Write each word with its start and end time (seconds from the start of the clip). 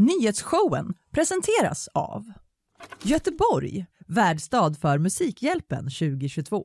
Nyhetsshowen 0.00 0.94
presenteras 1.12 1.88
av 1.94 2.32
Göteborg, 3.02 3.86
värdstad 4.06 4.74
för 4.74 4.98
Musikhjälpen 4.98 5.84
2022. 5.84 6.64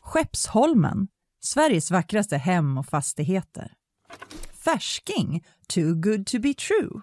Skeppsholmen, 0.00 1.08
Sveriges 1.40 1.90
vackraste 1.90 2.36
hem 2.36 2.78
och 2.78 2.86
fastigheter. 2.86 3.72
Färsking, 4.64 5.44
too 5.74 5.94
good 5.94 6.26
to 6.26 6.38
be 6.38 6.54
true. 6.54 7.00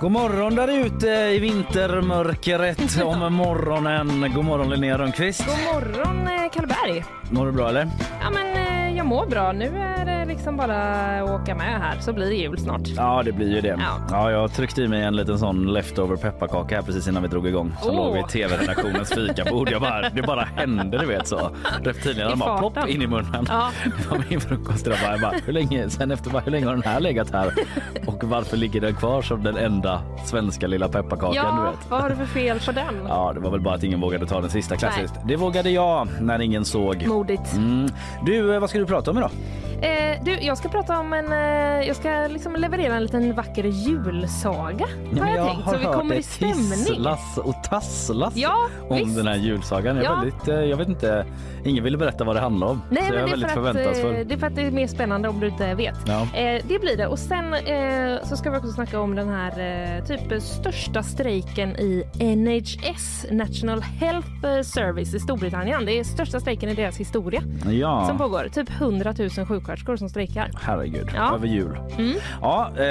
God 0.00 0.12
morgon 0.12 0.54
där 0.54 0.68
ute 0.86 1.06
i 1.08 1.38
vintermörkret 1.38 3.02
om 3.02 3.34
morgonen. 3.34 4.32
God 4.34 4.44
morgon 4.44 4.70
Linnea 4.70 4.98
Rönnqvist. 4.98 5.46
God 5.46 5.58
morgon 5.74 6.26
eh, 6.26 6.50
Karlberg. 6.50 7.04
Mår 7.30 7.46
du 7.46 7.52
bra 7.52 7.68
eller? 7.68 7.90
Ja 8.20 8.30
men 8.30 8.56
eh, 8.56 8.81
jag 9.02 9.06
mår 9.08 9.26
bra. 9.26 9.52
Nu 9.52 9.78
är 9.78 10.04
det 10.04 10.24
liksom 10.24 10.56
bara 10.56 10.76
att 11.22 11.30
åka 11.30 11.54
med 11.54 11.80
här 11.80 12.00
så 12.00 12.12
blir 12.12 12.26
det 12.26 12.34
jul 12.34 12.58
snart. 12.58 12.80
Ja 12.96 13.22
det 13.24 13.32
blir 13.32 13.54
ju 13.54 13.60
det. 13.60 13.68
Ja. 13.80 14.06
Ja, 14.10 14.30
jag 14.30 14.52
tryckte 14.52 14.82
i 14.82 14.88
mig 14.88 15.02
en 15.02 15.16
liten 15.16 15.38
sån 15.38 15.72
leftover 15.72 16.16
pepparkaka 16.16 16.74
här 16.74 16.82
precis 16.82 17.08
innan 17.08 17.22
vi 17.22 17.28
drog 17.28 17.46
igång. 17.46 17.72
Som 17.82 17.90
Åh. 17.90 17.96
låg 17.96 18.14
vid 18.14 18.28
tv-redaktionens 18.28 19.12
fikabord. 19.14 19.70
Jag 19.70 19.80
bara, 19.80 20.10
det 20.10 20.22
bara 20.22 20.48
hände 20.56 20.98
du 20.98 21.06
vet 21.06 21.26
så. 21.26 21.50
Reptilierna 21.82 22.36
bara 22.36 22.58
plopp 22.58 22.88
in 22.88 23.02
i 23.02 23.06
munnen. 23.06 23.46
Ja. 23.48 23.70
Min 24.30 24.40
frukost. 24.40 24.86
Jag 24.86 25.20
bara, 25.20 25.32
hur 25.46 25.52
länge, 25.52 25.90
sen 25.90 26.10
efter 26.10 26.30
bara, 26.30 26.42
hur 26.42 26.50
länge 26.52 26.66
har 26.66 26.72
den 26.72 26.82
här 26.82 27.00
legat 27.00 27.30
här? 27.30 27.52
Och 28.06 28.24
varför 28.24 28.56
ligger 28.56 28.80
den 28.80 28.94
kvar 28.94 29.22
som 29.22 29.42
den 29.42 29.56
enda 29.56 30.02
svenska 30.24 30.66
lilla 30.66 30.88
pepparkakan 30.88 31.56
du 31.56 31.62
Ja, 31.62 31.70
vet? 31.70 31.90
vad 31.90 32.00
har 32.00 32.10
du 32.10 32.16
för 32.16 32.26
fel 32.26 32.60
på 32.66 32.72
den? 32.72 32.94
Ja, 33.08 33.32
det 33.34 33.40
var 33.40 33.50
väl 33.50 33.60
bara 33.60 33.74
att 33.74 33.82
ingen 33.84 34.00
vågade 34.00 34.26
ta 34.26 34.40
den 34.40 34.50
sista 34.50 34.76
klassiskt. 34.76 35.14
Det 35.24 35.36
vågade 35.36 35.70
jag 35.70 36.08
när 36.20 36.40
ingen 36.40 36.64
såg. 36.64 37.06
Modigt. 37.06 37.52
Mm. 37.52 37.88
Du, 38.26 38.54
eh, 38.54 38.60
vad 38.60 38.70
ska 38.70 38.78
du 38.78 38.86
prata 38.92 39.10
om 39.10 39.18
idag? 39.18 39.30
Eh, 39.82 40.18
du, 40.24 40.32
jag 40.40 40.58
ska 40.58 40.68
prata 40.68 40.98
om 40.98 41.12
en... 41.12 41.32
Eh, 41.32 41.86
jag 41.88 41.96
ska 41.96 42.26
liksom 42.30 42.56
leverera 42.56 42.94
en 42.94 43.02
liten 43.02 43.34
vacker 43.34 43.64
julsaga. 43.64 44.86
har 45.20 45.26
jag, 45.36 45.46
tänkt. 45.48 45.70
Så 45.70 45.76
vi 45.76 45.84
kommer 45.84 46.14
i 46.14 46.22
stämning. 46.22 46.84
tisslas 46.86 47.38
och 47.38 47.54
tasslas 47.64 48.36
Ja, 48.36 48.68
om 48.88 48.96
visst. 48.96 49.16
den 49.16 49.26
här 49.26 49.36
julsagan. 49.36 49.96
Jag, 49.96 50.04
är 50.04 50.08
Ja. 50.10 50.16
väldigt, 50.16 50.48
eh, 50.48 50.54
jag 50.54 50.76
vet 50.76 50.88
inte, 50.88 51.26
ingen 51.64 51.84
ville 51.84 51.98
berätta 51.98 52.24
vad 52.24 52.36
det 52.36 52.40
handlar 52.40 52.66
om. 52.66 52.82
Nej, 52.90 53.02
så 53.08 53.14
jag 53.14 53.14
men 53.14 53.22
är 53.22 53.24
det 53.24 53.30
väldigt 53.30 53.50
för 53.50 53.60
att, 53.60 53.66
eh, 53.66 53.72
förväntansfull. 53.72 54.28
det 54.28 54.34
är 54.34 54.38
för 54.38 54.46
att 54.46 54.54
det 54.54 54.62
är 54.62 54.70
mer 54.70 54.86
spännande 54.86 55.28
om 55.28 55.40
du 55.40 55.46
inte 55.48 55.74
vet. 55.74 55.96
Ja. 56.06 56.20
Eh, 56.20 56.62
det 56.68 56.78
blir 56.78 56.96
det. 56.96 57.06
Och 57.06 57.18
sen 57.18 57.54
eh, 57.54 58.24
så 58.24 58.36
ska 58.36 58.50
vi 58.50 58.58
också 58.58 58.70
snacka 58.72 59.00
om 59.00 59.14
den 59.14 59.28
här 59.28 59.50
eh, 59.98 60.04
typ 60.04 60.42
största 60.42 61.02
strejken 61.02 61.76
i 61.76 62.04
NHS, 62.36 63.26
National 63.30 63.82
Health 63.82 64.28
eh, 64.44 64.62
Service 64.62 65.14
i 65.14 65.20
Storbritannien. 65.20 65.84
Det 65.84 65.98
är 65.98 66.04
största 66.04 66.40
strejken 66.40 66.68
i 66.68 66.74
deras 66.74 66.96
historia 66.96 67.42
som 67.62 67.72
ja, 67.78 68.14
pågår. 68.18 68.48
Typ 68.54 68.70
100 68.82 69.14
000 69.18 69.30
sjuksköterskor 69.46 69.96
som 69.96 70.08
strejkar. 70.08 70.50
herregud. 70.62 71.08
Ja. 71.14 71.34
Över 71.34 71.46
jul. 71.46 71.78
Mm. 71.98 72.12
Ja, 72.42 72.70
eh, 72.78 72.84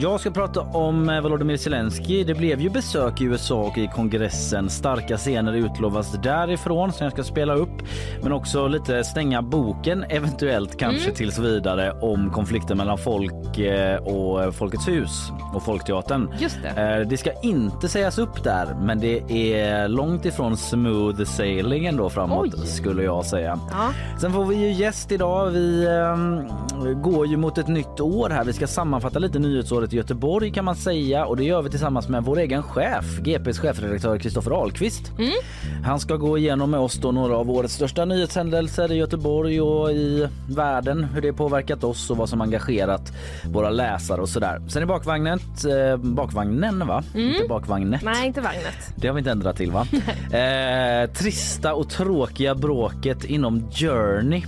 jag 0.00 0.20
ska 0.20 0.30
prata 0.30 0.60
om 0.60 1.08
eh, 1.08 1.20
Volodymyr 1.20 1.56
Zelensky. 1.56 2.24
Det 2.24 2.34
blev 2.34 2.60
ju 2.60 2.70
besök 2.70 3.20
i 3.20 3.24
USA 3.24 3.54
och 3.54 3.78
i 3.78 3.86
kongressen. 3.94 4.70
Starka 4.70 5.16
scener 5.16 5.52
utlovas 5.52 6.12
därifrån 6.22 6.92
som 6.92 7.04
jag 7.04 7.12
ska 7.12 7.22
spela 7.24 7.54
upp. 7.54 7.82
Men 8.22 8.32
också 8.32 8.66
lite 8.68 9.04
stänga 9.04 9.42
boken, 9.42 10.04
eventuellt 10.08 10.78
kanske 10.78 11.02
Mm. 11.04 11.14
tills 11.14 11.38
vidare 11.38 11.92
om 11.92 12.30
konflikten 12.30 12.76
mellan 12.76 12.98
folk 12.98 13.58
eh, 13.58 13.96
och 13.96 14.54
Folkets 14.54 14.88
hus 14.88 15.30
och 15.54 15.62
Folkteatern. 15.62 16.30
Just 16.38 16.58
det. 16.62 16.98
Eh, 17.00 17.08
Det 17.08 17.16
ska 17.16 17.30
inte 17.42 17.88
sägas 17.88 18.18
upp 18.18 18.44
där, 18.44 18.76
men 18.80 19.00
det 19.00 19.32
är 19.62 19.88
långt 19.88 20.24
ifrån 20.24 20.56
smooth 20.56 21.24
sailing 21.24 21.86
ändå 21.86 22.10
framåt 22.10 22.54
Oj. 22.54 22.66
skulle 22.66 23.02
jag 23.02 23.24
säga. 23.26 23.58
Ja. 23.70 23.90
Sen 24.20 24.32
får 24.32 24.44
vi 24.44 24.56
ju 24.56 24.72
gäst 24.72 25.12
idag. 25.12 25.23
Vi 25.52 25.86
ehm, 25.86 27.02
går 27.02 27.26
ju 27.26 27.36
mot 27.36 27.58
ett 27.58 27.68
nytt 27.68 28.00
år 28.00 28.30
här. 28.30 28.44
Vi 28.44 28.52
ska 28.52 28.66
sammanfatta 28.66 29.18
lite 29.18 29.38
nyhetsåret 29.38 29.92
i 29.92 29.96
Göteborg 29.96 30.52
kan 30.52 30.64
man 30.64 30.76
säga 30.76 31.26
och 31.26 31.36
det 31.36 31.44
gör 31.44 31.62
vi 31.62 31.70
tillsammans 31.70 32.08
med 32.08 32.24
vår 32.24 32.38
egen 32.38 32.62
chef, 32.62 33.18
GPs 33.18 33.58
chefredaktör 33.58 34.18
Kristoffer 34.18 34.50
Ahlqvist. 34.50 35.12
Han 35.84 36.00
ska 36.00 36.16
gå 36.16 36.38
igenom 36.38 36.70
med 36.70 36.80
oss 36.80 36.94
då 36.94 37.12
några 37.12 37.36
av 37.36 37.50
årets 37.50 37.74
största 37.74 38.04
nyhetshändelser 38.04 38.92
i 38.92 38.96
Göteborg 38.96 39.60
och 39.60 39.90
i 39.90 40.28
världen, 40.48 41.04
hur 41.04 41.22
det 41.22 41.32
påverkat 41.32 41.84
oss 41.84 42.10
och 42.10 42.16
vad 42.16 42.28
som 42.28 42.40
engagerat 42.40 43.12
våra 43.44 43.70
läsare 43.70 44.20
och 44.20 44.28
sådär. 44.28 44.62
Sen 44.68 44.82
i 44.82 44.86
bakvagnet, 44.86 45.64
eh, 45.64 45.96
bakvagnen 45.96 46.86
va? 46.86 47.02
Inte 47.14 47.48
bakvagnet. 47.48 48.02
Nej, 48.04 48.26
inte 48.26 48.40
vagnet. 48.40 48.94
Det 48.96 49.08
har 49.08 49.14
vi 49.14 49.18
inte 49.18 49.30
ändrat 49.30 49.56
till 49.56 49.70
va? 49.70 49.86
eh, 50.38 51.10
trista 51.10 51.74
och 51.74 51.88
tråkiga 51.88 52.54
bråket 52.54 53.24
inom 53.24 53.70
Journey. 53.70 54.42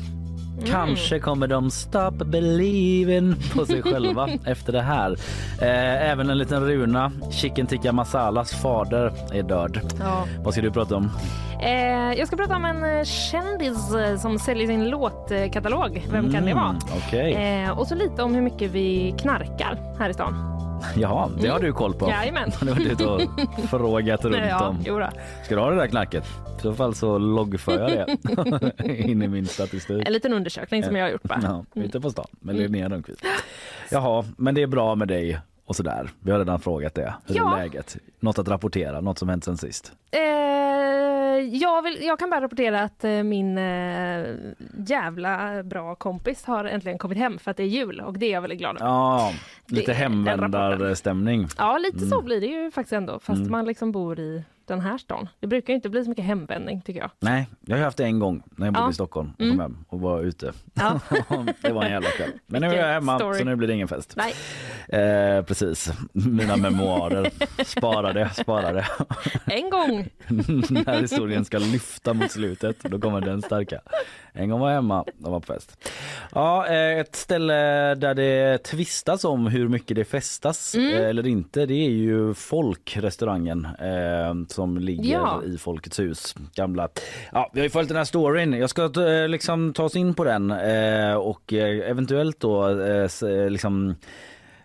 Kanske 0.65 1.19
kommer 1.19 1.47
de 1.47 1.71
stop 1.71 2.11
believing 2.11 3.35
på 3.55 3.67
sig 3.67 3.83
själva 3.83 4.29
efter 4.45 4.73
det 4.73 4.83
här. 4.83 5.11
Eh, 5.61 6.11
även 6.11 6.31
en 6.31 6.39
liten 6.39 6.67
runa. 6.67 7.13
Chicken 7.31 7.67
tikka 7.67 7.93
masalas 7.93 8.53
fader 8.63 9.13
är 9.33 9.43
död. 9.43 9.81
Ja. 10.01 10.25
Vad 10.45 10.53
ska 10.55 10.63
du 10.63 10.71
prata 10.71 10.97
om? 10.97 11.11
Eh, 11.63 11.71
jag 12.19 12.27
ska 12.27 12.37
prata 12.37 12.57
om 12.57 12.65
en 12.65 12.85
eh, 12.99 13.05
kändis 13.05 13.95
eh, 13.95 14.19
som 14.19 14.39
säljer 14.39 14.67
sin 14.67 14.89
låtkatalog. 14.91 16.07
Vem 16.11 16.33
kan 16.33 16.45
det 16.45 16.55
vara? 16.55 16.69
Mm, 16.69 16.83
Okej. 17.07 17.33
Eh, 17.65 17.79
och 17.79 17.87
så 17.87 17.95
lite 17.95 18.23
om 18.23 18.35
hur 18.35 18.43
mycket 18.43 18.71
vi 18.71 19.15
knarkar 19.19 19.79
här 19.99 20.11
i 20.11 20.15
stan. 20.15 20.35
Jaha, 20.97 21.31
det 21.41 21.49
har 21.49 21.61
du 21.61 21.73
koll 21.73 21.95
på. 21.95 22.09
Jajamän. 22.11 22.51
Du 22.61 22.67
har 22.69 22.75
varit 22.75 22.93
ute 22.93 23.07
och 23.07 23.21
frågat 23.71 24.25
runt 24.25 24.37
ja, 24.49 24.69
om. 24.69 24.85
Ska 25.45 25.55
du 25.55 25.61
ha 25.61 25.71
det 25.71 25.77
där 25.77 25.87
knacket? 25.87 26.25
I 26.59 26.63
så 26.63 26.75
fall 26.75 26.95
så 26.95 27.19
loggför 27.19 27.79
jag 27.79 27.91
det 28.79 28.97
in 28.99 29.23
i 29.23 29.29
min 29.29 29.47
statistik. 29.47 30.07
En 30.07 30.13
liten 30.13 30.33
undersökning 30.33 30.85
som 30.85 30.97
jag 30.97 31.05
har 31.05 31.11
gjort 31.11 31.23
bara. 31.23 31.41
Ja, 31.43 31.65
ute 31.83 32.01
på 32.01 32.11
stan 32.11 32.27
med 32.41 32.57
Linnea 32.57 32.89
Rönnqvist. 32.89 33.21
Jaha, 33.91 34.25
men 34.37 34.55
det 34.55 34.63
är 34.63 34.67
bra 34.67 34.95
med 34.95 35.09
dig 35.09 35.39
och 35.67 35.77
sådär. 35.77 36.11
Vi 36.21 36.31
har 36.31 36.39
redan 36.39 36.61
frågat 36.61 36.95
det. 36.95 37.15
Hur 37.27 37.35
Ja. 37.37 37.57
är 37.57 37.63
läget? 37.63 37.97
Något 38.21 38.39
att 38.39 38.49
rapportera? 38.49 39.01
Något 39.01 39.19
som 39.19 39.29
hänt 39.29 39.45
sen 39.45 39.57
sist? 39.57 39.93
Eh, 40.11 40.21
jag, 41.41 41.83
vill, 41.83 41.99
jag 42.03 42.19
kan 42.19 42.31
bara 42.31 42.41
rapportera 42.41 42.83
att 42.83 43.05
eh, 43.05 43.23
min 43.23 43.59
eh, 43.59 44.35
jävla 44.87 45.63
bra 45.63 45.95
kompis 45.95 46.45
har 46.45 46.65
äntligen 46.65 46.99
kommit 46.99 47.19
hem 47.19 47.39
för 47.39 47.51
att 47.51 47.57
det 47.57 47.63
är 47.63 47.67
jul 47.67 48.01
och 48.01 48.19
det 48.19 48.27
är 48.27 48.33
jag 48.33 48.41
väldigt 48.41 48.59
glad 48.59 48.77
över. 48.77 48.87
Ja, 48.87 49.33
lite 49.67 49.93
hemvändarstämning. 49.93 51.47
Ja, 51.59 51.79
lite 51.79 51.97
Mm. 51.99 52.09
så 52.11 52.23
blir 52.23 52.41
det 52.41 52.47
ju 52.47 52.71
faktiskt 52.71 52.93
ändå, 52.93 53.19
fast 53.19 53.43
man 53.51 53.65
liksom 53.67 53.93
bor 53.93 54.19
i 54.21 54.43
den 54.67 54.81
här 54.81 54.99
stan. 54.99 55.29
Det 55.41 55.47
brukar 55.47 55.75
inte 55.75 55.89
bli 55.89 56.05
så 56.05 56.11
mycket 56.11 56.25
hemvändning 56.25 56.81
tycker 56.83 57.01
jag. 57.01 57.11
Nej, 57.21 57.47
jag 57.61 57.77
har 57.77 57.85
haft 57.85 57.97
det 57.97 58.05
en 58.05 58.19
gång 58.19 58.43
när 58.57 58.67
jag 58.67 58.75
bodde 58.75 58.87
Ja. 58.87 58.91
i 58.91 58.95
Stockholm 58.95 59.29
och 59.31 59.37
kom 59.39 59.47
Mm. 59.47 59.61
hem 59.61 59.85
och 59.89 60.01
var 60.01 60.23
ute. 60.23 60.53
Ja. 60.75 61.01
det 61.63 61.73
var 61.73 61.85
en 61.85 61.91
jävla 61.91 62.09
kväll. 62.11 62.31
Men 62.47 62.61
nu 62.63 62.69
är 62.69 62.75
jag 62.87 62.95
hemma 62.95 63.19
story. 63.19 63.39
så 63.39 63.45
nu 63.45 63.57
blir 63.57 63.69
det 63.69 63.75
ingen 63.75 63.89
fest. 63.89 64.15
Nej, 64.17 64.33
Eh, 64.89 65.43
precis, 65.43 65.93
mina 66.13 66.57
memoarer. 66.57 67.31
Sparade, 67.65 68.31
sparade. 68.35 68.87
en 69.47 69.71
gång. 69.71 70.09
När 70.71 71.01
historien 71.01 71.45
ska 71.45 71.59
lyfta 71.59 72.15
mot 72.15 72.31
slutet, 72.31 72.83
då 72.83 73.01
kommer 73.01 73.21
den 73.21 73.43
starka. 73.43 73.81
En 74.37 74.51
gång 74.51 74.61
var 74.61 74.69
jag 74.69 74.75
hemma, 74.77 75.05
de 75.19 75.33
var 75.33 75.41
på 75.41 75.47
fest. 75.55 75.91
Ja, 76.35 76.67
eh, 76.67 76.99
ett 77.01 77.17
ställe 77.17 77.55
där 77.95 78.15
det 78.15 78.59
tvistas 78.59 79.25
om 79.25 79.47
hur 79.47 79.69
mycket 79.69 79.97
det 79.97 80.05
festas 80.05 80.75
Mm. 80.75 80.95
eh, 80.95 81.09
eller 81.09 81.27
inte, 81.27 81.67
det 81.67 81.75
är 81.75 81.91
ju 81.91 82.35
Folkrestaurangen 82.35 83.65
eh, 83.81 84.35
som 84.49 84.79
ligger 84.79 85.13
Ja. 85.13 85.43
i 85.45 85.59
Folkets 85.59 85.99
hus. 86.01 86.35
Gamla. 86.55 86.89
Ja, 87.33 87.51
vi 87.53 87.61
har 87.61 87.65
ju 87.65 87.71
följt 87.71 87.89
den 87.89 87.97
här 87.97 88.05
storyn. 88.05 88.53
Jag 88.53 88.71
ska 88.71 88.85
eh, 89.09 89.29
liksom 89.29 89.73
ta 89.73 89.85
oss 89.85 89.97
in 89.97 90.15
på 90.15 90.25
den 90.25 90.51
eh, 90.51 91.15
och 91.15 91.53
eventuellt 91.53 92.41
då 92.41 92.69
eh, 92.81 93.51
liksom 93.51 93.95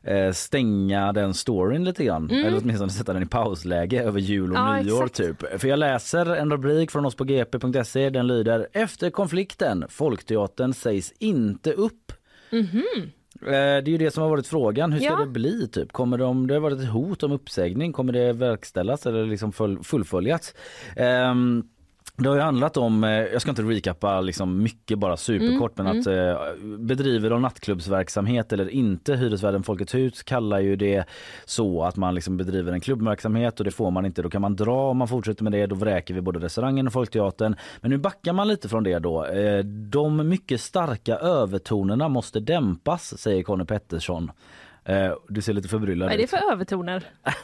eh, 0.03 0.31
stänga 0.31 1.13
den 1.13 1.33
storyn 1.33 1.83
lite 1.83 2.03
grann. 2.05 2.29
Eller 2.29 2.57
åtminstone 2.63 2.89
sätta 2.91 3.13
den 3.13 3.23
i 3.23 3.25
pausläge 3.25 4.03
över 4.03 4.19
jul 4.19 4.51
och 4.51 4.57
Mm. 4.57 4.77
Ja, 4.77 4.83
nyår 4.83 5.05
exakt. 5.05 5.15
typ. 5.41 5.61
För 5.61 5.67
jag 5.67 5.79
läser 5.79 6.25
en 6.35 6.51
rubrik 6.51 6.91
från 6.91 7.05
oss 7.05 7.15
på 7.15 7.23
gp.se. 7.23 8.09
Den 8.09 8.27
lyder 8.27 8.67
Efter 8.73 9.09
konflikten, 9.09 9.85
Folkteatern 9.89 10.73
sägs 10.73 11.13
inte 11.19 11.73
upp. 11.73 12.11
Eh, 12.51 13.49
Det 13.51 13.87
är 13.87 13.89
ju 13.89 13.97
det 13.97 14.11
som 14.11 14.23
har 14.23 14.29
varit 14.29 14.47
frågan. 14.47 14.91
Hur 14.91 14.99
ska 14.99 15.09
Ja. 15.09 15.19
det 15.19 15.27
bli? 15.27 15.67
Typ? 15.67 15.91
Kommer 15.91 16.17
de, 16.17 16.47
det 16.47 16.53
har 16.53 16.61
varit 16.61 16.79
ett 16.79 16.89
hot 16.89 17.23
om 17.23 17.31
uppsägning. 17.31 17.93
Kommer 17.93 18.13
det 18.13 18.33
verkställas 18.33 19.05
eller 19.05 19.25
liksom 19.25 19.51
full, 19.51 19.83
fullföljas? 19.83 20.53
Ehm, 20.95 21.63
det 22.23 22.29
har 22.29 22.35
ju 22.35 22.41
handlat 22.41 22.77
om, 22.77 23.03
eh, 23.03 23.09
jag 23.09 23.41
ska 23.41 23.49
inte 23.49 23.61
recappa 23.61 24.21
liksom 24.21 24.63
mycket 24.63 24.99
bara 24.99 25.17
superkort 25.17 25.77
men 25.77 25.87
att 25.87 26.07
eh, 26.07 26.37
bedriver 26.77 27.29
de 27.29 27.41
nattklubbsverksamhet 27.41 28.53
eller 28.53 28.69
inte, 28.69 29.15
hyresvärden 29.15 29.63
Folkets 29.63 29.95
hus 29.95 30.23
kallar 30.23 30.59
ju 30.59 30.75
det 30.75 31.05
så 31.45 31.83
att 31.83 31.95
man 31.95 32.15
liksom 32.15 32.37
bedriver 32.37 32.73
en 32.73 32.81
klubbverksamhet 32.81 33.59
och 33.59 33.63
det 33.63 33.71
får 33.71 33.91
man 33.91 34.05
inte, 34.05 34.21
då 34.21 34.29
kan 34.29 34.41
man 34.41 34.55
dra 34.55 34.89
om 34.89 34.97
man 34.97 35.07
fortsätter 35.07 35.43
med 35.43 35.51
det, 35.51 35.65
då 35.65 35.75
vräker 35.75 36.13
vi 36.13 36.21
både 36.21 36.39
restaurangen 36.39 36.87
och 36.87 36.93
Folkteatern. 36.93 37.55
Men 37.81 37.91
nu 37.91 37.97
backar 37.97 38.33
man 38.33 38.47
lite 38.47 38.69
från 38.69 38.83
det 38.83 38.99
då. 38.99 39.25
Eh, 39.25 39.59
De 39.65 40.29
mycket 40.29 40.61
starka 40.61 41.15
övertonerna 41.15 42.09
måste 42.09 42.39
dämpas 42.39 43.19
säger 43.19 43.43
Conny 43.43 43.65
Pettersson. 43.65 44.31
Eh, 44.85 45.11
du 45.29 45.41
ser 45.41 45.53
lite 45.53 45.67
förbryllad 45.67 46.05
Vad 46.05 46.13
är 46.13 46.17
det 46.17 46.23
ut. 46.23 46.29
för 46.29 46.51
övertoner? 46.51 47.03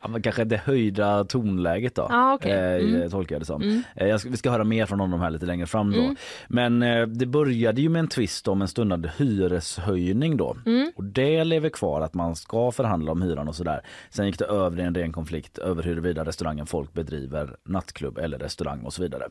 ja, 0.00 0.08
men 0.08 0.22
kanske 0.22 0.44
det 0.44 0.56
höjda 0.56 1.24
tonläget 1.24 1.94
då. 1.94 2.02
Ah, 2.10 2.34
okej. 2.34 2.52
eh, 2.52 2.94
Mm. 2.94 3.10
Tolkar 3.10 3.34
jag 3.34 3.42
det 3.42 3.46
som. 3.46 3.82
Eh, 3.96 4.06
jag 4.08 4.20
ska, 4.20 4.30
vi 4.30 4.36
ska 4.36 4.50
höra 4.50 4.64
mer 4.64 4.86
från 4.86 5.00
honom 5.00 5.20
här 5.20 5.30
lite 5.30 5.46
längre 5.46 5.66
fram 5.66 5.92
då. 5.92 6.14
Men 6.48 6.82
eh, 6.82 7.06
det 7.06 7.26
började 7.26 7.80
ju 7.80 7.88
med 7.88 8.00
en 8.00 8.08
twist 8.08 8.48
om 8.48 8.62
en 8.62 8.68
stundande 8.68 9.10
hyreshöjning 9.18 10.36
då. 10.36 10.56
Och 10.96 11.04
det 11.04 11.44
lever 11.44 11.68
kvar 11.68 12.00
att 12.00 12.14
man 12.14 12.36
ska 12.36 12.70
förhandla 12.72 13.12
om 13.12 13.22
hyran 13.22 13.48
och 13.48 13.54
sådär. 13.54 13.80
Sen 14.10 14.26
gick 14.26 14.38
det 14.38 14.44
över 14.44 14.80
i 14.80 14.82
en 14.82 14.94
ren 14.94 15.12
konflikt 15.12 15.58
över 15.58 15.82
huruvida 15.82 16.24
restaurangen 16.24 16.66
folk 16.66 16.92
bedriver 16.92 17.56
nattklubb 17.64 18.18
eller 18.18 18.38
restaurang 18.38 18.80
och 18.84 18.92
så 18.92 19.02
vidare. 19.02 19.24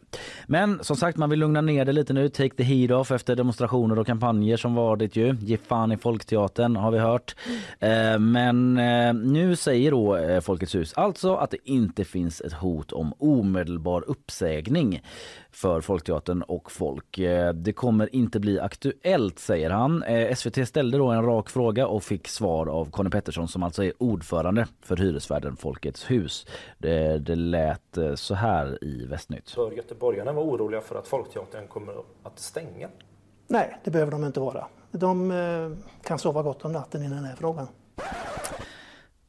Men 0.47 0.83
som 0.83 0.95
sagt 0.95 1.17
man 1.17 1.29
vill 1.29 1.39
lugna 1.39 1.61
ner 1.61 1.85
det 1.85 1.91
lite 1.91 2.13
nu. 2.13 2.29
Take 2.29 2.55
the 2.55 2.63
heat 2.63 2.91
off 2.91 3.11
efter 3.11 3.35
demonstrationer 3.35 3.99
och 3.99 4.07
kampanjer 4.07 4.57
som 4.57 4.75
varit 4.75 5.15
ju. 5.15 5.35
Ge 5.39 5.57
fan 5.57 5.91
i 5.91 5.97
Folkteatern 5.97 6.75
har 6.75 6.91
vi 6.91 6.99
hört. 6.99 7.32
Eh, 7.79 8.19
men 8.19 8.77
eh, 8.77 9.13
nu 9.13 9.55
säger 9.55 9.91
då 9.91 10.17
eh, 10.17 10.41
Folkets 10.41 10.75
hus 10.75 10.93
alltså 10.95 11.35
att 11.35 11.51
det 11.51 11.69
inte 11.69 12.05
finns 12.05 12.41
ett 12.41 12.53
hot 12.53 12.91
om 12.91 13.13
omedelbar 13.17 14.03
uppsägning 14.07 15.01
för 15.51 15.81
Folkteatern 15.81 16.41
och 16.41 16.71
folk. 16.71 17.19
Det 17.53 17.73
kommer 17.73 18.15
inte 18.15 18.39
bli 18.39 18.59
aktuellt 18.59 19.39
säger 19.39 19.69
han. 19.69 20.03
SVT 20.35 20.67
ställde 20.67 20.97
då 20.97 21.07
en 21.07 21.25
rak 21.25 21.49
fråga 21.49 21.87
och 21.87 22.03
fick 22.03 22.27
svar 22.27 22.67
av 22.67 22.91
Conny 22.91 23.09
Pettersson 23.09 23.47
som 23.47 23.63
alltså 23.63 23.83
är 23.83 23.93
ordförande 23.97 24.67
för 24.81 24.97
hyresvärden 24.97 25.55
Folkets 25.55 26.11
hus. 26.11 26.45
Det, 26.77 27.17
det 27.17 27.35
lät 27.35 27.97
så 28.15 28.35
här 28.35 28.83
i 28.83 29.05
Västnytt. 29.05 29.55
Bör 29.55 29.71
göteborgarna 29.71 30.33
vara 30.33 30.45
oroliga 30.45 30.81
för 30.81 30.95
att 30.95 31.07
Folkteatern 31.07 31.67
kommer 31.67 31.93
att 32.23 32.39
stänga? 32.39 32.89
Nej, 33.47 33.79
det 33.83 33.91
behöver 33.91 34.11
de 34.11 34.23
inte 34.23 34.39
vara. 34.39 34.67
De 34.93 35.31
eh, 35.31 35.77
kan 36.07 36.19
sova 36.19 36.41
gott 36.41 36.65
om 36.65 36.71
natten 36.71 37.03
i 37.03 37.09
den 37.09 37.23
här 37.25 37.35
frågan. 37.35 37.67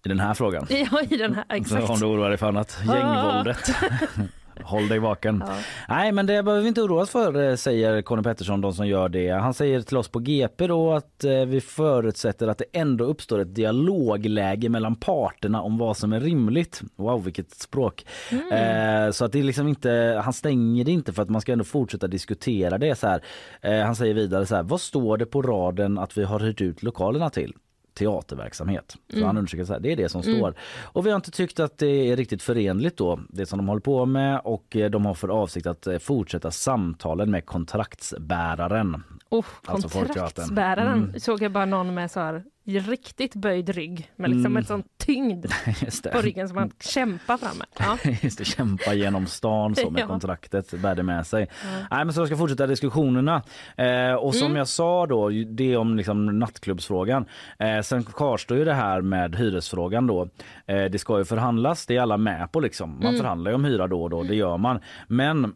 I 0.04 0.08
den 0.08 0.20
här 0.20 0.34
frågan. 0.34 0.66
Ja, 0.70 1.00
i 1.10 1.16
den 1.16 1.34
här, 1.34 1.44
exakt. 1.48 1.90
om 1.90 1.98
du 1.98 2.06
oroar 2.06 2.28
dig 2.28 2.38
för 2.38 2.46
annat. 2.46 2.78
Gängvåldet. 2.86 3.70
Håll 4.62 4.88
dig 4.88 4.98
vaken. 4.98 5.44
Nej 5.88 6.12
men 6.12 6.26
det 6.26 6.42
behöver 6.42 6.62
vi 6.62 6.68
inte 6.68 6.82
oroa 6.82 7.02
oss 7.02 7.10
för 7.10 7.50
eh, 7.50 7.56
säger 7.56 8.02
Conny 8.02 8.22
Pettersson, 8.22 8.60
de 8.60 8.72
som 8.72 8.86
gör 8.86 9.08
det. 9.08 9.30
Han 9.30 9.54
säger 9.54 9.82
till 9.82 9.96
oss 9.96 10.08
på 10.08 10.18
GP 10.18 10.66
då 10.66 10.92
att 10.92 11.24
eh, 11.24 11.44
vi 11.44 11.60
förutsätter 11.60 12.48
att 12.48 12.58
det 12.58 12.64
ändå 12.72 13.04
uppstår 13.04 13.38
ett 13.38 13.54
dialogläge 13.54 14.68
mellan 14.68 14.96
parterna 14.96 15.62
om 15.62 15.78
vad 15.78 15.96
som 15.96 16.12
är 16.12 16.20
rimligt. 16.20 16.82
Wow 16.96 17.24
vilket 17.24 17.50
språk. 17.50 18.06
Eh, 18.30 19.10
så 19.10 19.24
att 19.24 19.32
det 19.32 19.38
är 19.38 19.42
liksom 19.42 19.68
inte, 19.68 20.20
han 20.24 20.32
stänger 20.32 20.84
det 20.84 20.92
inte 20.92 21.12
för 21.12 21.22
att 21.22 21.30
man 21.30 21.40
ska 21.40 21.52
ändå 21.52 21.64
fortsätta 21.64 22.06
diskutera 22.06 22.78
det 22.78 22.98
så 22.98 23.06
här. 23.06 23.20
Eh, 23.62 23.80
han 23.80 23.96
säger 23.96 24.14
vidare 24.14 24.46
så 24.46 24.56
här, 24.56 24.62
vad 24.62 24.80
står 24.80 25.16
det 25.16 25.26
på 25.26 25.42
raden 25.42 25.98
att 25.98 26.18
vi 26.18 26.24
har 26.24 26.40
hyrt 26.40 26.60
ut 26.60 26.82
lokalerna 26.82 27.30
till? 27.30 27.54
Teaterverksamhet. 27.94 28.96
Så 29.12 29.26
han 29.26 29.36
undersöker 29.36 29.64
så 29.64 29.72
här, 29.72 29.80
det 29.80 29.92
är 29.92 29.96
det 29.96 30.08
som 30.08 30.22
står. 30.22 30.54
Och 30.82 31.06
vi 31.06 31.10
har 31.10 31.16
inte 31.16 31.30
tyckt 31.30 31.60
att 31.60 31.78
det 31.78 32.10
är 32.10 32.16
riktigt 32.16 32.42
förenligt 32.42 32.96
då, 32.96 33.20
det 33.28 33.46
som 33.46 33.58
de 33.58 33.68
håller 33.68 33.80
på 33.80 34.06
med 34.06 34.40
och 34.44 34.76
eh, 34.76 34.90
de 34.90 35.06
har 35.06 35.14
för 35.14 35.28
avsikt 35.28 35.66
att 35.66 35.86
eh, 35.86 35.98
fortsätta 35.98 36.50
samtalen 36.50 37.30
med 37.30 37.46
kontraktsbäraren. 37.46 39.02
Oh, 39.30 39.44
Alltså 39.64 39.88
kontraktsbäraren 39.88 41.20
såg 41.20 41.42
jag 41.42 41.52
bara 41.52 41.64
någon 41.66 41.94
med 41.94 42.10
så 42.10 42.20
här 42.20 42.44
riktigt 42.64 43.34
böjd 43.34 43.68
rygg 43.68 44.10
med 44.16 44.30
liksom 44.30 44.56
en 44.56 44.64
sån 44.64 44.82
tyngd 44.96 45.46
på 46.12 46.20
ryggen 46.20 46.48
som 46.48 46.54
man 46.54 46.70
kämpar 46.80 47.36
fram 47.36 47.58
med. 47.58 47.66
Ja. 47.78 47.98
Just 48.22 48.38
det, 48.38 48.44
kämpa 48.44 48.94
genom 48.94 49.26
stan 49.26 49.74
så 49.74 49.90
med 49.90 50.00
Ja. 50.04 50.06
kontraktet 50.06 50.80
bär 50.82 50.94
det 50.94 51.02
med 51.02 51.26
sig. 51.26 51.48
Nej, 51.90 52.04
men 52.04 52.12
så 52.14 52.20
jag 52.20 52.28
ska 52.28 52.36
fortsätta 52.36 52.66
diskussionerna. 52.66 53.42
Eh, 53.76 54.14
och 54.14 54.34
som 54.34 54.56
jag 54.56 54.68
sa 54.68 55.06
då, 55.06 55.28
det 55.28 55.76
om 55.76 55.96
liksom 55.96 56.38
nattklubbsfrågan. 56.38 57.24
Eh, 57.58 57.80
sen 57.80 58.04
kvarstår 58.04 58.58
ju 58.58 58.64
det 58.64 58.74
här 58.74 59.00
med 59.00 59.36
hyresfrågan 59.36 60.06
då. 60.06 60.28
Eh, 60.66 60.84
det 60.84 60.98
ska 60.98 61.18
ju 61.18 61.24
förhandlas, 61.24 61.86
det 61.86 61.96
är 61.96 62.00
alla 62.00 62.16
med 62.16 62.52
på 62.52 62.60
liksom. 62.60 63.00
Man 63.02 63.16
förhandlar 63.16 63.50
ju 63.50 63.54
om 63.54 63.64
hyra 63.64 63.86
då 63.86 64.02
och 64.02 64.10
då, 64.10 64.22
det 64.22 64.34
gör 64.34 64.56
man. 64.56 64.80
Men 65.08 65.54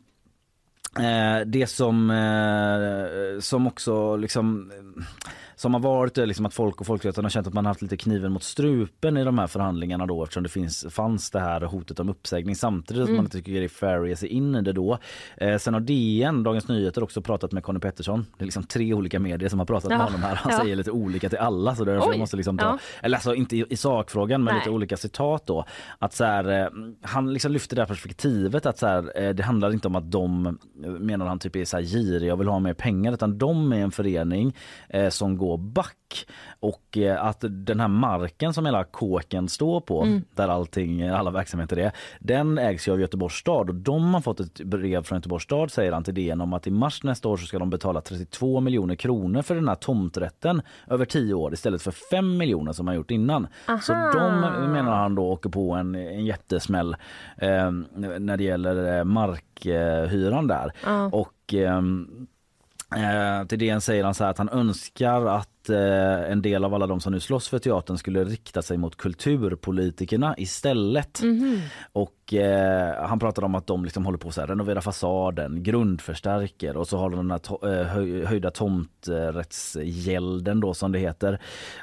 Eh, 0.98 1.46
det 1.46 1.66
som, 1.66 2.10
eh, 2.10 3.40
som 3.40 3.66
också 3.66 4.16
liksom 4.16 4.72
som 5.58 5.74
har 5.74 5.80
varit 5.80 6.16
liksom 6.16 6.46
att 6.46 6.54
folk 6.54 6.80
och 6.80 6.86
folkrätten 6.86 7.24
har 7.24 7.30
känt 7.30 7.46
att 7.46 7.54
man 7.54 7.64
har 7.64 7.70
haft 7.70 7.82
lite 7.82 7.96
kniven 7.96 8.32
mot 8.32 8.42
strupen 8.42 9.16
i 9.16 9.24
de 9.24 9.38
här 9.38 9.46
förhandlingarna 9.46 10.06
då 10.06 10.22
eftersom 10.22 10.42
det 10.42 10.48
finns, 10.48 10.86
fanns 10.90 11.30
det 11.30 11.40
här 11.40 11.60
hotet 11.60 12.00
om 12.00 12.08
uppsägning 12.08 12.56
samtidigt 12.56 13.06
som 13.06 13.16
man 13.16 13.24
inte 13.24 13.36
tycker 13.36 13.52
det 13.52 13.64
är 13.64 13.68
fair 13.68 14.02
att 14.02 14.08
ge 14.08 14.16
sig 14.16 14.28
in 14.28 14.54
i 14.54 14.62
det 14.62 14.72
då. 14.72 14.98
Eh, 15.36 15.58
sen 15.58 15.74
har 15.74 15.80
DN, 15.80 16.42
Dagens 16.42 16.68
Nyheter, 16.68 17.02
också 17.02 17.22
pratat 17.22 17.52
med 17.52 17.62
Conny 17.62 17.80
Pettersson. 17.80 18.26
Det 18.36 18.44
är 18.44 18.46
liksom 18.46 18.62
tre 18.62 18.94
olika 18.94 19.20
medier 19.20 19.48
som 19.48 19.58
har 19.58 19.66
pratat 19.66 19.88
med 19.88 19.98
Ja, 19.98 20.02
honom 20.02 20.22
här. 20.22 20.34
Han 20.34 20.52
ja. 20.52 20.58
säger 20.58 20.76
lite 20.76 20.90
olika 20.90 21.28
till 21.28 21.38
alla 21.38 21.74
så 21.74 21.84
därför 21.84 22.10
Oj, 22.10 22.18
måste 22.18 22.36
liksom 22.36 22.58
ta, 22.58 22.64
ja. 22.66 22.78
eller 23.02 23.16
alltså 23.16 23.34
inte 23.34 23.56
i, 23.56 23.64
i 23.70 23.76
sakfrågan 23.76 24.44
men 24.44 24.54
Nej. 24.54 24.60
lite 24.60 24.70
olika 24.70 24.96
citat 24.96 25.46
då. 25.46 25.64
Att 25.98 26.12
så 26.14 26.24
här, 26.24 26.62
eh, 26.62 26.68
han 27.02 27.32
liksom 27.32 27.52
lyfter 27.52 27.76
det 27.76 27.82
här 27.82 27.86
perspektivet 27.86 28.66
att 28.66 28.78
så 28.78 28.86
här, 28.86 29.22
eh, 29.22 29.34
det 29.34 29.42
handlar 29.42 29.72
inte 29.72 29.88
om 29.88 29.96
att 29.96 30.10
de 30.10 30.46
eh, 30.46 30.90
menar 30.90 31.26
han 31.26 31.38
typ 31.38 31.56
är 31.56 31.64
så 31.64 31.76
här 31.76 31.84
giriga 31.84 32.32
och 32.32 32.40
vill 32.40 32.48
ha 32.48 32.58
mer 32.58 32.74
pengar 32.74 33.12
utan 33.12 33.38
de 33.38 33.72
är 33.72 33.76
en 33.76 33.90
förening 33.90 34.56
eh, 34.88 35.08
som 35.08 35.38
går 35.38 35.47
back 35.56 36.26
och 36.60 36.98
eh, 36.98 37.24
att 37.24 37.44
den 37.48 37.80
här 37.80 37.88
marken 37.88 38.54
som 38.54 38.66
hela 38.66 38.84
kåken 38.84 39.48
står 39.48 39.80
på 39.80 40.02
Mm. 40.02 40.22
där 40.34 40.48
allting, 40.48 41.08
alla 41.08 41.30
verksamheter 41.30 41.76
är, 41.76 41.92
den 42.20 42.58
ägs 42.58 42.88
ju 42.88 42.92
av 42.92 43.00
Göteborgs 43.00 43.34
stad 43.34 43.68
och 43.68 43.74
de 43.74 44.14
har 44.14 44.20
fått 44.20 44.40
ett 44.40 44.60
brev 44.60 45.02
från 45.02 45.16
Göteborgs 45.16 45.44
stad 45.44 45.70
säger 45.70 45.92
han 45.92 46.04
till 46.04 46.14
DN 46.14 46.40
om 46.40 46.52
att 46.52 46.66
i 46.66 46.70
mars 46.70 47.02
nästa 47.02 47.28
år 47.28 47.36
så 47.36 47.46
ska 47.46 47.58
de 47.58 47.70
betala 47.70 48.00
32 48.00 48.60
miljoner 48.60 48.94
kronor 48.94 49.42
för 49.42 49.54
den 49.54 49.68
här 49.68 49.74
tomträtten 49.74 50.62
över 50.86 51.04
10 51.04 51.34
år 51.34 51.52
istället 51.52 51.82
för 51.82 51.90
5 51.90 52.36
miljoner 52.36 52.72
som 52.72 52.86
man 52.86 52.94
gjort 52.94 53.10
innan. 53.10 53.46
Så 53.82 53.92
de 53.92 54.72
menar 54.72 54.96
han 54.96 55.14
då 55.14 55.22
åker 55.28 55.50
på 55.50 55.72
en, 55.74 55.94
en 55.94 56.24
jättesmäll 56.24 56.96
eh, 57.36 57.70
när 58.18 58.36
det 58.36 58.44
gäller 58.44 58.98
eh, 58.98 59.04
markhyran 59.04 60.46
där. 60.46 60.72
Och 61.12 61.54
ehm, 61.54 62.26
Eh, 62.96 63.44
till 63.46 63.58
DN 63.58 63.80
säger 63.80 64.04
han 64.04 64.14
så 64.14 64.24
att 64.24 64.38
han 64.38 64.48
önskar 64.48 65.26
att 65.26 65.68
eh, 65.68 66.30
en 66.32 66.42
del 66.42 66.64
av 66.64 66.74
alla 66.74 66.86
de 66.86 67.00
som 67.00 67.12
nu 67.12 67.20
slåss 67.20 67.48
för 67.48 67.58
teatern 67.58 67.98
skulle 67.98 68.24
rikta 68.24 68.62
sig 68.62 68.76
mot 68.76 68.96
kulturpolitikerna 68.96 70.34
istället. 70.38 71.20
Och 71.92 72.34
eh, 72.34 73.06
han 73.08 73.18
pratar 73.18 73.42
om 73.44 73.54
att 73.54 73.66
de 73.66 73.84
liksom 73.84 74.04
håller 74.04 74.18
på 74.18 74.28
att 74.28 74.38
renovera 74.38 74.80
fasaden, 74.80 75.62
grundförstärker 75.62 76.76
och 76.76 76.88
så 76.88 76.98
har 76.98 77.10
de 77.10 77.16
den 77.16 77.30
här 77.30 77.38
to- 77.38 77.80
eh, 77.80 77.86
höj- 77.96 78.24
höjda 78.26 78.50
tomträttsgälden 78.50 80.60
då 80.60 80.74
som 80.74 80.92
det 80.92 80.98
heter. 80.98 81.38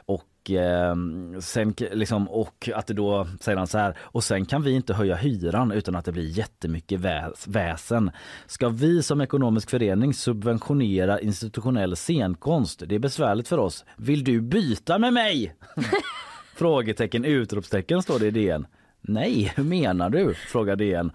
Och 0.06 0.24
eh, 0.51 0.95
sen 1.39 1.74
liksom 1.92 2.30
och 2.30 2.69
att 2.75 2.88
det 2.88 2.94
då 2.94 3.27
säger 3.39 3.57
han 3.57 3.68
så 3.68 3.77
här 3.77 3.97
och 4.00 4.24
sen 4.24 4.45
kan 4.45 4.62
vi 4.62 4.71
inte 4.71 4.94
höja 4.94 5.15
hyran 5.15 5.71
utan 5.71 5.95
att 5.95 6.06
det 6.06 6.12
blir 6.12 6.38
jättemycket 6.38 7.00
väs, 7.00 7.47
väsen. 7.47 8.12
Ska 8.45 8.69
vi 8.69 9.03
som 9.03 9.21
ekonomisk 9.21 9.69
förening 9.69 10.13
subventionera 10.13 11.19
institutionell 11.19 11.95
scenkonst? 11.95 12.83
Det 12.88 12.95
är 12.95 13.00
besvärligt 13.00 13.47
för 13.47 13.57
oss. 13.57 13.86
Vill 13.95 14.24
du 14.24 14.42
byta 14.42 14.97
med 14.97 15.13
mig? 15.13 15.56
Frågetecken 16.55 17.25
utropstecken 17.25 18.01
står 18.01 18.20
det 18.20 18.27
i 18.27 18.31
DN. 18.31 18.67
Nej, 19.07 19.53
hur 19.55 19.63
menar 19.63 20.09
du? 20.09 20.33
frågar 20.33 20.75
DN. 20.75 21.12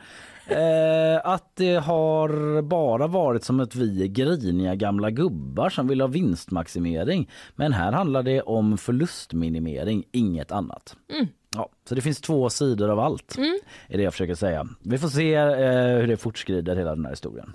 Eh, 0.46 1.20
att 1.24 1.56
det 1.56 1.74
har 1.74 2.62
bara 2.62 3.06
varit 3.06 3.44
som 3.44 3.60
att 3.60 3.74
vi 3.74 4.02
är 4.02 4.06
griniga 4.06 4.74
gamla 4.74 5.10
gubbar 5.10 5.70
som 5.70 5.88
vill 5.88 6.00
ha 6.00 6.08
vinstmaximering. 6.08 7.30
Men 7.56 7.72
här 7.72 7.92
handlar 7.92 8.22
det 8.22 8.40
om 8.42 8.78
förlustminimering, 8.78 10.04
inget 10.12 10.52
annat. 10.52 10.96
Ja, 11.54 11.68
så 11.88 11.94
det 11.94 12.00
finns 12.00 12.20
två 12.20 12.50
sidor 12.50 12.90
av 12.90 12.98
allt, 12.98 13.36
är 13.88 13.96
det 13.96 14.02
jag 14.02 14.12
försöker 14.12 14.34
säga. 14.34 14.68
Vi 14.82 14.98
får 14.98 15.08
se 15.08 15.34
eh, 15.34 15.98
hur 15.98 16.06
det 16.06 16.16
fortskrider 16.16 16.76
hela 16.76 16.94
den 16.94 17.04
här 17.04 17.12
historien. 17.12 17.52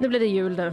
Nu 0.00 0.08
blir 0.08 0.20
det 0.20 0.26
jul 0.26 0.56
nu. 0.56 0.72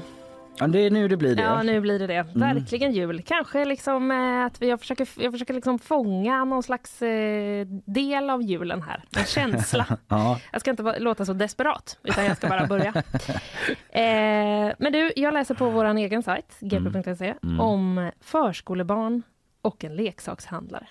Ja, 0.60 0.68
det 0.68 0.80
är 0.80 0.92
nu 0.92 1.08
det 1.08 1.18
blir 1.18 1.36
det. 1.36 1.42
Ja, 1.42 1.64
nu 1.64 1.82
blir 1.82 2.00
det 2.00 2.08
det. 2.08 2.14
Mm. 2.16 2.40
Verkligen 2.40 2.92
jul. 2.92 3.22
Kanske 3.26 3.66
liksom 3.66 4.12
eh, 4.12 4.46
att 4.46 4.62
vi, 4.62 4.70
jag 4.70 4.80
försöker, 4.80 5.08
jag 5.18 5.32
försöker 5.32 5.54
liksom 5.54 5.80
fånga 5.80 6.46
någon 6.46 6.64
slags 6.64 7.02
eh, 7.02 7.68
del 7.86 8.30
av 8.30 8.42
julen 8.42 8.82
här. 8.82 9.04
En 9.18 9.26
känsla. 9.52 9.86
Ja. 10.08 10.40
Jag 10.52 10.62
ska 10.62 10.72
inte 10.72 11.00
låta 11.00 11.26
så 11.26 11.34
desperat, 11.34 12.00
utan 12.04 12.26
jag 12.26 12.38
ska 12.38 12.48
bara 12.48 12.68
börja. 12.68 12.94
eh, 13.90 14.74
men 14.80 14.92
du, 14.94 15.12
jag 15.16 15.34
läser 15.34 15.56
på 15.56 15.70
vår 15.70 15.86
egen 15.98 16.24
sajt, 16.24 16.58
gp.se, 16.60 17.34
Mm. 17.44 17.60
om 17.60 18.12
förskolebarn 18.22 19.24
och 19.62 19.84
en 19.84 19.96
leksakshandlare. 19.96 20.88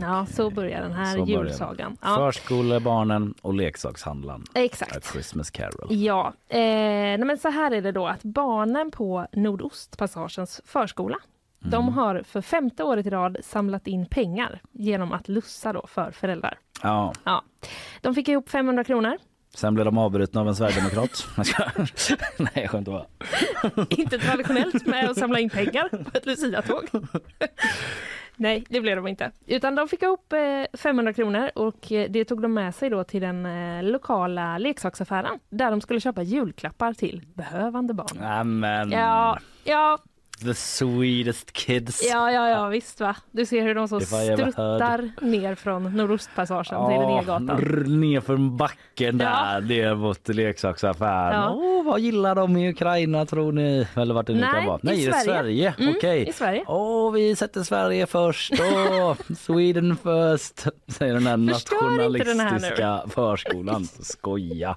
Ja, 0.00 0.26
så 0.26 0.50
börjar 0.50 0.82
den 0.82 0.92
här 0.92 1.26
julsagan. 1.26 1.96
Ja, 2.02 2.16
Förskolebarnen 2.16 3.34
och 3.42 3.54
leksakshandlaren. 3.54 4.44
A 4.54 4.58
exakt. 4.58 5.12
Christmas 5.12 5.50
Carol. 5.50 5.86
Ja, 5.90 6.32
eh, 6.48 6.58
men 7.18 7.38
så 7.38 7.48
här 7.48 7.70
är 7.70 7.82
det 7.82 7.92
då 7.92 8.06
att 8.06 8.22
barnen 8.22 8.90
på 8.90 9.26
Nordostpassagens 9.32 10.60
förskola 10.64 11.16
De 11.58 11.88
har 11.88 12.22
för 12.22 12.40
femte 12.40 12.84
året 12.84 13.06
i 13.06 13.10
rad 13.10 13.36
samlat 13.42 13.86
in 13.86 14.06
pengar 14.06 14.60
genom 14.72 15.12
att 15.12 15.28
lussa 15.28 15.72
då 15.72 15.86
för 15.86 16.10
föräldrar. 16.10 16.58
Ja. 16.82 17.12
Ja. 17.24 17.42
De 18.00 18.14
fick 18.14 18.28
ihop 18.28 18.48
500 18.48 18.84
kronor. 18.84 19.16
Sen 19.54 19.74
blev 19.74 19.84
de 19.84 19.98
avbrutna 19.98 20.40
av 20.40 20.48
en 20.48 20.56
sverigedemokrat. 20.56 21.26
Nej, 22.38 22.50
jag 22.54 22.70
skämtar 22.70 22.92
bara. 22.92 23.06
Inte 23.88 24.18
traditionellt 24.18 24.86
med 24.86 25.10
att 25.10 25.18
samla 25.18 25.38
in 25.38 25.50
pengar 25.50 25.88
på 25.88 26.10
ett 26.18 26.26
luciatåg. 26.26 26.84
Nej, 28.36 28.64
det 28.68 28.80
blev 28.80 28.96
de 28.96 29.06
inte. 29.06 29.30
Utan 29.46 29.74
de 29.74 29.88
fick 29.88 30.02
ihop 30.02 30.32
eh, 30.32 30.78
500 30.78 31.12
kronor 31.12 31.50
och 31.54 31.92
eh, 31.92 32.10
det 32.10 32.24
tog 32.24 32.42
de 32.42 32.54
med 32.54 32.74
sig 32.74 32.90
då 32.90 33.04
till 33.04 33.22
den 33.22 33.46
eh, 33.46 33.82
lokala 33.82 34.58
leksaksaffären 34.58 35.38
där 35.50 35.70
de 35.70 35.80
skulle 35.80 36.00
köpa 36.00 36.22
julklappar 36.22 36.92
till 36.92 37.22
behövande 37.34 37.94
barn. 37.94 38.16
Nämen. 38.20 38.90
Ja, 38.90 39.38
ja, 39.64 39.98
The 40.44 40.54
sweetest 40.54 41.52
kids. 41.52 42.02
ja, 42.10 42.30
ja, 42.32 42.48
ja 42.50 42.66
visst 42.68 43.00
va. 43.00 43.16
Du 43.30 43.46
ser 43.46 43.62
hur 43.62 43.74
de 43.74 43.88
så 43.88 44.00
I 44.00 44.04
struttar 44.04 45.10
ner 45.20 45.54
från 45.54 45.96
Nordostpassagen 45.96 46.64
till 46.64 46.74
Ja, 46.74 46.88
Linnégatan. 47.08 47.50
r- 47.50 47.84
nerför 47.86 48.36
backen 48.36 49.18
där, 49.18 49.54
Ja. 49.54 49.60
ner 49.60 49.94
mot 49.94 50.28
leksaksaffären. 50.28 51.34
Ja. 51.40 51.50
Åh, 51.50 51.84
vad 51.84 52.00
gillar 52.00 52.34
de 52.34 52.56
i 52.56 52.70
Ukraina 52.70 53.26
tror 53.26 53.52
ni? 53.52 53.86
Eller 53.96 54.14
vart 54.14 54.26
det 54.26 54.32
nu 54.34 54.42
kan 54.54 54.66
vara. 54.66 54.76
i 54.76 54.80
Nej, 54.82 55.06
är 55.06 55.10
Sverige. 55.12 55.24
Sverige. 55.24 55.74
Mm, 55.78 55.94
Okej. 55.96 56.28
I 56.28 56.32
Sverige. 56.32 56.64
Åh, 56.66 57.12
vi 57.12 57.36
sätter 57.36 57.62
Sverige 57.62 58.06
först. 58.06 58.52
Åh, 58.60 59.14
Sweden 59.38 59.96
first, 59.96 60.66
säger 60.88 61.14
den 61.14 61.26
här 61.26 61.52
Förstör 61.52 62.06
inte 62.06 62.24
den 62.24 62.40
här 62.40 62.50
nationalistiska 62.50 63.02
förskolan. 63.14 63.84
Skoja. 64.00 64.74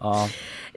Ja. 0.00 0.28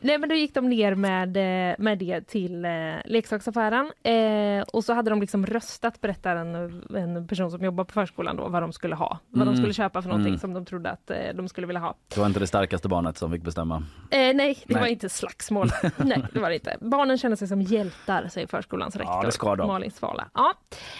Nej 0.01 0.17
men 0.17 0.29
då 0.29 0.35
gick 0.35 0.53
de 0.53 0.69
ner 0.69 0.95
med, 0.95 1.37
eh, 1.37 1.75
med 1.79 1.97
det 1.97 2.21
till 2.21 2.65
eh, 2.65 2.71
leksaksaffären 3.05 3.91
eh, 4.03 4.63
och 4.73 4.83
så 4.83 4.93
hade 4.93 5.09
de 5.09 5.21
liksom 5.21 5.45
röstat 5.45 6.01
berättar 6.01 6.35
en, 6.35 6.55
en 6.95 7.27
person 7.27 7.51
som 7.51 7.63
jobbar 7.63 7.83
på 7.83 7.93
förskolan 7.93 8.35
då 8.37 8.47
vad 8.47 8.63
de 8.63 8.73
skulle 8.73 8.95
ha. 8.95 9.19
Vad 9.27 9.47
de 9.47 9.49
Mm. 9.49 9.57
skulle 9.57 9.73
köpa 9.73 10.01
för 10.01 10.09
någonting 10.09 10.29
Mm. 10.29 10.39
som 10.39 10.53
de 10.53 10.65
trodde 10.65 10.89
att 10.91 11.11
eh, 11.11 11.17
de 11.35 11.47
skulle 11.47 11.67
vilja 11.67 11.79
ha. 11.79 11.95
Det 12.13 12.19
var 12.19 12.27
inte 12.27 12.39
det 12.39 12.47
starkaste 12.47 12.87
barnet 12.87 13.17
som 13.17 13.31
fick 13.31 13.41
bestämma. 13.43 13.75
Eh, 14.11 14.17
nej, 14.19 14.57
det 14.67 14.73
Nej. 14.73 14.81
var 14.81 14.87
inte 14.87 15.09
slagsmål. 15.09 15.67
nej, 15.97 16.23
det 16.33 16.39
var 16.39 16.49
det 16.49 16.55
inte. 16.55 16.77
Barnen 16.81 17.17
känner 17.17 17.35
sig 17.35 17.47
som 17.47 17.61
hjältar, 17.61 18.27
säger 18.27 18.47
förskolans 18.47 18.95
rektor 18.95 19.23
det 19.25 19.31
ska 19.31 19.55
de. 19.55 19.67
Malin 19.67 19.91
Svala. 19.91 20.29
Ja. 20.33 20.53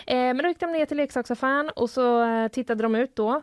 Eh, 0.07 0.15
men 0.15 0.37
då 0.37 0.47
gick 0.47 0.59
de 0.59 0.71
ner 0.71 0.85
till 0.85 0.97
leksaksaffären 0.97 1.69
och 1.75 1.89
så 1.89 2.23
eh, 2.23 2.47
tittade 2.47 2.83
de 2.83 2.95
ut 2.95 3.15
då 3.15 3.41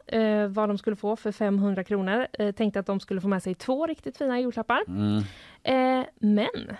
vad 0.48 0.68
de 0.68 0.78
skulle 0.78 0.96
få 0.96 1.16
för 1.16 1.32
500 1.32 1.84
kronor. 1.84 2.52
Tänkte 2.52 2.80
att 2.80 2.86
de 2.86 3.00
skulle 3.00 3.20
få 3.20 3.28
med 3.28 3.42
sig 3.42 3.54
två 3.54 3.86
riktigt 3.86 4.16
fina 4.18 4.40
julklappar. 4.40 4.80
Mm. 4.88 5.22
Eh, 5.66 6.04
men 6.18 6.76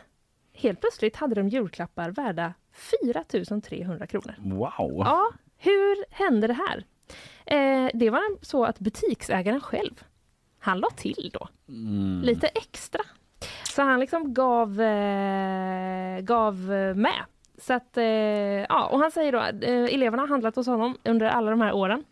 helt 0.54 0.80
plötsligt 0.80 1.16
hade 1.16 1.34
de 1.34 1.48
julklappar 1.48 2.10
värda 2.10 2.54
4 3.02 3.24
300 3.64 4.06
kronor. 4.06 4.34
Wow. 4.38 5.02
Ja, 5.06 5.30
hur 5.58 6.04
hände 6.14 6.46
det 6.46 6.52
här? 6.68 6.84
Eh, 7.46 7.90
det 7.94 8.10
var 8.10 8.44
så 8.44 8.64
att 8.64 8.78
butiksägaren 8.78 9.60
själv, 9.60 10.02
han 10.58 10.78
la 10.80 10.88
till 10.90 11.30
då 11.32 11.48
Mm. 11.68 12.22
lite 12.24 12.46
extra. 12.46 13.00
Så 13.64 13.82
han 13.82 14.00
liksom 14.00 14.34
gav, 14.34 14.80
eh, 14.80 16.20
gav 16.20 16.54
med. 16.96 17.24
Så 17.58 17.72
att, 17.74 17.96
eh, 17.96 18.04
ja, 18.04 18.86
och 18.92 18.98
han 18.98 19.10
säger 19.10 19.32
då 19.32 19.38
att 19.38 19.64
eh, 19.64 19.84
eleverna 19.94 20.22
har 20.22 20.28
handlat 20.28 20.56
hos 20.56 20.66
honom 20.66 20.98
under 21.04 21.26
alla 21.26 21.50
de 21.50 21.60
här 21.60 21.72
åren. 21.72 22.04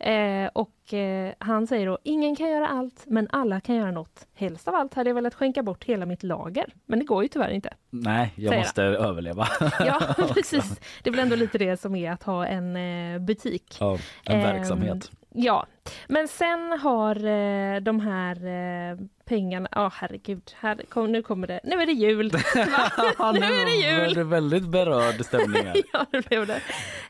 Eh, 0.00 0.50
och 0.52 0.94
eh, 0.94 1.32
han 1.38 1.66
säger 1.66 1.86
då, 1.86 1.98
ingen 2.02 2.36
kan 2.36 2.50
göra 2.50 2.68
allt, 2.68 3.02
men 3.06 3.28
alla 3.30 3.60
kan 3.60 3.76
göra 3.76 3.90
något. 3.90 4.26
Helst 4.34 4.68
av 4.68 4.74
allt 4.74 4.94
hade 4.94 5.10
jag 5.10 5.14
velat 5.14 5.34
skänka 5.34 5.62
bort 5.62 5.84
hela 5.84 6.06
mitt 6.06 6.22
lager, 6.22 6.66
men 6.86 6.98
det 6.98 7.04
går 7.04 7.22
ju 7.22 7.28
tyvärr 7.28 7.50
inte. 7.50 7.74
Nej, 7.90 8.32
jag 8.36 8.56
måste 8.56 8.82
överleva. 8.82 9.48
Ja, 9.86 10.00
precis. 10.34 10.80
Det 11.02 11.10
är 11.10 11.12
väl 11.12 11.20
ändå 11.20 11.36
lite 11.36 11.58
det 11.58 11.76
som 11.80 11.94
är 11.94 12.10
att 12.12 12.22
ha 12.22 12.46
en 12.46 12.76
eh, 12.76 13.18
butik. 13.18 13.76
Ja, 13.80 13.98
en 14.24 14.36
Ehm, 14.36 14.42
verksamhet. 14.42 15.10
Ja, 15.34 15.66
men 16.08 16.28
sen 16.28 16.78
har 16.82 17.16
eh, 17.16 17.80
de 17.80 18.00
här 18.00 18.36
eh, 18.46 18.96
pengarna, 19.24 19.68
ja 19.72 19.92
herregud, 19.94 20.42
här, 20.60 20.80
kom, 20.88 21.12
nu 21.12 21.22
kommer 21.22 21.46
det, 21.46 21.60
nu 21.64 21.76
är 21.82 21.86
det 21.86 21.92
jul. 21.92 22.32
Nu 23.32 23.38
är 23.46 23.64
det 23.64 24.02
jul. 24.04 24.14
det 24.14 24.24
väldigt 24.24 24.68
berörd 24.68 25.24
stämning 25.24 25.64
här. 25.66 25.76
ja, 25.92 26.06
det 26.10 26.28
blev 26.28 26.46
det. 26.46 26.56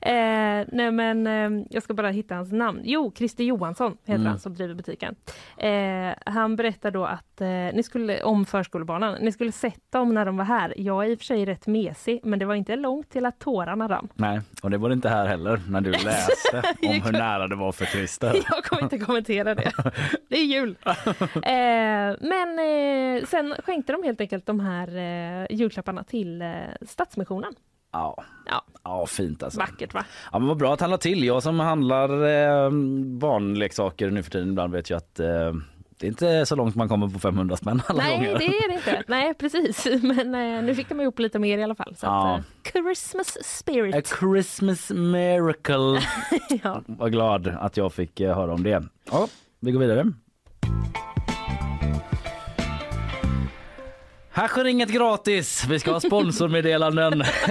Eh, 0.01 0.67
nej 0.73 0.91
men 0.91 1.27
eh, 1.27 1.65
jag 1.71 1.83
ska 1.83 1.95
bara 1.95 2.11
hitta 2.11 2.35
hans 2.35 2.53
namn. 2.53 2.81
Jo, 2.85 3.13
Christer 3.17 3.45
Johansson 3.45 3.97
heter 4.05 4.13
Mm. 4.15 4.27
han 4.27 4.39
som 4.39 4.55
driver 4.55 4.75
butiken. 4.75 5.15
Eh, 5.57 6.15
han 6.27 6.57
berättar 6.57 6.91
då 6.91 7.05
att 7.05 7.41
eh, 7.41 7.47
ni 7.49 7.83
skulle, 7.83 8.23
om 8.23 8.47
förskolebarnen, 8.47 9.19
ni 9.25 9.33
skulle 9.33 9.53
sett 9.53 9.93
dem 9.93 10.15
när 10.15 10.25
de 10.25 10.37
var 10.37 10.45
här. 10.45 10.75
Jag 10.77 11.05
är 11.05 11.09
i 11.11 11.15
och 11.15 11.19
för 11.19 11.25
sig 11.25 11.45
rätt 11.47 11.67
mesig, 11.67 12.21
men 12.25 12.39
det 12.39 12.45
var 12.45 12.55
inte 12.55 12.77
långt 12.77 13.11
till 13.11 13.27
att 13.27 13.39
tårarna 13.39 13.89
rann. 13.89 14.09
Nej, 14.15 14.41
och 14.63 14.71
det 14.71 14.79
var 14.79 14.89
det 14.89 14.93
inte 14.93 15.09
här 15.09 15.27
heller 15.27 15.61
när 15.69 15.81
du 15.81 15.91
läste 15.91 16.63
om 16.83 17.01
hur 17.05 17.13
nära 17.13 17.49
det 17.49 17.57
var 17.57 17.73
för 17.73 17.85
Christer. 17.85 18.33
Jag 18.63 18.71
kommer 18.71 18.83
inte 18.83 18.99
kommentera 18.99 19.55
det. 19.55 19.73
Det 20.29 20.37
är 20.37 20.45
jul. 20.45 20.77
Eh, 21.35 22.17
men 22.21 22.59
eh, 22.59 23.25
sen 23.27 23.55
skänkte 23.65 23.93
de 23.93 24.03
helt 24.03 24.21
enkelt 24.21 24.47
de 24.47 24.61
här 24.61 24.97
eh, 24.97 25.47
julklapparna 25.57 26.05
till 26.05 26.43
eh, 26.43 26.49
Stadsmissionen. 26.89 27.55
Ja. 27.93 28.25
Ja. 28.47 28.65
ja, 28.85 29.07
fint 29.07 29.43
alltså. 29.43 29.61
Vackert 29.61 29.95
va? 29.95 30.05
Ja, 30.33 30.39
men 30.39 30.49
vad 30.49 30.57
bra 30.57 30.75
att 30.75 30.81
han 30.81 30.91
la 30.91 30.99
till. 30.99 31.25
Jag 31.25 31.43
som 31.43 31.61
handlar 31.61 32.09
eh, 32.25 32.71
barnleksaker 33.19 34.11
nu 34.11 34.23
för 34.23 34.31
tiden 34.31 34.49
ibland 34.49 34.73
vet 34.73 34.91
ju 34.91 34.97
att 34.97 35.21
det 36.03 36.07
är 36.07 36.09
inte 36.09 36.47
så 36.47 36.57
långt 36.57 36.75
man 36.75 36.89
kommer 36.89 37.09
på 37.09 37.19
500 37.19 37.57
spänn 37.57 37.83
alla 37.87 38.03
Nej, 38.03 38.17
gånger. 38.17 38.39
det 38.39 38.45
är 38.45 38.69
det 38.69 38.75
inte. 38.75 39.03
Nej, 39.09 39.35
precis. 39.35 39.87
Men 40.03 40.35
eh, 40.35 40.63
nu 40.65 40.75
fick 40.75 40.89
de 40.89 41.01
ihop 41.01 41.19
lite 41.19 41.39
mer 41.39 41.59
i 41.59 41.63
alla 41.63 41.75
fall. 41.75 41.97
Så 41.97 42.07
Ja. 42.07 42.35
att, 42.35 42.39
eh, 42.39 42.83
Christmas 42.83 43.39
spirit. 43.45 43.95
A 43.95 44.03
Christmas 44.21 44.91
miracle. 44.91 46.01
ja. 46.63 46.83
Var 46.87 47.09
glad 47.09 47.47
att 47.49 47.77
jag 47.77 47.93
fick 47.93 48.21
eh, 48.21 48.35
höra 48.35 48.53
om 48.53 48.63
det. 48.63 48.83
Ja, 49.11 49.29
vi 49.61 49.73
går 49.73 49.81
vidare. 49.81 50.05
Här 54.35 54.49
sker 54.49 54.65
inget 54.65 54.89
gratis. 54.89 55.65
Vi 55.69 55.79
ska 55.79 55.93
ha 55.93 56.01
sponsormeddelanden. 56.01 57.21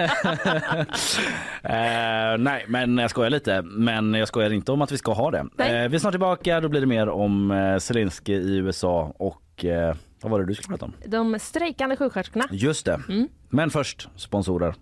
eh, 1.63 2.37
nej, 2.39 2.65
men 2.67 2.97
jag 2.97 3.09
skojar 3.09 3.29
lite. 3.29 3.61
Men 3.61 4.13
jag 4.13 4.27
skojar 4.27 4.53
inte 4.53 4.71
om 4.71 4.81
att 4.81 4.91
vi 4.91 4.97
ska 4.97 5.13
ha 5.13 5.31
det. 5.31 5.37
Eh, 5.37 5.89
vi 5.89 5.95
är 5.95 5.99
snart 5.99 6.13
tillbaka. 6.13 6.59
Då 6.59 6.69
blir 6.69 6.81
det 6.81 6.87
mer 6.87 7.09
om 7.09 7.51
eh, 7.51 7.77
Zelensky 7.77 8.33
i 8.33 8.55
USA 8.55 9.13
och 9.19 9.65
eh, 9.65 9.95
vad 10.21 10.31
var 10.31 10.39
det 10.39 10.45
du 10.45 10.55
skulle 10.55 10.77
prata 10.77 10.85
om? 10.85 10.93
De 11.05 11.39
strejkande 11.39 11.95
sjuksköterskorna. 11.95 12.45
Just 12.51 12.85
det. 12.85 13.01
Mm. 13.09 13.27
Men 13.49 13.69
först 13.69 14.09
sponsorer. 14.15 14.75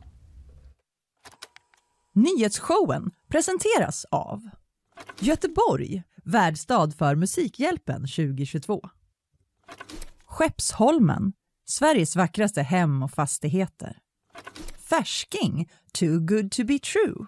Nyhetsshowen 2.13 3.11
presenteras 3.31 4.05
av 4.11 4.49
Göteborg, 5.19 6.03
värdstad 6.23 6.91
för 6.91 7.15
Musikhjälpen 7.15 8.01
2022. 8.01 8.89
Skeppsholmen, 10.25 11.33
Sveriges 11.71 12.15
vackraste 12.15 12.61
hem 12.61 13.03
och 13.03 13.11
fastigheter. 13.11 13.97
Färsking, 14.89 15.69
too 15.99 16.19
good 16.19 16.51
to 16.51 16.63
be 16.63 16.79
true. 16.79 17.25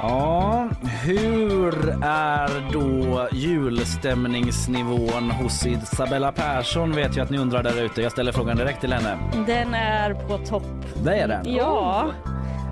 Ja, 0.00 0.70
hur 1.04 1.88
är 2.04 2.72
då 2.72 3.28
julstämningsnivån 3.32 5.30
hos 5.30 5.66
Isabella 5.66 6.32
Persson? 6.32 6.92
Vet 6.92 7.16
jag 7.16 7.24
att 7.24 7.30
ni 7.30 7.38
undrar 7.38 7.62
där 7.62 7.84
ute. 7.84 8.02
Jag 8.02 8.12
ställer 8.12 8.32
frågan 8.32 8.56
direkt 8.56 8.80
till 8.80 8.92
henne. 8.92 9.18
Den 9.46 9.74
är 9.74 10.14
på 10.14 10.38
topp. 10.38 10.84
Det 11.04 11.14
är 11.14 11.28
den. 11.28 11.54
Ja, 11.54 12.10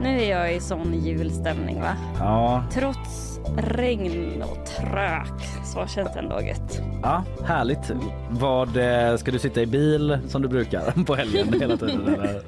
nu 0.03 0.21
är 0.23 0.31
jag 0.31 0.55
i 0.55 0.61
sån 0.61 0.95
julstämning 1.05 1.81
va. 1.81 1.97
Ja, 2.19 2.65
Trots 2.73 3.41
regn 3.57 4.43
och 4.43 4.67
trök 4.67 5.43
så 5.65 5.87
känns 5.87 6.13
det 6.13 6.19
ändå 6.19 6.41
gött. 6.43 6.81
ja 7.03 7.25
härligt. 7.45 7.91
Vad, 8.31 8.77
eh, 8.77 9.17
ska 9.17 9.31
du 9.31 9.39
sitta 9.39 9.63
i 9.63 9.67
bil 9.67 10.19
som 10.29 10.43
du 10.43 10.49
brukar 10.49 11.05
på 11.07 11.15
helgen 11.15 11.61
hela 11.61 11.77
tiden? 11.77 12.09
Eller? 12.15 12.43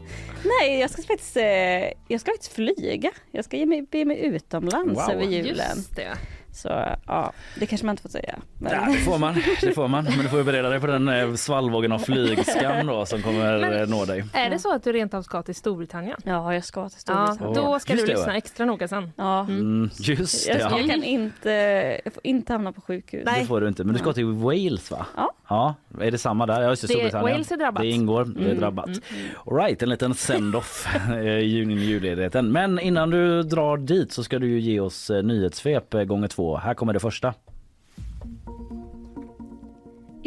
Nej, 0.44 0.80
jag 0.80 0.90
ska 0.90 1.02
faktiskt, 1.02 1.36
eh, 1.36 1.42
jag 2.08 2.20
ska 2.20 2.30
faktiskt 2.30 2.52
flyga. 2.52 3.10
Jag 3.30 3.44
ska 3.44 3.56
ge 3.56 3.66
mig, 3.66 3.86
be 3.90 4.04
mig 4.04 4.18
utomlands 4.26 4.94
Wow. 5.08 5.10
över 5.14 5.24
julen. 5.24 5.66
Just 5.76 5.96
det. 5.96 6.08
Så 6.58 6.68
ja, 7.06 7.32
det 7.58 7.66
kanske 7.66 7.86
man 7.86 7.92
inte 7.92 8.02
får 8.02 8.08
säga. 8.08 8.38
Men... 8.58 8.72
Ja, 8.72 8.92
det 8.92 8.98
får 8.98 9.18
man. 9.18 9.34
Det 9.60 9.72
får 9.72 9.88
man. 9.88 10.04
Men 10.04 10.18
du 10.18 10.28
får 10.28 10.38
ju 10.38 10.44
bereda 10.44 10.68
dig 10.68 10.80
på 10.80 10.86
den 10.86 11.08
eh, 11.08 11.34
svallvågen 11.34 11.92
av 11.92 11.98
flygskam 11.98 12.86
då 12.86 13.06
som 13.06 13.22
kommer 13.22 13.58
Men- 13.60 13.80
eh, 13.82 13.86
nå 13.88 14.04
dig. 14.04 14.24
Är 14.32 14.50
det 14.50 14.58
så 14.58 14.74
att 14.74 14.84
du 14.84 14.92
rent 14.92 15.14
av 15.14 15.22
ska 15.22 15.42
till 15.42 15.54
Storbritannien? 15.54 16.16
Ja, 16.24 16.54
jag 16.54 16.64
ska 16.64 16.88
till 16.88 16.98
Ja, 17.06 17.26
Storbritannien. 17.26 17.64
då 17.72 17.78
ska 17.78 17.92
Just 17.92 18.06
du 18.06 18.12
det, 18.12 18.12
lyssna 18.18 18.32
va? 18.32 18.36
extra 18.38 18.66
noga 18.66 18.88
sen. 18.88 19.12
Ja. 19.16 19.40
Mm, 19.40 19.90
just 19.98 20.46
det. 20.46 20.52
Jag, 20.58 20.60
Ja. 20.72 20.78
jag 20.78 20.90
kan 20.90 21.02
inte, 21.04 21.50
jag 22.04 22.14
får 22.14 22.26
inte 22.26 22.52
hamna 22.52 22.72
på 22.72 22.80
sjukhus. 22.80 23.28
Det 23.38 23.46
får 23.46 23.60
du 23.60 23.68
inte. 23.68 23.84
Men 23.84 23.92
du 23.92 23.98
ska 23.98 24.12
till 24.12 24.24
Wales 24.26 24.90
va? 24.90 25.06
Ja. 25.16 25.32
Ja, 25.48 25.74
är 26.00 26.10
det 26.10 26.18
samma 26.18 26.46
där? 26.46 26.60
Ja, 26.62 26.68
just 26.70 26.82
det, 26.82 26.88
Storbritannien. 26.88 27.32
Wales 27.32 27.52
är 27.52 27.56
drabbat. 27.56 27.82
Det 27.82 27.88
ingår, 27.88 28.24
det 28.24 28.40
är 28.40 28.44
Mm, 28.44 28.58
drabbat. 28.58 28.88
All 29.46 29.56
right, 29.56 29.82
en 29.82 29.88
liten 29.88 30.14
send-off 30.14 30.86
i 31.22 31.24
jul- 31.44 31.78
julledigheten. 31.78 32.52
Men 32.52 32.78
innan 32.78 33.10
du 33.10 33.42
drar 33.42 33.76
dit 33.76 34.12
så 34.12 34.24
ska 34.24 34.38
du 34.38 34.46
ju 34.48 34.60
ge 34.60 34.80
oss 34.80 35.10
eh, 35.10 35.22
nyhetssvep 35.22 35.94
eh, 35.94 36.02
gånger 36.04 36.28
två. 36.28 36.56
Här 36.56 36.74
kommer 36.74 36.92
det 36.92 37.00
första. 37.00 37.34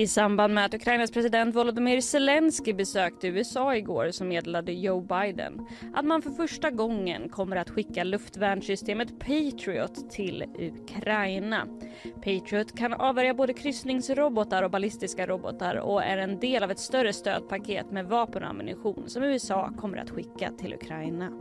I 0.02 0.08
samband 0.08 0.54
med 0.54 0.66
att 0.66 0.74
Ukrainas 0.74 1.12
president 1.12 1.56
Volodymyr 1.56 2.02
Zelensky 2.02 2.74
besökte 2.74 3.28
USA 3.28 3.76
igår 3.76 4.12
så 4.12 4.24
meddelade 4.24 4.72
Joe 4.72 5.02
Biden 5.02 5.68
att 5.94 6.06
man 6.06 6.22
för 6.22 6.30
första 6.30 6.70
gången 6.72 7.30
kommer 7.30 7.56
att 7.56 7.70
skicka 7.70 8.04
luftvärnssystemet 8.04 9.20
Patriot 9.20 10.12
till 10.12 10.44
Ukraina. 10.60 11.68
Patriot 12.16 12.78
kan 12.78 12.94
avvärja 12.94 13.34
både 13.34 13.54
kryssningsrobotar 13.54 14.64
och 14.64 14.72
ballistiska 14.72 15.28
robotar 15.28 15.76
och 15.76 16.04
är 16.04 16.18
en 16.18 16.40
del 16.40 16.64
av 16.64 16.72
ett 16.72 16.80
större 16.80 17.14
stödpaket 17.14 17.92
med 17.92 18.06
vapen 18.06 18.44
och 18.44 18.50
ammunition 18.50 19.10
som 19.10 19.24
USA 19.24 19.74
kommer 19.78 19.98
att 19.98 20.10
skicka 20.10 20.52
till 20.60 20.74
Ukraina. 20.74 21.32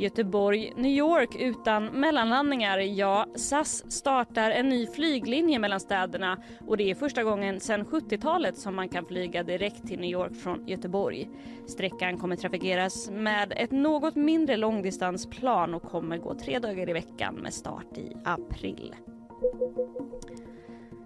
Göteborg, 0.00 0.72
New 0.76 0.92
York 0.92 1.36
utan 1.38 1.84
mellanlandningar. 1.84 2.78
Ja, 2.78 3.26
SAS 3.36 3.92
startar 3.92 4.50
en 4.50 4.68
ny 4.68 4.86
flyglinje 4.86 5.58
mellan 5.58 5.80
städerna 5.80 6.38
och 6.66 6.76
det 6.76 6.90
är 6.90 6.94
första 6.94 7.22
gången 7.22 7.60
sedan 7.60 7.84
70-talet 7.84 8.58
som 8.58 8.76
man 8.76 8.88
kan 8.88 9.06
flyga 9.06 9.42
direkt 9.42 9.86
till 9.86 10.00
New 10.00 10.10
York 10.10 10.36
från 10.36 10.66
Göteborg. 10.66 11.28
Sträckan 11.66 12.18
kommer 12.18 12.36
trafikeras 12.36 13.10
med 13.10 13.52
ett 13.56 13.70
något 13.70 14.16
mindre 14.16 14.56
långdistansplan 14.56 15.74
och 15.74 15.82
kommer 15.82 16.18
gå 16.18 16.34
tre 16.34 16.58
dagar 16.58 16.90
i 16.90 16.92
veckan 16.92 17.34
med 17.34 17.54
start 17.54 17.98
i 17.98 18.16
april. 18.24 18.94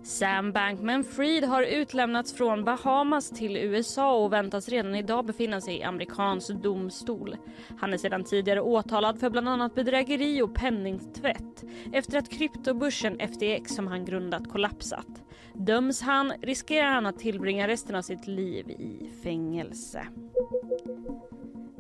Sam 0.05 0.53
Bankman-Fried 0.53 1.45
har 1.45 1.63
utlämnats 1.63 2.33
från 2.33 2.65
Bahamas 2.65 3.31
till 3.31 3.57
USA 3.57 4.25
och 4.25 4.33
väntas 4.33 4.69
redan 4.69 4.95
idag 4.95 5.27
befinna 5.27 5.61
sig 5.61 5.79
i 5.79 5.83
amerikansk 5.83 6.51
domstol. 6.51 7.37
Han 7.79 7.93
är 7.93 7.99
sedan 7.99 8.25
tidigare 8.25 8.61
åtalad 8.61 9.21
för 9.21 9.31
bland 9.31 9.49
annat 9.49 9.75
bedrägeri 9.75 10.43
och 10.43 10.55
penningtvätt 10.55 11.65
efter 11.93 12.19
att 12.19 12.31
kryptobörsen 12.31 13.21
FTX 13.21 13.75
som 13.75 13.87
han 13.87 14.05
grundat 14.05 14.49
kollapsat. 14.49 15.07
Döms 15.55 16.03
han 16.03 16.33
riskerar 16.43 16.91
han 16.91 17.07
att 17.07 17.19
tillbringa 17.19 17.69
resten 17.69 17.97
av 17.97 18.03
sitt 18.03 18.27
liv 18.27 18.71
i 18.71 19.11
fängelse. 19.23 20.07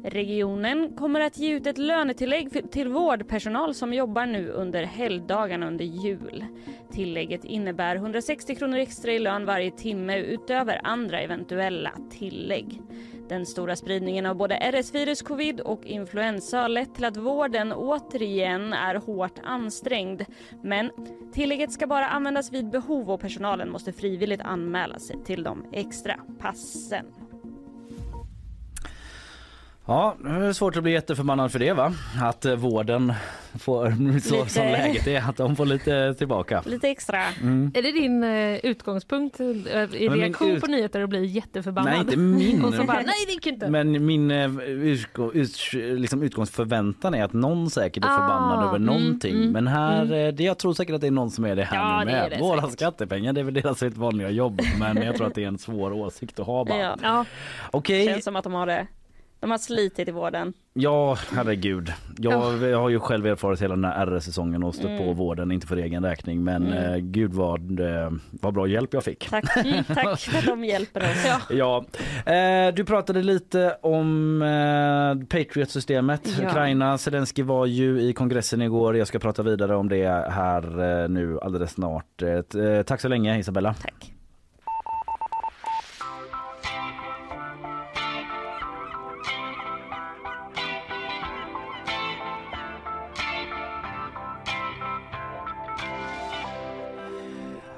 Regionen 0.07 0.97
kommer 0.97 1.21
att 1.21 1.39
ge 1.39 1.53
ut 1.53 1.67
ett 1.67 1.79
lönetillägg 1.79 2.71
till 2.71 2.89
vårdpersonal 2.89 3.75
som 3.75 3.95
jobbar 3.95 4.27
nu 4.27 4.51
under 4.51 4.83
helgdagarna 4.83 5.67
under 5.67 5.85
jul. 5.85 6.45
Tillägget 6.93 7.45
innebär 7.45 7.97
160 7.97 8.55
kronor 8.55 8.79
extra 8.79 9.13
i 9.13 9.19
lön 9.19 9.47
varje 9.47 9.71
timme 9.71 10.19
utöver 10.19 10.81
andra 10.85 11.21
eventuella 11.21 11.93
tillägg. 12.11 12.81
Den 13.29 13.47
stora 13.47 13.77
spridningen 13.77 14.27
av 14.27 14.37
både 14.37 14.55
RS-virus, 14.57 15.23
covid 15.23 15.61
och 15.61 15.87
influensa 15.87 16.59
har 16.59 16.69
lett 16.69 16.95
till 16.95 17.05
att 17.05 17.17
vården 17.17 17.73
återigen 17.73 18.73
är 18.73 18.95
hårt 18.95 19.39
ansträngd. 19.43 20.23
Men 20.63 20.91
tillägget 21.33 21.73
ska 21.73 21.87
bara 21.87 22.09
användas 22.09 22.53
vid 22.53 22.71
behov 22.71 23.11
och 23.11 23.21
personalen 23.21 23.71
måste 23.71 23.93
frivilligt 23.93 24.41
anmäla 24.41 24.99
sig 24.99 25.17
till 25.25 25.43
de 25.43 25.65
extra 25.73 26.15
passen. 26.39 27.07
Ja, 29.87 30.17
det 30.25 30.31
är 30.31 30.53
svårt 30.53 30.77
att 30.77 30.83
bli 30.83 30.93
jätteförbannad 30.93 31.53
för 31.53 31.59
det 31.59 31.73
va? 31.73 31.93
Att 32.23 32.45
eh, 32.45 32.55
vården 32.55 33.13
får, 33.59 33.91
så 34.21 34.35
Lite. 34.37 34.51
som 34.51 34.63
läget 34.63 35.07
är, 35.07 35.29
att 35.29 35.37
de 35.37 35.57
får 35.57 35.67
lite 35.67 36.15
tillbaka. 36.15 36.63
Lite 36.67 36.89
extra. 36.89 37.19
Är 37.75 37.83
det 37.83 37.93
din 37.93 38.25
eh, 38.25 38.57
utgångspunkt 38.57 39.41
eh, 39.41 39.47
i 39.47 40.09
reaktion 40.09 40.51
ut- 40.51 40.61
på 40.61 40.67
nyheter 40.67 41.01
att 41.03 41.09
bli 41.09 41.27
jätteförbannad? 41.27 41.93
Nej, 41.93 42.01
inte 42.01 42.17
min. 42.17 42.65
Och 42.65 42.75
så 42.75 42.85
bara, 42.85 42.97
nej 42.97 43.15
det 43.27 43.33
gick 43.33 43.47
inte. 43.47 43.69
Men 43.71 44.07
min 44.07 44.31
utgå, 44.31 45.33
ut, 45.33 45.57
liksom 45.73 46.23
utgångsförväntan 46.23 47.15
är 47.15 47.25
att 47.25 47.33
någon 47.33 47.71
säkert 47.71 48.05
är 48.05 48.09
Ah, 48.09 48.17
förbannad 48.19 48.59
över 48.67 48.77
mm, 48.77 48.83
någonting. 48.87 49.35
mm, 49.37 49.51
Men 49.53 49.67
här, 49.67 50.33
det, 50.33 50.45
jag 50.45 50.59
tror 50.59 50.75
säkert 50.75 50.95
att 50.95 51.01
det 51.01 51.07
är 51.07 51.11
någon 51.11 51.31
som 51.31 51.45
är 51.45 51.57
det 51.57 51.65
här 51.65 51.77
Ja, 51.77 51.99
nu 51.99 52.05
det 52.05 52.13
med. 52.13 52.25
är 52.27 52.31
det 52.31 52.39
Våra 52.43 52.61
säkert. 52.61 52.73
skattepengar, 52.73 53.33
det 53.33 53.41
är 53.41 53.45
väl 53.45 53.55
deras 53.55 53.81
helt 53.83 53.97
vanliga 53.97 54.31
jobb. 54.31 54.61
Men 54.81 54.97
jag 55.03 55.17
tror 55.17 55.27
att 55.27 55.35
det 55.35 55.45
är 55.45 55.49
en 55.49 55.59
svår 55.59 55.93
åsikt 55.93 56.41
att 56.41 56.47
ha 56.47 56.65
bara. 56.65 56.79
Ja. 56.79 56.97
Ja, 57.03 57.25
Okej, 57.71 58.07
Känns 58.07 58.25
som 58.25 58.37
att 58.37 58.45
de 58.45 58.53
har 58.55 58.67
det. 58.67 58.87
De 59.45 59.51
har 59.51 59.59
slitit 59.59 60.09
i 60.09 60.13
vården. 60.13 60.53
ja 60.75 61.19
herregud. 61.33 61.93
Jag, 62.19 62.63
jag 62.63 62.79
har 62.79 62.89
ju 62.89 63.01
själv 63.01 63.27
erfarit 63.27 63.63
hela 63.63 63.75
den 63.75 63.85
här 63.85 64.07
RS-säsongen 64.07 64.63
och 64.65 64.75
stött 64.75 64.85
Mm. 64.91 64.99
på 65.07 65.13
vården, 65.13 65.53
inte 65.53 65.67
för 65.67 65.77
egen 65.77 66.05
räkning. 66.05 66.45
Men 66.45 66.73
eh, 66.73 66.97
gud 66.97 67.33
vad, 67.35 67.81
eh, 67.81 68.11
vad 68.31 68.55
bra 68.55 68.67
hjälp 68.67 68.95
jag 68.95 69.05
fick. 69.05 69.29
Tack, 69.31 69.45
tack 69.95 70.21
för 70.21 70.39
att 70.39 70.47
de 70.47 70.65
hjälper 70.65 71.01
oss. 71.01 71.25
ja. 71.27 71.41
Ja, 72.27 72.33
eh, 72.33 72.75
du 72.75 72.85
pratade 72.85 73.23
lite 73.23 73.77
om 73.83 74.43
eh, 74.43 75.27
Patriot-systemet. 75.27 76.39
Ja. 76.43 76.49
Ukraina, 76.49 76.99
Zelensky 76.99 77.43
var 77.43 77.67
ju 77.67 78.01
i 78.01 78.13
kongressen 78.13 78.63
igår. 78.63 78.97
Jag 78.97 79.07
ska 79.07 79.19
prata 79.19 79.43
vidare 79.43 79.77
om 79.77 79.89
det 79.89 80.31
här 80.31 81.03
eh, 81.03 81.09
nu 81.09 81.39
alldeles 81.41 81.71
snart. 81.71 82.23
Eh, 82.23 82.83
tack 82.87 83.01
så 83.01 83.09
länge 83.09 83.39
Isabella. 83.39 83.75
Tack. 83.83 84.14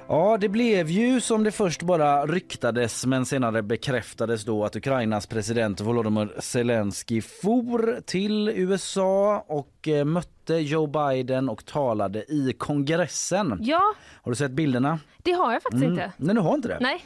Ja, 0.08 0.36
det 0.40 0.48
blev 0.48 0.90
ju 0.90 1.20
som 1.20 1.44
det 1.44 1.52
först 1.52 1.82
bara 1.82 2.26
ryktades 2.26 3.06
men 3.06 3.26
senare 3.26 3.62
bekräftades 3.62 4.44
då 4.44 4.64
att 4.64 4.76
Ukrainas 4.76 5.26
president 5.26 5.80
Volodymyr 5.80 6.40
Zelensky 6.40 7.22
for 7.22 8.00
till 8.06 8.48
USA 8.48 9.44
och 9.48 9.88
eh, 9.88 10.04
mötte 10.04 10.54
Joe 10.54 10.86
Biden 10.86 11.48
och 11.48 11.64
talade 11.64 12.32
i 12.32 12.52
kongressen. 12.58 13.58
ja, 13.62 13.94
Har 14.22 14.32
du 14.32 14.36
sett 14.36 14.50
bilderna? 14.52 14.98
det 15.22 15.32
har 15.32 15.52
jag 15.52 15.62
faktiskt 15.62 15.84
inte. 15.84 16.12
Nej, 16.16 16.34
du 16.34 16.40
har 16.40 16.54
inte 16.54 16.68
det? 16.68 16.78
Nej, 16.80 17.04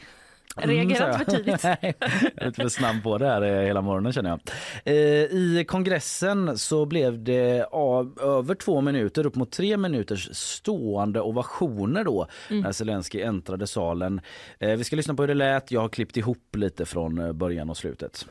Reagerat 0.55 1.13
så 1.13 1.25
för 1.25 1.31
tidigt. 1.31 1.63
Nej, 1.63 1.77
jag 1.81 2.09
är 2.35 2.45
lite 2.45 2.61
för 2.61 2.69
snabb 2.69 3.03
på 3.03 3.17
det 3.17 3.27
här 3.27 3.41
eh, 3.41 3.61
hela 3.65 3.81
morgonen 3.81 4.13
känner 4.13 4.29
jag. 4.29 4.39
Eh, 4.85 4.95
I 4.95 5.65
kongressen 5.67 6.57
så 6.57 6.85
blev 6.85 7.23
det 7.23 7.63
av, 7.71 8.19
över 8.21 8.55
två 8.55 8.81
minuter, 8.81 9.25
upp 9.25 9.35
mot 9.35 9.51
tre 9.51 9.77
minuters 9.77 10.29
stående 10.31 11.21
ovationer 11.21 12.03
då 12.03 12.27
Mm. 12.49 12.61
när 12.63 12.71
Zelensky 12.71 13.21
äntrade 13.21 13.67
salen. 13.67 14.21
Eh, 14.59 14.69
vi 14.75 14.83
ska 14.83 14.95
lyssna 14.95 15.13
på 15.13 15.23
hur 15.23 15.27
det 15.27 15.33
lät. 15.33 15.71
Jag 15.71 15.81
har 15.81 15.89
klippt 15.89 16.17
ihop 16.17 16.55
lite 16.55 16.85
från 16.85 17.37
början 17.37 17.69
och 17.69 17.77
slutet. 17.77 18.25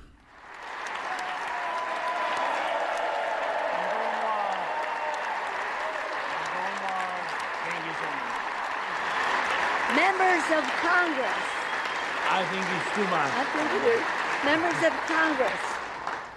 Think 13.01 13.11
it's 13.11 13.11
too 13.11 13.11
much. 13.11 13.31
I 13.33 13.45
think 13.55 13.69
it 13.83 13.89
is. 13.89 14.03
Members 14.45 14.83
of 14.87 14.93
Congress, 15.07 15.61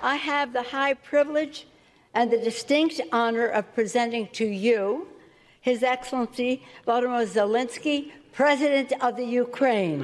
I 0.02 0.16
have 0.16 0.54
the 0.54 0.64
high 0.64 0.94
privilege 0.94 1.68
and 2.14 2.32
the 2.32 2.38
distinct 2.38 3.02
honor 3.12 3.48
of 3.48 3.74
presenting 3.74 4.28
to 4.34 4.46
you 4.46 5.08
His 5.62 5.84
Excellency 5.84 6.62
Volodymyr 6.86 7.26
Zelensky, 7.28 8.12
President 8.34 8.92
of 9.02 9.16
the 9.16 9.26
Ukraine. 9.40 10.04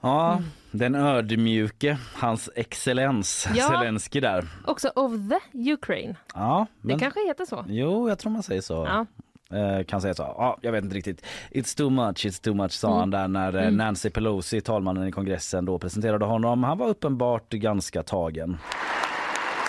Ja, 0.00 0.42
den 0.70 0.94
ödmjuke, 0.94 1.98
hans 2.14 2.50
excellens 2.54 3.48
Ja. 3.54 3.68
Zelensky 3.68 4.20
där. 4.20 4.48
Också 4.66 4.88
of 4.94 5.12
the 5.12 5.72
Ukraine. 5.72 6.14
Ja, 6.34 6.66
Det 6.82 6.98
kanske 6.98 7.26
heter 7.28 7.44
så. 7.44 7.64
Jo, 7.68 8.08
jag 8.08 8.18
tror 8.18 8.32
man 8.32 8.42
säger 8.42 8.60
så. 8.62 8.74
Ja. 8.86 9.06
Eh, 9.52 9.84
kan 9.84 10.00
säga 10.00 10.14
så. 10.14 10.22
Ja, 10.22 10.58
jag 10.60 10.72
vet 10.72 10.84
inte 10.84 10.96
riktigt. 10.96 11.24
It's 11.50 11.76
too 11.76 11.90
much, 11.90 12.26
it's 12.26 12.44
too 12.44 12.54
much 12.54 12.72
sa 12.72 12.98
han 12.98 13.10
där 13.10 13.28
när 13.28 13.64
eh, 13.64 13.70
Nancy 13.70 14.10
Pelosi, 14.10 14.60
talmannen 14.60 15.08
i 15.08 15.12
kongressen, 15.12 15.64
då 15.64 15.78
presenterade 15.78 16.24
honom. 16.24 16.64
Han 16.64 16.78
var 16.78 16.88
uppenbart 16.88 17.50
ganska 17.50 18.02
tagen. 18.02 18.58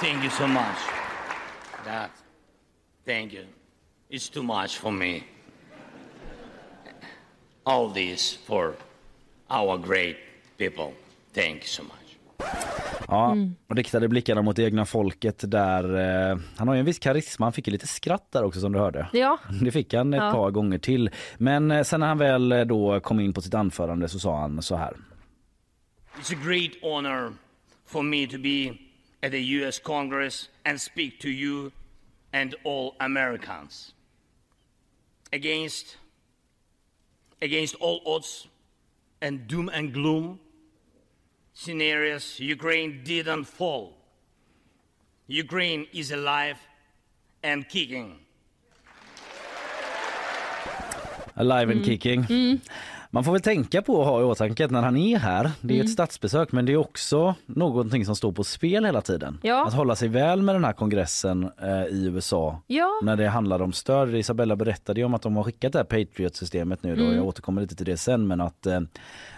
Thank 0.02 0.24
you 0.24 0.30
so 0.30 0.48
much. 0.48 0.78
That. 1.86 2.10
Thank 3.06 3.34
you. 3.34 3.46
It's 4.10 4.34
too 4.34 4.44
much 4.44 4.78
for 4.80 4.92
me. 4.92 5.22
All 7.64 7.94
this 7.94 8.40
for 8.46 8.74
our 9.50 9.78
great 9.78 10.18
people. 10.58 10.92
Thank 11.34 11.56
you 11.56 11.68
so 11.68 11.84
much. 11.84 12.07
Ja, 13.08 13.36
och 13.68 13.76
riktade 13.76 14.08
blickarna 14.08 14.42
mot 14.42 14.56
det 14.56 14.64
egna 14.64 14.86
folket 14.86 15.52
där. 15.52 15.96
Eh, 16.32 16.38
han 16.58 16.68
har 16.68 16.76
ju 16.76 16.80
en 16.80 16.86
viss 16.86 17.00
karisma. 17.00 17.46
Han 17.46 17.54
fick 17.54 17.68
ju 17.68 17.72
lite 17.72 17.88
skratt 17.88 18.32
där 18.32 18.44
också 18.44 18.60
som 18.60 18.72
du 18.72 18.80
hörde. 18.80 19.08
Ja, 19.14 19.38
Det 19.62 19.72
fick 19.72 19.94
han 19.94 20.14
ett 20.14 20.18
Ja. 20.24 20.32
par 20.32 20.52
gånger 20.52 20.78
till. 20.78 21.10
Men 21.38 21.72
eh, 21.72 21.84
sen 21.84 22.00
när 22.00 22.08
han 22.08 22.18
väl 22.18 22.52
eh, 22.52 22.62
då 22.62 23.00
kom 23.00 23.20
in 23.20 23.34
på 23.34 23.42
sitt 23.42 23.54
anförande 23.54 24.10
så 24.10 24.20
sa 24.20 24.40
han 24.40 24.62
så 24.62 24.76
här. 24.76 24.94
It's 26.22 26.34
a 26.34 26.40
great 26.46 26.72
honor 26.82 27.34
for 27.86 28.02
me 28.04 28.28
to 28.28 28.38
be 28.38 28.70
at 29.28 29.32
the 29.32 29.52
US 29.54 29.80
Congress 29.80 30.50
and 30.66 30.82
speak 30.82 31.20
to 31.20 31.28
you 31.28 31.72
and 32.34 32.56
all 32.66 32.92
Americans. 33.00 33.94
Against 35.32 35.98
against 37.42 37.76
all 37.82 38.02
odds 38.06 38.48
and 39.22 39.40
doom 39.40 39.70
and 39.74 39.94
gloom 39.94 40.38
scenarios, 41.58 42.40
Ukraine 42.40 43.02
didn't 43.04 43.46
fall. 43.46 43.98
Ukraine 45.28 45.88
is 45.92 46.12
alive 46.12 46.60
and 47.42 47.68
kicking. 47.68 48.20
Alive 51.36 51.70
and 51.70 51.82
mm. 51.82 51.86
kicking. 51.86 52.24
Mm. 52.24 52.62
Man 53.18 53.24
får 53.24 53.32
väl 53.32 53.42
tänka 53.42 53.82
på 53.82 54.02
att 54.02 54.08
ha 54.08 54.22
i 54.22 54.24
åtanke 54.24 54.66
att 54.66 54.72
när 54.72 54.82
han 54.82 54.98
är 54.98 55.18
här, 55.18 55.52
det 55.62 55.74
är 55.74 55.76
Mm. 55.76 55.86
ett 55.86 55.92
statsbesök 55.92 56.52
men 56.52 56.66
det 56.66 56.74
är 56.74 56.78
också 56.78 57.36
någonting 57.46 58.06
som 58.06 58.16
står 58.16 58.32
på 58.32 58.44
spel 58.44 58.86
hela 58.86 59.02
tiden. 59.02 59.40
Ja. 59.42 59.68
Att 59.68 59.74
hålla 59.74 59.96
sig 59.96 60.08
väl 60.08 60.42
med 60.42 60.56
den 60.56 60.64
här 60.66 60.74
kongressen 60.74 61.50
eh, 61.62 61.84
i 61.86 62.06
USA 62.14 62.62
Ja, 62.68 62.88
när 63.04 63.16
det 63.16 63.28
handlar 63.28 63.62
om 63.62 63.74
stöd. 63.74 64.16
Isabella 64.16 64.56
berättade 64.56 65.00
ju 65.00 65.06
om 65.06 65.14
att 65.14 65.22
de 65.22 65.36
har 65.36 65.44
skickat 65.44 65.74
det 65.74 65.80
här 65.80 65.84
Patriot-systemet 66.06 66.84
nu 66.84 66.96
då. 66.96 67.04
Mm. 67.04 67.16
Jag 67.16 67.26
återkommer 67.26 67.62
lite 67.62 67.76
till 67.76 67.86
det 67.86 67.98
sen 67.98 68.28
men 68.28 68.42
att 68.42 68.66
eh, 68.66 68.80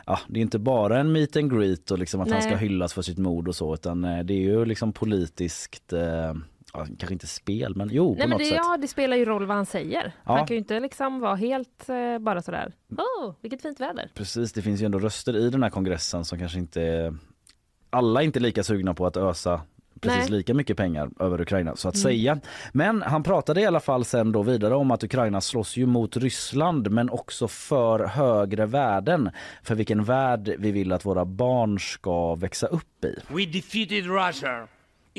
ja, 0.05 0.19
det 0.27 0.39
är 0.39 0.41
inte 0.41 0.59
bara 0.59 0.99
en 0.99 1.11
meet 1.11 1.35
and 1.35 1.57
greet 1.59 1.91
och 1.91 1.99
liksom 1.99 2.21
att 2.21 2.29
han 2.29 2.39
Nej. 2.39 2.47
ska 2.49 2.55
hyllas 2.57 2.93
för 2.93 3.01
sitt 3.01 3.17
mod 3.17 3.47
och 3.47 3.55
så 3.55 3.73
utan 3.73 4.03
eh, 4.03 4.19
det 4.23 4.33
är 4.33 4.41
ju 4.41 4.65
liksom 4.65 4.93
politiskt 4.93 5.93
eh, 5.93 6.33
Ja, 6.73 6.86
kanske 6.99 7.13
inte 7.13 7.27
spel 7.27 7.75
men 7.75 7.89
jo 7.91 8.10
Nej, 8.10 8.15
på 8.15 8.19
men 8.19 8.29
något 8.29 8.39
det, 8.39 8.45
sätt. 8.45 8.55
ja, 8.63 8.77
det 8.82 8.88
spelar 8.88 9.17
ju 9.17 9.25
roll 9.25 9.45
vad 9.45 9.55
han 9.58 9.65
säger. 9.65 10.12
Ja. 10.25 10.38
Han 10.38 10.47
kan 10.47 10.55
ju 10.55 10.58
inte 10.60 10.79
liksom 10.79 11.19
vara 11.19 11.36
helt 11.36 11.89
eh, 11.89 12.19
bara 12.19 12.41
sådär, 12.41 12.73
åh, 12.91 13.34
vilket 13.41 13.62
fint 13.62 13.79
väder. 13.79 14.12
Precis, 14.13 14.53
det 14.53 14.62
finns 14.62 14.82
ju 14.82 14.86
ändå 14.86 14.99
röster 14.99 15.36
i 15.38 15.49
den 15.49 15.63
här 15.63 15.69
kongressen 15.69 16.25
som 16.25 16.39
kanske 16.39 16.60
inte 16.60 17.13
alla 17.89 18.21
är 18.21 18.25
inte 18.25 18.39
lika 18.39 18.63
sugna 18.63 18.93
på 18.93 19.05
att 19.05 19.17
ösa 19.17 19.62
precis 20.01 20.29
Nej. 20.29 20.38
lika 20.38 20.53
mycket 20.53 20.77
pengar 20.77 21.10
över 21.19 21.41
Ukraina 21.41 21.75
så 21.75 21.88
att 21.89 21.95
Mm. 21.95 22.01
säga. 22.03 22.39
Men 22.71 23.01
han 23.01 23.23
pratade 23.23 23.62
i 23.62 23.65
alla 23.65 23.79
fall 23.79 24.05
sen 24.05 24.32
då 24.32 24.43
vidare 24.43 24.75
om 24.75 24.91
att 24.91 25.03
Ukraina 25.03 25.41
slåss 25.41 25.77
ju 25.77 25.86
mot 25.86 26.17
Ryssland 26.17 26.91
men 26.91 27.10
också 27.10 27.47
för 27.47 27.99
högre 27.99 28.65
värden. 28.65 29.29
För 29.63 29.75
vilken 29.75 30.03
värld 30.03 30.55
vi 30.60 30.71
vill 30.71 30.91
att 30.91 31.05
våra 31.05 31.25
barn 31.25 31.79
ska 31.79 32.36
växa 32.36 32.67
upp 32.67 33.05
i. 33.05 33.15
We 33.27 33.45
defeated 33.45 34.05
Russia 34.05 34.67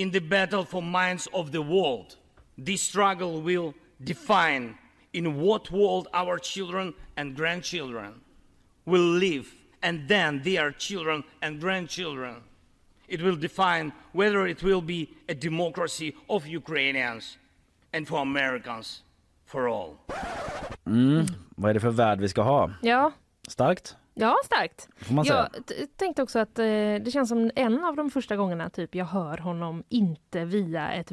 in 0.01 0.11
the 0.11 0.19
battle 0.19 0.65
for 0.65 0.83
minds 0.83 1.29
of 1.35 1.53
the 1.53 1.61
world. 1.61 2.17
This 2.57 2.81
struggle 2.81 3.43
will 3.43 3.75
define 4.03 4.79
in 5.13 5.41
what 5.41 5.71
world 5.71 6.09
our 6.15 6.39
children 6.39 6.95
and 7.19 7.37
grandchildren 7.37 8.15
will 8.87 9.19
live, 9.27 9.47
and 9.83 10.09
then 10.09 10.43
their 10.43 10.73
children 10.73 11.23
and 11.43 11.61
grandchildren. 11.61 12.37
It 13.09 13.21
will 13.21 13.37
define 13.37 13.93
whether 14.13 14.47
it 14.47 14.63
will 14.63 14.81
be 14.81 15.11
a 15.29 15.35
democracy 15.35 16.15
of 16.31 16.47
Ukrainians 16.47 17.37
and 17.93 18.09
for 18.09 18.23
Americans 18.23 19.03
for 19.45 19.69
all. 19.69 19.99
Mm. 20.87 21.27
Vad 21.57 21.71
är 21.71 21.75
det 21.75 21.81
för 21.81 21.91
värld 21.91 22.21
vi 22.21 22.29
ska 22.29 22.43
ha? 22.43 22.71
Ja, 22.83 23.13
Starkt? 23.49 23.97
Ja 24.14 24.37
starkt. 24.44 24.88
Jag 25.27 25.49
tänkte 25.96 26.23
också 26.23 26.38
att 26.38 26.59
eh, 26.59 26.64
det 26.64 27.12
känns 27.12 27.29
som 27.29 27.51
en 27.57 27.85
av 27.85 27.96
de 27.96 28.11
första 28.11 28.37
gångerna 28.37 28.70
typ 28.70 28.94
jag 28.94 29.05
hör 29.05 29.38
honom 29.38 29.85
inte 29.88 30.44
via 30.44 30.92
ett 30.92 31.11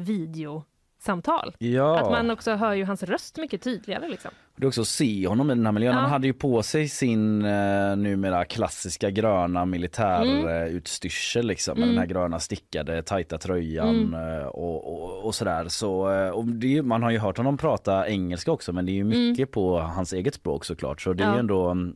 videosamtal. 1.08 1.54
Ja. 1.58 1.98
Att 2.00 2.10
man 2.10 2.30
också 2.30 2.54
hör 2.54 2.74
ju 2.74 2.84
hans 2.84 3.02
röst 3.02 3.36
mycket 3.38 3.62
tydligare 3.62 4.08
liksom. 4.08 4.30
Det 4.56 4.64
är 4.64 4.68
också 4.68 4.80
att 4.80 4.86
se 4.88 5.26
honom 5.26 5.50
i 5.50 5.54
den 5.54 5.66
här 5.66 5.72
miljön. 5.72 5.94
Ja. 5.94 6.00
Han 6.00 6.10
hade 6.10 6.26
ju 6.26 6.32
på 6.32 6.62
sig 6.62 6.88
sin 6.88 7.44
eh, 7.44 7.96
numera 7.96 8.44
klassiska 8.44 9.10
gröna 9.10 9.64
militärutstyrsel 9.64 11.46
liksom 11.46 11.74
med 11.78 11.82
Mm. 11.84 11.94
den 11.94 11.98
här 11.98 12.06
gröna 12.14 12.38
stickade 12.40 13.02
tajta 13.02 13.38
tröjan 13.38 13.88
Mm. 14.14 14.38
eh, 14.40 14.46
och, 14.46 14.92
och, 15.02 15.24
och 15.26 15.34
sådär. 15.34 15.68
Så, 15.68 16.10
eh, 16.12 16.30
och 16.30 16.44
det 16.44 16.76
är, 16.78 16.82
man 16.82 17.02
har 17.02 17.10
ju 17.10 17.18
hört 17.18 17.36
honom 17.36 17.56
prata 17.58 18.08
engelska 18.08 18.52
också 18.52 18.72
men 18.72 18.86
det 18.86 18.92
är 18.92 18.94
ju 18.94 19.04
mycket 19.04 19.50
på 19.50 19.78
hans 19.80 20.12
eget 20.12 20.34
språk 20.34 20.64
såklart. 20.64 21.00
Så 21.00 21.12
det 21.12 21.22
är 21.24 21.26
Mm. 21.28 21.30
Ja. 21.32 21.36
ju 21.36 21.40
ändå 21.40 21.68
mm, 21.70 21.94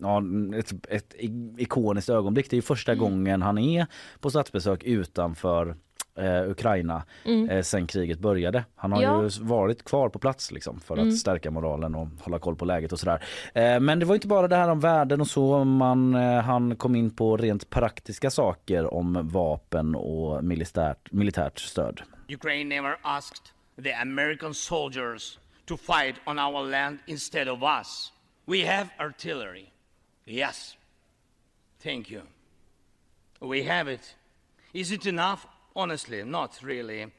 ja, 0.52 0.58
ett, 0.58 0.72
ett 0.88 1.14
ikoniskt 1.58 2.08
ögonblick. 2.08 2.50
Det 2.50 2.54
är 2.54 2.58
ju 2.58 2.62
första 2.62 2.92
Mm. 2.92 3.04
gången 3.04 3.42
han 3.42 3.58
är 3.58 3.86
på 4.20 4.30
statsbesök 4.30 4.84
utanför 4.84 5.76
eh, 6.18 6.50
Ukraina 6.50 7.04
eh, 7.50 7.62
sen 7.62 7.86
kriget 7.86 8.18
började. 8.18 8.64
Han 8.76 8.92
har 8.92 9.02
Mm. 9.02 9.14
Ja. 9.14 9.22
ju 9.22 9.44
varit 9.44 9.84
kvar 9.84 10.08
på 10.08 10.18
plats 10.18 10.50
liksom 10.52 10.80
för 10.80 10.94
att 10.94 11.00
Mm. 11.02 11.12
stärka 11.16 11.50
moralen 11.50 11.94
och 11.94 12.08
hålla 12.20 12.38
koll 12.38 12.56
på 12.56 12.64
läget 12.64 12.92
och 12.92 13.00
sådär. 13.00 13.24
Eh, 13.54 13.80
men 13.80 13.98
det 13.98 14.06
var 14.06 14.14
inte 14.14 14.26
bara 14.28 14.48
det 14.48 14.56
här 14.56 14.68
om 14.68 14.80
värden 14.80 15.20
och 15.20 15.26
så. 15.28 15.64
Man, 15.64 16.14
eh, 16.14 16.40
han 16.42 16.76
kom 16.76 16.96
in 16.96 17.10
på 17.10 17.36
rent 17.36 17.70
praktiska 17.70 18.30
saker 18.30 18.94
om 18.94 19.28
vapen 19.28 19.94
och 19.94 20.44
militärt, 20.44 21.12
militärt 21.12 21.58
stöd. 21.58 22.02
Ukraine 22.28 22.68
never 22.76 22.96
asked 23.02 23.44
the 23.84 23.92
American 23.92 24.54
soldiers 24.54 25.38
to 25.64 25.76
fight 25.76 26.16
on 26.26 26.38
our 26.38 26.70
land 26.70 26.98
instead 27.06 27.48
of 27.48 27.62
us. 27.62 28.12
We 28.46 28.66
have 28.76 28.88
artillery. 28.98 29.66
Yes. 30.26 30.76
Thank 31.82 32.10
you. 32.10 32.22
We 33.40 33.62
have 33.74 33.92
it. 33.94 34.16
Is 34.72 34.92
it 34.92 35.06
enough? 35.06 35.40
Honestly, 35.74 36.22
not 36.24 36.58
really. 36.62 37.10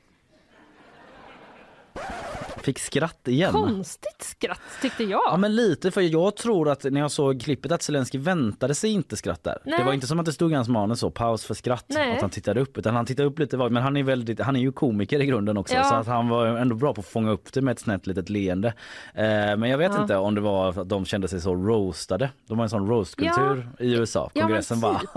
Fick 2.57 2.79
skratt 2.79 3.27
igen. 3.27 3.51
Konstigt 3.51 4.21
skratt 4.23 4.59
tyckte 4.81 5.03
jag. 5.03 5.21
Ja 5.25 5.37
men 5.37 5.55
lite 5.55 5.91
för 5.91 6.01
jag 6.01 6.35
tror 6.35 6.69
att 6.69 6.83
när 6.83 6.99
jag 7.01 7.11
såg 7.11 7.41
klippet 7.41 7.71
att 7.71 7.81
Zelensky 7.83 8.17
väntade 8.17 8.75
sig 8.75 8.91
inte 8.91 9.15
skratt 9.17 9.43
där. 9.43 9.57
Nej. 9.65 9.79
Det 9.79 9.85
var 9.85 9.93
inte 9.93 10.07
som 10.07 10.19
att 10.19 10.25
det 10.25 10.33
stod 10.33 10.51
i 10.51 10.55
hans 10.55 10.67
manus 10.69 10.99
så 10.99 11.11
paus 11.11 11.45
för 11.45 11.53
skratt 11.53 11.85
Nej. 11.87 12.15
att 12.15 12.21
han 12.21 12.29
tittade 12.29 12.61
upp 12.61 12.77
utan 12.77 12.95
han 12.95 13.05
tittade 13.05 13.27
upp 13.29 13.39
lite 13.39 13.57
vagt 13.57 13.71
men 13.73 13.83
han 13.83 13.97
är 13.97 14.03
väldigt 14.03 14.39
han 14.41 14.55
är 14.55 14.59
ju 14.59 14.71
komiker 14.71 15.19
i 15.21 15.25
grunden 15.25 15.57
också 15.57 15.75
Ja. 15.75 15.83
så 15.83 15.95
att 15.95 16.07
han 16.07 16.29
var 16.29 16.45
ändå 16.47 16.75
bra 16.75 16.93
på 16.93 17.01
att 17.01 17.07
fånga 17.07 17.31
upp 17.31 17.53
det 17.53 17.61
med 17.61 17.71
ett 17.71 17.79
snett 17.79 18.07
litet 18.07 18.29
leende. 18.29 18.67
Eh, 19.13 19.23
men 19.57 19.63
jag 19.63 19.77
vet 19.77 19.91
Ja. 19.95 20.01
inte 20.01 20.15
om 20.17 20.35
det 20.35 20.41
var 20.41 20.79
att 20.81 20.89
de 20.89 21.05
kände 21.05 21.27
sig 21.27 21.41
så 21.41 21.55
roastade. 21.55 22.29
De 22.47 22.57
har 22.57 22.63
en 22.63 22.69
sån 22.69 22.87
roastkultur 22.87 23.69
i 23.79 23.93
USA. 23.93 24.31
Ja, 24.33 24.41
Kongressen 24.41 24.79
bara 24.79 24.99
typ. 24.99 25.09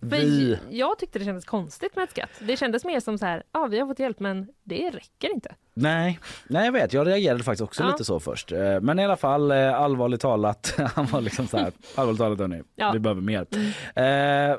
vi 0.00 0.58
jag 0.70 0.98
tyckte 0.98 1.18
det 1.18 1.24
kändes 1.24 1.44
konstigt 1.44 1.96
med 1.96 2.02
ett 2.02 2.10
skratt. 2.10 2.30
Det 2.40 2.56
kändes 2.56 2.84
mer 2.84 3.00
som 3.00 3.18
så 3.18 3.26
här, 3.26 3.42
ja 3.52 3.66
vi 3.66 3.78
har 3.80 3.86
fått 3.86 3.98
hjälp 3.98 4.20
men 4.20 4.48
det 4.64 4.90
räcker 4.90 5.34
inte. 5.34 5.54
Nej, 5.80 6.18
nej 6.48 6.64
jag 6.64 6.72
vet. 6.72 6.92
Jag 6.92 7.06
reagerade 7.06 7.44
faktiskt 7.44 7.62
också 7.62 7.82
Ja. 7.82 7.88
lite 7.90 8.04
så 8.04 8.20
först. 8.20 8.52
Eh, 8.52 8.80
Men 8.80 8.98
i 8.98 9.04
alla 9.04 9.16
fall 9.16 9.50
eh, 9.50 9.74
allvarligt 9.80 10.20
talat. 10.20 10.74
Han 10.94 11.06
var 11.06 11.20
liksom 11.20 11.46
så 11.46 11.56
här. 11.56 11.72
allvarligt 11.94 12.18
talat 12.18 12.38
hörni, 12.38 12.62
Ja. 12.76 12.84
Mm. 12.84 12.92
vi 12.92 12.98
behöver 12.98 13.20
mer. 13.22 13.46
Eh, 13.96 14.50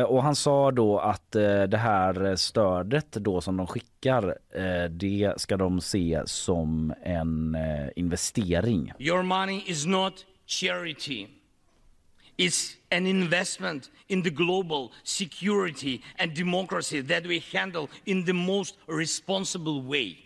eh, 0.00 0.02
och 0.04 0.22
han 0.22 0.36
sa 0.36 0.70
då 0.70 0.98
att 0.98 1.32
det 1.68 1.76
här 1.78 2.36
stödet 2.36 3.12
då 3.12 3.40
som 3.40 3.56
de 3.56 3.66
skickar 3.66 4.36
eh, 4.54 4.90
det 4.90 5.32
ska 5.36 5.56
de 5.56 5.80
se 5.80 6.22
som 6.24 6.94
en 7.02 7.54
eh, 7.54 7.88
investering. 7.96 8.92
Your 8.98 9.22
money 9.22 9.62
is 9.66 9.86
not 9.86 10.14
charity. 10.46 11.26
It's 12.46 12.76
an 12.90 13.06
investment 13.06 13.90
in 14.06 14.22
the 14.22 14.30
global 14.30 14.88
security 15.04 16.00
and 16.18 16.34
democracy 16.36 17.02
that 17.02 17.26
we 17.26 17.40
handle 17.58 17.86
in 18.04 18.24
the 18.26 18.32
most 18.32 18.78
responsible 18.88 19.80
way. 19.82 20.16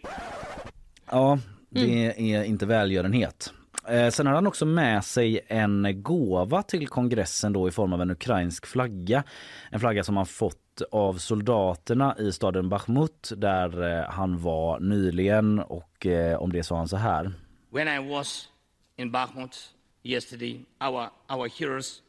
Ja, 1.10 1.38
det 1.70 1.80
Mm. 1.80 2.34
är 2.34 2.44
inte 2.44 2.66
välgörenhet. 2.66 3.52
Eh, 3.88 4.10
sen 4.10 4.26
har 4.26 4.34
han 4.34 4.46
också 4.46 4.66
med 4.66 5.04
sig 5.04 5.40
en 5.48 6.02
gåva 6.02 6.62
till 6.62 6.88
kongressen 6.88 7.52
då 7.52 7.68
i 7.68 7.70
form 7.70 7.92
av 7.92 8.02
en 8.02 8.10
ukrainsk 8.10 8.66
flagga. 8.66 9.24
En 9.70 9.80
flagga 9.80 10.04
som 10.04 10.16
han 10.16 10.26
fått 10.26 10.82
av 10.92 11.14
soldaterna 11.18 12.16
i 12.18 12.32
staden 12.32 12.68
Bachmut 12.68 13.32
där 13.36 13.98
eh, 14.00 14.10
han 14.10 14.42
var 14.42 14.80
nyligen 14.80 15.58
och 15.58 16.06
eh, 16.06 16.38
om 16.42 16.52
det 16.52 16.62
sa 16.62 16.76
han 16.76 16.88
så 16.88 16.96
här. 16.96 17.32
When 17.70 17.88
I 17.88 18.08
was 18.10 18.48
in 18.96 19.12
Bakhmut 19.12 19.56
yesterday, 20.02 20.60
our, 20.80 21.08
our 21.28 21.48
heroes 21.58 22.02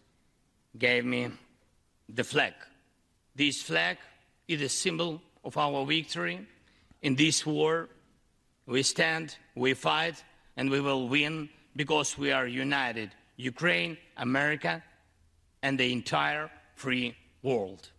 gave 0.77 1.05
me 1.05 1.29
the 2.09 2.23
flag. 2.23 2.53
This 3.35 3.61
flag 3.61 3.97
is 4.47 4.61
a 4.61 4.69
symbol 4.69 5.21
of 5.43 5.57
our 5.57 5.85
victory 5.85 6.39
in 7.01 7.15
this 7.15 7.45
war. 7.45 7.89
We 8.65 8.83
stand, 8.83 9.35
we 9.55 9.73
fight, 9.73 10.23
and 10.55 10.69
we 10.69 10.81
will 10.81 11.07
win 11.07 11.49
because 11.75 12.17
we 12.17 12.31
are 12.31 12.47
united. 12.47 13.11
Ukraine, 13.37 13.97
America, 14.17 14.83
and 15.61 15.79
the 15.79 15.91
entire 15.91 16.49
free 16.75 17.15
world. 17.43 17.91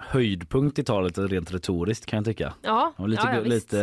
Höjdpunkt 0.00 0.78
i 0.78 0.84
talet 0.84 1.18
rent 1.18 1.52
retoriskt 1.54 2.06
kan 2.06 2.16
jag 2.16 2.24
tycka. 2.24 2.54
Ja, 2.62 2.92
Jag 2.96 3.02
var 3.02 3.08
lite, 3.08 3.22
ja, 3.26 3.34
ja, 3.34 3.40
lite 3.40 3.80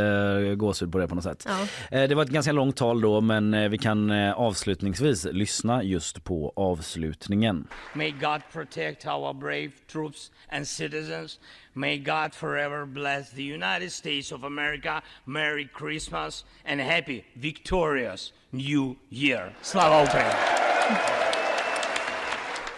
eh, 0.49 0.55
gåshud 0.55 0.91
på 0.91 0.97
det 0.97 1.07
på 1.07 1.15
något 1.15 1.23
sätt. 1.23 1.47
Ja. 1.47 1.61
Eh, 1.97 2.09
Det 2.09 2.15
var 2.15 2.23
ett 2.23 2.29
ganska 2.29 2.51
långt 2.51 2.75
tal 2.77 3.01
då 3.01 3.21
men 3.21 3.53
eh, 3.53 3.69
vi 3.69 3.77
kan 3.77 4.11
avslutningsvis 4.35 5.25
lyssna 5.31 5.83
just 5.83 6.23
på 6.23 6.53
avslutningen. 6.55 7.67
May 7.93 8.11
God 8.11 8.41
protect 8.53 9.05
our 9.07 9.33
brave 9.33 9.71
troops 9.91 10.31
and 10.51 10.67
citizens. 10.67 11.39
May 11.73 11.97
God 11.97 12.33
forever 12.33 12.85
bless 12.85 13.31
the 13.31 13.53
United 13.53 13.91
States 13.91 14.31
of 14.31 14.43
America. 14.43 15.01
Merry 15.25 15.67
Christmas 15.79 16.45
and 16.65 16.81
happy, 16.81 17.23
victorious 17.33 18.33
New 18.51 18.95
Year. 19.09 19.55
Slava 19.61 20.03
Ukraini! 20.03 21.24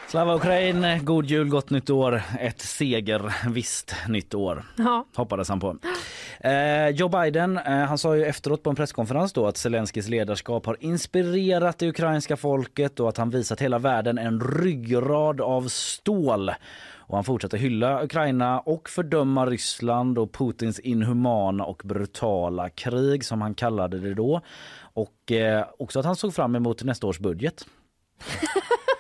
Slava 0.08 0.36
Ukraina, 0.36 0.98
god 0.98 1.26
jul, 1.26 1.50
gott 1.50 1.70
nytt 1.70 1.90
år. 1.90 2.22
Ett 2.40 2.62
seger, 2.62 3.34
visst 3.50 3.96
nytt 4.08 4.34
år. 4.34 4.64
Ja. 4.78 5.06
Hoppades 5.16 5.50
han 5.50 5.60
på. 5.60 5.78
Eh, 6.40 6.90
Joe 6.90 7.10
Biden 7.10 7.58
eh, 7.58 7.74
han 7.74 7.98
sa 7.98 8.16
ju 8.16 8.26
efteråt 8.26 8.64
på 8.64 8.70
en 8.70 8.76
presskonferens 8.76 9.34
då 9.34 9.48
att 9.48 9.58
Zelenskyjs 9.58 10.08
ledarskap 10.08 10.66
har 10.66 10.78
inspirerat 10.80 11.78
det 11.78 11.88
ukrainska 11.88 12.38
folket 12.38 13.00
och 13.00 13.10
att 13.10 13.18
han 13.18 13.30
visat 13.30 13.62
hela 13.62 13.80
världen 13.80 14.18
en 14.18 14.40
ryggrad 14.40 15.42
av 15.42 15.68
stål. 15.68 16.52
Och 16.96 17.16
han 17.16 17.24
fortsätter 17.24 17.58
hylla 17.58 18.04
Ukraina 18.04 18.60
och 18.60 18.90
fördöma 18.90 19.46
Ryssland 19.46 20.18
och 20.18 20.34
Putins 20.34 20.80
inhumana 20.80 21.66
och 21.66 21.82
brutala 21.86 22.70
krig 22.70 23.26
som 23.26 23.42
han 23.42 23.56
kallade 23.56 24.00
det 24.00 24.14
då. 24.14 24.42
Och 24.80 25.32
eh, 25.32 25.66
också 25.80 26.00
att 26.00 26.06
han 26.06 26.16
såg 26.16 26.34
fram 26.34 26.56
emot 26.56 26.84
nästa 26.84 27.08
års 27.08 27.20
budget. 27.20 27.66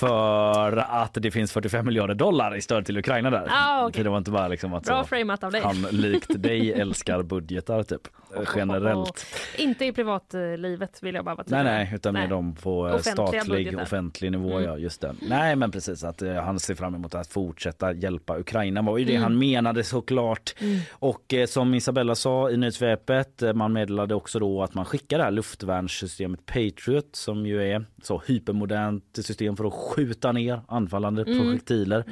För 0.00 0.76
att 0.76 1.14
det 1.14 1.30
finns 1.30 1.52
45 1.52 1.86
miljarder 1.86 2.14
dollar 2.14 2.56
i 2.56 2.60
stöd 2.60 2.86
till 2.86 2.98
Ukraina 2.98 3.30
där. 3.30 3.48
Ah. 3.50 3.90
Så 3.94 4.02
det 4.02 4.10
var 4.10 4.18
inte 4.18 4.30
bara 4.30 4.48
liksom 4.48 4.74
att 4.74 4.84
Bra 4.84 5.02
så, 5.02 5.08
framat 5.08 5.44
av 5.44 5.52
dig. 5.52 5.60
han 5.64 5.82
likt 5.90 6.42
dig 6.42 6.72
älskar 6.80 7.22
budgetar 7.22 7.82
typ 7.82 8.08
generellt. 8.56 9.26
Inte 9.58 9.84
i 9.84 9.92
privatlivet 9.92 11.02
vill 11.02 11.14
jag 11.14 11.24
bara 11.24 11.34
vara 11.34 11.44
Nej 11.48 11.58
tydlig. 11.60 11.72
nej 11.72 11.92
utan 11.94 12.14
Nej. 12.14 12.22
med 12.22 12.30
dem 12.30 12.54
på 12.54 12.88
eh, 12.88 12.94
Offentliga 12.94 13.12
statlig 13.26 13.46
budgetar. 13.66 13.82
offentlig 13.82 14.30
nivå 14.32 14.50
Mm. 14.58 14.62
ja 14.70 14.78
just 14.78 15.00
det. 15.00 15.14
Nej 15.28 15.56
men 15.56 15.70
precis 15.70 16.04
att 16.04 16.22
eh, 16.22 16.34
han 16.34 16.58
ser 16.60 16.74
fram 16.74 16.94
emot 16.94 17.14
att 17.14 17.26
fortsätta 17.26 17.92
hjälpa 17.92 18.38
Ukraina 18.38 18.82
var 18.82 18.98
ju 18.98 19.04
det 19.04 19.10
Mm. 19.12 19.22
han 19.22 19.38
menade 19.38 19.84
såklart. 19.84 20.54
Och 20.92 21.34
eh, 21.34 21.46
som 21.46 21.74
Isabella 21.74 22.14
sa 22.14 22.50
i 22.50 22.56
nyhetssvepet 22.56 23.42
eh, 23.42 23.52
man 23.52 23.72
meddelade 23.72 24.14
också 24.14 24.38
då 24.38 24.62
att 24.62 24.74
man 24.74 24.84
skickar 24.84 25.18
det 25.18 25.24
här 25.24 25.30
luftvärnssystemet 25.30 26.46
Patriot 26.46 27.16
som 27.16 27.46
ju 27.46 27.62
är 27.72 27.84
så 28.02 28.22
hypermodernt 28.26 29.04
system 29.24 29.56
för 29.56 29.64
att 29.64 29.72
skjuta 29.74 30.32
ner 30.32 30.60
anfallande 30.68 31.22
Mm. 31.22 31.38
projektiler 31.38 32.04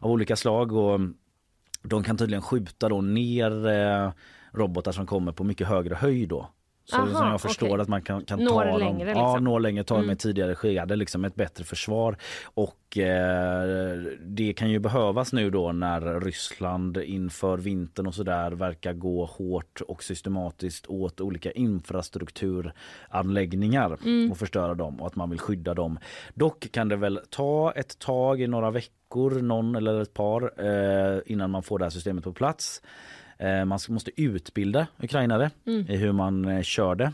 av 0.00 0.10
olika 0.10 0.36
slag 0.36 0.72
och 0.72 1.00
de 1.82 2.02
kan 2.04 2.16
tydligen 2.16 2.42
skjuta 2.42 2.88
då 2.88 3.00
ner 3.00 3.66
eh, 3.68 4.12
robotar 4.54 4.92
som 4.92 5.06
kommer 5.06 5.32
på 5.32 5.44
mycket 5.44 5.68
högre 5.68 5.94
höjd 5.94 6.28
då. 6.28 6.48
Så 6.86 6.96
Aha, 6.96 7.06
som 7.18 7.28
jag 7.28 7.40
förstår 7.40 7.66
okej. 7.68 7.80
att 7.80 7.88
man 7.88 8.02
kan, 8.02 8.24
kan 8.24 8.38
Når 8.44 8.50
ta 8.64 8.64
dem, 8.64 8.78
längre, 8.78 9.10
ja, 9.10 9.14
liksom. 9.32 9.44
når 9.44 9.60
längre, 9.60 9.84
ta 9.84 9.94
dem 9.94 10.04
i 10.04 10.06
Mm. 10.06 10.16
tidigare 10.16 10.54
skede, 10.54 10.96
liksom 10.96 11.24
ett 11.24 11.34
bättre 11.34 11.64
försvar. 11.64 12.16
Och 12.54 12.98
eh, 12.98 13.96
det 14.20 14.52
kan 14.52 14.70
ju 14.70 14.78
behövas 14.78 15.32
nu 15.32 15.50
då 15.50 15.72
när 15.72 16.20
Ryssland 16.20 16.96
inför 16.96 17.58
vintern 17.58 18.06
och 18.06 18.14
sådär 18.14 18.50
verkar 18.52 18.92
gå 18.92 19.24
hårt 19.24 19.80
och 19.88 20.02
systematiskt 20.04 20.86
åt 20.86 21.20
olika 21.20 21.50
infrastrukturanläggningar 21.52 23.98
Mm. 24.04 24.30
och 24.30 24.38
förstöra 24.38 24.74
dem 24.74 25.00
och 25.00 25.06
att 25.06 25.16
man 25.16 25.30
vill 25.30 25.40
skydda 25.40 25.74
dem. 25.74 25.98
Dock 26.34 26.72
kan 26.72 26.88
det 26.88 26.96
väl 26.96 27.20
ta 27.30 27.72
ett 27.76 27.98
tag 27.98 28.40
i 28.40 28.46
några 28.46 28.70
veckor, 28.70 29.42
någon 29.42 29.76
eller 29.76 30.00
ett 30.02 30.14
par, 30.14 30.42
eh, 30.66 31.18
innan 31.26 31.50
man 31.50 31.62
får 31.62 31.78
det 31.78 31.84
här 31.84 31.90
systemet 31.90 32.24
på 32.24 32.32
plats. 32.32 32.82
Eh, 33.44 33.64
man 33.64 33.78
måste 33.88 34.10
utbilda 34.22 34.86
ukrainare 34.98 35.50
Mm. 35.66 35.90
i 35.90 35.96
hur 35.96 36.12
man 36.12 36.44
eh, 36.44 36.62
kör 36.62 36.94
det. 36.94 37.12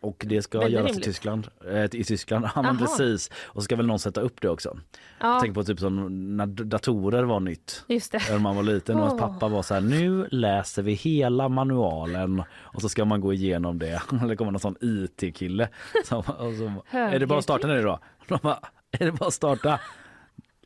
Och 0.00 0.24
det 0.28 0.42
ska 0.42 0.58
Väldigt 0.58 0.80
göras 0.80 0.98
i. 0.98 1.00
Tyskland. 1.00 1.48
Eh, 1.70 1.84
I 1.84 2.04
Tyskland, 2.04 2.44
ja 2.54 2.76
precis. 2.78 3.30
Och 3.44 3.54
så 3.54 3.64
ska 3.64 3.76
väl 3.76 3.86
någon 3.86 3.98
sätta 3.98 4.20
upp 4.20 4.40
det 4.40 4.48
också. 4.48 4.78
Ja, 5.20 5.38
Tänk 5.42 5.54
på 5.54 5.64
typ 5.64 5.80
som 5.80 6.36
när 6.36 6.46
datorer 6.46 7.22
var 7.22 7.40
nytt. 7.40 7.84
just 7.88 8.12
det. 8.12 8.20
När 8.30 8.38
man 8.38 8.56
var 8.56 8.62
liten 8.62 9.00
och 9.00 9.12
Åh. 9.12 9.18
pappa 9.18 9.48
var 9.48 9.62
så 9.62 9.74
här, 9.74 9.80
nu 9.80 10.28
läser 10.30 10.82
vi 10.82 10.92
hela 10.92 11.48
manualen 11.48 12.42
och 12.52 12.80
så 12.82 12.88
ska 12.88 13.04
man 13.04 13.20
gå 13.20 13.32
igenom 13.32 13.78
det. 13.78 14.02
Det 14.28 14.36
kommer 14.36 14.52
någon 14.52 14.60
sån 14.60 14.76
IT-kille. 14.80 15.68
Som, 16.04 16.22
så, 16.22 16.82
är 16.90 17.18
det 17.18 17.26
bara 17.26 17.38
att 17.38 17.44
starta 17.44 17.66
nu 17.66 17.82
då? 17.82 17.98
De 18.28 18.38
bara, 18.42 18.58
är 18.90 19.04
det 19.06 19.12
bara 19.12 19.26
att 19.28 19.34
starta? 19.34 19.80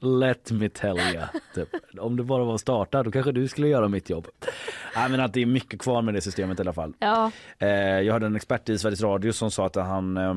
Let 0.03 0.51
me 0.51 0.69
tell 0.69 0.99
you. 0.99 1.23
Typ. 1.55 1.69
Om 1.99 2.17
det 2.17 2.23
bara 2.23 2.45
var 2.45 2.55
att 2.55 2.61
starta 2.61 3.03
då 3.03 3.11
kanske 3.11 3.33
du 3.33 3.49
skulle 3.49 3.69
göra 3.69 3.89
mitt 3.89 4.11
jobb. 4.11 4.27
Nej, 4.97 5.11
men 5.11 5.21
att 5.21 5.33
det 5.33 5.43
är 5.43 5.47
mycket 5.47 5.81
kvar 5.81 6.03
med 6.03 6.15
det 6.15 6.21
systemet 6.21 6.59
i 6.59 6.63
alla 6.63 6.73
fall. 6.73 6.95
Ja, 6.99 7.31
Eh, 7.59 7.69
jag 8.01 8.13
hörde 8.13 8.27
en 8.27 8.37
expert 8.37 8.69
i 8.69 8.79
Sveriges 8.79 9.01
Radio 9.03 9.33
som 9.33 9.51
sa 9.51 9.67
att 9.67 9.77
han 9.77 10.17
eh, 10.17 10.35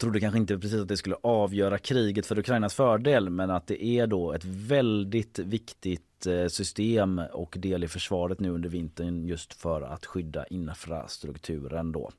trodde 0.00 0.20
kanske 0.20 0.38
inte 0.38 0.58
precis 0.58 0.80
att 0.80 0.88
det 0.88 0.96
skulle 0.96 1.16
avgöra 1.22 1.78
kriget 1.78 2.26
för 2.26 2.38
Ukrainas 2.38 2.74
fördel 2.74 3.30
men 3.30 3.50
att 3.50 3.66
det 3.66 3.84
är 3.84 4.06
då 4.06 4.32
ett 4.32 4.44
väldigt 4.44 5.38
viktigt 5.38 6.26
eh, 6.26 6.46
system 6.46 7.20
och 7.32 7.54
del 7.58 7.84
i 7.84 7.88
försvaret 7.88 8.40
nu 8.40 8.50
under 8.50 8.68
vintern 8.68 9.24
just 9.24 9.54
för 9.54 9.82
att 9.82 10.06
skydda 10.06 10.46
infrastrukturen 10.46 11.92
då. 11.92 12.10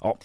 Ja, 0.00 0.18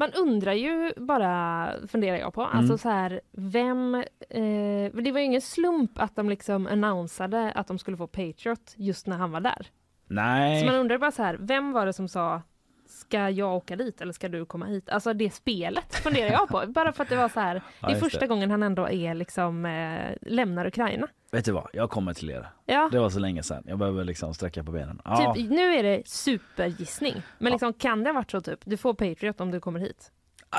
man 0.00 0.12
undrar 0.12 0.52
ju 0.52 0.92
bara, 0.96 1.68
funderar 1.88 2.16
jag 2.16 2.34
på, 2.34 2.42
alltså 2.42 2.72
Mm. 2.72 2.78
så 2.78 2.88
här, 2.88 3.20
vem... 3.32 3.94
Eh, 4.30 5.02
det 5.02 5.12
var 5.12 5.18
ju 5.18 5.24
ingen 5.24 5.40
slump 5.40 5.90
att 5.98 6.16
de 6.16 6.28
liksom 6.28 6.66
annonsade 6.66 7.52
att 7.52 7.66
de 7.66 7.78
skulle 7.78 7.96
få 7.96 8.06
Patriot 8.06 8.74
just 8.76 9.06
när 9.06 9.16
han 9.16 9.30
var 9.32 9.40
där. 9.40 9.66
nej. 10.06 10.60
Så 10.60 10.66
man 10.66 10.74
undrar 10.74 10.98
bara 10.98 11.10
så 11.10 11.22
här, 11.22 11.36
vem 11.40 11.72
var 11.72 11.86
det 11.86 11.92
som 11.92 12.08
sa 12.08 12.42
Ska 12.90 13.30
jag 13.30 13.54
åka 13.56 13.76
dit 13.76 14.00
eller 14.00 14.12
ska 14.12 14.28
du 14.28 14.44
komma 14.44 14.66
hit? 14.66 14.88
Alltså 14.90 15.12
det 15.12 15.30
spelet 15.30 15.94
funderar 15.94 16.30
jag 16.32 16.48
på. 16.48 16.64
Bara 16.68 16.92
för 16.92 17.02
att 17.02 17.08
det 17.08 17.16
var 17.16 17.28
så 17.28 17.40
här, 17.40 17.62
det 17.80 17.86
är 17.92 17.94
första 17.94 18.18
det. 18.20 18.26
gången 18.26 18.50
han 18.50 18.62
ändå 18.62 18.88
är 18.88 19.14
liksom, 19.14 19.66
eh, 19.66 20.16
lämnar 20.22 20.66
Ukraina. 20.66 21.06
Vet 21.32 21.44
du 21.44 21.52
vad, 21.52 21.68
jag 21.72 21.90
kommer 21.90 22.14
till 22.14 22.30
er. 22.30 22.48
Ja, 22.66 22.88
Det 22.92 22.98
var 22.98 23.10
så 23.10 23.18
länge 23.18 23.42
sedan. 23.42 23.64
Jag 23.66 23.78
behöver 23.78 24.04
liksom 24.04 24.34
sträcka 24.34 24.64
på 24.64 24.72
benen. 24.72 25.00
Ja. 25.04 25.34
typ, 25.36 25.50
nu 25.50 25.74
är 25.74 25.82
det 25.82 26.02
supergissning. 26.08 27.14
Men 27.38 27.52
liksom, 27.52 27.72
kan 27.72 28.04
det 28.04 28.10
ha 28.10 28.14
varit 28.14 28.30
så 28.30 28.40
typ, 28.40 28.60
du 28.64 28.76
får 28.76 28.94
Patriot 28.94 29.40
om 29.40 29.50
du 29.50 29.60
kommer 29.60 29.80
hit? 29.80 30.10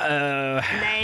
Eh, 0.09 0.13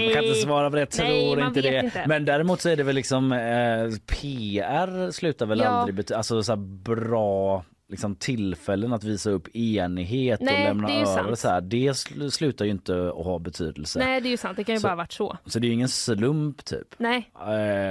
Jag 0.03 0.13
kan 0.13 0.23
inte 0.23 0.39
svara 0.39 0.69
på 0.69 0.75
det, 0.75 0.81
jag 0.81 0.89
tror 0.91 1.05
Nej, 1.07 1.35
man 1.35 1.47
inte 1.47 1.61
det. 1.61 1.79
inte. 1.85 2.03
Men 2.07 2.25
däremot 2.25 2.61
så 2.61 2.69
är 2.69 2.75
det 2.75 2.83
väl 2.83 2.95
liksom 2.95 3.31
eh, 3.31 3.89
PR 4.05 5.11
slutar 5.11 5.45
väl 5.45 5.59
Ja. 5.59 5.65
aldrig 5.67 5.95
betyda, 5.95 6.17
alltså 6.17 6.43
så 6.43 6.55
bra 6.55 7.63
liksom 7.89 8.15
tillfällen 8.15 8.93
att 8.93 9.04
visa 9.04 9.30
upp 9.30 9.56
enighet 9.56 10.39
Nej, 10.41 10.69
och 10.69 10.76
lämna 10.76 10.93
över 10.93 11.36
så 11.36 11.47
här, 11.50 11.62
det 11.62 11.91
sl- 11.91 12.30
slutar 12.30 12.65
ju 12.65 12.71
inte 12.71 13.08
att 13.17 13.26
ha 13.26 13.39
betydelse. 13.39 14.00
Nej, 14.00 14.21
det 14.21 14.28
är 14.28 14.32
ju 14.32 14.38
sant. 14.38 14.58
Det 14.58 14.63
kan 14.63 14.76
ju 14.76 14.82
Så- 14.82 14.88
bara 14.88 14.95
varit 14.95 15.12
så. 15.12 15.38
Så 15.45 15.60
det 15.60 15.65
är 15.65 15.69
ju 15.69 15.73
ingen 15.73 15.89
slump 15.89 16.65
typ. 16.65 16.88
Nej, 16.97 17.32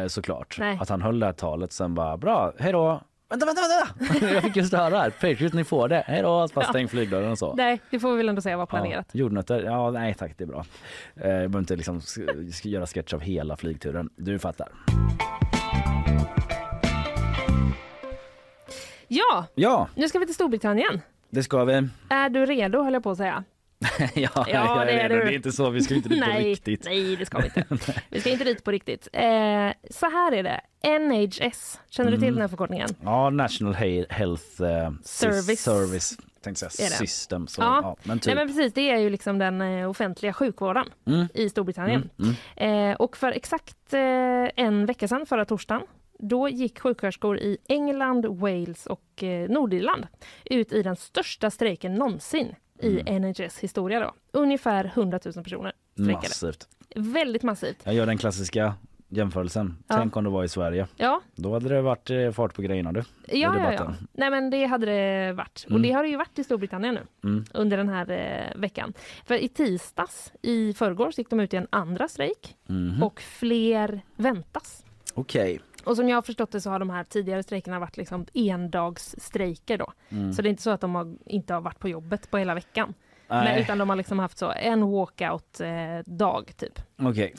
Eh, 0.02 0.06
såklart. 0.08 0.56
Nej. 0.58 0.78
Att 0.80 0.88
han 0.88 1.02
höll 1.02 1.20
det 1.20 1.26
här 1.26 1.32
talet 1.32 1.72
sen 1.72 1.94
bara 1.94 2.16
bra, 2.16 2.52
hej 2.58 2.72
då. 2.72 3.00
Vänta, 3.30 3.46
vänta, 3.46 3.62
vänta! 4.08 4.26
Jag 4.34 4.42
fick 4.42 4.56
just 4.56 4.72
höra 4.72 4.98
här. 4.98 5.10
Patriot, 5.10 5.52
ni 5.52 5.64
får 5.64 5.88
det. 5.88 6.04
Hej 6.06 6.22
då. 6.22 6.48
Ja. 6.54 6.62
stäng 6.62 6.88
flygdörren 6.88 7.30
och 7.30 7.38
så. 7.38 7.54
nej, 7.54 7.80
det 7.90 7.98
får 8.00 8.10
vi 8.10 8.16
väl 8.16 8.28
ändå 8.28 8.40
säga 8.42 8.56
var 8.56 8.66
planerat. 8.66 9.06
Ja, 9.12 9.18
jordnötter, 9.18 9.62
ja 9.62 9.90
nej 9.90 10.14
tack 10.14 10.38
det 10.38 10.44
är 10.44 10.48
bra. 10.48 10.64
Eh, 11.16 11.28
jag 11.30 11.50
behöver 11.50 11.58
inte 11.58 11.76
liksom 11.76 12.00
göra 12.64 12.86
sketch 12.86 13.12
av 13.14 13.20
hela 13.20 13.56
flygturen. 13.56 14.10
Du 14.16 14.38
fattar. 14.38 14.68
Ja, 19.08 19.46
Ja, 19.54 19.88
nu 19.94 20.08
ska 20.08 20.18
vi 20.18 20.26
till 20.26 20.34
Storbritannien. 20.34 21.00
det 21.30 21.42
ska 21.42 21.64
vi. 21.64 21.88
Är 22.08 22.28
du 22.28 22.46
redo 22.46 22.82
höll 22.82 22.92
jag 22.92 23.02
på 23.02 23.10
att 23.10 23.16
säga. 23.18 23.44
ja, 24.14 24.30
jag 24.48 24.86
det 24.86 24.92
är 24.92 25.08
redo. 25.08 25.14
du. 25.14 25.24
Det 25.24 25.30
är 25.32 25.36
inte 25.36 25.52
så, 25.52 25.70
vi 25.70 25.80
ska 25.80 25.94
inte 25.94 26.08
dit 26.08 26.20
på 26.22 26.26
nej, 26.30 26.44
riktigt. 26.50 26.84
nej, 26.84 27.16
det 27.16 27.26
ska 27.26 27.38
vi 27.38 27.44
inte. 27.46 27.94
vi 28.10 28.20
ska 28.20 28.30
inte 28.30 28.44
dit 28.44 28.64
på 28.64 28.70
riktigt. 28.70 29.08
Eh, 29.12 29.22
så 29.90 30.06
här 30.10 30.32
är 30.32 30.42
det. 30.42 30.60
NHS, 30.98 31.80
känner 31.88 32.10
du 32.10 32.16
till 32.16 32.24
Mm. 32.24 32.34
den 32.34 32.40
här 32.40 32.48
förkortningen? 32.48 32.88
Ja, 33.02 33.30
National 33.30 33.74
He- 33.74 34.06
Health 34.12 34.62
eh, 34.62 34.66
Sys- 34.66 35.02
Service. 35.04 35.60
Service. 35.60 36.16
Tänkte 36.42 36.66
Är 36.66 36.70
säga 36.70 36.88
det? 36.88 36.94
System. 36.94 37.46
Så, 37.46 37.62
Ja. 37.62 37.96
men 38.02 38.18
typ. 38.18 38.26
Nej 38.26 38.34
men 38.34 38.46
precis, 38.54 38.72
det 38.72 38.90
är 38.90 38.98
ju 38.98 39.10
liksom 39.10 39.38
den 39.38 39.60
eh, 39.60 39.90
offentliga 39.90 40.32
sjukvården 40.32 40.86
Mm. 41.06 41.26
i 41.34 41.48
Storbritannien. 41.50 42.10
Mm. 42.56 42.90
Eh, 42.90 42.96
och 42.96 43.16
för 43.16 43.32
exakt 43.32 43.92
eh, 43.94 44.00
en 44.56 44.86
vecka 44.86 45.08
sedan, 45.08 45.26
förra 45.26 45.44
torsdagen, 45.44 45.82
då 46.18 46.48
gick 46.48 46.78
sjuksköterskor 46.80 47.38
i 47.38 47.58
England, 47.68 48.26
Wales 48.26 48.86
och 48.86 49.22
eh, 49.22 49.48
Nordirland 49.50 50.06
ut 50.44 50.72
i 50.72 50.82
den 50.82 50.96
största 50.96 51.50
strejken 51.50 51.94
någonsin 51.94 52.54
i 52.82 53.00
Mm. 53.00 53.22
NHS 53.22 53.58
historia. 53.58 54.00
Då. 54.00 54.14
Ungefär 54.32 54.84
100 54.94 55.20
000 55.24 55.44
personer 55.44 55.72
strejkade. 55.92 56.16
Massivt. 56.16 56.68
Väldigt 56.96 57.42
massivt. 57.42 57.76
Jag 57.84 57.94
gör 57.94 58.06
den 58.06 58.18
klassiska 58.18 58.74
jämförelsen. 59.08 59.76
Ja. 59.88 59.96
Tänk 59.96 60.16
om 60.16 60.24
det 60.24 60.30
var 60.30 60.44
i 60.44 60.48
Sverige. 60.48 60.86
Ja, 60.96 61.20
Då 61.34 61.52
hade 61.52 61.68
det 61.68 61.82
varit 61.82 62.10
eh, 62.10 62.30
fart 62.30 62.54
på 62.54 62.62
grejerna 62.62 62.92
du. 62.92 63.02
ja, 63.28 63.54
ja, 63.58 63.72
ja. 63.72 63.94
Nej, 64.12 64.30
men 64.30 64.50
det 64.50 64.64
hade 64.66 64.86
det 64.86 65.32
varit. 65.32 65.62
Och 65.64 65.70
Mm. 65.70 65.82
det 65.82 65.92
har 65.92 66.02
det 66.02 66.08
ju 66.08 66.16
varit 66.16 66.38
i 66.38 66.44
Storbritannien 66.44 66.94
nu 66.94 67.00
Mm. 67.30 67.44
under 67.54 67.76
den 67.76 67.88
här 67.88 68.10
eh, 68.10 68.60
veckan. 68.60 68.92
För 69.24 69.34
i 69.34 69.48
tisdags, 69.48 70.32
i 70.42 70.72
förrgår, 70.72 71.12
gick 71.16 71.30
de 71.30 71.40
ut 71.40 71.54
i 71.54 71.56
en 71.56 71.66
andra 71.70 72.08
strejk 72.08 72.56
Mhm. 72.66 73.02
och 73.02 73.20
fler 73.20 74.00
väntas. 74.16 74.84
Okej. 75.14 75.60
Och 75.86 75.96
som 75.96 76.08
jag 76.08 76.16
har 76.16 76.22
förstått 76.22 76.50
det 76.50 76.60
så 76.60 76.70
har 76.70 76.78
de 76.78 76.90
här 76.90 77.04
tidigare 77.04 77.42
strejkerna 77.42 77.78
varit 77.78 77.96
liksom 77.96 78.26
endagsstrejker 78.34 79.78
då. 79.78 79.92
Mm. 80.08 80.32
Så 80.32 80.42
det 80.42 80.48
är 80.48 80.50
inte 80.50 80.62
så 80.62 80.70
att 80.70 80.80
de 80.80 80.94
har, 80.94 81.16
inte 81.26 81.54
har 81.54 81.60
varit 81.60 81.78
på 81.78 81.88
jobbet 81.88 82.30
på 82.30 82.38
hela 82.38 82.54
veckan. 82.54 82.94
Men, 83.28 83.58
utan 83.58 83.78
de 83.78 83.88
har 83.88 83.96
liksom 83.96 84.18
haft 84.18 84.38
så 84.38 84.52
en 84.56 84.90
walkout-dag 84.90 86.56
typ. 86.56 86.80
okej. 86.96 87.34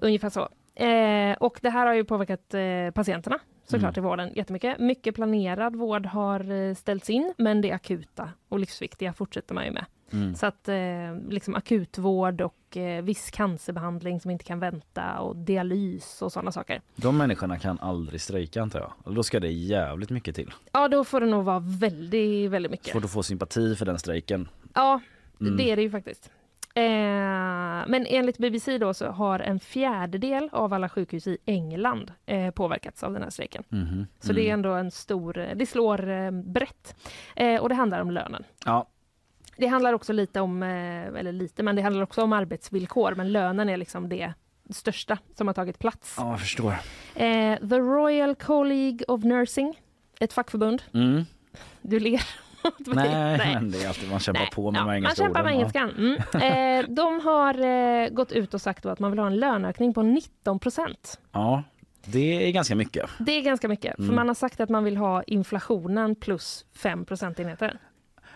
Ungefär 0.00 0.30
så. 0.30 0.48
Eh, 0.84 1.36
och 1.40 1.58
det 1.62 1.70
här 1.70 1.86
har 1.86 1.94
ju 1.94 2.04
påverkat 2.04 2.54
eh, 2.54 2.90
patienterna 2.94 3.38
såklart 3.64 3.96
Mm. 3.96 4.06
i 4.06 4.08
vården 4.08 4.32
jättemycket. 4.34 4.78
Mycket 4.78 5.14
planerad 5.14 5.76
vård 5.76 6.06
har 6.06 6.50
eh, 6.50 6.74
ställts 6.74 7.10
in 7.10 7.34
men 7.38 7.60
det 7.60 7.72
akuta 7.72 8.30
och 8.48 8.58
livsviktiga 8.58 9.12
fortsätter 9.12 9.54
man 9.54 9.64
ju 9.64 9.70
med. 9.70 9.84
Mm. 10.12 10.34
Så 10.34 10.46
att 10.46 10.68
eh, 10.68 10.74
liksom 11.28 11.54
akutvård 11.54 12.40
och 12.40 12.76
eh, 12.76 13.02
viss 13.02 13.30
cancerbehandling 13.30 14.20
som 14.20 14.30
inte 14.30 14.44
kan 14.44 14.60
vänta 14.60 15.18
och 15.20 15.36
dialys 15.36 16.22
och 16.22 16.32
sådana 16.32 16.52
saker. 16.52 16.80
De 16.96 17.16
människorna 17.18 17.58
kan 17.58 17.78
aldrig 17.78 18.20
strejka 18.20 18.62
antar 18.62 18.80
jag. 18.80 18.92
Eller 19.06 19.16
Då 19.16 19.22
ska 19.22 19.40
det 19.40 19.50
jävligt 19.50 20.10
mycket 20.10 20.34
till. 20.36 20.50
Ja, 20.72 20.88
då 20.88 21.04
får 21.04 21.20
det 21.20 21.26
nog 21.26 21.44
vara 21.44 21.58
väldigt, 21.80 22.50
väldigt 22.50 22.70
mycket. 22.72 22.92
Svårt 22.92 23.04
att 23.04 23.12
få 23.12 23.22
sympati 23.22 23.74
för 23.76 23.86
den 23.86 23.98
strejken. 23.98 24.48
Ja, 24.74 25.00
Mm. 25.40 25.56
det 25.56 25.70
är 25.70 25.76
det 25.76 25.82
ju 25.82 25.90
faktiskt. 25.90 26.30
Eh, 26.74 26.82
men 27.86 28.06
enligt 28.08 28.38
BBC 28.38 28.78
då 28.78 28.94
så 28.94 29.06
har 29.06 29.38
en 29.40 29.60
fjärdedel 29.60 30.48
av 30.52 30.72
alla 30.72 30.88
sjukhus 30.88 31.26
i 31.26 31.38
England 31.46 32.12
eh, 32.26 32.50
påverkats 32.50 33.02
av 33.02 33.12
den 33.12 33.22
här 33.22 33.30
strejken. 33.30 33.62
Mhm. 33.68 34.06
Så 34.20 34.32
det 34.32 34.40
är 34.40 34.44
Mm. 34.44 34.54
ändå 34.54 34.70
en 34.74 34.90
stor, 34.90 35.32
det 35.54 35.66
slår 35.66 36.08
eh, 36.10 36.30
brett. 36.30 36.96
Eh, 37.36 37.60
och 37.60 37.68
det 37.68 37.74
handlar 37.74 38.00
om 38.00 38.10
lönen. 38.10 38.44
Ja, 38.66 38.86
Det 39.56 39.66
handlar 39.66 39.92
också 39.92 40.12
lite 40.12 40.40
om, 40.40 40.62
eh, 40.62 40.68
eller 41.06 41.32
lite, 41.32 41.62
men 41.62 41.76
det 41.76 41.82
handlar 41.82 42.02
också 42.02 42.22
om 42.22 42.32
arbetsvillkor. 42.32 43.14
Men 43.14 43.32
lönen 43.32 43.68
är 43.68 43.76
liksom 43.76 44.08
det 44.08 44.32
största 44.70 45.18
som 45.34 45.46
har 45.46 45.54
tagit 45.54 45.78
plats. 45.78 46.14
ja 46.18 46.30
jag 46.30 46.40
förstår. 46.40 46.70
Eh, 47.14 47.56
The 47.68 47.78
Royal 47.78 48.34
Colleague 48.34 48.98
of 49.08 49.24
Nursing, 49.24 49.80
ett 50.20 50.32
fackförbund. 50.32 50.82
Mm. 50.94 51.24
Du 51.82 52.00
ler. 52.00 52.22
mig. 52.94 53.08
Nej, 53.38 53.54
men 53.54 53.70
det 53.70 53.82
är 53.84 53.88
alltid, 53.88 54.10
man 54.10 54.20
kämpar 54.20 54.40
Nej, 54.40 54.50
på 54.52 54.70
med 54.70 54.78
ja, 54.78 54.82
de 54.82 54.84
här 54.84 54.86
Man 54.86 54.96
engelska 54.96 55.22
kämpar 55.24 55.42
med 55.44 55.52
engelskan. 55.52 55.90
Mm. 56.32 56.82
Eh, 56.82 56.88
de 56.94 57.20
har 57.20 57.60
eh, 57.64 58.08
gått 58.08 58.32
ut 58.32 58.54
och 58.54 58.60
sagt 58.60 58.86
att 58.86 58.98
man 58.98 59.10
vill 59.10 59.18
ha 59.18 59.26
en 59.26 59.36
löneökning 59.36 59.94
på 59.94 60.02
19 60.02 60.58
procent. 60.58 61.20
Ja, 61.32 61.62
det 62.04 62.48
är 62.48 62.52
ganska 62.52 62.74
mycket. 62.74 63.10
Det 63.18 63.32
är 63.32 63.42
ganska 63.42 63.68
mycket, 63.68 63.98
Mm. 63.98 64.08
för 64.08 64.16
man 64.16 64.28
har 64.28 64.34
sagt 64.34 64.60
att 64.60 64.68
man 64.68 64.84
vill 64.84 64.96
ha 64.96 65.22
inflationen 65.22 66.14
plus 66.14 66.64
5 66.76 67.04
procentenheter. 67.04 67.78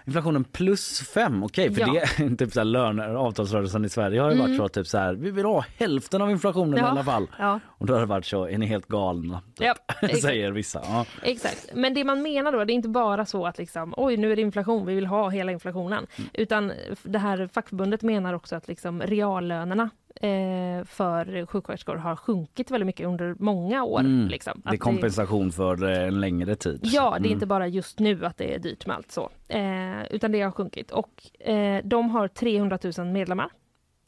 Inflationen 0.06 0.44
plus 0.44 1.00
fem, 1.00 1.42
okej 1.44 1.74
för 1.74 1.80
Ja. 1.80 1.86
det 1.92 2.24
är 2.24 2.36
typ 2.36 2.52
så 2.52 2.60
här 2.60 2.64
löner, 2.64 3.08
avtalsrörelsen 3.14 3.84
i 3.84 3.88
Sverige 3.88 4.20
har 4.20 4.30
ju 4.30 4.36
varit 4.38 4.46
Mm. 4.46 4.58
så 4.58 4.68
typ 4.68 4.86
så 4.86 4.98
här, 4.98 5.14
vi 5.14 5.30
vill 5.30 5.44
ha 5.44 5.64
hälften 5.78 6.22
av 6.22 6.30
inflationen 6.30 6.78
Ja. 6.78 6.86
i 6.86 6.88
alla 6.88 7.04
fall. 7.04 7.26
Ja, 7.38 7.60
Och 7.68 7.86
då 7.86 7.92
har 7.92 8.00
det 8.00 8.06
varit 8.06 8.26
så, 8.26 8.48
är 8.48 8.58
ni 8.58 8.66
helt 8.66 8.88
galna? 8.88 9.40
Typ, 9.54 9.66
ja 10.02 10.08
säger 10.22 10.50
vissa. 10.52 10.80
Ja. 10.84 11.04
exakt. 11.22 11.66
Men 11.74 11.94
det 11.94 12.04
man 12.04 12.22
menar 12.22 12.52
då, 12.52 12.64
det 12.64 12.72
är 12.72 12.74
inte 12.74 12.88
bara 12.88 13.26
så 13.26 13.46
att 13.46 13.58
liksom, 13.58 13.94
oj 13.96 14.16
nu 14.16 14.32
är 14.32 14.36
det 14.36 14.42
inflation, 14.42 14.86
vi 14.86 14.94
vill 14.94 15.06
ha 15.06 15.28
hela 15.28 15.52
inflationen. 15.52 16.06
Mm. 16.16 16.30
Utan 16.34 16.72
det 17.02 17.18
här 17.18 17.48
fackförbundet 17.52 18.02
menar 18.02 18.32
också 18.34 18.56
att 18.56 18.68
liksom 18.68 19.02
reallönerna 19.02 19.90
för 20.86 21.46
sjuksköterskor 21.46 21.96
har 21.96 22.16
sjunkit 22.16 22.70
väldigt 22.70 22.86
mycket 22.86 23.06
under 23.06 23.34
många 23.38 23.84
år. 23.84 24.00
Mm. 24.00 24.28
Liksom. 24.28 24.62
Det 24.64 24.70
är 24.70 24.76
kompensation 24.76 25.52
för 25.52 25.90
eh, 25.90 26.06
en 26.08 26.20
längre 26.20 26.54
tid. 26.56 26.80
Ja, 26.82 27.10
det 27.10 27.14
är 27.14 27.18
Mm. 27.18 27.32
inte 27.32 27.46
bara 27.46 27.66
just 27.68 27.98
nu 27.98 28.26
att 28.26 28.36
det 28.36 28.54
är 28.54 28.58
dyrt 28.58 28.86
med 28.86 28.96
allt 28.96 29.10
så. 29.12 29.30
Eh, 29.48 30.04
utan 30.10 30.32
det 30.32 30.40
har 30.42 30.50
sjunkit. 30.50 30.90
Och 30.90 31.40
eh, 31.48 31.80
de 31.84 32.10
har 32.10 32.28
300 32.28 32.78
000 32.98 33.06
medlemmar. 33.06 33.48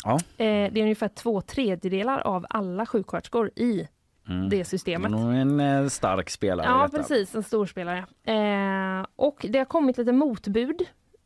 Ja. 0.05 0.15
Eh, 0.15 0.73
det 0.73 0.81
är 0.81 0.83
ungefär 0.83 1.09
två 1.09 1.41
tredjedelar 1.41 2.19
av 2.21 2.47
alla 2.51 2.87
sjuksköterskor 2.87 3.51
i 3.57 3.89
Mm. 4.29 4.49
det 4.49 4.65
systemet. 4.65 5.13
En 5.13 5.61
eh, 5.61 5.87
stark 5.89 6.31
spelare 6.31 6.67
Ja, 6.67 6.89
precis. 6.93 7.35
En 7.35 7.43
storspelare. 7.43 7.99
Eh, 8.25 9.07
och 9.17 9.47
det 9.49 9.59
har 9.59 9.65
kommit 9.65 9.99
lite 9.99 10.13
motbud. 10.13 10.83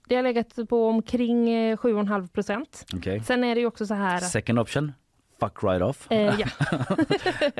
Det 0.08 0.16
har 0.16 0.22
legat 0.22 0.58
på 0.68 0.88
omkring 0.88 1.48
eh, 1.50 1.76
7,5 1.76 2.28
procent. 2.28 2.84
Okej. 2.96 3.20
Sen 3.24 3.44
är 3.44 3.54
det 3.54 3.60
ju 3.60 3.66
också 3.66 3.86
så 3.86 3.94
här... 3.94 4.18
Second 4.18 4.58
option, 4.58 4.92
fuck 5.40 5.62
right 5.62 5.82
off. 5.82 6.10
Eh, 6.10 6.40
ja. 6.40 6.46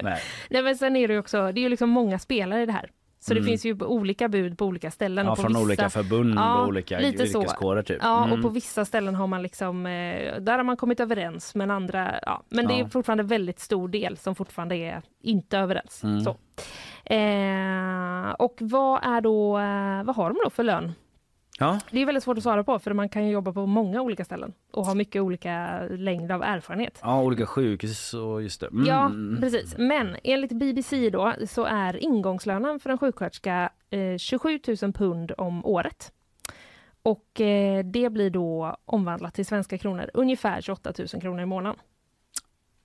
Nej. 0.02 0.20
Nej, 0.50 0.62
men 0.62 0.76
sen 0.76 0.96
är 0.96 1.08
det 1.08 1.14
ju 1.14 1.20
också, 1.20 1.52
det 1.52 1.60
är 1.60 1.62
ju 1.62 1.68
liksom 1.68 1.90
många 1.90 2.18
spelare 2.18 2.62
i 2.62 2.66
det 2.66 2.72
här. 2.72 2.90
Så 3.20 3.32
Mm. 3.32 3.42
det 3.44 3.48
finns 3.50 3.64
ju 3.64 3.82
olika 3.84 4.28
bud 4.28 4.58
på 4.58 4.64
olika 4.66 4.90
ställen. 4.90 5.26
Ja, 5.26 5.32
och 5.32 5.36
på 5.36 5.42
från 5.42 5.52
vissa, 5.52 5.62
olika 5.64 5.90
förbund 5.90 6.34
Ja, 6.38 6.58
och 6.60 6.68
olika 6.68 6.98
lite 6.98 7.22
yrkeskårer 7.22 7.82
typ. 7.82 7.98
Ja, 8.02 8.24
Mm. 8.24 8.32
och 8.32 8.42
på 8.42 8.48
vissa 8.48 8.84
ställen 8.84 9.14
har 9.14 9.26
man 9.26 9.42
liksom, 9.42 9.86
eh, 9.86 10.40
där 10.40 10.56
har 10.56 10.62
man 10.64 10.76
kommit 10.76 11.00
överens, 11.00 11.54
men 11.54 11.70
andra, 11.70 12.14
ja. 12.22 12.42
Men 12.48 12.66
det 12.66 12.74
är 12.74 12.78
Ja. 12.78 12.88
fortfarande 12.88 13.22
väldigt 13.24 13.60
stor 13.60 13.88
del 13.88 14.16
som 14.16 14.34
fortfarande 14.34 14.76
är 14.76 15.02
inte 15.22 15.58
överens. 15.58 16.04
Mm. 16.04 16.20
Så. 16.20 16.30
Eh, 17.04 18.30
och 18.38 18.54
vad 18.60 19.00
är 19.04 19.20
då, 19.20 19.58
eh, 19.58 20.04
vad 20.04 20.16
har 20.16 20.28
de 20.30 20.38
då 20.44 20.50
för 20.50 20.62
lön? 20.62 20.92
Ja, 21.62 21.78
Det 21.90 22.02
är 22.02 22.06
väldigt 22.06 22.24
svårt 22.24 22.36
att 22.36 22.42
svara 22.42 22.64
på, 22.64 22.78
för 22.78 22.92
man 22.92 23.08
kan 23.08 23.28
jobba 23.28 23.52
på 23.52 23.66
många 23.66 24.02
olika 24.02 24.24
ställen 24.24 24.52
och 24.70 24.86
ha 24.86 24.94
mycket 24.94 25.22
olika 25.22 25.82
längd 25.90 26.32
av 26.32 26.42
erfarenhet. 26.42 26.98
ja, 27.02 27.22
olika 27.22 27.46
sjukhus 27.46 28.14
och 28.14 28.42
just 28.42 28.60
det. 28.60 28.66
Mm. 28.66 28.86
Ja, 28.86 29.10
precis. 29.40 29.74
Men 29.78 30.16
enligt 30.24 30.52
BBC 30.52 31.10
då 31.10 31.34
så 31.48 31.64
är 31.64 31.96
ingångslönen 32.04 32.80
för 32.80 32.90
en 32.90 32.98
sjuksköterska 32.98 33.70
eh, 33.90 34.16
27 34.18 34.60
000 34.82 34.92
pund 34.92 35.32
om 35.38 35.64
året. 35.66 36.12
Och 37.02 37.40
eh, 37.40 37.84
det 37.84 38.10
blir 38.10 38.30
då 38.30 38.76
omvandlat 38.84 39.34
till 39.34 39.46
svenska 39.46 39.78
kronor, 39.78 40.10
ungefär 40.14 40.60
28 40.60 40.92
000 40.98 41.08
kronor 41.08 41.42
i 41.42 41.46
månaden. 41.46 41.78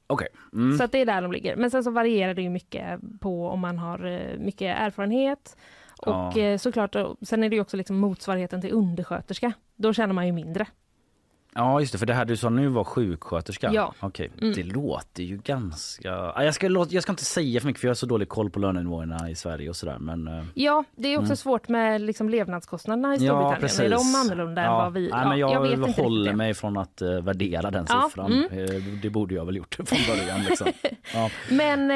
Okej. 0.07 0.27
Mm. 0.53 0.77
Så 0.77 0.83
att 0.83 0.91
det 0.91 0.97
är 1.01 1.05
där 1.05 1.21
de 1.21 1.31
ligger. 1.31 1.55
Men 1.55 1.71
sen 1.71 1.83
så 1.83 1.91
varierar 1.91 2.33
det 2.33 2.41
ju 2.41 2.49
mycket 2.49 2.99
på 3.19 3.47
om 3.47 3.59
man 3.59 3.77
har 3.77 4.05
eh, 4.05 4.39
mycket 4.39 4.77
erfarenhet. 4.77 5.57
Och 5.99 6.37
Ja. 6.37 6.37
eh, 6.37 6.57
såklart, 6.57 6.95
sen 7.21 7.43
är 7.43 7.49
det 7.49 7.55
ju 7.55 7.61
också 7.61 7.77
liksom 7.77 7.97
motsvarigheten 7.97 8.61
till 8.61 8.71
undersköterska. 8.73 9.51
Då 9.75 9.93
tjänar 9.93 10.13
man 10.13 10.25
ju 10.25 10.31
mindre. 10.31 10.65
Ja 11.55 11.79
just 11.79 11.91
det, 11.91 11.97
för 11.99 12.05
det 12.05 12.13
här 12.13 12.25
du 12.25 12.37
sa 12.37 12.49
nu 12.49 12.67
var 12.67 12.83
sjuksköterska. 12.83 13.69
Ja. 13.73 13.93
Okej, 13.99 14.31
Mm. 14.41 14.53
det 14.53 14.63
låter 14.63 15.23
ju 15.23 15.37
ganska... 15.37 16.07
Ja, 16.09 16.43
Jag 16.43 16.53
ska, 16.55 16.67
jag 16.89 17.03
ska 17.03 17.11
inte 17.11 17.25
säga 17.25 17.59
för 17.59 17.67
mycket 17.67 17.79
för 17.81 17.87
jag 17.87 17.89
har 17.89 17.95
så 17.95 18.05
dålig 18.05 18.29
koll 18.29 18.49
på 18.49 18.59
lönenivåerna 18.59 19.29
i 19.29 19.35
Sverige 19.35 19.69
och 19.69 19.75
sådär 19.75 19.97
men... 19.99 20.27
eh, 20.27 20.43
Ja, 20.53 20.83
det 20.95 21.07
är 21.07 21.17
också 21.17 21.25
Mm. 21.25 21.35
svårt 21.37 21.67
med 21.67 22.01
liksom 22.01 22.29
levnadskostnaderna 22.29 23.07
i 23.07 23.11
Ja 23.11 23.17
Storbritannien. 23.17 23.61
precis. 23.61 23.79
är 23.79 23.89
de 23.89 24.15
annorlunda 24.15 24.61
än 24.61 24.67
ja. 24.71 24.77
vad 24.77 24.93
vi... 24.93 25.09
Nej, 25.09 25.27
men 25.27 25.37
jag, 25.39 25.51
jag 25.51 25.61
vet 25.61 25.87
inte 25.87 26.01
håller 26.01 26.31
det. 26.31 26.37
mig 26.37 26.53
från 26.53 26.77
att 26.77 27.01
uh, 27.01 27.21
värdera 27.21 27.71
den 27.71 27.85
Ja, 27.89 28.09
siffran. 28.09 28.31
mm. 28.51 28.99
Det 29.01 29.09
borde 29.09 29.35
jag 29.35 29.45
väl 29.45 29.55
gjort 29.55 29.75
från 29.85 29.99
början 30.15 30.41
liksom. 30.49 30.67
Ja. 31.13 31.29
Men 31.51 31.91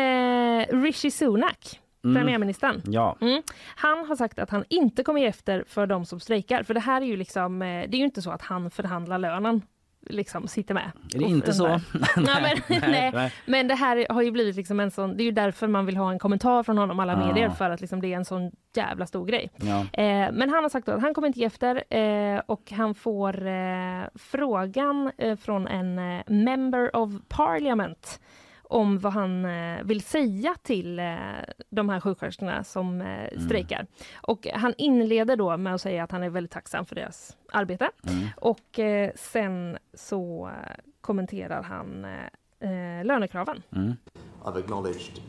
eh, 0.62 0.82
Rishi 0.84 1.12
Sunak, 1.12 1.80
Mm. 2.04 2.16
premiärministern, 2.16 2.82
ja. 2.86 3.18
mm, 3.22 3.42
han 3.76 4.06
har 4.06 4.16
sagt 4.16 4.40
att 4.40 4.50
han 4.50 4.64
inte 4.70 5.04
kommer 5.04 5.22
ge 5.22 5.28
efter 5.28 5.64
för 5.68 5.88
de 5.88 6.06
som 6.06 6.20
strejkar. 6.20 6.64
För 6.64 6.74
det 6.74 6.80
här 6.80 7.02
är 7.02 7.06
ju 7.06 7.18
liksom, 7.18 7.62
eh, 7.62 7.68
det 7.68 7.96
är 7.96 8.00
ju 8.00 8.06
inte 8.06 8.22
så 8.22 8.32
att 8.32 8.42
han 8.42 8.72
förhandlar 8.72 9.18
lönen, 9.18 9.62
liksom 10.10 10.48
sitter 10.48 10.74
med. 10.74 10.92
Är 11.16 11.20
det 11.20 11.26
inte 11.26 11.54
så? 11.54 11.68
nej, 11.68 11.82
men, 12.70 12.82
nej, 12.92 13.12
nej. 13.14 13.34
men 13.46 13.68
det 13.68 13.76
här 13.76 14.08
har 14.10 14.22
ju 14.22 14.32
blivit 14.32 14.56
liksom 14.56 14.80
en 14.80 14.92
sån, 14.92 15.18
det 15.18 15.24
är 15.24 15.26
ju 15.26 15.32
därför 15.32 15.68
man 15.68 15.86
vill 15.86 15.98
ha 15.98 16.12
en 16.12 16.20
kommentar 16.20 16.64
från 16.64 16.78
honom 16.78 17.00
alla 17.00 17.28
medier, 17.28 17.50
för 17.50 17.70
att 17.70 17.82
liksom 17.82 18.02
det 18.02 18.14
är 18.14 18.18
en 18.18 18.26
sån 18.26 18.52
jävla 18.76 19.06
stor 19.06 19.26
grej. 19.26 19.52
Ja. 19.56 19.80
Eh, 19.80 20.32
men 20.32 20.50
han 20.50 20.64
har 20.64 20.70
sagt 20.70 20.90
att 20.90 21.02
han 21.02 21.14
kommer 21.14 21.28
inte 21.28 21.40
ge 21.40 21.46
efter 21.46 21.96
eh, 21.96 22.42
och 22.46 22.72
han 22.72 22.96
får 22.96 23.48
eh, 23.48 24.04
frågan 24.16 25.12
eh, 25.18 25.36
från 25.36 25.68
en 25.68 26.00
eh, 26.00 26.22
member 26.28 26.96
of 26.96 27.12
parliament 27.28 28.20
om 28.72 29.00
vad 29.00 29.14
han 29.14 29.46
eh, 29.46 29.84
vill 29.84 30.02
säga 30.02 30.56
till 30.62 31.00
eh, 31.00 31.06
de 31.70 31.90
här 31.90 32.00
sjuksköterskorna 32.00 32.64
som 32.64 33.02
eh, 33.02 33.40
strejkar. 33.40 33.88
Och 34.16 34.48
han 34.54 34.74
inleder 34.78 35.36
då 35.36 35.58
med 35.58 35.74
att 35.76 35.82
säga 35.82 36.04
att 36.04 36.12
han 36.12 36.24
är 36.24 36.30
väldigt 36.30 36.52
tacksam 36.52 36.86
för 36.86 36.96
deras 36.96 37.38
arbete. 37.52 37.90
Mm. 38.08 38.28
Och 38.38 38.80
eh, 38.80 39.12
sen 39.16 39.78
så 39.94 40.52
kommenterar 41.02 41.64
han 41.64 42.06
lönekraven. 43.04 43.64
Mm. 43.76 43.94
I've 44.44 44.60
acknowledged 44.60 45.22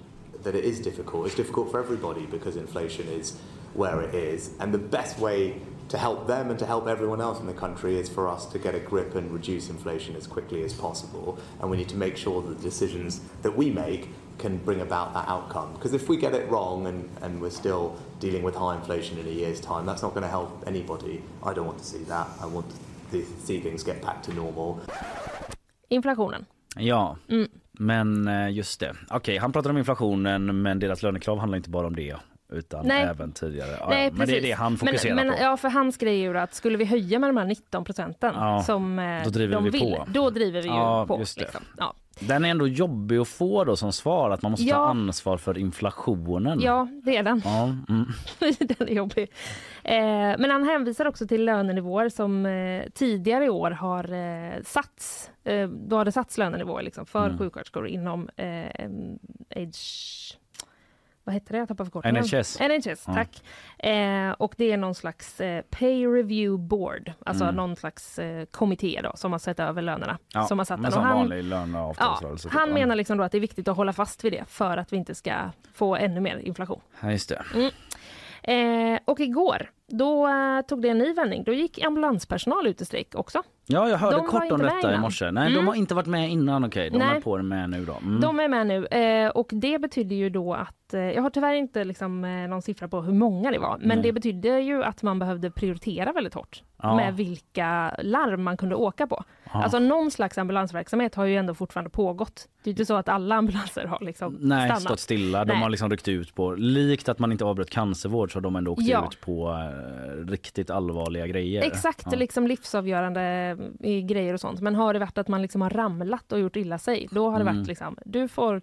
that 0.42 0.55
it 0.55 0.64
is 0.64 0.83
difficult. 0.83 1.26
It's 1.26 1.37
difficult 1.37 1.70
for 1.70 1.81
everybody 1.81 2.26
because 2.31 2.59
inflation 2.61 3.07
is 3.20 3.40
where 3.74 4.02
it 4.09 4.14
is. 4.14 4.50
And 4.59 4.72
the 4.72 4.78
best 4.78 5.20
way 5.20 5.55
to 5.92 5.98
help 5.98 6.26
them 6.26 6.44
and 6.50 6.59
to 6.59 6.66
help 6.66 6.85
everyone 6.94 7.20
else 7.26 7.38
in 7.42 7.46
the 7.46 7.59
country 7.64 7.92
is 8.02 8.09
for 8.16 8.24
us 8.35 8.42
to 8.52 8.59
get 8.66 8.74
a 8.74 8.81
grip 8.90 9.11
and 9.18 9.24
reduce 9.38 9.64
inflation 9.76 10.16
as 10.16 10.26
quickly 10.26 10.61
as 10.64 10.72
possible. 10.87 11.26
And 11.61 11.70
we 11.70 11.76
need 11.76 11.88
to 11.90 11.96
make 12.07 12.16
sure 12.24 12.38
that 12.42 12.55
the 12.59 12.62
decisions 12.70 13.20
that 13.44 13.55
we 13.61 13.66
make 13.85 14.02
can 14.38 14.57
bring 14.68 14.81
about 14.81 15.12
that 15.16 15.26
outcome. 15.35 15.68
Because 15.74 15.92
if 16.00 16.09
we 16.09 16.16
get 16.16 16.35
it 16.35 16.44
wrong 16.50 16.87
and, 16.87 16.98
and 17.24 17.33
we're 17.42 17.50
still 17.62 17.85
dealing 18.20 18.42
with 18.46 18.55
high 18.57 18.74
inflation 18.81 19.18
in 19.18 19.26
a 19.26 19.31
year's 19.40 19.61
time, 19.61 19.85
that's 19.87 20.02
not 20.02 20.12
going 20.14 20.22
to 20.31 20.35
help 20.38 20.50
anybody. 20.66 21.20
I 21.48 21.52
don't 21.55 21.66
want 21.66 21.78
to 21.78 21.85
see 21.85 22.05
that. 22.09 22.26
I 22.40 22.46
want 22.46 22.66
to 23.12 23.18
see 23.46 23.61
things 23.61 23.85
get 23.85 24.00
back 24.02 24.22
to 24.22 24.31
normal. 24.35 24.81
Inflationen. 25.88 26.44
Ja, 26.76 27.16
Mm. 27.28 27.48
men 27.72 28.28
eh, 28.28 28.48
just 28.48 28.81
det. 28.81 28.94
Okej, 29.11 29.37
han 29.38 29.52
pratar 29.52 29.70
om 29.70 29.78
inflationen 29.78 30.62
men 30.62 30.78
deras 30.78 31.02
lönekrav 31.02 31.38
handlar 31.38 31.57
inte 31.57 31.70
bara 31.70 31.87
om 31.87 31.96
det 31.96 32.16
utan 32.53 32.87
Nej. 32.87 33.03
även 33.03 33.33
tidigare. 33.33 33.77
Ja, 33.81 33.87
Nej, 33.88 34.11
men 34.12 34.27
det 34.27 34.38
är 34.38 34.43
det 34.43 34.53
han 34.53 34.77
fokuserar 34.77 35.15
men, 35.15 35.27
men, 35.27 35.37
på. 35.37 35.43
Ja, 35.43 35.57
för 35.57 35.69
hans 35.69 35.97
grej 35.97 36.15
är 36.25 36.31
ju 36.31 36.38
att 36.38 36.55
skulle 36.55 36.77
vi 36.79 36.85
höja 36.85 37.19
med 37.19 37.29
de 37.29 37.37
här 37.37 37.45
19 37.47 37.85
procenten 37.85 38.35
Ja, 38.37 38.62
som 38.62 38.99
eh, 38.99 39.25
då 39.25 39.31
driver 39.31 39.55
de 39.55 39.65
vi 39.65 39.71
vill, 39.71 39.81
på. 39.81 40.05
då 40.09 40.31
driver 40.31 40.62
vi 40.62 40.69
ju 40.69 40.75
Ja, 40.75 41.07
på. 41.07 41.19
Liksom. 41.19 41.61
Ja. 41.79 41.95
Den 42.21 42.45
är 42.45 42.49
ändå 42.51 42.69
jobbig 42.69 43.19
att 43.19 43.29
få 43.29 43.65
då 43.65 43.77
som 43.77 43.93
svar 43.93 44.31
att 44.31 44.43
man 44.43 44.51
måste 44.51 44.65
ta 44.67 44.71
Ja. 44.71 44.88
ansvar 44.91 45.37
för 45.37 45.59
inflationen. 45.59 46.61
ja, 46.61 46.88
det 47.05 47.17
är 47.17 47.23
den. 47.23 47.43
Ja, 47.45 47.62
mm. 47.88 48.07
den 48.59 48.88
är 48.88 48.93
jobbig. 48.93 49.31
Eh, 49.85 49.95
men 50.38 50.51
han 50.51 50.65
hänvisar 50.65 51.07
också 51.07 51.27
till 51.27 51.45
lönenivåer 51.45 52.09
som 52.09 52.47
eh, 52.47 52.83
tidigare 52.95 53.45
i 53.45 53.49
år 53.49 53.71
har 53.71 54.12
eh, 54.12 54.62
satts. 54.65 55.31
Eh, 55.45 55.69
då 55.69 55.97
har 55.97 56.05
det 56.05 56.12
satts 56.12 56.38
lönenivåer 56.38 56.83
liksom, 56.83 57.07
för 57.07 57.27
Mm. 57.27 57.38
sjuksköterskor 57.38 57.87
inom 57.88 58.29
eh, 58.37 58.87
age... 59.57 60.38
vad 61.25 61.35
heter 61.35 61.53
det? 61.53 61.59
Jag 61.59 61.69
tappar 61.69 61.85
förkortningen. 61.85 62.25
NHS. 62.25 62.59
NHS, 62.61 63.05
tack. 63.05 63.43
Eh, 63.79 64.31
och 64.31 64.55
det 64.59 64.73
är 64.73 64.77
någon 64.77 64.95
slags 64.95 65.41
eh, 65.41 65.63
pay 65.71 66.07
review 66.07 66.63
board, 66.69 67.13
alltså 67.27 67.45
Mm. 67.45 67.57
någon 67.57 67.77
slags 67.77 68.19
eh, 68.19 68.45
kommitté 68.45 69.01
då, 69.03 69.13
som 69.15 69.33
har 69.33 69.39
sett 69.39 69.61
över 69.61 69.83
lönerna. 69.83 70.19
Ja, 70.35 70.45
som 70.45 70.59
har 70.59 70.65
satt 70.65 70.81
men 70.81 70.93
som 70.93 71.03
han, 71.03 71.16
vanlig 71.16 71.45
löne 71.45 71.81
och 71.81 71.97
ja, 71.99 72.20
typ. 72.43 72.53
han 72.53 72.68
Ja. 72.68 72.75
menar 72.75 72.97
liksom 72.97 73.18
då 73.18 73.25
att 73.25 73.33
det 73.33 73.39
är 73.39 73.41
viktigt 73.41 73.68
att 73.68 73.77
hålla 73.77 73.93
fast 73.93 74.25
vid 74.25 74.33
det 74.33 74.45
för 74.49 74.77
att 74.77 74.93
vi 74.93 74.97
inte 74.97 75.14
ska 75.14 75.35
få 75.75 75.97
ännu 75.97 76.20
mer 76.20 76.37
inflation. 76.37 76.81
Ja, 77.01 77.11
just 77.11 77.29
det. 77.29 77.43
Eh, 78.43 78.99
och 79.05 79.20
igår, 79.20 79.70
då 79.99 80.28
eh, 80.28 80.61
tog 80.68 80.82
det 80.82 80.88
en 80.88 80.99
ny 80.99 81.12
vändning. 81.12 81.45
Då 81.45 81.53
gick 81.53 81.84
ambulanspersonal 81.84 82.66
ut 82.66 82.80
i 82.80 82.84
strejk 82.84 83.14
också. 83.14 83.43
Ja, 83.66 83.88
jag 83.88 83.99
hörde 83.99 84.16
De 84.16 84.26
kort 84.26 84.53
om 84.53 84.59
detta 84.62 84.95
i 84.95 84.99
morse. 84.99 85.30
Nej, 85.30 85.43
Mm. 85.47 85.55
de 85.55 85.66
har 85.68 85.74
inte 85.74 85.95
varit 85.95 86.07
med 86.07 86.30
innan. 86.30 86.64
Okej, 86.64 86.90
de 86.90 86.99
Nej. 86.99 87.16
är 87.16 87.20
på 87.20 87.36
det 87.36 87.43
med 87.43 87.70
nu 87.70 87.84
då. 87.84 87.93
Mm. 88.03 88.20
De 88.20 88.40
är 88.40 88.49
med 88.49 88.66
nu 88.66 88.86
eh, 88.86 89.28
och 89.30 89.51
det 89.53 89.78
betyder 89.78 90.16
ju 90.16 90.30
då 90.30 90.55
att, 90.55 90.95
eh, 90.95 91.01
jag 91.01 91.22
har 91.22 91.30
tyvärr 91.30 91.55
inte 91.55 91.84
liksom, 91.84 92.24
eh, 92.24 92.30
någon 92.49 92.62
siffra 92.62 92.88
på 92.88 93.01
hur 93.01 93.12
många 93.12 93.51
det 93.51 93.59
var, 93.59 93.78
men 93.78 93.88
Nej. 93.88 94.03
det 94.03 94.12
betydde 94.12 94.61
ju 94.61 94.84
att 94.84 95.03
man 95.03 95.18
behövde 95.18 95.51
prioritera 95.51 96.12
väldigt 96.12 96.34
hårt 96.34 96.62
Ja. 96.82 96.97
med 96.97 97.14
vilka 97.16 97.95
larm 98.03 98.43
man 98.43 98.57
kunde 98.57 98.74
åka 98.74 99.07
på. 99.07 99.24
Ja. 99.55 99.62
Alltså 99.62 99.78
någon 99.78 100.11
slags 100.11 100.38
ambulansverksamhet 100.38 101.14
har 101.14 101.24
ju 101.24 101.36
ändå 101.36 101.55
fortfarande 101.55 101.90
pågått. 101.90 102.48
Det 102.64 102.70
är 102.70 102.72
inte 102.72 102.86
så 102.86 102.94
att 102.96 103.09
alla 103.09 103.34
ambulanser 103.34 103.84
har 103.86 103.98
liksom 104.00 104.32
Nej, 104.40 104.66
stannat. 104.68 104.82
stått 104.82 105.00
stilla. 105.00 105.44
De 105.44 105.53
Nej. 105.53 105.62
har 105.62 105.70
liksom 105.70 105.90
ryckt 105.90 106.09
ut 106.09 106.34
på, 106.34 106.53
likt 106.55 107.09
att 107.09 107.18
man 107.18 107.32
inte 107.32 107.44
avbröt 107.44 107.70
cancervård 107.70 108.32
så 108.32 108.36
har 108.36 108.42
de 108.42 108.57
ändå 108.57 108.72
åkt 108.72 108.82
Ja. 108.82 109.09
ut 109.12 109.20
på 109.20 109.50
eh, 109.50 110.26
riktigt 110.30 110.70
allvarliga 110.70 111.26
grejer. 111.26 111.62
Exakt, 111.62 112.07
Ja. 112.11 112.18
liksom 112.18 112.46
livsavgörande 112.46 113.22
eh, 113.80 113.98
grejer 114.07 114.34
och 114.34 114.40
sånt. 114.40 114.61
Men 114.61 114.74
har 114.74 114.92
det 114.92 114.98
varit 114.98 115.18
att 115.18 115.28
man 115.28 115.42
liksom 115.42 115.61
har 115.62 115.70
ramlat 115.70 116.32
och 116.32 116.40
gjort 116.40 116.57
illa 116.57 116.78
sig, 116.78 117.09
då 117.11 117.30
har 117.30 117.38
det 117.38 117.42
Mm. 117.42 117.57
varit 117.57 117.68
liksom, 117.68 117.96
du 118.05 118.28
får 118.28 118.61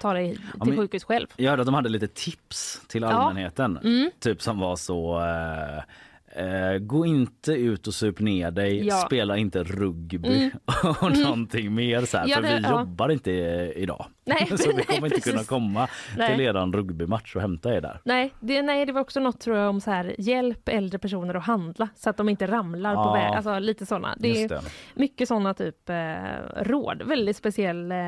ta 0.00 0.12
dig 0.12 0.34
till 0.34 0.42
men- 0.64 0.76
sjukhus 0.76 1.04
själv. 1.04 1.26
Jag 1.36 1.50
hörde 1.50 1.62
att 1.62 1.66
de 1.66 1.74
hade 1.74 1.88
lite 1.88 2.08
tips 2.08 2.80
till 2.88 3.02
Ja. 3.02 3.08
allmänheten. 3.08 3.76
Mm. 3.84 4.10
Typ 4.20 4.42
som 4.42 4.58
var 4.58 4.76
så 4.76 5.18
eh, 5.20 5.82
Eh, 6.36 6.78
gå 6.78 7.06
inte 7.06 7.52
ut 7.52 7.86
och 7.86 7.94
sup 7.94 8.20
ner 8.20 8.50
dig, 8.50 8.86
Ja. 8.86 8.94
spela 9.06 9.36
inte 9.36 9.62
rugby 9.62 10.28
Mm. 10.28 10.50
och 11.00 11.10
Mm. 11.10 11.22
någonting 11.22 11.74
mer 11.74 12.04
så 12.04 12.18
här, 12.18 12.28
Ja, 12.28 12.36
för 12.36 12.42
det- 12.42 12.56
vi 12.56 12.62
ja. 12.62 12.80
jobbar 12.80 13.08
inte 13.08 13.30
idag. 13.76 14.06
Nej, 14.30 14.46
så 14.58 14.68
vi 14.68 14.74
nej, 14.74 14.84
kommer 14.84 15.06
inte 15.08 15.20
kunna 15.20 15.34
precis. 15.34 15.48
komma 15.48 15.88
Nej. 16.16 16.36
till 16.36 16.44
eran 16.46 16.72
rugbymatch 16.72 17.36
och 17.36 17.42
hämta 17.42 17.74
er 17.74 17.80
där. 17.80 18.00
Nej 18.04 18.34
det, 18.40 18.62
nej, 18.62 18.86
det 18.86 18.92
var 18.92 19.00
också 19.00 19.20
något 19.20 19.40
tror 19.40 19.56
jag 19.56 19.68
om 19.68 19.80
så 19.80 19.90
här, 19.90 20.14
hjälp 20.18 20.68
äldre 20.68 20.98
personer 20.98 21.34
att 21.34 21.44
handla 21.44 21.88
så 21.94 22.10
att 22.10 22.16
de 22.16 22.28
inte 22.28 22.46
ramlar 22.46 22.94
på 22.94 23.00
Ja. 23.00 23.12
väg. 23.12 23.32
Alltså 23.36 23.58
lite 23.58 23.86
sådana. 23.86 24.14
Det 24.18 24.42
är 24.42 24.48
det. 24.48 24.60
mycket 24.94 25.28
sådana 25.28 25.54
typ 25.54 25.88
eh, 25.90 26.14
råd. 26.56 27.02
Väldigt 27.02 27.36
speciell 27.36 27.92
eh, 27.92 27.98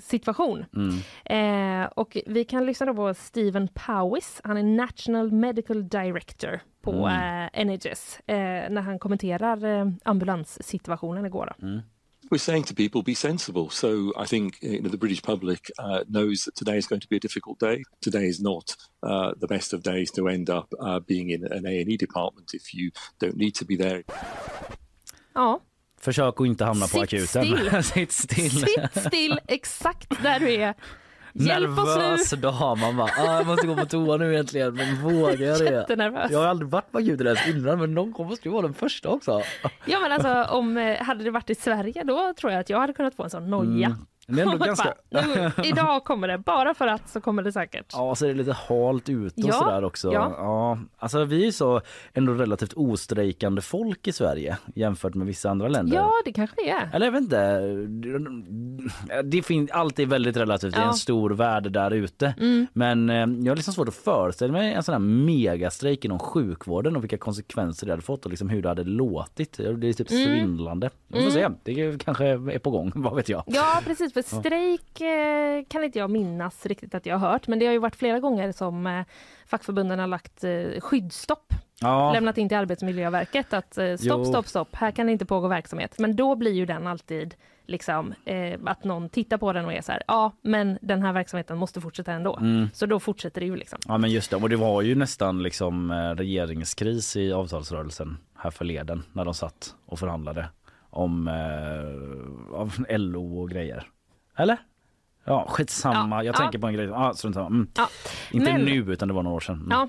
situation. 0.00 0.64
Mm. 0.76 1.82
Eh, 1.82 1.86
och 1.94 2.16
vi 2.26 2.44
kan 2.44 2.66
lyssna 2.66 2.94
på 2.94 3.14
Stephen 3.14 3.68
Powis. 3.68 4.40
Han 4.44 4.56
är 4.56 4.62
National 4.62 5.32
Medical 5.32 5.88
Director 5.88 6.60
på 6.82 6.92
Mm. 6.92 7.48
eh, 7.54 7.64
NHS 7.64 8.20
eh, 8.26 8.36
när 8.70 8.80
han 8.80 8.98
kommenterar 8.98 9.64
eh, 9.64 9.86
ambulanssituationen 10.04 11.26
igår. 11.26 11.52
Då. 11.58 11.66
Mm. 11.66 11.80
We're 12.30 12.38
saying 12.38 12.64
to 12.64 12.74
people, 12.74 13.02
be 13.02 13.14
sensible. 13.14 13.70
So 13.70 14.12
I 14.16 14.26
think 14.26 14.58
you 14.62 14.82
know, 14.82 14.88
the 14.90 14.98
British 14.98 15.22
public 15.22 15.70
uh, 15.78 16.04
knows 16.08 16.44
that 16.44 16.56
today 16.56 16.76
is 16.76 16.86
going 16.86 17.00
to 17.00 17.08
be 17.08 17.16
a 17.16 17.20
difficult 17.20 17.58
day. 17.60 17.82
Today 18.00 18.26
is 18.26 18.40
not 18.40 18.76
uh, 19.02 19.32
the 19.40 19.46
best 19.46 19.72
of 19.72 19.82
days 19.82 20.10
to 20.12 20.28
end 20.28 20.50
up 20.50 20.72
uh, 20.80 20.98
being 21.00 21.30
in 21.30 21.44
an 21.52 21.66
A&E 21.66 21.96
department 21.96 22.50
if 22.52 22.74
you 22.74 22.90
don't 23.20 23.36
need 23.36 23.54
to 23.54 23.64
be 23.64 23.76
there. 23.76 24.02
Ja, 25.34 25.60
Försök 26.00 26.40
att 26.40 26.46
inte 26.46 26.64
hamna 26.64 26.86
på 26.86 26.88
Sitt 26.88 27.02
akuten. 27.02 27.26
still. 27.26 27.82
Sitt 27.82 28.12
still. 28.12 28.50
sitt 28.50 29.06
still 29.06 29.38
exakt 29.48 30.22
där 30.22 30.40
du 30.40 30.54
är. 30.54 30.74
Hjälp 31.38 31.78
oss 31.78 31.96
nu! 31.96 32.02
Nervös 32.02 32.30
dag. 32.30 32.78
Man 32.78 32.96
bara, 32.96 33.10
ah, 33.18 33.36
jag 33.36 33.46
måste 33.46 33.66
gå 33.66 33.76
på 33.76 33.86
toa 33.86 34.16
nu 34.16 34.32
egentligen, 34.32 34.74
men 34.74 35.02
vågar 35.02 35.46
jag 35.46 35.58
det? 35.58 36.28
Jag 36.30 36.38
har 36.38 36.46
aldrig 36.46 36.70
varit 36.70 36.92
på 36.92 37.00
ens 37.00 37.48
innan, 37.48 37.78
men 37.78 37.94
någon 37.94 38.12
gång 38.12 38.28
måste 38.28 38.48
ju 38.48 38.52
vara 38.52 38.62
den 38.62 38.74
första 38.74 39.08
också. 39.08 39.42
Ja 39.84 40.00
men 40.00 40.12
alltså 40.12 40.54
om, 40.54 40.76
eh, 40.76 41.02
hade 41.02 41.24
det 41.24 41.30
varit 41.30 41.50
i 41.50 41.54
Sverige 41.54 42.02
då 42.04 42.34
tror 42.40 42.52
jag 42.52 42.60
att 42.60 42.70
jag 42.70 42.80
hade 42.80 42.92
kunnat 42.92 43.14
få 43.14 43.24
en 43.24 43.30
sån 43.30 43.50
noja. 43.50 43.86
Mm. 43.86 44.06
Det 44.26 44.40
är 44.42 44.46
ändå 44.52 44.58
ganska... 44.66 44.94
nu, 45.10 45.50
idag 45.64 46.04
kommer 46.04 46.28
det, 46.28 46.38
bara 46.38 46.74
för 46.74 46.86
att 46.86 47.08
så 47.08 47.20
kommer 47.20 47.42
det 47.42 47.52
säkert. 47.52 47.86
Ja, 47.92 48.14
så 48.14 48.24
är 48.24 48.28
det 48.28 48.34
lite 48.34 48.52
halt 48.68 49.08
ute 49.08 49.42
och 49.42 49.48
Ja, 49.48 49.52
sådär 49.52 49.84
också. 49.84 50.12
ja. 50.12 50.34
Ja, 50.38 50.78
alltså 50.98 51.24
vi 51.24 51.46
är 51.46 51.52
så 51.52 51.80
ändå 52.14 52.32
relativt 52.34 52.72
ostrejkande 52.72 53.62
folk 53.62 54.06
i 54.08 54.12
Sverige 54.12 54.56
jämfört 54.74 55.14
med 55.14 55.26
vissa 55.26 55.50
andra 55.50 55.68
länder. 55.68 55.96
Ja 55.96 56.12
det 56.24 56.32
kanske 56.32 56.70
är. 56.70 56.90
Eller 56.92 57.06
jag 57.06 57.12
vet 57.12 57.22
inte. 57.22 57.60
Det 59.24 59.42
finns, 59.42 59.70
allt 59.70 59.98
är 59.98 60.06
väldigt 60.06 60.36
relativt. 60.36 60.74
Det 60.74 60.80
är 60.80 60.82
Ja. 60.82 60.88
en 60.88 60.94
stor 60.94 61.30
värld 61.30 61.72
där 61.72 61.90
ute. 61.90 62.34
Mm. 62.40 62.66
Men 62.72 63.10
eh, 63.10 63.16
jag 63.16 63.50
har 63.50 63.56
liksom 63.56 63.74
svårt 63.74 63.88
att 63.88 63.94
föreställa 63.94 64.52
mig 64.52 64.72
en 64.74 64.82
sån 64.82 64.92
här 64.92 64.98
megastrejk 65.00 66.04
inom 66.04 66.18
sjukvården 66.18 66.96
och 66.96 67.02
vilka 67.02 67.18
konsekvenser 67.18 67.86
det 67.86 67.92
hade 67.92 68.02
fått 68.02 68.24
och 68.24 68.30
liksom 68.30 68.48
hur 68.48 68.62
det 68.62 68.68
hade 68.68 68.84
låtit. 68.84 69.56
Det 69.56 69.88
är 69.88 69.92
typ 69.92 70.10
Mm. 70.10 70.24
svindlande. 70.24 70.90
Vi 71.08 71.22
får 71.24 71.30
se. 71.30 71.48
Det 71.64 72.04
kanske 72.04 72.26
är 72.26 72.58
på 72.58 72.70
gång, 72.70 72.92
vad 72.94 73.16
vet 73.16 73.28
jag. 73.28 73.42
Ja 73.46 73.80
precis, 73.84 74.12
för 74.16 74.40
strejk 74.40 75.00
eh, 75.00 75.64
kan 75.68 75.84
inte 75.84 75.98
jag 75.98 76.10
minnas 76.10 76.66
riktigt 76.66 76.94
att 76.94 77.06
jag 77.06 77.18
har 77.18 77.30
hört 77.30 77.48
men 77.48 77.58
det 77.58 77.66
har 77.66 77.72
ju 77.72 77.78
varit 77.78 77.96
flera 77.96 78.20
gånger 78.20 78.52
som 78.52 78.86
eh, 78.86 79.04
fackförbunden 79.46 79.98
har 79.98 80.06
lagt 80.06 80.44
eh, 80.44 80.80
skyddsstopp. 80.80 81.52
Ja. 81.80 82.12
Lämnat 82.12 82.38
in 82.38 82.48
till 82.48 82.58
Arbetsmiljöverket 82.58 83.52
att 83.52 83.78
eh, 83.78 83.96
stopp, 83.96 84.18
Jo. 84.18 84.24
stopp, 84.24 84.48
stopp, 84.48 84.76
här 84.76 84.90
kan 84.90 85.06
det 85.06 85.12
inte 85.12 85.26
pågå 85.26 85.48
verksamhet. 85.48 85.98
Men 85.98 86.16
då 86.16 86.36
blir 86.36 86.52
ju 86.52 86.66
den 86.66 86.86
alltid 86.86 87.34
liksom 87.66 88.14
eh, 88.24 88.60
att 88.64 88.84
någon 88.84 89.08
tittar 89.08 89.38
på 89.38 89.52
den 89.52 89.64
och 89.64 89.72
är 89.72 89.82
så 89.82 89.92
här, 89.92 90.02
ja 90.06 90.32
men 90.42 90.78
den 90.82 91.02
här 91.02 91.12
verksamheten 91.12 91.58
måste 91.58 91.80
fortsätta 91.80 92.12
ändå. 92.12 92.36
Mm. 92.36 92.68
Så 92.74 92.86
då 92.86 93.00
fortsätter 93.00 93.40
det 93.40 93.46
ju 93.46 93.56
liksom. 93.56 93.78
Ja 93.88 93.98
men 93.98 94.10
just 94.10 94.30
det, 94.30 94.36
och 94.36 94.48
det 94.48 94.56
var 94.56 94.82
ju 94.82 94.94
nästan 94.94 95.42
liksom 95.42 95.92
regeringskris 96.16 97.16
i 97.16 97.32
avtalsrörelsen 97.32 98.16
här 98.36 98.50
förleden 98.50 99.02
när 99.12 99.24
de 99.24 99.34
satt 99.34 99.74
och 99.86 99.98
förhandlade 99.98 100.48
om 100.96 101.28
eh, 101.28 102.98
LO 102.98 103.42
och 103.42 103.50
grejer. 103.50 103.86
Eller? 104.36 104.58
Ja 105.24 105.46
skitsamma, 105.48 106.16
Ja, 106.16 106.22
jag 106.24 106.34
ja. 106.34 106.38
tänker 106.38 106.58
på 106.58 106.66
en 106.66 106.74
grej. 106.74 106.88
Strunt 107.14 107.34
samma. 107.34 107.46
mm. 107.46 107.68
Ja. 107.76 107.88
Inte 108.32 108.52
Men- 108.52 108.64
nu 108.64 108.92
utan 108.92 109.08
det 109.08 109.14
var 109.14 109.22
några 109.22 109.36
år 109.36 109.40
sedan. 109.40 109.54
Mm. 109.56 109.68
Ja. 109.70 109.82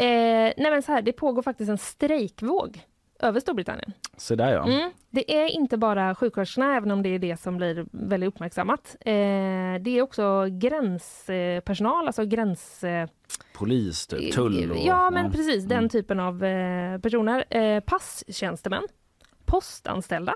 Eh, 0.00 0.52
nej 0.56 0.70
men 0.70 0.82
så 0.82 0.92
här, 0.92 1.02
det 1.02 1.12
pågår 1.12 1.42
faktiskt 1.42 1.70
en 1.70 1.78
strejkvåg 1.78 2.80
över 3.20 3.40
Storbritannien. 3.40 3.92
Så 4.16 4.34
där 4.34 4.52
ja. 4.52 4.66
Mm. 4.66 4.90
Det 5.10 5.36
är 5.36 5.46
inte 5.46 5.76
bara 5.76 6.14
sjuksköterskorna, 6.14 6.76
även 6.76 6.90
om 6.90 7.02
det 7.02 7.08
är 7.08 7.18
det 7.18 7.40
som 7.40 7.56
blir 7.56 7.86
väldigt 7.90 8.28
uppmärksammat. 8.28 8.96
Eh, 9.00 9.12
det 9.80 9.90
är 9.90 10.02
också 10.02 10.46
gränspersonal, 10.50 12.06
alltså 12.06 12.24
gräns... 12.24 12.84
Eh, 12.84 13.08
Polis, 13.54 14.06
typ, 14.06 14.32
tull 14.34 14.70
och... 14.70 14.78
ja, 14.84 15.10
men 15.10 15.32
precis 15.32 15.64
den 15.64 15.78
Mm. 15.78 15.88
typen 15.88 16.20
av 16.20 16.44
eh, 16.44 16.98
personer. 17.00 17.44
Eh, 17.56 17.80
passtjänstemän, 17.80 18.82
postanställda. 19.44 20.34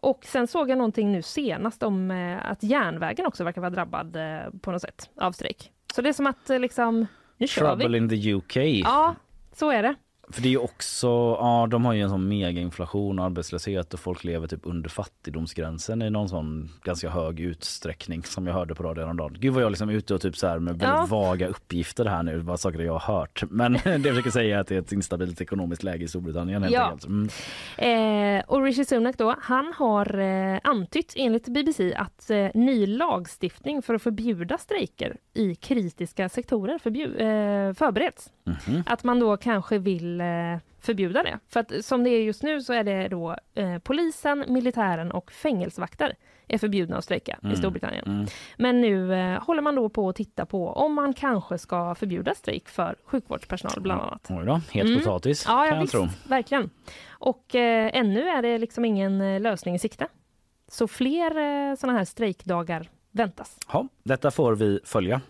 Och 0.00 0.24
sen 0.24 0.46
såg 0.46 0.70
jag 0.70 0.78
någonting 0.78 1.12
nu 1.12 1.22
senast 1.22 1.82
om 1.82 2.10
eh, 2.10 2.50
att 2.50 2.62
järnvägen 2.62 3.26
också 3.26 3.44
verkar 3.44 3.60
vara 3.60 3.70
drabbad 3.70 4.16
eh, 4.16 4.50
på 4.60 4.70
något 4.70 4.82
sätt 4.82 5.10
av 5.16 5.32
strejk. 5.32 5.72
Så 5.94 6.02
det 6.02 6.08
är 6.08 6.12
som 6.12 6.26
att 6.26 6.50
eh, 6.50 6.58
liksom, 6.58 7.06
nu 7.36 7.46
kör 7.46 7.66
Trouble 7.66 7.88
vi. 7.88 7.96
in 7.96 8.08
the 8.08 8.32
UK. 8.34 8.56
Ja, 8.84 9.14
så 9.52 9.70
är 9.70 9.82
det. 9.82 9.94
För 10.32 10.42
det 10.42 10.48
är 10.48 10.50
ju 10.50 10.58
också, 10.58 11.06
ja 11.40 11.66
de 11.70 11.84
har 11.84 11.92
ju 11.92 12.00
en 12.00 12.10
sån 12.10 12.28
megainflation 12.28 13.18
och 13.18 13.24
arbetslöshet 13.24 13.94
och 13.94 14.00
folk 14.00 14.24
lever 14.24 14.46
typ 14.46 14.60
under 14.62 14.88
fattigdomsgränsen 14.90 16.02
i 16.02 16.10
någon 16.10 16.28
sån 16.28 16.70
ganska 16.84 17.10
hög 17.10 17.40
utsträckning 17.40 18.22
som 18.22 18.46
jag 18.46 18.54
hörde 18.54 18.74
på 18.74 18.82
radion 18.82 19.04
häromdagen. 19.04 19.36
Gud 19.40 19.54
vad 19.54 19.62
jag 19.62 19.70
liksom 19.70 19.88
är 19.88 19.92
ute 19.94 20.14
och 20.14 20.20
typ 20.20 20.36
så 20.36 20.46
här 20.46 20.58
med 20.58 20.72
väldigt 20.78 20.88
Ja. 20.88 21.06
vaga 21.10 21.46
uppgifter 21.48 22.04
här 22.04 22.22
nu, 22.22 22.42
bara 22.42 22.56
saker 22.56 22.78
jag 22.80 22.98
har 22.98 23.14
hört. 23.14 23.42
Men 23.50 23.72
det 23.84 23.90
jag 23.90 24.02
försöker 24.02 24.30
säga 24.30 24.56
är 24.56 24.60
att 24.60 24.66
det 24.66 24.74
är 24.74 24.78
ett 24.80 24.92
instabilt 24.92 25.40
ekonomiskt 25.40 25.82
läge 25.82 26.04
i 26.04 26.08
Storbritannien 26.08 26.62
helt 26.62 26.74
Ja. 26.74 26.82
enkelt. 26.90 27.06
Mm. 27.06 28.38
Eh, 28.38 28.44
och 28.46 28.62
Rishi 28.64 28.84
Sunak 28.84 29.18
då, 29.18 29.34
han 29.40 29.72
har 29.76 30.18
eh, 30.18 30.58
antytt 30.64 31.12
enligt 31.16 31.48
BBC 31.48 31.94
att 31.94 32.30
eh, 32.30 32.48
ny 32.54 32.86
lagstiftning 32.86 33.82
för 33.82 33.94
att 33.94 34.02
förbjuda 34.02 34.58
strejker 34.58 35.16
i 35.34 35.54
kritiska 35.54 36.28
sektorer 36.28 36.78
förbju- 36.78 37.20
eh, 37.20 37.74
förbereds. 37.74 38.30
Mhm. 38.44 38.82
Att 38.86 39.04
man 39.04 39.20
då 39.20 39.36
kanske 39.36 39.78
vill 39.78 40.19
eh, 40.20 40.58
förbjuda 40.80 41.22
det. 41.22 41.38
För 41.48 41.60
att 41.60 41.84
som 41.84 42.04
det 42.04 42.10
är 42.10 42.22
just 42.22 42.42
nu 42.42 42.60
så 42.62 42.72
är 42.72 42.84
det 42.84 43.08
då 43.08 43.36
eh, 43.54 43.78
polisen, 43.78 44.44
militären 44.48 45.10
och 45.12 45.32
fängelsevakter 45.32 46.16
är 46.48 46.58
förbjudna 46.58 46.96
att 46.96 47.04
strejka 47.04 47.38
i 47.42 47.44
Mm. 47.46 47.56
Storbritannien. 47.56 48.04
Mm. 48.06 48.26
Men 48.56 48.80
nu 48.80 49.14
eh, 49.14 49.42
håller 49.42 49.62
man 49.62 49.74
då 49.74 49.88
på 49.88 50.08
att 50.08 50.16
titta 50.16 50.46
på 50.46 50.68
om 50.68 50.94
man 50.94 51.14
kanske 51.14 51.58
ska 51.58 51.94
förbjuda 51.94 52.34
strejk 52.34 52.68
för 52.68 52.96
sjukvårdspersonal 53.04 53.80
bland 53.80 54.00
annat. 54.02 54.26
Oj 54.30 54.46
då, 54.46 54.60
het 54.72 54.84
Mm. 54.86 54.98
potatis 54.98 55.44
Ja, 55.48 55.66
ja 55.66 55.80
visst, 55.80 55.92
tro. 55.92 56.08
verkligen. 56.28 56.70
Och 57.10 57.54
eh, 57.54 57.90
ännu 57.94 58.28
är 58.28 58.42
det 58.42 58.58
liksom 58.58 58.84
ingen 58.84 59.20
eh, 59.20 59.40
lösning 59.40 59.74
i 59.74 59.78
sikte. 59.78 60.06
Så 60.68 60.88
fler 60.88 61.36
eh, 61.70 61.74
sådana 61.76 61.98
här 61.98 62.04
strejkdagar 62.04 62.88
väntas. 63.10 63.58
Ja, 63.72 63.88
detta 64.02 64.30
får 64.30 64.54
vi 64.54 64.80
följa. 64.84 65.20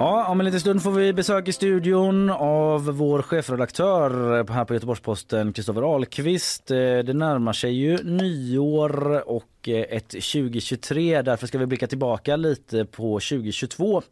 Ja, 0.00 0.26
om 0.26 0.40
en 0.40 0.44
liten 0.44 0.60
stund 0.60 0.82
får 0.82 0.90
vi 0.90 1.12
besök 1.12 1.48
i 1.48 1.52
studion 1.52 2.30
av 2.30 2.84
vår 2.84 3.22
chefredaktör 3.22 4.44
här 4.52 4.64
på 4.64 4.74
Göteborgs-Posten, 4.74 5.52
Kristoffer 5.52 5.94
Ahlqvist. 5.94 6.70
Eh, 6.70 6.76
det 6.76 7.12
närmar 7.12 7.52
sig 7.52 7.72
ju 7.72 7.96
nyår 8.02 9.28
och 9.30 9.68
eh, 9.68 9.96
ett 9.96 10.08
2023. 10.08 11.22
Därför 11.22 11.46
ska 11.46 11.58
vi 11.58 11.66
blicka 11.66 11.86
tillbaka 11.86 12.36
lite 12.36 12.84
på 12.84 13.20
2022 13.20 14.02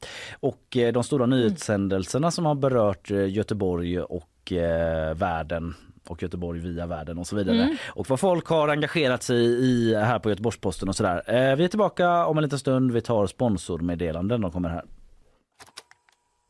och 0.41 0.77
eh, 0.77 0.93
de 0.93 1.05
stora 1.05 1.27
nyhetshändelserna 1.27 2.31
som 2.31 2.47
har 2.47 2.55
berört 2.55 3.11
Göteborg 3.11 4.01
och 4.01 4.53
världen 5.15 5.75
och 6.09 6.23
Göteborg 6.23 6.61
via 6.61 6.87
världen 6.87 7.19
och 7.19 7.27
så 7.27 7.37
vidare. 7.37 7.63
Mm. 7.63 7.77
Och 7.87 8.11
vad 8.11 8.21
folk 8.21 8.47
har 8.47 8.69
engagerat 8.69 9.23
sig 9.23 9.45
i 9.45 9.95
här 9.95 10.19
på 10.19 10.29
Göteborgs-Posten 10.31 10.89
och 10.89 10.97
sådär. 10.97 11.57
Vi 11.57 11.65
är 11.65 11.69
tillbaka 11.69 12.27
om 12.27 12.39
en 12.39 12.45
liten 12.45 12.59
stund. 12.59 12.93
Vi 12.93 13.01
tar 13.01 13.27
sponsormeddelanden. 13.27 14.41
De 14.41 14.53
kommer 14.53 14.69
här. 14.69 14.85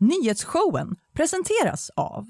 Nyhetsshowen 0.00 0.96
presenteras 1.12 1.90
av 1.96 2.26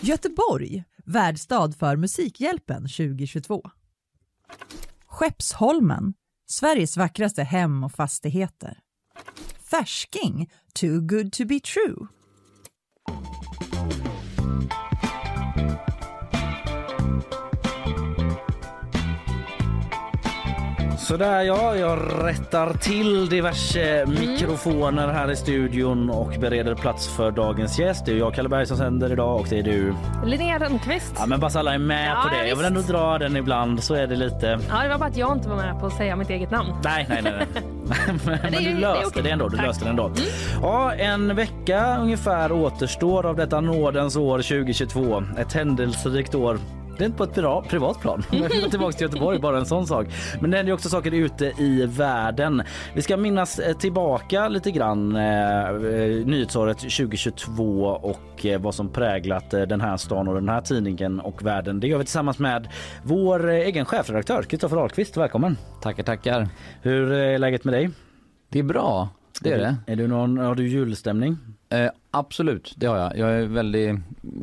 Göteborg, 0.00 0.84
värdstad 1.04 1.72
för 1.72 1.96
Musikhjälpen 1.96 2.82
2022. 2.82 3.62
Skeppsholmen, 5.06 6.14
Sveriges 6.46 6.96
vackraste 6.96 7.42
hem 7.42 7.84
och 7.84 7.92
fastigheter. 7.92 8.78
Färsking, 9.70 10.50
too 10.74 11.00
good 11.00 11.32
to 11.32 11.44
be 11.44 11.60
true. 11.60 12.06
Sådär 21.04 21.42
ja, 21.42 21.76
jag 21.76 21.98
rättar 22.24 22.72
till 22.72 23.28
diverse 23.28 23.82
mm. 23.82 24.14
mikrofoner 24.20 25.08
här 25.08 25.30
i 25.30 25.36
studion 25.36 26.10
och 26.10 26.34
bereder 26.40 26.74
plats 26.74 27.16
för 27.16 27.30
dagens 27.30 27.78
gäst. 27.78 28.06
Det 28.06 28.12
är 28.12 28.16
jag, 28.16 28.34
Kalle 28.34 28.48
Berg, 28.48 28.66
som 28.66 28.76
sänder 28.76 29.12
idag 29.12 29.40
och 29.40 29.46
det 29.50 29.58
är 29.58 29.62
du. 29.62 29.94
Linnea 30.24 30.58
Rönnqvist. 30.58 31.14
Ja, 31.18 31.26
men 31.26 31.40
bara 31.40 31.50
så 31.50 31.58
alla 31.58 31.74
är 31.74 31.78
med 31.78 32.10
ja, 32.10 32.22
på 32.22 32.34
det. 32.34 32.48
Jag 32.48 32.56
vill 32.56 32.66
ändå 32.66 32.80
dra 32.80 33.18
den 33.18 33.36
ibland, 33.36 33.82
så 33.82 33.94
är 33.94 34.06
det 34.06 34.16
lite. 34.16 34.58
Ja, 34.68 34.82
det 34.82 34.88
var 34.88 34.98
bara 34.98 35.08
att 35.08 35.16
jag 35.16 35.36
inte 35.36 35.48
var 35.48 35.56
med 35.56 35.80
på 35.80 35.86
att 35.86 35.96
säga 35.96 36.16
mitt 36.16 36.30
eget 36.30 36.50
namn. 36.50 36.68
Nej, 36.84 37.06
nej, 37.08 37.22
nej. 37.22 37.32
nej. 37.54 37.62
men, 38.24 38.38
men 38.42 38.64
du 38.64 38.74
löste 38.74 39.10
det, 39.14 39.22
det 39.22 39.30
ändå. 39.30 39.48
Du 39.48 39.56
löste 39.56 39.84
det 39.84 39.90
ändå. 39.90 40.06
Mm. 40.06 40.18
Ja, 40.62 40.92
en 40.92 41.36
vecka 41.36 41.96
ungefär 42.00 42.52
återstår 42.52 43.26
av 43.26 43.36
detta 43.36 43.60
nådens 43.60 44.16
år 44.16 44.38
2022. 44.38 45.22
Ett 45.38 45.52
händelserikt 45.52 46.34
år 46.34 46.58
det 46.98 47.04
är 47.04 47.06
inte 47.06 47.18
på 47.18 47.24
ett 47.24 47.68
privat 47.68 48.00
plan. 48.00 48.22
Jag 48.30 48.70
tillbaka 48.70 48.92
till 48.92 49.06
Göteborg, 49.06 49.38
bara 49.38 49.58
en 49.58 49.66
sån 49.66 49.86
sak. 49.86 50.06
Men 50.40 50.50
det 50.50 50.56
händer 50.56 50.72
också 50.72 50.88
saker 50.88 51.14
ute 51.14 51.52
i 51.58 51.86
världen. 51.86 52.62
Vi 52.94 53.02
ska 53.02 53.16
minnas 53.16 53.58
eh, 53.58 53.76
tillbaka 53.76 54.48
lite 54.48 54.70
grann 54.70 55.16
eh, 55.16 55.68
eh 55.68 56.26
nyhetsåret 56.26 56.78
2022 56.78 57.84
och 57.84 58.46
eh, 58.46 58.60
vad 58.60 58.74
som 58.74 58.88
präglat 58.88 59.54
eh, 59.54 59.62
den 59.62 59.80
här 59.80 59.96
stan 59.96 60.28
och 60.28 60.34
den 60.34 60.48
här 60.48 60.60
tidningen 60.60 61.20
och 61.20 61.46
världen. 61.46 61.80
Det 61.80 61.86
gör 61.86 61.98
vi 61.98 62.04
tillsammans 62.04 62.38
med 62.38 62.68
vår 63.02 63.48
eh, 63.48 63.54
egen 63.54 63.84
chefredaktör 63.84 64.42
Kristoffer 64.42 64.76
Ahlqvist. 64.76 65.16
Välkommen! 65.16 65.56
Tackar, 65.82 66.02
tackar. 66.02 66.48
Hur 66.82 67.12
är 67.12 67.38
läget 67.38 67.64
med 67.64 67.74
dig? 67.74 67.90
Det 68.48 68.58
är 68.58 68.62
bra. 68.62 69.08
Det 69.40 69.52
är, 69.52 69.58
är 69.58 69.58
det. 69.58 69.92
Är 69.92 69.96
du 69.96 70.08
någon, 70.08 70.38
har 70.38 70.54
du 70.54 70.68
julstämning? 70.68 71.38
Absolut, 72.14 72.74
det 72.76 72.86
har 72.86 72.96
jag. 72.96 73.18
Jag 73.18 73.30
är 73.30 73.46
väldigt 73.46 73.98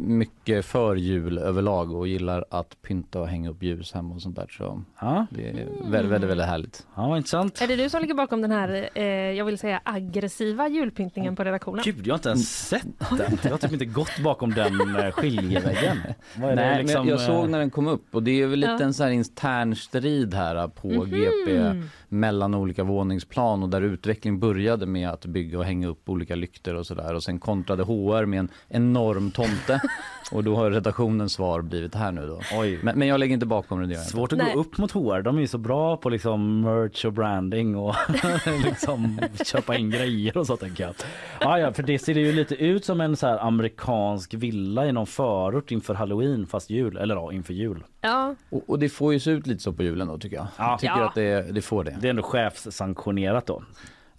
mycket 0.07 0.65
för 0.65 0.95
jul 0.95 1.38
överlag 1.38 1.91
och 1.91 2.07
gillar 2.07 2.45
att 2.49 2.82
pynta 2.82 3.22
och 3.22 3.28
hänga 3.28 3.49
upp 3.49 3.63
ljus 3.63 3.93
hemma 3.93 4.15
och 4.15 4.22
sånt 4.22 4.36
där. 4.36 4.47
Så 4.57 4.84
ja. 5.01 5.26
det 5.30 5.49
är 5.49 5.53
väldigt, 5.84 6.11
väldigt, 6.11 6.30
väldigt 6.30 6.47
härligt. 6.47 6.88
Ja, 6.95 7.17
intressant. 7.17 7.61
Är 7.61 7.67
det 7.67 7.76
du 7.76 7.89
som 7.89 8.01
ligger 8.01 8.13
bakom 8.13 8.41
den 8.41 8.51
här, 8.51 8.89
eh, 8.95 9.03
jag 9.05 9.45
vill 9.45 9.57
säga 9.57 9.82
aggressiva 9.84 10.67
julpyntningen 10.67 11.36
på 11.36 11.43
redaktionen? 11.43 11.84
Gud, 11.86 12.07
jag 12.07 12.13
har 12.13 12.17
inte 12.17 12.30
ens 12.30 12.67
sett 12.67 12.99
den. 13.09 13.38
Jag 13.43 13.51
har 13.51 13.57
typ 13.57 13.74
inte 13.74 13.86
gått 13.86 14.19
bakom 14.24 14.53
den 14.53 14.95
eh, 14.95 15.11
skiljeväggen. 15.11 15.97
Nej, 16.36 16.84
liksom, 16.84 17.01
men 17.01 17.09
jag 17.09 17.19
såg 17.19 17.43
eh, 17.45 17.49
när 17.49 17.59
den 17.59 17.69
kom 17.69 17.88
upp 17.88 18.15
och 18.15 18.24
det 18.24 18.41
är 18.41 18.47
väl 18.47 18.59
lite 18.59 18.72
ja. 18.72 18.84
en 18.84 18.93
så 18.93 19.03
här 19.03 19.11
intern 19.11 19.76
strid 19.76 20.34
här 20.34 20.67
på 20.67 20.88
mm 20.88 21.05
-hmm. 21.05 21.45
GP 21.45 21.88
mellan 22.07 22.53
olika 22.53 22.84
våningsplan 22.84 23.63
och 23.63 23.69
där 23.69 23.82
utveckling 23.82 24.39
började 24.39 24.86
med 24.86 25.09
att 25.09 25.26
bygga 25.26 25.59
och 25.59 25.65
hänga 25.65 25.88
upp 25.88 26.09
olika 26.09 26.36
lyktor 26.36 26.76
och 26.76 26.88
sådär 26.88 27.13
och 27.13 27.24
sen 27.24 27.39
kontrade 27.62 27.84
HR 27.84 28.26
med 28.26 28.39
en 28.39 28.49
enorm 28.70 29.32
tomte 29.32 29.82
och 30.32 30.43
då 30.43 30.55
har 30.55 30.72
redaktionens 30.72 31.34
svar 31.34 31.62
blivit 31.62 31.95
här 31.95 32.12
nu 32.12 32.28
då. 32.28 32.39
Oj. 32.53 32.80
Men, 32.84 32.99
men 32.99 33.07
jag 33.07 33.20
lägger 33.20 33.34
inte 33.34 33.45
bakom 33.45 33.89
det. 33.89 33.95
Svårt 33.95 34.34
att 34.34 34.38
Nej. 34.38 34.53
gå 34.53 34.59
upp 34.59 34.78
mot 34.78 34.91
HR. 34.91 35.22
De 35.22 35.38
är 35.38 35.41
ju 35.41 35.47
så 35.47 35.57
bra 35.57 35.97
på 35.97 36.09
liksom 36.09 36.62
merch 36.62 37.05
och 37.05 37.14
branding 37.14 37.76
och 37.78 37.95
liksom 38.66 39.20
köpa 39.45 39.78
in 39.78 39.89
grejer 39.89 40.38
och 40.38 40.47
så 40.47 40.57
tänker 40.57 40.84
jag. 40.84 40.93
Ja, 41.39 41.59
ja, 41.59 41.74
för 41.74 41.84
det 41.84 41.99
ser 41.99 42.16
ju 42.16 42.32
lite 42.32 42.55
ut 42.55 42.86
som 42.86 43.01
en 43.01 43.16
så 43.16 43.28
här 43.28 43.38
amerikansk 43.38 44.34
villa 44.34 44.88
i 44.88 44.91
någon 44.91 45.07
förort 45.07 45.72
inför 45.72 45.93
halloween 45.93 46.47
fast 46.47 46.70
jul 46.70 46.97
eller 46.97 47.16
ja, 47.16 47.34
inför 47.34 47.53
jul. 47.53 47.84
Ja. 48.01 48.36
Och, 48.49 48.70
och, 48.70 48.80
det 48.80 48.89
får 48.89 49.14
ju 49.14 49.20
se 49.20 49.32
ut 49.32 49.47
lite 49.47 49.64
så 49.64 49.74
på 49.74 49.84
julen 49.84 50.07
då 50.07 50.18
tycker 50.18 50.38
jag. 50.38 50.47
Ja. 50.57 50.70
Jag 50.70 50.80
tycker 50.80 50.97
ja. 50.97 51.07
att 51.07 51.16
det, 51.16 51.51
det 51.51 51.62
får 51.62 51.84
det. 51.84 51.97
Det 52.01 52.07
är 52.07 52.09
ändå 52.09 52.24
chefssanktionerat 52.24 53.45
då. 53.45 53.62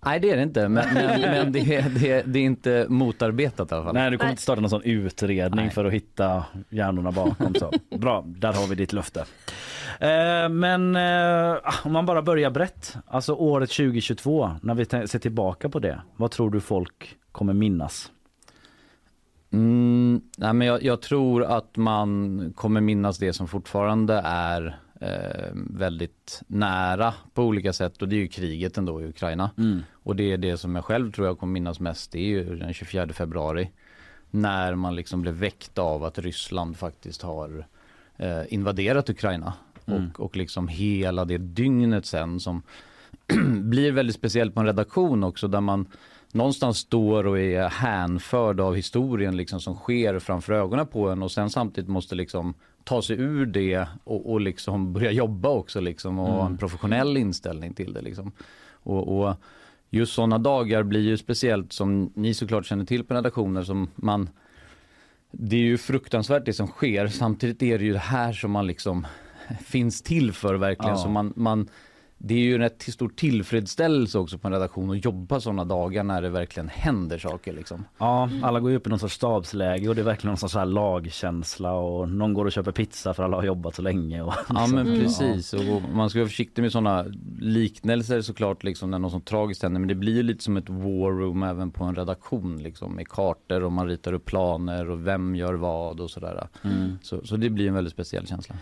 Nej 0.05 0.21
det 0.21 0.31
är 0.31 0.37
det 0.37 0.43
inte 0.43 0.69
men, 0.69 0.95
men, 0.95 1.21
men 1.21 1.53
det, 1.53 1.77
är, 1.77 1.89
det, 1.89 2.11
är, 2.11 2.23
det, 2.27 2.39
är 2.39 2.43
inte 2.43 2.87
motarbetat 2.89 3.73
i 3.73 3.75
alla 3.75 3.85
fall. 3.85 3.95
Nej 3.95 4.11
du 4.11 4.19
kommer 4.19 4.31
inte 4.31 4.43
starta 4.43 4.61
någon 4.61 4.71
sån 4.71 4.83
utredning 4.83 5.65
Nej. 5.65 5.75
för 5.75 5.85
att 5.85 5.93
hitta 5.93 6.45
hjärnorna 6.71 7.13
bakom. 7.13 7.55
Så. 7.55 7.73
Bra, 7.99 8.25
där 8.27 8.53
har 8.53 8.67
vi 8.67 8.75
ditt 8.75 8.93
löfte. 8.93 9.21
Eh, 10.01 10.49
men 10.49 10.97
eh, 10.97 11.59
om 11.85 11.93
man 11.93 12.07
bara 12.07 12.23
börjar 12.23 12.51
brett, 12.51 12.97
alltså 13.07 13.35
året 13.35 13.71
2022 13.71 14.51
när 14.63 14.75
vi 14.75 14.85
ser 14.85 15.19
tillbaka 15.19 15.69
på 15.69 15.79
det. 15.79 16.01
Vad 16.17 16.31
tror 16.31 16.51
du 16.51 16.61
folk 16.61 17.17
kommer 17.33 17.53
minnas? 17.53 18.11
Mm, 19.53 20.21
nej, 20.39 20.53
men 20.53 20.67
jag, 20.67 20.83
jag, 20.83 21.03
tror 21.03 21.45
att 21.45 21.77
man 21.77 22.53
kommer 22.57 22.81
minnas 22.81 23.19
det 23.19 23.33
som 23.33 23.49
fortfarande 23.49 24.23
är 24.25 24.79
väldigt 25.55 26.43
nära 26.47 27.15
på 27.35 27.43
olika 27.45 27.73
sätt 27.73 28.03
och 28.03 28.09
det 28.09 28.17
är 28.17 28.21
ju 28.21 28.29
kriget 28.29 28.79
ändå 28.79 29.03
i 29.03 29.07
Ukraina. 29.07 29.51
Mm. 29.59 29.83
Och 29.93 30.17
det 30.17 30.33
är 30.33 30.37
det 30.39 30.57
som 30.57 30.75
jag 30.75 30.85
själv 30.85 31.13
tror 31.13 31.27
jag 31.27 31.39
kommer 31.39 31.53
minnas 31.53 31.81
mest, 31.81 32.13
det 32.13 32.19
är 32.19 32.27
ju 32.27 32.57
den 32.57 32.73
24 32.73 33.09
februari. 33.09 33.71
När 34.31 34.75
man 34.75 34.97
liksom 34.97 35.23
blev 35.23 35.35
väckt 35.35 35.79
av 35.79 36.05
att 36.05 36.19
Ryssland 36.19 36.77
faktiskt 36.77 37.23
har 37.23 37.67
eh, 38.17 38.43
invaderat 38.49 39.11
Ukraina. 39.11 39.53
Mm. 39.87 40.11
Och, 40.11 40.21
och 40.21 40.37
liksom 40.37 40.69
hela 40.69 41.25
det 41.25 41.39
dygnet 41.39 42.07
sen 42.07 42.41
som 42.41 42.63
blir 43.49 43.93
väldigt 43.93 44.17
speciellt 44.17 44.55
på 44.55 44.61
en 44.61 44.67
redaktion 44.67 45.25
också 45.25 45.49
där 45.49 45.61
man 45.61 45.87
någonstans 46.33 46.79
står 46.79 47.27
och 47.27 47.39
är 47.39 47.69
hänförd 47.69 48.61
av 48.61 48.75
historien 48.75 49.37
liksom 49.37 49.61
som 49.61 49.75
sker 49.75 50.19
framför 50.19 50.53
ögonen 50.53 50.87
på 50.87 51.09
en 51.09 51.23
och 51.23 51.33
sen 51.33 51.51
samtidigt 51.51 51.91
måste 51.91 52.15
liksom 52.15 52.55
ta 52.85 53.03
sig 53.03 53.17
ur 53.21 53.47
det 53.47 53.89
och, 54.05 54.33
och 54.33 54.41
liksom 54.41 54.93
börja 54.93 55.11
jobba 55.11 55.49
också 55.49 55.81
liksom 55.81 56.19
och 56.19 56.29
mm. 56.29 56.39
ha 56.39 56.47
en 56.47 56.59
professionell 56.59 57.17
inställning 57.17 57.75
till 57.75 57.93
det 57.93 58.01
liksom. 58.01 58.33
Och, 58.73 59.19
och 59.19 59.35
just 59.91 60.13
sådana 60.13 60.39
dagar 60.39 60.83
blir 60.83 61.01
ju 61.01 61.17
speciellt 61.17 61.73
som 61.73 62.13
ni 62.15 62.35
såklart 62.35 62.67
känner 62.67 62.85
till 62.85 63.05
på 63.05 63.15
redaktioner 63.15 63.63
som 63.63 63.91
man 63.95 64.29
det 65.31 65.57
är 65.57 65.61
ju 65.61 65.79
fruktansvärt 65.79 66.45
det 66.45 66.53
som 66.53 66.67
sker 66.67 67.07
samtidigt 67.07 67.63
är 67.63 67.79
det 67.79 67.85
ju 67.85 67.93
det 67.93 67.99
här 67.99 68.33
som 68.33 68.51
man 68.51 68.67
liksom 68.67 69.07
finns 69.65 70.03
till 70.03 70.33
för 70.33 70.55
verkligen 70.55 70.97
ja. 70.97 71.03
så 71.03 71.09
man, 71.09 71.33
man 71.37 71.69
det 72.25 72.35
är 72.35 72.39
ju 72.39 72.55
en 72.55 72.61
rätt 72.61 72.83
stor 72.83 73.09
tillfredsställelse 73.09 74.19
också 74.19 74.39
på 74.39 74.49
en 74.49 74.53
redaktion 74.53 74.91
att 74.91 75.05
jobba 75.05 75.41
sådana 75.41 75.65
dagar 75.65 76.05
när 76.05 76.23
det 76.23 76.29
verkligen 76.29 76.69
händer 76.69 77.19
saker. 77.19 77.53
Liksom. 77.53 77.85
Ja, 77.99 78.31
alla 78.43 78.61
går 78.61 78.71
ju 78.71 78.77
upp 78.77 78.87
i 78.87 78.91
någon 78.91 78.99
sorts 78.99 79.15
stabsläge 79.15 79.89
och 79.89 79.95
det 79.95 80.01
är 80.01 80.05
verkligen 80.05 80.31
någon 80.31 80.39
sorts 80.39 80.55
här 80.55 80.67
lagkänsla 80.67 81.73
och 81.73 82.09
någon 82.09 82.35
går 82.35 82.45
och 82.45 82.53
köper 82.53 82.73
pizza 82.73 83.15
för 83.15 83.23
alla 83.23 83.37
har 83.37 83.45
jobbat 83.45 83.75
så 83.75 83.83
länge. 83.83 84.23
Och 84.23 84.35
liksom. 84.37 84.57
Ja 84.57 84.67
men 84.67 84.87
precis 84.87 85.53
och 85.53 85.83
man 85.95 86.11
ska 86.11 86.19
vara 86.19 86.29
försiktig 86.29 86.63
med 86.63 86.73
sådana 86.73 87.07
liknelser 87.39 88.21
såklart 88.21 88.65
liksom 88.65 88.91
när 88.91 88.99
något 88.99 89.13
sånt 89.13 89.27
tragiskt 89.27 89.63
händer 89.63 89.81
men 89.81 89.89
det 89.89 89.95
blir 89.95 90.23
lite 90.23 90.45
som 90.45 90.57
ett 90.57 90.69
war 90.69 91.11
room 91.11 91.43
även 91.43 91.71
på 91.71 91.85
en 91.85 91.95
redaktion 91.95 92.63
liksom 92.63 92.95
med 92.95 93.09
kartor 93.09 93.63
och 93.63 93.73
man 93.73 93.89
ritar 93.89 94.13
upp 94.13 94.25
planer 94.25 94.91
och 94.91 95.07
vem 95.07 95.37
gör 95.37 95.55
vad 95.55 96.01
och 96.01 96.11
sådär. 96.11 96.49
Mm. 96.65 96.99
Så, 97.03 97.27
så 97.27 97.37
det 97.37 97.51
blir 97.51 97.69
en 97.69 97.75
väldigt 97.75 97.93
speciell 97.93 98.27
känsla. 98.27 98.55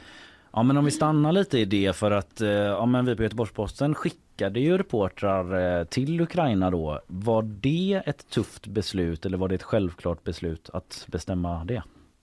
Ja 0.52 0.62
men 0.62 0.76
om 0.76 0.84
vi 0.84 0.90
stannar 0.90 1.32
lite 1.32 1.58
i 1.58 1.64
det 1.64 1.96
för 1.96 2.10
att 2.10 2.40
eh, 2.40 2.48
ja, 2.50 2.86
men 2.86 3.04
vi 3.04 3.16
på 3.16 3.22
Göteborgs-Posten 3.22 3.94
skickade 3.94 4.60
ju 4.60 4.78
reportrar 4.78 5.78
eh, 5.78 5.84
till 5.84 6.20
Ukraina 6.20 6.70
då. 6.70 7.00
Var 7.06 7.42
det 7.42 8.02
ett 8.06 8.30
tufft 8.30 8.66
beslut 8.66 9.26
eller 9.26 9.38
var 9.38 9.48
det 9.48 9.54
ett 9.54 9.62
självklart 9.62 10.24
beslut 10.24 10.70
att 10.72 11.04
bestämma 11.08 11.64
det? 11.64 11.82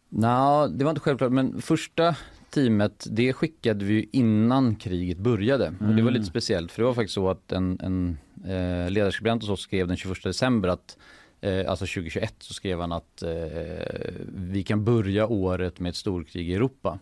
Nej, 0.09 0.69
det 0.69 0.83
var 0.83 0.91
inte 0.91 1.01
självklart 1.01 1.31
men 1.31 1.61
första 1.61 2.15
teamet 2.49 3.07
det 3.11 3.33
skickade 3.33 3.85
vi 3.85 4.09
innan 4.11 4.75
kriget 4.75 5.17
började. 5.17 5.67
Mm. 5.67 5.89
Och 5.89 5.95
det 5.95 6.01
var 6.01 6.11
lite 6.11 6.19
mm. 6.19 6.29
speciellt 6.29 6.71
för 6.71 6.81
det 6.81 6.85
var 6.85 6.93
faktiskt 6.93 7.13
så 7.13 7.29
att 7.29 7.51
en, 7.51 7.79
en 7.83 8.17
eh, 8.45 8.91
ledarskribent 8.91 9.43
hos 9.43 9.49
oss 9.49 9.61
skrev 9.61 9.87
den 9.87 9.97
21 9.97 10.23
december 10.23 10.69
att 10.69 10.97
eh, 11.41 11.69
alltså 11.69 11.85
2021 11.85 12.35
så 12.39 12.53
skrev 12.53 12.79
han 12.79 12.91
att 12.91 13.21
eh, 13.21 13.29
vi 14.35 14.63
kan 14.63 14.83
börja 14.83 15.27
året 15.27 15.79
med 15.79 15.89
ett 15.89 15.95
storkrig 15.95 16.49
i 16.49 16.55
Europa. 16.55 16.99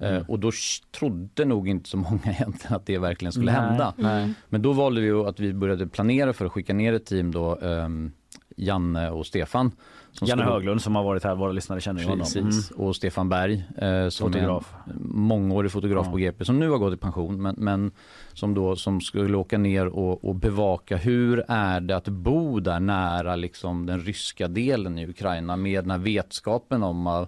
Eh, 0.00 0.10
mm. 0.10 0.24
och 0.28 0.38
då 0.38 0.50
trodde 0.98 1.44
nog 1.44 1.68
inte 1.68 1.88
så 1.88 1.96
många 1.96 2.20
egentligen 2.24 2.76
att 2.76 2.86
det 2.86 2.98
verkligen 2.98 3.32
skulle 3.32 3.52
Nej. 3.52 3.60
hända. 3.60 3.94
Mm. 3.98 4.34
Men 4.48 4.62
då 4.62 4.72
valde 4.72 5.00
vi 5.00 5.10
att 5.10 5.40
vi 5.40 5.52
började 5.54 5.86
planera 5.86 6.32
för 6.32 6.44
att 6.46 6.52
skicka 6.52 6.74
ner 6.74 6.92
ett 6.92 7.06
team 7.06 7.32
då 7.32 7.54
um, 7.56 8.12
Janne 8.56 9.10
och 9.10 9.26
Stefan. 9.26 9.70
som 10.12 10.26
Janne 10.26 10.42
skulle- 10.42 10.54
Höglund 10.54 10.82
som 10.82 10.96
har 10.96 11.04
varit 11.04 11.24
här, 11.24 11.34
våra 11.34 11.52
lyssnare 11.52 11.80
känner 11.80 12.00
ju 12.00 12.06
honom. 12.08 12.26
Mm. 12.36 12.50
och 12.76 12.96
Stefan 12.96 13.28
Berg 13.28 13.64
eh, 13.78 14.08
som 14.08 14.32
Fotograf. 14.32 14.74
är 14.86 14.90
en 14.90 15.00
mångårig 15.10 15.70
fotograf 15.72 16.06
Ja. 16.06 16.10
på 16.12 16.16
GP 16.18 16.44
som 16.44 16.58
nu 16.58 16.70
har 16.70 16.78
gått 16.78 16.94
i 16.94 16.96
pension 16.96 17.42
men, 17.42 17.54
men 17.58 17.90
som 18.32 18.54
då 18.54 18.76
som 18.76 19.00
skulle 19.00 19.36
åka 19.36 19.58
ner 19.58 19.86
och, 19.86 20.24
och 20.24 20.34
bevaka 20.34 20.96
hur 20.96 21.44
är 21.48 21.80
det 21.80 21.96
att 21.96 22.08
bo 22.08 22.60
där 22.60 22.80
nära 22.80 23.36
liksom 23.36 23.86
den 23.86 24.00
ryska 24.00 24.48
delen 24.48 24.98
i 24.98 25.06
Ukraina 25.08 25.56
med 25.56 25.84
den 25.84 25.90
här 25.90 25.98
vetskapen 25.98 26.82
om 26.82 27.26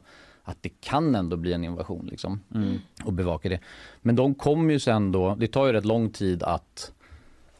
att 0.51 0.63
det 0.63 0.81
kan 0.81 1.15
ändå 1.15 1.37
bli 1.37 1.53
en 1.53 1.65
invasion 1.65 2.07
liksom 2.11 2.41
Mm. 2.55 2.79
och 3.05 3.13
bevaka 3.13 3.49
det. 3.49 3.61
Men 4.03 4.17
de 4.17 4.35
kommer 4.35 4.73
ju 4.73 4.79
sen 4.81 5.13
då, 5.13 5.35
det 5.35 5.47
tar 5.49 5.67
ju 5.67 5.73
rätt 5.73 5.85
lång 5.85 6.11
tid 6.11 6.43
att 6.43 6.93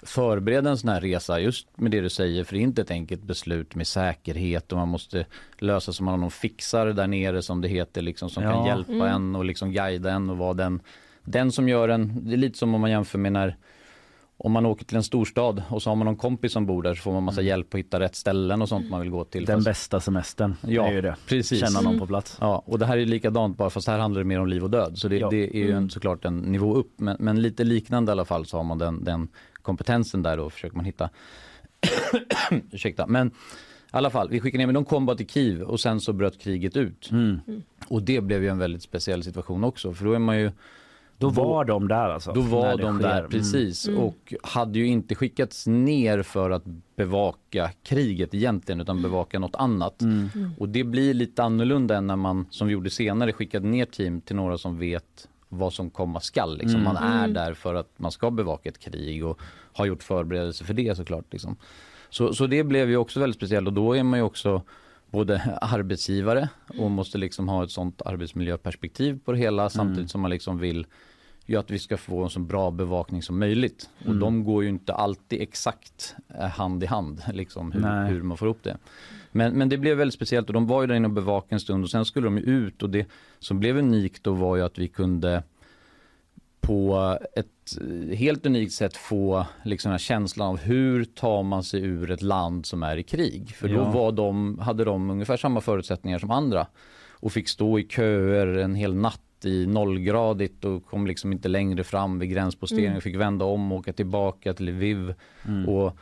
förbereda 0.03 0.71
en 0.71 0.79
sån 0.79 0.89
här 0.91 1.01
resa 1.01 1.41
just 1.41 1.67
med 1.79 1.91
det 1.91 2.01
du 2.01 2.09
säger 2.11 2.45
för 2.45 2.55
det 2.55 2.61
är 2.61 2.63
inte 2.63 2.83
ett 2.83 2.91
enkelt 2.91 3.23
beslut 3.23 3.75
med 3.75 3.87
säkerhet 3.87 4.73
och 4.73 4.79
man 4.79 4.89
måste 4.89 5.27
lösa 5.59 5.93
som 5.93 6.05
man 6.05 6.13
har 6.13 6.19
någon 6.19 6.31
fixare 6.31 6.93
där 6.93 7.07
nere 7.07 7.43
som 7.43 7.61
det 7.61 7.69
heter 7.69 8.03
liksom 8.03 8.31
som 8.31 8.43
kan 8.43 8.53
Ja. 8.53 8.67
hjälpa 8.67 8.93
Mm. 8.93 9.07
en 9.07 9.37
och 9.37 9.45
liksom 9.45 9.73
guida 9.73 10.11
en 10.13 10.31
och 10.31 10.39
vara 10.39 10.55
den, 10.55 10.81
den 11.25 11.53
som 11.53 11.69
gör 11.69 11.89
en, 11.89 12.29
det 12.29 12.33
är 12.35 12.37
lite 12.37 12.59
som 12.59 12.75
om 12.75 12.81
man 12.81 12.91
jämför 12.91 13.19
med 13.19 13.33
när 13.33 13.57
om 14.43 14.53
man 14.53 14.67
åker 14.67 14.85
till 14.85 14.97
en 14.97 15.03
storstad 15.03 15.63
och 15.69 15.83
så 15.83 15.91
har 15.91 15.97
man 15.97 16.05
någon 16.05 16.17
kompis 16.17 16.53
som 16.53 16.67
bor 16.67 16.83
där 16.83 16.95
så 16.95 17.01
får 17.03 17.13
man 17.13 17.23
massa 17.23 17.43
hjälp 17.43 17.75
att 17.75 17.79
hitta 17.79 18.01
rätt 18.01 18.15
ställen 18.17 18.63
och 18.63 18.69
sånt 18.69 18.91
man 18.91 19.01
vill 19.01 19.11
gå 19.11 19.25
till. 19.25 19.45
Den 19.45 19.57
Fast- 19.59 19.65
bästa 19.65 20.01
semestern 20.01 20.55
Ja, 20.67 20.87
är 20.89 20.93
ju 20.93 21.01
det. 21.01 21.17
precis. 21.27 21.61
Känna 21.61 21.81
någon 21.81 21.87
Mm. 21.87 22.01
på 22.01 22.07
plats. 22.07 22.37
Ja, 22.41 22.63
och 22.67 22.79
det 22.79 22.87
här 22.87 22.99
är 22.99 23.07
likadant 23.07 23.57
bara 23.57 23.71
fast 23.71 23.89
här 23.89 23.99
handlar 23.99 24.21
det 24.21 24.25
mer 24.25 24.41
om 24.41 24.49
liv 24.49 24.65
och 24.65 24.71
död. 24.71 24.99
Så 24.99 25.09
det, 25.09 25.17
Ja. 25.19 25.29
det 25.31 25.57
är 25.57 25.61
ju 25.61 25.71
en, 25.71 25.77
Mm. 25.77 25.91
såklart 25.91 26.25
en 26.25 26.39
nivå 26.39 26.75
upp. 26.75 26.93
Men, 26.97 27.17
men 27.21 27.43
lite 27.43 27.65
liknande 27.65 28.11
i 28.11 28.13
alla 28.13 28.25
fall 28.25 28.47
så 28.47 28.57
har 28.57 28.65
man 28.65 28.79
den, 28.79 29.05
den 29.05 29.29
kompetensen 29.63 30.23
där 30.23 30.37
då 30.37 30.51
försöker 30.51 30.77
man 30.77 30.85
hitta. 30.85 31.11
Ursäkta. 32.73 33.07
Men 33.07 33.27
i 33.29 33.33
alla 33.91 34.11
fall, 34.11 34.29
vi 34.31 34.41
skickade 34.41 34.59
ner, 34.59 34.67
men 34.67 34.75
de 34.75 34.85
kom 34.85 35.07
bara 35.07 35.17
till 35.17 35.29
Kiev 35.29 35.63
och 35.63 35.81
sen 35.81 36.01
så 36.01 36.13
bröt 36.13 36.39
kriget 36.41 36.77
ut. 36.77 37.11
Mm. 37.11 37.41
Och 37.89 38.03
det 38.03 38.21
blev 38.21 38.43
ju 38.43 38.49
en 38.49 38.59
väldigt 38.59 38.83
speciell 38.83 39.23
situation 39.25 39.65
också 39.65 39.93
för 39.93 40.05
då 40.05 40.13
är 40.13 40.19
man 40.19 40.39
ju 40.39 40.51
Då 41.21 41.29
var 41.29 41.65
de 41.65 41.89
där 41.89 42.09
alltså? 42.11 42.33
Då 42.33 42.41
var 42.41 42.77
de 42.79 42.99
sker. 42.99 43.09
där, 43.09 43.19
Mm. 43.19 43.31
precis. 43.31 43.89
Mm. 43.89 44.01
Och 44.01 44.35
hade 44.43 44.79
ju 44.79 44.87
inte 44.87 45.15
skickats 45.15 45.67
ner 45.67 46.23
för 46.23 46.51
att 46.51 46.63
bevaka 46.97 47.71
kriget 47.83 48.35
egentligen 48.35 48.81
utan 48.81 49.03
bevaka 49.03 49.39
något 49.39 49.55
annat. 49.57 50.03
Mm. 50.03 50.29
Och 50.59 50.69
det 50.69 50.85
blir 50.85 51.15
lite 51.15 51.43
annorlunda 51.43 51.97
än 51.97 52.07
när 52.07 52.17
man, 52.17 52.47
som 52.51 52.67
vi 52.67 52.73
gjorde 52.73 52.91
senare, 52.91 53.33
skickade 53.33 53.69
ner 53.69 53.85
team 53.85 54.21
till 54.21 54.37
några 54.37 54.59
som 54.59 54.79
vet 54.79 55.29
vad 55.49 55.73
som 55.73 55.91
komma 55.91 56.21
skall. 56.21 56.59
Liksom. 56.59 56.81
Mm. 56.81 56.85
Man 56.85 56.97
är 56.97 57.19
Mm. 57.19 57.33
där 57.35 57.55
för 57.55 57.75
att 57.75 57.91
man 57.97 58.13
ska 58.13 58.31
bevaka 58.31 58.69
ett 58.69 58.79
krig 58.79 59.25
och 59.27 59.41
har 59.73 59.87
gjort 59.87 60.03
förberedelser 60.03 60.65
för 60.65 60.75
det 60.75 60.97
såklart. 60.97 61.25
Liksom. 61.31 61.57
Så, 62.11 62.35
så 62.35 62.47
det 62.47 62.65
blev 62.65 62.91
ju 62.91 62.97
också 62.97 63.21
väldigt 63.21 63.37
speciellt 63.37 63.67
och 63.69 63.75
då 63.75 63.97
är 63.97 64.03
man 64.03 64.19
ju 64.19 64.23
också 64.25 64.63
både 65.11 65.59
arbetsgivare 65.61 66.49
och 66.79 66.91
måste 66.91 67.19
liksom 67.19 67.49
ha 67.49 67.65
ett 67.65 67.71
sånt 67.71 68.03
arbetsmiljöperspektiv 68.03 69.19
på 69.25 69.33
det 69.33 69.39
hela 69.39 69.71
samtidigt 69.71 70.11
som 70.11 70.21
man 70.21 70.31
liksom 70.31 70.59
vill 70.59 70.87
ju 71.51 71.57
att 71.57 71.71
vi 71.71 71.79
ska 71.79 71.97
få 71.97 72.23
en 72.25 72.31
så 72.31 72.41
bra 72.41 72.71
bevakning 72.71 73.23
som 73.23 73.39
möjligt. 73.39 73.91
Och 73.99 74.07
Mm. 74.07 74.21
de 74.21 74.45
går 74.45 74.63
ju 74.63 74.69
inte 74.69 74.95
alltid 74.95 75.41
exakt 75.43 76.15
eh, 76.39 76.47
hand 76.47 76.83
i 76.83 76.87
hand, 76.87 77.23
liksom 77.33 77.73
hur, 77.73 78.07
hur 78.07 78.23
man 78.23 78.37
får 78.37 78.49
ihop 78.49 78.63
det. 78.63 78.77
Men, 79.33 79.53
men 79.53 79.69
det 79.69 79.79
blev 79.79 79.97
väldigt 79.97 80.15
speciellt 80.15 80.47
och 80.47 80.53
de 80.53 80.67
var 80.67 80.81
ju 80.81 80.87
där 80.87 80.95
inne 80.95 81.09
och 81.09 81.15
bevakade 81.15 81.55
en 81.57 81.61
stund 81.61 81.85
och 81.85 81.91
sen 81.91 82.05
skulle 82.05 82.27
de 82.27 82.39
ju 82.39 82.45
ut 82.45 82.83
och 82.83 82.91
det 82.91 83.07
som 83.39 83.61
blev 83.61 83.79
unikt 83.79 84.25
då 84.25 84.33
var 84.33 84.57
ju 84.57 84.63
att 84.63 84.79
vi 84.79 84.89
kunde 84.89 85.43
på 86.61 87.19
ett 87.37 87.47
eh, 87.81 88.17
helt 88.17 88.47
unikt 88.47 88.73
sätt 88.73 88.97
få 88.97 89.47
liksom 89.65 89.99
känslan 89.99 90.49
av 90.49 90.59
hur 90.59 91.05
tar 91.05 91.43
man 91.43 91.65
sig 91.65 91.81
ur 91.83 92.11
ett 92.11 92.23
land 92.23 92.67
som 92.67 92.83
är 92.83 92.97
i 92.97 93.03
krig. 93.03 93.51
För 93.57 93.69
då 93.69 93.75
Ja. 93.75 93.91
var 93.91 94.13
de, 94.13 94.59
hade 94.59 94.85
de 94.85 95.11
ungefär 95.11 95.37
samma 95.37 95.61
förutsättningar 95.61 96.19
som 96.19 96.31
andra 96.31 96.67
och 97.11 97.33
fick 97.33 97.49
stå 97.49 97.79
i 97.79 97.87
köer 97.89 98.47
en 98.47 98.75
hel 98.75 98.95
natt 98.95 99.21
i 99.45 99.67
nollgradigt 99.67 100.65
och 100.65 100.87
kom 100.87 101.07
liksom 101.07 101.33
inte 101.33 101.49
längre 101.49 101.85
fram 101.85 102.19
vid 102.19 102.31
gränsposteringen, 102.31 102.91
Mm. 102.91 103.01
fick 103.01 103.17
vända 103.17 103.45
om 103.45 103.73
och 103.73 103.79
åka 103.79 103.93
tillbaka 103.93 104.55
till 104.55 104.67
Lviv. 104.67 105.15
Mm. 105.49 105.69
Och 105.69 105.97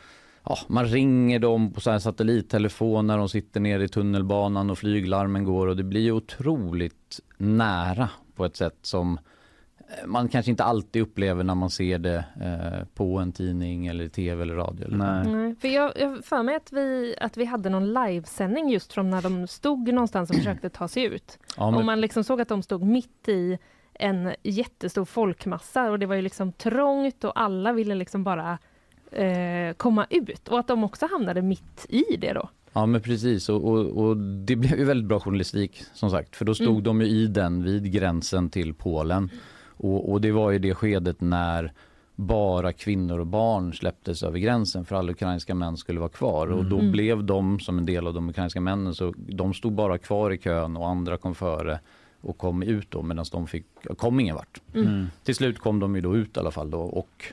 ja, 0.44 0.58
man 0.68 0.86
ringer 0.86 1.38
dem 1.38 1.72
på 1.72 1.80
så 1.80 1.90
här 1.90 1.98
satellittelefon 1.98 3.06
när 3.06 3.18
de 3.18 3.28
sitter 3.28 3.60
nere 3.60 3.84
i 3.84 3.88
tunnelbanan 3.88 4.70
och 4.70 4.78
flyglarmen 4.78 5.44
går 5.44 5.66
och 5.66 5.76
det 5.76 5.84
blir 5.84 6.12
otroligt 6.12 7.20
nära 7.36 8.08
på 8.36 8.44
ett 8.44 8.56
sätt 8.56 8.78
som 8.82 9.18
man 10.06 10.28
kanske 10.28 10.50
inte 10.50 10.64
alltid 10.64 11.02
upplever 11.02 11.44
när 11.44 11.54
man 11.54 11.70
ser 11.70 11.98
det 11.98 12.24
eh, 12.40 12.86
på 12.94 13.18
en 13.18 13.32
tidning 13.32 13.86
eller 13.86 14.08
tv 14.08 14.42
eller 14.42 14.54
radio. 14.54 14.84
Eller 14.86 15.24
Nej, 15.24 15.54
för 15.60 15.68
jag, 15.68 15.92
jag 15.96 16.24
för 16.24 16.42
mig 16.42 16.56
att 16.56 16.72
vi, 16.72 17.14
att 17.20 17.36
vi 17.36 17.44
hade 17.44 17.70
någon 17.70 17.92
livesändning 17.94 18.70
just 18.70 18.92
från 18.92 19.10
när 19.10 19.22
de 19.22 19.46
stod 19.46 19.92
någonstans 19.92 20.30
och 20.30 20.36
försökte 20.42 20.70
ta 20.70 20.88
sig 20.88 21.02
ut. 21.04 21.38
Ja, 21.56 21.70
men- 21.70 21.80
Och 21.80 21.84
man 21.86 22.00
liksom 22.00 22.24
såg 22.24 22.40
att 22.40 22.48
de 22.48 22.62
stod 22.62 22.82
mitt 22.82 23.28
i 23.28 23.58
en 23.94 24.32
jättestor 24.42 25.04
folkmassa 25.04 25.90
och 25.90 25.98
det 25.98 26.06
var 26.06 26.14
ju 26.14 26.22
liksom 26.22 26.52
trångt 26.52 27.24
och 27.24 27.40
alla 27.40 27.72
ville 27.72 27.94
liksom 27.94 28.24
bara 28.24 28.58
eh, 29.12 29.72
komma 29.76 30.06
ut 30.10 30.48
och 30.48 30.58
att 30.58 30.68
de 30.68 30.84
också 30.84 31.06
hamnade 31.10 31.42
mitt 31.42 31.86
i 31.88 32.16
det 32.16 32.32
då. 32.32 32.48
Ja 32.72 32.86
men 32.86 33.00
precis 33.00 33.48
och, 33.48 33.64
och, 33.64 33.86
och 34.04 34.16
det 34.16 34.56
blev 34.56 34.78
ju 34.78 34.84
väldigt 34.84 35.08
bra 35.08 35.20
journalistik 35.20 35.82
som 35.94 36.10
sagt 36.10 36.36
för 36.36 36.44
då 36.44 36.54
stod 36.54 36.68
Mm. 36.68 36.82
de 36.82 37.00
ju 37.00 37.06
i 37.06 37.26
den 37.26 37.62
vid 37.62 37.92
gränsen 37.92 38.50
till 38.50 38.74
Polen 38.74 39.30
och, 39.78 40.12
och 40.12 40.20
det 40.20 40.32
var 40.32 40.50
ju 40.50 40.58
det 40.58 40.74
skedet 40.74 41.20
när 41.20 41.72
bara 42.16 42.72
kvinnor 42.72 43.18
och 43.18 43.26
barn 43.26 43.72
släpptes 43.74 44.22
över 44.22 44.38
gränsen 44.38 44.84
för 44.84 44.96
alla 44.96 45.12
ukrainska 45.12 45.54
män 45.54 45.76
skulle 45.76 46.00
vara 46.00 46.08
kvar 46.08 46.46
och 46.46 46.64
då 46.64 46.78
Mm. 46.78 46.92
blev 46.92 47.24
de 47.24 47.60
som 47.60 47.78
en 47.78 47.86
del 47.86 48.06
av 48.06 48.14
de 48.14 48.28
ukrainska 48.28 48.60
männen 48.60 48.94
så 48.94 49.14
de 49.16 49.54
stod 49.54 49.72
bara 49.72 49.98
kvar 49.98 50.30
i 50.32 50.38
kön 50.38 50.76
och 50.76 50.88
andra 50.88 51.16
kom 51.16 51.34
före 51.34 51.80
och 52.20 52.38
kom 52.38 52.62
ut 52.62 52.90
då 52.90 53.02
medan 53.02 53.24
de 53.32 53.46
fick, 53.46 53.64
kom 53.96 54.20
ingen 54.20 54.34
vart. 54.34 54.60
Mm. 54.74 55.06
Till 55.24 55.34
slut 55.34 55.58
kom 55.58 55.78
de 55.80 55.94
ju 55.94 56.00
då 56.00 56.16
ut 56.16 56.36
i 56.36 56.40
alla 56.40 56.50
fall 56.50 56.70
då 56.70 56.80
och 56.80 57.24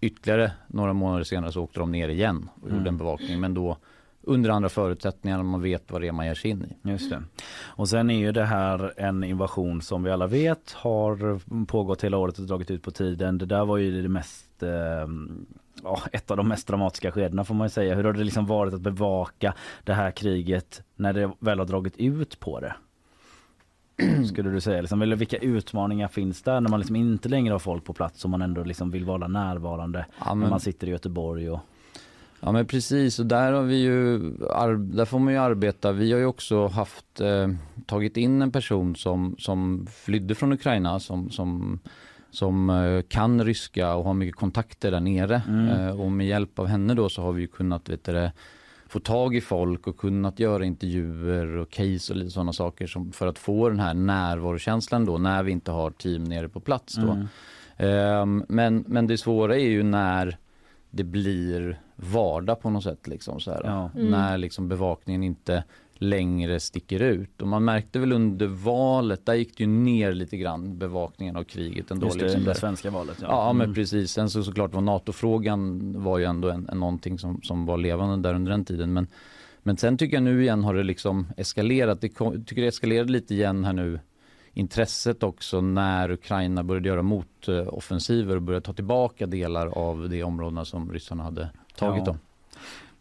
ytterligare 0.00 0.52
några 0.66 0.92
månader 0.92 1.24
senare 1.24 1.52
så 1.52 1.62
åkte 1.62 1.80
de 1.80 1.92
ner 1.92 2.08
igen 2.08 2.48
och 2.54 2.66
Mm. 2.68 2.78
gjorde 2.78 2.88
en 2.90 2.96
bevakning 2.98 3.40
men 3.40 3.54
då 3.54 3.76
under 4.22 4.50
andra 4.50 4.68
förutsättningar 4.68 5.36
när 5.36 5.44
man 5.44 5.62
vet 5.62 5.90
vad 5.92 6.00
det 6.00 6.08
är 6.08 6.12
man 6.12 6.26
ger 6.26 6.34
sig 6.34 6.50
in 6.50 6.64
i. 6.84 6.88
Just 6.90 7.10
det. 7.10 7.22
Och 7.62 7.88
sen 7.88 8.10
är 8.10 8.18
ju 8.18 8.32
det 8.32 8.44
här 8.44 8.92
en 9.00 9.24
invasion 9.24 9.82
som 9.82 10.02
vi 10.02 10.10
alla 10.10 10.26
vet 10.26 10.72
har 10.72 11.40
pågått 11.66 12.04
hela 12.04 12.16
året 12.18 12.38
och 12.38 12.44
dragit 12.44 12.70
ut 12.70 12.82
på 12.82 12.90
tiden. 12.90 13.38
Det 13.38 13.46
där 13.46 13.64
var 13.64 13.76
ju 13.76 14.02
det 14.02 14.08
mest 14.08 14.62
eh, 14.62 14.68
ja, 15.82 16.00
ett 16.12 16.30
av 16.30 16.36
de 16.36 16.48
mest 16.48 16.66
dramatiska 16.66 17.12
skedena 17.12 17.44
får 17.44 17.54
man 17.54 17.64
ju 17.64 17.70
säga. 17.70 17.94
Hur 17.94 18.04
har 18.04 18.12
det 18.12 18.24
liksom 18.24 18.46
varit 18.46 18.74
att 18.74 18.80
bevaka 18.80 19.54
det 19.84 19.92
här 19.94 20.10
kriget 20.10 20.82
när 20.96 21.12
det 21.12 21.30
väl 21.38 21.58
har 21.58 21.66
dragit 21.66 21.96
ut 21.96 22.40
på 22.40 22.60
det? 22.60 22.74
Skulle 24.28 24.50
du 24.50 24.60
säga 24.60 24.80
liksom, 24.80 25.02
eller 25.02 25.16
vilka 25.16 25.36
utmaningar 25.38 26.08
finns 26.08 26.42
där 26.42 26.60
när 26.60 26.70
man 26.70 26.80
liksom 26.80 26.96
inte 26.96 27.28
längre 27.28 27.52
har 27.54 27.58
folk 27.58 27.84
på 27.84 27.92
plats 27.92 28.24
och 28.24 28.30
man 28.30 28.42
ändå 28.42 28.64
liksom 28.64 28.90
vill 28.90 29.04
vara 29.04 29.28
närvarande 29.28 30.06
Ja, 30.18 30.24
när 30.28 30.34
men- 30.34 30.50
man 30.50 30.60
sitter 30.60 30.86
i 30.86 30.90
Göteborg 30.90 31.50
och 31.50 31.60
Ja 32.40 32.52
men 32.52 32.66
precis 32.66 33.18
och 33.18 33.26
där 33.26 33.52
har 33.52 33.62
vi 33.62 33.76
ju, 33.76 34.18
där 34.78 35.04
får 35.04 35.18
man 35.18 35.32
ju 35.32 35.38
arbeta. 35.38 35.92
Vi 35.92 36.12
har 36.12 36.18
ju 36.18 36.26
också 36.26 36.66
haft, 36.66 37.20
eh, 37.20 37.48
tagit 37.86 38.16
in 38.16 38.42
en 38.42 38.52
person 38.52 38.96
som, 38.96 39.36
som 39.38 39.86
flydde 39.92 40.34
från 40.34 40.52
Ukraina 40.52 41.00
som, 41.00 41.30
som, 41.30 41.80
som 42.30 42.70
eh, 42.70 43.02
kan 43.02 43.44
ryska 43.44 43.94
och 43.94 44.04
har 44.04 44.14
mycket 44.14 44.36
kontakter 44.36 44.90
där 44.90 45.00
nere. 45.00 45.42
Mm. 45.48 45.68
Eh, 45.68 46.00
och 46.00 46.12
med 46.12 46.26
hjälp 46.26 46.58
av 46.58 46.66
henne 46.66 46.94
då 46.94 47.08
så 47.08 47.22
har 47.22 47.32
vi 47.32 47.40
ju 47.40 47.46
kunnat 47.46 47.88
vet 47.88 48.04
du, 48.04 48.30
få 48.88 49.00
tag 49.00 49.36
i 49.36 49.40
folk 49.40 49.86
och 49.86 49.96
kunnat 49.96 50.38
göra 50.38 50.64
intervjuer 50.64 51.56
och 51.56 51.70
case 51.70 52.12
och 52.12 52.16
lite 52.16 52.30
sådana 52.30 52.52
saker 52.52 52.86
som, 52.86 53.12
för 53.12 53.26
att 53.26 53.38
få 53.38 53.68
den 53.68 53.80
här 53.80 53.94
närvarokänslan 53.94 55.04
då 55.04 55.18
när 55.18 55.42
vi 55.42 55.52
inte 55.52 55.70
har 55.70 55.90
team 55.90 56.24
nere 56.24 56.48
på 56.48 56.60
plats 56.60 56.94
då. 56.94 57.10
Mm. 57.10 57.26
Ehm, 57.76 58.44
men, 58.48 58.84
men 58.86 59.06
det 59.06 59.18
svåra 59.18 59.56
är 59.56 59.68
ju 59.68 59.82
när 59.82 60.38
det 60.90 61.04
blir 61.04 61.80
vardag 62.02 62.60
på 62.60 62.70
något 62.70 62.84
sätt. 62.84 63.06
Liksom, 63.06 63.40
så 63.40 63.50
här. 63.50 63.60
Ja. 63.64 63.90
Mm. 63.94 64.10
När 64.10 64.38
liksom 64.38 64.68
bevakningen 64.68 65.22
inte 65.22 65.64
längre 65.94 66.60
sticker 66.60 67.00
ut. 67.02 67.42
Och 67.42 67.48
man 67.48 67.64
märkte 67.64 67.98
väl 67.98 68.12
under 68.12 68.46
valet, 68.46 69.26
där 69.26 69.34
gick 69.34 69.56
det 69.56 69.62
ju 69.64 69.70
ner 69.70 70.12
lite 70.12 70.36
grann 70.36 70.78
bevakningen 70.78 71.36
av 71.36 71.44
kriget 71.44 71.90
ändå. 71.90 72.06
Just 72.06 72.18
det, 72.18 72.24
liksom 72.24 72.44
det 72.44 72.54
svenska 72.54 72.90
valet. 72.90 73.16
Ja, 73.20 73.26
Ja, 73.30 73.52
men 73.52 73.64
Mm. 73.64 73.74
precis. 73.74 74.10
Sen 74.10 74.30
så 74.30 74.42
såklart 74.42 74.74
var 74.74 74.80
NATO-frågan 74.80 75.92
var 76.02 76.18
ju 76.18 76.24
ändå 76.24 76.50
en, 76.50 76.68
en 76.68 76.80
någonting 76.80 77.18
som, 77.18 77.42
som 77.42 77.66
var 77.66 77.78
levande 77.78 78.28
där 78.28 78.34
under 78.34 78.50
den 78.50 78.64
tiden. 78.64 78.92
Men, 78.92 79.06
men 79.62 79.76
sen 79.76 79.98
tycker 79.98 80.16
jag 80.16 80.22
nu 80.22 80.42
igen 80.42 80.64
har 80.64 80.74
det 80.74 80.82
liksom 80.82 81.26
eskalerat. 81.36 82.00
Det 82.00 82.08
kom, 82.08 82.44
tycker 82.44 82.62
det 82.62 82.68
eskalerade 82.68 83.12
lite 83.12 83.34
igen 83.34 83.64
här 83.64 83.72
nu 83.72 84.00
intresset 84.54 85.22
också 85.22 85.60
när 85.60 86.10
Ukraina 86.10 86.64
började 86.64 86.88
göra 86.88 87.02
motoffensiver 87.02 88.36
och 88.36 88.42
började 88.42 88.66
ta 88.66 88.72
tillbaka 88.72 89.26
delar 89.26 89.66
av 89.66 90.08
de 90.08 90.22
områdena 90.22 90.64
som 90.64 90.92
ryssarna 90.92 91.22
hade 91.22 91.50
tagit 91.80 91.98
Ja. 91.98 92.04
dem. 92.04 92.18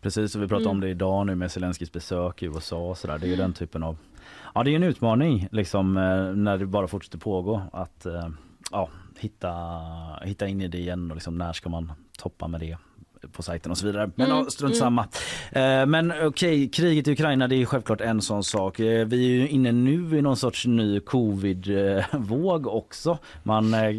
Precis, 0.02 0.36
och 0.36 0.42
vi 0.42 0.48
pratar 0.48 0.62
Mm. 0.62 0.72
om 0.72 0.80
det 0.82 0.90
idag 0.90 1.26
nu 1.26 1.36
med 1.36 1.52
Zelenskyjs 1.52 1.92
besök 1.92 2.44
i 2.44 2.46
USA 2.46 2.78
och 2.90 2.98
sådär. 2.98 3.18
Det 3.18 3.26
är 3.28 3.30
ju 3.30 3.36
den 3.36 3.54
typen 3.54 3.84
av... 3.84 3.98
Ja, 4.56 4.64
det 4.64 4.72
är 4.72 4.76
en 4.76 4.84
utmaning 4.84 5.48
liksom 5.52 5.98
eh, 5.98 6.34
när 6.36 6.58
det 6.58 6.66
bara 6.66 6.88
fortsätter 6.88 7.18
pågå 7.18 7.62
att 7.74 8.06
eh, 8.06 8.30
ja, 8.72 8.90
hitta, 9.20 9.52
hitta 10.24 10.48
in 10.48 10.62
i 10.62 10.68
det 10.68 10.78
igen 10.78 11.12
och 11.12 11.16
liksom 11.18 11.38
när 11.38 11.54
ska 11.54 11.70
man 11.70 11.92
toppa 12.20 12.48
med 12.48 12.60
det 12.60 12.78
på 13.32 13.44
sajten 13.44 13.72
och 13.72 13.78
så 13.78 13.86
vidare. 13.86 14.12
Men 14.16 14.32
Mm, 14.32 14.50
strunt 14.50 14.76
mm. 14.76 14.80
samma. 14.80 15.02
Eh, 15.52 15.86
men 15.86 16.14
okej, 16.22 16.70
kriget 16.70 17.08
i 17.08 17.12
Ukraina 17.12 17.48
det 17.48 17.56
är 17.56 17.66
självklart 17.66 18.02
en 18.02 18.22
sån 18.22 18.44
sak. 18.44 18.80
Eh, 18.80 19.08
vi 19.08 19.26
är 19.26 19.30
ju 19.30 19.48
inne 19.48 19.72
nu 19.72 20.18
i 20.18 20.22
någon 20.22 20.38
sorts 20.38 20.66
ny 20.66 21.00
covid-våg 21.00 22.68
också. 22.68 23.18
Man 23.44 23.74
eh, 23.74 23.92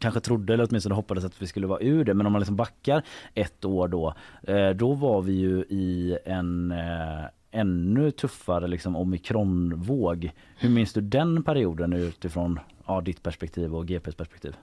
kanske 0.00 0.20
trodde 0.20 0.54
eller 0.54 0.66
åtminstone 0.70 0.94
hoppades 0.94 1.24
att 1.24 1.42
vi 1.42 1.46
skulle 1.46 1.66
vara 1.66 1.80
ur 1.80 2.04
det 2.04 2.14
men 2.14 2.26
om 2.26 2.32
man 2.32 2.40
liksom 2.40 2.56
backar 2.56 3.02
ett 3.34 3.64
år 3.64 3.88
då, 3.88 4.14
eh, 4.42 4.70
då 4.70 4.92
var 4.92 5.22
vi 5.22 5.32
ju 5.32 5.58
i 5.58 6.18
en 6.24 6.70
eh, 6.72 7.24
ännu 7.50 8.10
tuffare 8.10 8.66
liksom 8.66 8.96
omikronvåg. 8.96 10.30
Hur 10.56 10.70
minns 10.70 10.92
du 10.92 11.00
den 11.00 11.42
perioden 11.42 11.92
utifrån 11.92 12.60
ja, 12.86 13.00
ditt 13.00 13.22
perspektiv 13.22 13.74
och 13.74 13.86
GPs 13.86 14.14
perspektiv? 14.14 14.56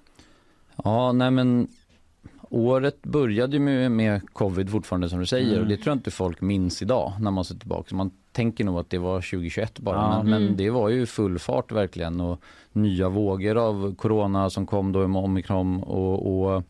Ja, 0.83 1.11
nej 1.11 1.31
men 1.31 1.67
året 2.51 3.01
började 3.03 3.53
ju 3.53 3.59
med, 3.59 3.91
med 3.91 4.21
covid 4.33 4.69
fortfarande 4.69 5.09
som 5.09 5.19
du 5.19 5.25
säger 5.25 5.49
Mm. 5.51 5.61
och 5.61 5.67
det 5.67 5.77
tror 5.77 5.87
jag 5.91 5.97
inte 5.97 6.11
folk 6.11 6.41
minns 6.41 6.81
idag 6.81 7.13
när 7.19 7.31
man 7.31 7.45
ser 7.45 7.55
tillbaka. 7.55 7.95
Man 7.95 8.11
tänker 8.31 8.63
nog 8.63 8.79
att 8.79 8.89
det 8.89 8.97
var 8.97 9.21
2021 9.21 9.79
bara 9.79 9.95
Ja. 9.95 10.17
men, 10.17 10.29
men 10.29 10.41
Mm. 10.43 10.57
det 10.57 10.69
var 10.69 10.89
ju 10.89 11.05
full 11.05 11.39
fart 11.39 11.71
verkligen 11.71 12.21
och 12.21 12.41
nya 12.71 13.09
vågor 13.09 13.57
av 13.57 13.95
corona 13.95 14.49
som 14.49 14.65
kom 14.65 14.91
då 14.91 15.07
med 15.07 15.23
omikron 15.23 15.83
och, 15.83 16.41
och, 16.55 16.63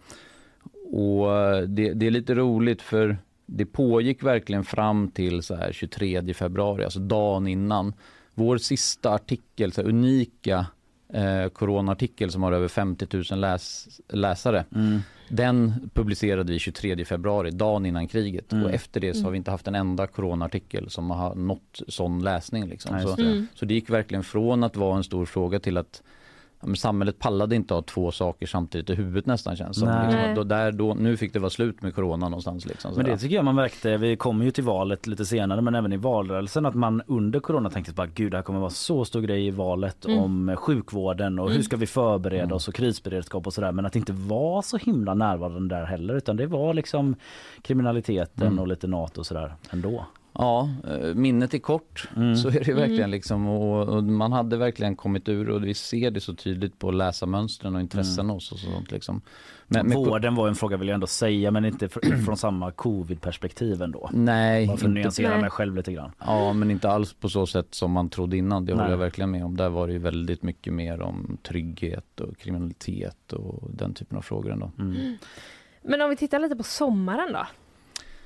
och 0.94 1.28
det, 1.70 1.94
det 1.94 2.08
är 2.08 2.12
lite 2.12 2.36
roligt 2.36 2.82
för 2.82 3.18
det 3.46 3.66
pågick 3.66 4.24
verkligen 4.24 4.64
fram 4.64 5.08
till 5.12 5.44
så 5.44 5.56
här 5.56 5.72
23 5.72 6.34
februari, 6.34 6.84
alltså 6.84 7.00
dagen 7.00 7.48
innan. 7.48 7.94
Vår 8.34 8.58
sista 8.58 9.10
artikel, 9.14 9.72
så 9.72 9.82
här 9.82 9.90
unika 9.90 10.66
eh, 11.14 11.50
coronaartikel 11.50 12.32
som 12.32 12.44
har 12.44 12.52
över 12.52 12.68
50 12.68 13.08
000 13.32 13.40
läs, 13.40 13.88
läsare. 14.10 14.66
Mm. 14.76 15.00
Den 15.34 15.90
publicerade 15.94 16.54
vi 16.54 16.60
23 16.60 17.06
februari, 17.06 17.52
dagen 17.52 17.86
innan 17.86 18.08
kriget. 18.08 18.52
Mm. 18.52 18.66
Och 18.66 18.72
efter 18.72 19.00
det 19.00 19.14
så 19.14 19.24
har 19.24 19.32
vi 19.32 19.38
inte 19.38 19.52
haft 19.52 19.68
en 19.68 19.76
enda 19.76 20.08
coronaartikel 20.08 20.90
som 20.90 21.10
har 21.10 21.36
nått 21.36 21.82
sån 21.88 22.24
läsning. 22.24 22.68
Liksom. 22.68 22.96
Nej, 22.96 23.04
så, 23.04 23.16
det. 23.16 23.22
Mm. 23.22 23.48
så 23.54 23.66
det 23.66 23.74
gick 23.74 23.90
verkligen 23.90 24.24
från 24.24 24.64
att 24.64 24.76
vara 24.76 24.98
en 24.98 25.04
stor 25.04 25.26
fråga 25.26 25.60
till 25.60 25.78
att 25.78 26.02
men 26.64 26.76
samhället 26.76 27.20
pallade 27.20 27.56
inte 27.56 27.74
ha 27.74 27.82
två 27.82 28.12
saker 28.12 28.48
samtidigt 28.48 28.90
i 28.90 28.96
huvudet 28.96 29.26
nästan 29.26 29.56
känns 29.56 29.80
som. 29.80 29.88
Liksom, 29.88 30.36
då, 30.36 30.44
där, 30.44 30.72
då, 30.72 30.94
nu 30.94 31.18
fick 31.18 31.34
det 31.34 31.40
vara 31.40 31.50
slut 31.50 31.82
med 31.82 31.96
corona 31.96 32.30
någonstans. 32.30 32.66
Liksom, 32.66 32.92
Men 32.96 33.06
det 33.06 33.18
tycker 33.18 33.36
jag 33.36 33.46
man 33.46 33.56
märkte, 33.56 33.98
vi 33.98 34.16
kommer 34.16 34.46
ju 34.46 34.52
till 34.52 34.64
valet 34.64 35.08
lite 35.08 35.26
senare 35.26 35.62
men 35.62 35.76
även 35.76 35.94
i 35.94 35.98
valrörelsen 35.98 36.66
att 36.66 36.76
man 36.76 37.02
under 37.08 37.40
corona 37.40 37.70
tänkte 37.70 37.94
bara 37.94 38.08
gud 38.08 38.32
det 38.32 38.38
här 38.38 38.44
kommer 38.44 38.60
vara 38.60 38.70
så 38.70 39.06
stor 39.06 39.22
grej 39.22 39.48
i 39.48 39.52
valet 39.52 40.06
Mm. 40.06 40.20
om 40.20 40.56
sjukvården 40.58 41.40
och 41.40 41.46
hur 41.46 41.52
Mm. 41.56 41.64
ska 41.64 41.78
vi 41.78 41.88
förbereda 41.88 42.56
oss 42.56 42.68
och 42.68 42.74
krisberedskap 42.74 43.48
och 43.48 43.54
sådär 43.54 43.72
men 43.72 43.86
att 43.86 43.94
det 43.94 44.00
inte 44.00 44.14
var 44.14 44.62
så 44.62 44.78
himla 44.78 45.14
närvarande 45.14 45.76
där 45.76 45.86
heller 45.86 46.14
utan 46.16 46.38
det 46.38 46.48
var 46.48 46.74
liksom 46.74 47.16
kriminaliteten 47.62 48.48
Mm. 48.48 48.60
och 48.60 48.68
lite 48.68 48.88
NATO 48.88 49.20
och 49.20 49.26
sådär 49.26 49.54
ändå. 49.70 50.06
Ja, 50.34 50.70
eh, 50.88 51.16
minnet 51.16 51.54
är 51.54 51.58
kort. 51.60 52.10
Mm. 52.16 52.36
Så 52.36 52.48
är 52.48 52.52
det 52.64 52.74
verkligen. 52.74 52.94
Mm. 53.00 53.12
Liksom, 53.12 53.48
och, 53.48 53.88
och 53.90 54.04
man 54.04 54.32
hade 54.32 54.58
verkligen 54.58 54.96
kommit 54.96 55.30
ur 55.30 55.50
och 55.50 55.64
vi 55.64 55.74
ser 55.74 56.12
det 56.12 56.20
så 56.20 56.34
tydligt 56.36 56.80
på 56.80 56.92
läsarmönstren 56.92 57.76
och 57.76 57.82
intressen 57.82 58.26
Mm. 58.26 58.36
oss 58.36 58.52
och 58.52 58.60
sånt. 58.60 58.92
Liksom. 58.92 59.22
Men, 59.68 59.88
men, 59.88 59.98
Vården 59.98 60.36
var 60.36 60.48
en 60.48 60.56
fråga 60.56 60.78
vill 60.78 60.88
jag 60.88 60.94
ändå 60.96 61.08
säga 61.08 61.52
men 61.52 61.66
inte 61.66 61.88
fr- 61.88 62.16
från 62.26 62.38
samma 62.38 62.72
covid-perspektiv 62.72 63.82
ändå. 63.82 64.10
nej, 64.14 64.68
Bara 64.68 64.78
för 64.78 64.88
att 64.88 64.94
nyansera 64.94 65.42
mig 65.42 65.50
själv 65.50 65.76
lite 65.76 65.94
grann. 65.94 66.12
ja, 66.20 66.54
men 66.54 66.72
inte 66.72 66.90
alls 66.90 67.14
på 67.14 67.30
så 67.30 67.48
sätt 67.48 67.68
som 67.76 67.92
man 67.92 68.10
trodde 68.10 68.38
innan. 68.38 68.66
Det 68.66 68.74
håller 68.74 68.90
jag 68.90 68.98
verkligen 68.98 69.32
med 69.32 69.46
om. 69.46 69.58
Där 69.58 69.70
var 69.70 69.88
det 69.88 69.94
ju 69.94 70.00
väldigt 70.00 70.44
mycket 70.44 70.74
mer 70.74 71.02
om 71.02 71.38
trygghet 71.44 72.20
och 72.22 72.38
kriminalitet 72.38 73.34
och 73.34 73.70
den 73.74 73.94
typen 73.94 74.18
av 74.18 74.22
frågor 74.22 74.52
ändå. 74.52 74.72
Mm. 74.80 75.18
Men 75.84 76.02
om 76.02 76.10
vi 76.10 76.16
tittar 76.16 76.40
lite 76.40 76.56
på 76.56 76.64
sommaren 76.64 77.34
då. 77.34 77.48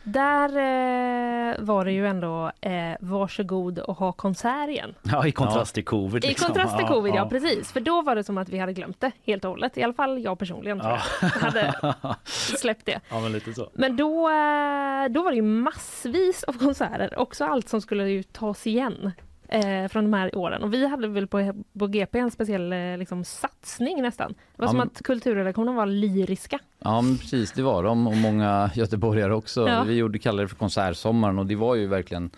Där 0.08 0.50
eh, 0.50 1.56
var 1.60 1.86
det 1.86 1.92
ju 1.92 2.08
ändå 2.08 2.52
eh, 2.62 2.72
varsågod 3.00 3.80
och 3.80 3.98
ha 3.98 4.12
konsert 4.12 4.70
igen. 4.70 4.96
Ja 5.04 5.28
i 5.28 5.32
kontrast 5.32 5.74
till 5.76 5.86
covid. 5.86 6.26
I 6.26 6.28
liksom. 6.28 6.46
kontrast 6.48 6.78
till 6.78 6.88
covid, 6.88 7.14
ja, 7.14 7.18
ja. 7.18 7.30
precis. 7.30 7.72
För 7.72 7.80
då 7.80 8.02
var 8.02 8.16
det 8.16 8.24
som 8.24 8.38
att 8.38 8.50
vi 8.50 8.58
hade 8.60 8.74
glömt 8.74 9.02
det 9.02 9.12
helt 9.26 9.46
och 9.46 9.52
hållet. 9.52 9.78
I 9.78 9.84
alla 9.84 9.94
fall 9.94 10.24
jag 10.24 10.40
personligen 10.40 10.80
tror 10.80 10.92
Ja. 10.92 11.02
jag 11.22 11.30
hade 11.30 11.94
släppt 12.60 12.86
det. 12.86 13.00
ja 13.10 13.20
men 13.20 13.32
lite 13.32 13.54
så. 13.54 13.70
Men 13.74 13.98
då, 13.98 14.30
eh, 14.30 15.06
då 15.10 15.24
var 15.24 15.30
det 15.30 15.36
ju 15.36 15.42
massvis 15.42 16.44
av 16.44 16.54
konserter, 16.54 17.20
också 17.20 17.46
allt 17.46 17.70
som 17.70 17.82
skulle 17.82 18.10
ju 18.10 18.24
tas 18.24 18.68
igen 18.68 19.12
eh, 19.48 19.88
från 19.88 20.04
de 20.04 20.14
här 20.14 20.36
åren. 20.38 20.64
Och 20.64 20.74
vi 20.74 20.88
hade 20.88 21.08
väl 21.08 21.28
på, 21.28 21.54
på 21.80 21.88
GP 21.88 22.20
en 22.20 22.32
speciell 22.32 22.74
eh, 22.74 22.98
liksom, 22.98 23.24
satsning 23.24 24.02
nästan. 24.02 24.32
Det 24.32 24.62
var 24.62 24.66
Ja, 24.66 24.70
som 24.70 24.78
men- 24.78 24.88
att 24.88 25.02
kulturredaktionen 25.04 25.76
var 25.76 25.86
lyriska. 25.86 26.60
Ja 26.80 27.04
precis, 27.20 27.52
det 27.52 27.62
var 27.62 27.84
de 27.84 28.08
och 28.08 28.18
många 28.18 28.70
göteborgare 28.76 29.34
också. 29.34 29.68
Ja. 29.70 29.84
Vi 29.84 29.94
gjorde, 29.94 30.20
kallade 30.20 30.44
det 30.44 30.48
för 30.48 30.56
konsertsommaren 30.56 31.40
och 31.40 31.46
det 31.46 31.56
var 31.56 31.76
ju 31.76 31.88
verkligen 31.88 32.30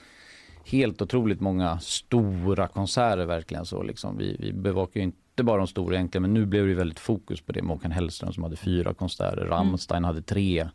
helt 0.65 1.01
otroligt 1.01 1.41
många 1.41 1.79
stora 1.79 2.67
konserter 2.67 3.25
verkligen 3.25 3.65
så 3.65 3.83
liksom. 3.83 4.17
Vi, 4.17 4.35
vi 4.39 4.53
bevakar 4.53 4.99
ju 4.99 5.03
inte 5.03 5.43
bara 5.43 5.57
de 5.57 5.67
stora 5.67 5.95
egentligen 5.95 6.21
men 6.21 6.33
nu 6.33 6.45
blev 6.45 6.63
det 6.63 6.69
ju 6.69 6.75
väldigt 6.75 6.99
fokus 6.99 7.41
på 7.41 7.51
det 7.51 7.61
med 7.61 7.75
Håkan 7.75 7.91
Hellström 7.91 8.33
som 8.33 8.43
hade 8.43 8.55
fyra 8.55 8.93
konserter, 8.93 9.45
Rammstein 9.45 10.03
hade 10.03 10.21
tre. 10.21 10.67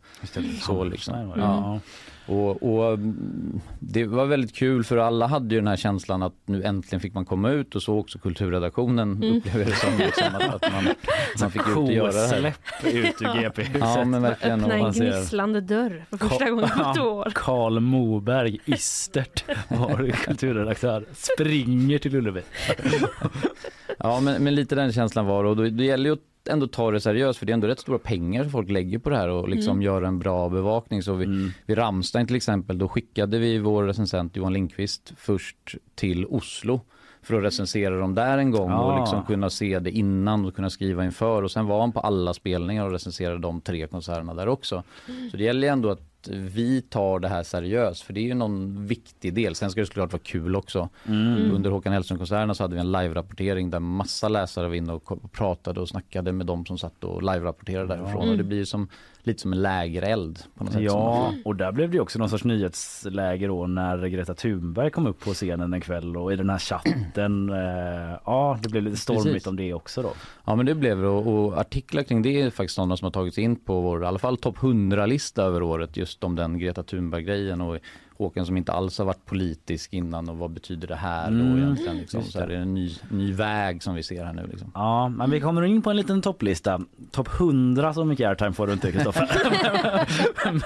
Så 0.61 0.83
liksom. 0.83 1.33
Ja. 1.37 1.79
Och, 2.25 2.63
och 2.75 2.93
mm, 2.93 3.61
det 3.79 4.05
var 4.05 4.25
väldigt 4.25 4.55
kul 4.55 4.83
för 4.83 4.97
alla 4.97 5.27
hade 5.27 5.55
ju 5.55 5.61
den 5.61 5.67
här 5.67 5.75
känslan 5.75 6.23
att 6.23 6.33
nu 6.45 6.63
äntligen 6.63 6.99
fick 6.99 7.13
man 7.13 7.25
komma 7.25 7.49
ut 7.49 7.75
och 7.75 7.83
så 7.83 7.99
också 7.99 8.19
kulturredaktionen 8.19 9.11
Mm. 9.23 9.37
upplever 9.37 9.65
det 9.65 9.75
som 9.75 9.97
liksom 9.97 10.35
att, 10.35 10.63
att 10.63 10.71
man, 10.73 10.83
man 11.39 11.51
fick 11.51 11.61
ut 11.69 11.77
och 11.77 11.93
göra 11.93 12.11
det 12.11 12.27
här. 12.27 12.53
Ut 12.83 13.21
ur 13.21 13.41
GP-huset. 13.41 13.75
Ja 13.81 14.05
men 14.05 14.21
verkligen. 14.21 14.59
Öppna 14.63 14.75
en 14.77 14.91
gnisslande 14.93 15.61
dörr 15.61 16.05
för 16.09 16.17
första 16.17 16.49
gången 16.49 16.69
på 16.69 16.93
två 16.95 17.01
år. 17.09 17.31
Karl 17.35 17.79
Moberg, 17.79 18.59
ystert, 18.65 19.43
var 19.67 20.11
kulturredaktör, 20.11 21.05
springer 21.13 21.97
till 21.97 22.15
Ullevi. 22.15 22.41
Ja 24.03 24.19
men, 24.19 24.43
men 24.43 24.55
lite 24.55 24.75
den 24.75 24.91
känslan 24.93 25.25
var 25.25 25.43
och 25.43 25.55
då, 25.55 25.63
det 25.63 25.83
gäller 25.85 26.09
ju 26.09 26.13
att 26.13 26.47
ändå 26.49 26.67
ta 26.67 26.91
det 26.91 27.01
seriöst 27.01 27.39
för 27.39 27.45
det 27.45 27.51
är 27.51 27.53
ändå 27.53 27.67
rätt 27.67 27.79
stora 27.79 27.99
pengar 27.99 28.43
som 28.43 28.51
folk 28.51 28.69
lägger 28.69 28.99
på 28.99 29.09
det 29.09 29.17
här 29.17 29.29
och 29.29 29.49
liksom 29.49 29.71
Mm. 29.71 29.81
göra 29.81 30.07
en 30.07 30.19
bra 30.19 30.49
bevakning. 30.49 31.03
Så 31.03 31.13
vi, 31.13 31.25
Mm. 31.25 31.51
vid 31.65 31.77
Ramstein 31.77 32.27
till 32.27 32.35
exempel 32.35 32.77
då 32.77 32.87
skickade 32.89 33.39
vi 33.39 33.57
vår 33.59 33.83
recensent 33.83 34.35
Johan 34.35 34.53
Lindqvist 34.53 35.13
först 35.17 35.75
till 35.95 36.25
Oslo 36.25 36.81
för 37.21 37.37
att 37.37 37.43
recensera 37.43 37.97
dem 37.99 38.15
där 38.15 38.37
en 38.37 38.51
gång 38.51 38.69
Ja. 38.71 38.79
och 38.93 38.99
liksom 38.99 39.23
kunna 39.25 39.49
se 39.49 39.79
det 39.79 39.91
innan 39.91 40.45
och 40.45 40.55
kunna 40.55 40.69
skriva 40.69 41.05
inför 41.05 41.43
och 41.43 41.51
sen 41.51 41.65
var 41.65 41.79
han 41.79 41.91
på 41.91 41.99
alla 41.99 42.33
spelningar 42.33 42.85
och 42.85 42.91
recenserade 42.91 43.39
de 43.39 43.61
tre 43.61 43.87
konserterna 43.87 44.33
där 44.33 44.47
också. 44.47 44.83
Så 45.31 45.37
det 45.37 45.43
gäller 45.43 45.67
ju 45.67 45.71
ändå 45.71 45.89
att 45.89 46.01
vi 46.31 46.81
tar 46.81 47.19
det 47.19 47.27
här 47.27 47.43
seriöst 47.43 48.01
för 48.01 48.13
det 48.13 48.19
är 48.19 48.23
ju 48.23 48.33
någon 48.33 48.87
viktig 48.87 49.33
del. 49.33 49.55
Sen 49.55 49.71
ska 49.71 49.79
det 49.79 49.85
såklart 49.85 50.11
vara 50.13 50.21
kul 50.23 50.55
också. 50.55 50.89
Mm. 51.05 51.51
Under 51.51 51.69
Håkan 51.69 51.93
Hellström-konserterna 51.93 52.53
så 52.53 52.63
hade 52.63 52.75
vi 52.75 52.81
en 52.81 52.91
live-rapportering 52.91 53.69
där 53.69 53.79
massa 53.79 54.29
läsare 54.29 54.67
var 54.67 54.75
inne 54.75 54.93
och 54.93 55.31
pratade 55.31 55.81
och 55.81 55.89
snackade 55.89 56.31
med 56.31 56.45
de 56.45 56.65
som 56.65 56.77
satt 56.77 57.03
och 57.03 57.23
live-rapporterade 57.23 57.87
därifrån. 57.87 58.21
Mm. 58.21 58.29
Och 58.29 58.37
det 58.37 58.43
blir 58.43 58.57
ju 58.57 58.65
som, 58.65 58.87
lite 59.23 59.41
som 59.41 59.53
en 59.53 59.61
lägereld 59.61 60.39
på 60.57 60.63
något 60.63 60.73
sätt. 60.73 60.81
Ja, 60.81 61.33
och 61.45 61.55
där 61.55 61.71
blev 61.71 61.91
det 61.91 61.99
också 61.99 62.19
någon 62.19 62.29
sorts 62.29 62.43
nyhetsläge 62.43 63.47
då 63.47 63.67
när 63.67 64.07
Greta 64.07 64.33
Thunberg 64.33 64.91
kom 64.91 65.07
upp 65.07 65.19
på 65.19 65.33
scenen 65.33 65.73
en 65.73 65.81
kväll 65.81 66.17
och 66.17 66.33
i 66.33 66.35
den 66.35 66.49
här 66.49 66.59
chatten, 66.59 67.49
eh, 67.49 68.19
ja 68.25 68.59
det 68.63 68.69
blev 68.69 68.83
lite 68.83 68.97
stormigt 68.97 69.25
Precis. 69.25 69.47
om 69.47 69.55
det 69.55 69.73
också 69.73 70.01
då. 70.01 70.11
Ja 70.45 70.55
men 70.55 70.65
det 70.65 70.75
blev 70.75 71.01
det 71.01 71.07
och, 71.07 71.27
och 71.27 71.57
artiklar 71.57 72.03
kring 72.03 72.21
det 72.21 72.41
är 72.41 72.49
faktiskt 72.49 72.75
sådana 72.75 72.97
som 72.97 73.05
har 73.05 73.11
tagits 73.11 73.37
in 73.37 73.55
på 73.55 73.81
vår, 73.81 74.03
i 74.03 74.07
alla 74.07 74.19
fall 74.19 74.37
topp 74.37 74.57
100-lista 74.57 75.43
över 75.43 75.63
året 75.63 75.97
just 75.97 76.23
om 76.23 76.35
den 76.35 76.59
Greta 76.59 76.83
Thunberg-grejen 76.83 77.61
och 77.61 77.77
Håkan 78.17 78.45
som 78.45 78.57
inte 78.57 78.71
alls 78.71 78.97
har 78.97 79.05
varit 79.05 79.25
politisk 79.25 79.93
innan 79.93 80.29
och 80.29 80.37
vad 80.37 80.51
betyder 80.51 80.87
det 80.87 80.95
här 80.95 81.31
då 81.31 81.35
Mm. 81.37 81.57
egentligen 81.57 81.97
liksom. 81.97 82.23
Så 82.23 82.39
här, 82.39 82.47
det. 82.47 82.55
är 82.55 82.59
en 82.59 82.73
ny, 82.73 82.91
ny 83.09 83.33
väg 83.33 83.83
som 83.83 83.95
vi 83.95 84.03
ser 84.03 84.25
här 84.25 84.33
nu 84.33 84.47
liksom. 84.51 84.71
Ja, 84.73 85.09
men 85.09 85.31
vi 85.31 85.39
kommer 85.41 85.61
in 85.63 85.81
på 85.81 85.89
en 85.89 85.95
liten 85.97 86.21
topplista. 86.21 86.81
Topp 87.11 87.29
100 87.39 87.93
så 87.93 88.05
mycket 88.05 88.27
airtime 88.29 88.53
får 88.53 88.67
du 88.67 88.73
inte 88.73 88.91
Kristoffer. 88.91 89.29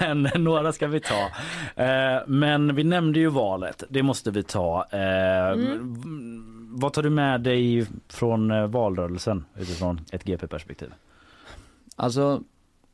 men 0.00 0.44
några 0.44 0.72
ska 0.72 0.86
vi 0.86 1.00
ta. 1.00 1.30
Eh, 1.82 2.22
men 2.26 2.74
vi 2.74 2.84
nämnde 2.84 3.18
ju 3.18 3.28
valet, 3.28 3.82
det 3.88 4.02
måste 4.02 4.30
vi 4.30 4.42
ta. 4.42 4.86
Eh, 4.92 4.98
Mm. 5.48 6.54
Vad 6.80 6.92
tar 6.92 7.02
du 7.02 7.10
med 7.10 7.40
dig 7.40 7.86
från 8.08 8.50
eh, 8.50 8.66
valrörelsen 8.66 9.44
utifrån 9.58 10.00
ett 10.12 10.24
GP-perspektiv? 10.24 10.88
Alltså 11.96 12.42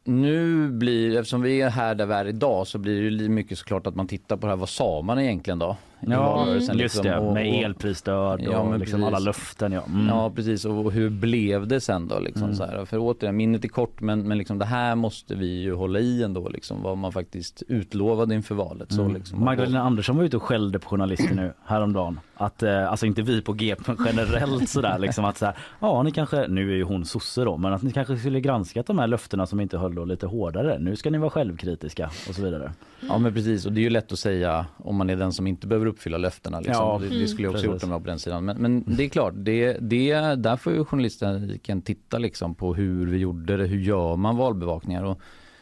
nu 0.04 0.68
blir, 0.68 1.18
eftersom 1.18 1.42
vi 1.42 1.60
är 1.60 1.70
här 1.70 1.94
där 1.94 2.06
vi 2.06 2.14
är 2.14 2.24
idag 2.26 2.66
så 2.66 2.78
blir 2.78 3.10
det 3.10 3.22
ju 3.22 3.28
mycket 3.28 3.58
såklart 3.58 3.86
att 3.86 3.94
man 3.94 4.08
tittar 4.08 4.36
på 4.36 4.46
det 4.46 4.52
här, 4.52 4.56
vad 4.56 4.68
sa 4.68 5.02
man 5.02 5.18
egentligen 5.18 5.58
då? 5.58 5.76
I 6.12 6.16
valrörelsen. 6.16 6.78
just 6.78 6.94
liksom, 6.96 7.04
det, 7.12 7.18
och- 7.18 7.34
med 7.34 7.48
och- 7.48 7.62
elprisstöd 7.62 8.40
och 8.48 8.54
Ja, 8.54 8.64
men 8.70 8.80
liksom 8.80 9.00
precis. 9.00 9.06
alla 9.14 9.18
löften. 9.18 9.72
Ja. 9.72 9.82
Mm. 9.88 10.06
Ja 10.06 10.30
precis 10.30 10.64
och 10.64 10.92
hur 10.92 11.10
blev 11.10 11.66
det 11.66 11.80
sen 11.80 12.08
då 12.08 12.18
liksom 12.18 12.42
Mm. 12.44 12.54
så 12.56 12.64
här, 12.64 12.84
för 12.84 12.98
återigen 13.00 13.36
minnet 13.36 13.64
är 13.64 13.68
kort 13.68 14.00
men, 14.00 14.28
men 14.28 14.38
liksom 14.38 14.58
det 14.58 14.64
här 14.64 14.94
måste 14.94 15.34
vi 15.34 15.60
ju 15.62 15.74
hålla 15.74 15.98
i 15.98 16.22
ändå 16.22 16.48
liksom 16.48 16.82
vad 16.82 16.98
man 16.98 17.12
faktiskt 17.12 17.62
utlovade 17.68 18.34
inför 18.34 18.54
valet. 18.54 18.92
Så, 18.92 19.02
Mm. 19.02 19.14
liksom. 19.14 19.44
Magdalena 19.44 19.80
Andersson 19.82 20.16
var 20.16 20.24
ute 20.24 20.36
och 20.36 20.42
skällde 20.42 20.78
på 20.78 20.88
journalister 20.88 21.34
nu 21.34 21.52
häromdagen. 21.66 22.20
Att, 22.36 22.62
eh, 22.62 22.90
alltså 22.90 23.06
inte 23.06 23.22
vi 23.22 23.42
på 23.42 23.52
G 23.52 23.74
men 23.86 23.96
generellt 24.06 24.68
sådär 24.68 24.98
liksom 24.98 25.24
att 25.24 25.38
så 25.38 25.46
här, 25.46 25.54
ja 25.80 26.02
ni 26.02 26.10
kanske, 26.10 26.48
nu 26.48 26.70
är 26.72 26.76
ju 26.76 26.82
hon 26.84 27.04
sosse 27.04 27.44
då, 27.44 27.56
men 27.56 27.72
att 27.72 27.82
ni 27.82 27.92
kanske 27.92 28.16
skulle 28.16 28.40
granskat 28.40 28.86
de 28.86 28.98
här 28.98 29.06
löftena 29.06 29.46
som 29.46 29.60
inte 29.60 29.78
höll 29.78 29.94
då 29.94 30.04
lite 30.04 30.26
hårdare. 30.26 30.78
Nu 30.78 30.96
ska 30.96 31.10
ni 31.10 31.18
vara 31.18 31.30
självkritiska 31.30 32.10
och 32.28 32.34
så 32.34 32.42
vidare. 32.42 32.72
Ja 33.08 33.18
men 33.18 33.34
precis 33.34 33.66
och 33.66 33.72
det 33.72 33.80
är 33.80 33.82
ju 33.82 33.90
lätt 33.90 34.12
att 34.12 34.18
säga 34.18 34.66
om 34.76 34.96
man 34.96 35.10
är 35.10 35.16
den 35.16 35.32
som 35.32 35.46
inte 35.46 35.66
behöver 35.66 35.86
uppfylla 35.94 36.18
löftena. 36.18 36.60
Liksom. 36.60 36.74
Ja, 36.84 36.98
det, 37.02 37.18
det 37.18 37.28
skulle 37.28 37.46
jag 37.46 37.50
också 37.54 37.62
precis. 37.62 37.74
gjort 37.74 37.84
om 37.84 37.90
jag 37.90 37.98
var 37.98 38.04
på 38.04 38.10
den 38.10 38.18
sidan. 38.18 38.44
Men, 38.44 38.56
men 38.56 38.84
det 38.86 39.04
är 39.04 39.08
klart, 39.08 39.34
det, 39.36 39.72
det, 39.80 40.14
där 40.34 40.56
får 40.56 40.72
ju 40.72 40.84
journalistiken 40.84 41.82
titta 41.82 42.18
liksom 42.18 42.54
på 42.54 42.74
hur 42.74 43.06
vi 43.06 43.18
gjorde 43.18 43.56
det, 43.56 43.66
hur 43.66 43.80
gör 43.80 44.16
man 44.16 44.36
valbevakningar. 44.36 45.04
Och 45.04 45.20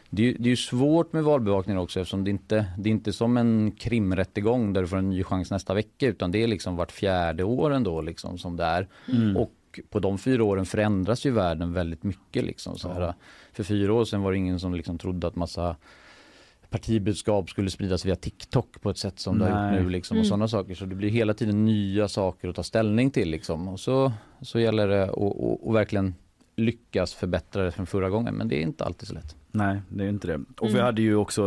det, 0.09 0.21
är, 0.21 0.25
ju- 0.25 0.37
det 0.37 0.47
är 0.47 0.49
ju 0.49 0.55
svårt 0.55 1.13
med 1.13 1.23
valbevakningar 1.23 1.79
också 1.81 1.99
eftersom 1.99 2.23
det 2.23 2.29
inte 2.29 2.65
det 2.77 2.89
är 2.89 2.91
inte 2.91 3.13
som 3.13 3.37
en 3.37 3.71
krimrättegång 3.71 4.73
där 4.73 4.81
du 4.81 4.87
får 4.87 4.97
en 4.97 5.09
ny 5.09 5.23
chans 5.23 5.51
nästa 5.51 5.73
vecka 5.73 6.07
utan 6.07 6.31
det 6.31 6.43
är 6.43 6.47
liksom 6.47 6.75
vart 6.75 6.91
fjärde 6.91 7.43
år 7.43 7.73
ändå 7.73 8.01
liksom 8.01 8.37
som 8.37 8.55
det 8.57 8.63
är. 8.63 8.87
Mm. 9.07 9.37
Och 9.37 9.51
på 9.89 9.99
de 9.99 10.17
fyra 10.17 10.43
åren 10.43 10.65
förändras 10.65 11.25
ju 11.25 11.31
världen 11.31 11.73
väldigt 11.73 12.03
mycket. 12.03 12.43
Liksom, 12.45 12.77
så 12.77 12.93
här. 12.93 13.13
För 13.53 13.63
fyra 13.63 13.93
år 13.93 14.05
sedan 14.05 14.21
var 14.21 14.31
det 14.31 14.37
ingen 14.37 14.59
som 14.59 14.73
liksom 14.73 14.97
trodde 14.97 15.27
att 15.27 15.35
massa 15.35 15.75
partibudskap 16.77 17.49
skulle 17.49 17.69
spridas 17.69 18.05
via 18.05 18.15
TikTok 18.15 18.81
på 18.81 18.89
ett 18.89 18.97
sätt 18.97 19.19
som 19.19 19.39
det 19.39 19.45
har 19.49 19.61
Nej. 19.61 19.73
gjort 19.75 19.83
nu. 19.83 19.89
Liksom, 19.89 20.17
och 20.17 20.19
Mm. 20.19 20.29
sådana 20.29 20.47
saker. 20.47 20.75
Så 20.75 20.85
det 20.85 20.95
blir 20.95 21.09
hela 21.09 21.33
tiden 21.33 21.65
nya 21.65 22.07
saker 22.07 22.49
att 22.49 22.55
ta 22.55 22.63
ställning 22.63 23.11
till. 23.11 23.29
Liksom. 23.29 23.67
Och 23.67 23.79
så, 23.79 24.11
så 24.41 24.59
gäller 24.59 24.87
det 24.87 25.03
att 25.03 25.09
att- 25.09 25.67
att 25.67 25.75
verkligen 25.75 26.15
lyckas 26.55 27.13
förbättra 27.13 27.63
det 27.63 27.71
från 27.71 27.85
förra 27.85 28.09
gången. 28.09 28.35
Men 28.35 28.47
det 28.47 28.55
är 28.55 28.61
inte 28.61 28.83
alltid 28.85 29.07
så 29.07 29.13
lätt. 29.13 29.35
Nej, 29.51 29.81
det 29.89 30.03
är 30.03 30.09
inte 30.09 30.27
det. 30.27 30.35
Och 30.59 30.67
vi 30.67 30.73
Mm. 30.73 30.85
hade 30.85 31.01
ju 31.01 31.15
också 31.15 31.43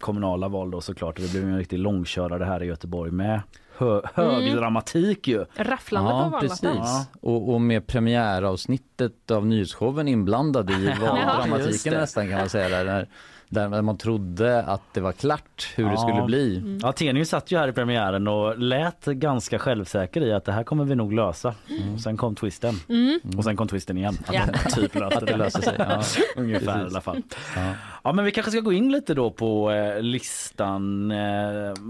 kommunala 0.00 0.48
val 0.48 0.70
då 0.70 0.80
såklart. 0.80 1.16
Det 1.16 1.30
blev 1.30 1.44
en 1.44 1.58
riktig 1.58 1.78
långkörare 1.78 2.44
här 2.44 2.62
i 2.62 2.66
Göteborg 2.66 3.10
med 3.10 3.40
hö 3.76 4.00
hög 4.14 4.52
dramatik 4.56 5.28
ju. 5.28 5.44
Rafflande 5.56 6.10
på 6.10 6.16
Ja, 6.16 6.22
valnatten. 6.22 6.48
precis. 6.48 7.08
Och, 7.20 7.48
och 7.54 7.60
med 7.60 7.86
premiäravsnittet 7.86 9.30
av 9.30 9.46
nyhetsshowen 9.46 10.08
inblandad 10.08 10.70
i 10.70 10.86
Ja, 11.00 11.06
valdramatiken 11.14 11.92
det. 11.92 12.00
nästan 12.00 12.28
kan 12.28 12.38
man 12.38 12.48
säga. 12.48 12.68
Där, 12.68 12.84
där, 12.84 13.08
där 13.50 13.82
man 13.82 13.98
trodde 13.98 14.62
att 14.62 14.82
det 14.92 15.00
var 15.00 15.12
klart 15.12 15.68
hur 15.76 15.90
det 15.90 15.98
skulle 15.98 16.22
bli. 16.22 16.56
Mm. 16.56 16.78
Ja, 16.82 16.92
Tenius 16.92 17.28
satt 17.28 17.50
ju 17.52 17.58
här 17.58 17.68
i 17.68 17.72
premiären 17.72 18.28
och 18.28 18.58
lät 18.58 19.04
ganska 19.04 19.58
självsäker 19.58 20.20
i 20.20 20.32
att 20.32 20.44
det 20.44 20.52
här 20.52 20.64
kommer 20.64 20.84
vi 20.84 20.94
nog 20.94 21.12
lösa. 21.12 21.54
Och 21.94 22.00
sen 22.00 22.16
kom 22.16 22.34
twisten. 22.34 22.74
Mm. 22.88 23.20
Och 23.36 23.44
sen 23.44 23.56
kom 23.56 23.68
twisten 23.68 23.98
igen. 23.98 24.18
Att 24.26 24.34
Ja. 24.34 24.42
typ 24.74 24.94
löste 24.94 25.18
Att 25.18 25.26
det 25.26 25.36
löser 25.36 25.62
sig, 25.62 25.74
ja. 25.78 26.02
Ungefär 26.36 26.66
Precis. 26.66 26.82
i 26.82 26.86
alla 26.90 27.00
fall. 27.00 27.22
Ja. 27.56 27.72
Ja 28.04 28.12
men 28.12 28.24
vi 28.24 28.30
kanske 28.30 28.50
ska 28.50 28.60
gå 28.60 28.72
in 28.72 28.92
lite 28.92 29.14
då 29.14 29.30
på 29.30 29.70
eh, 29.70 30.02
listan. 30.02 31.10
Eh, 31.10 31.18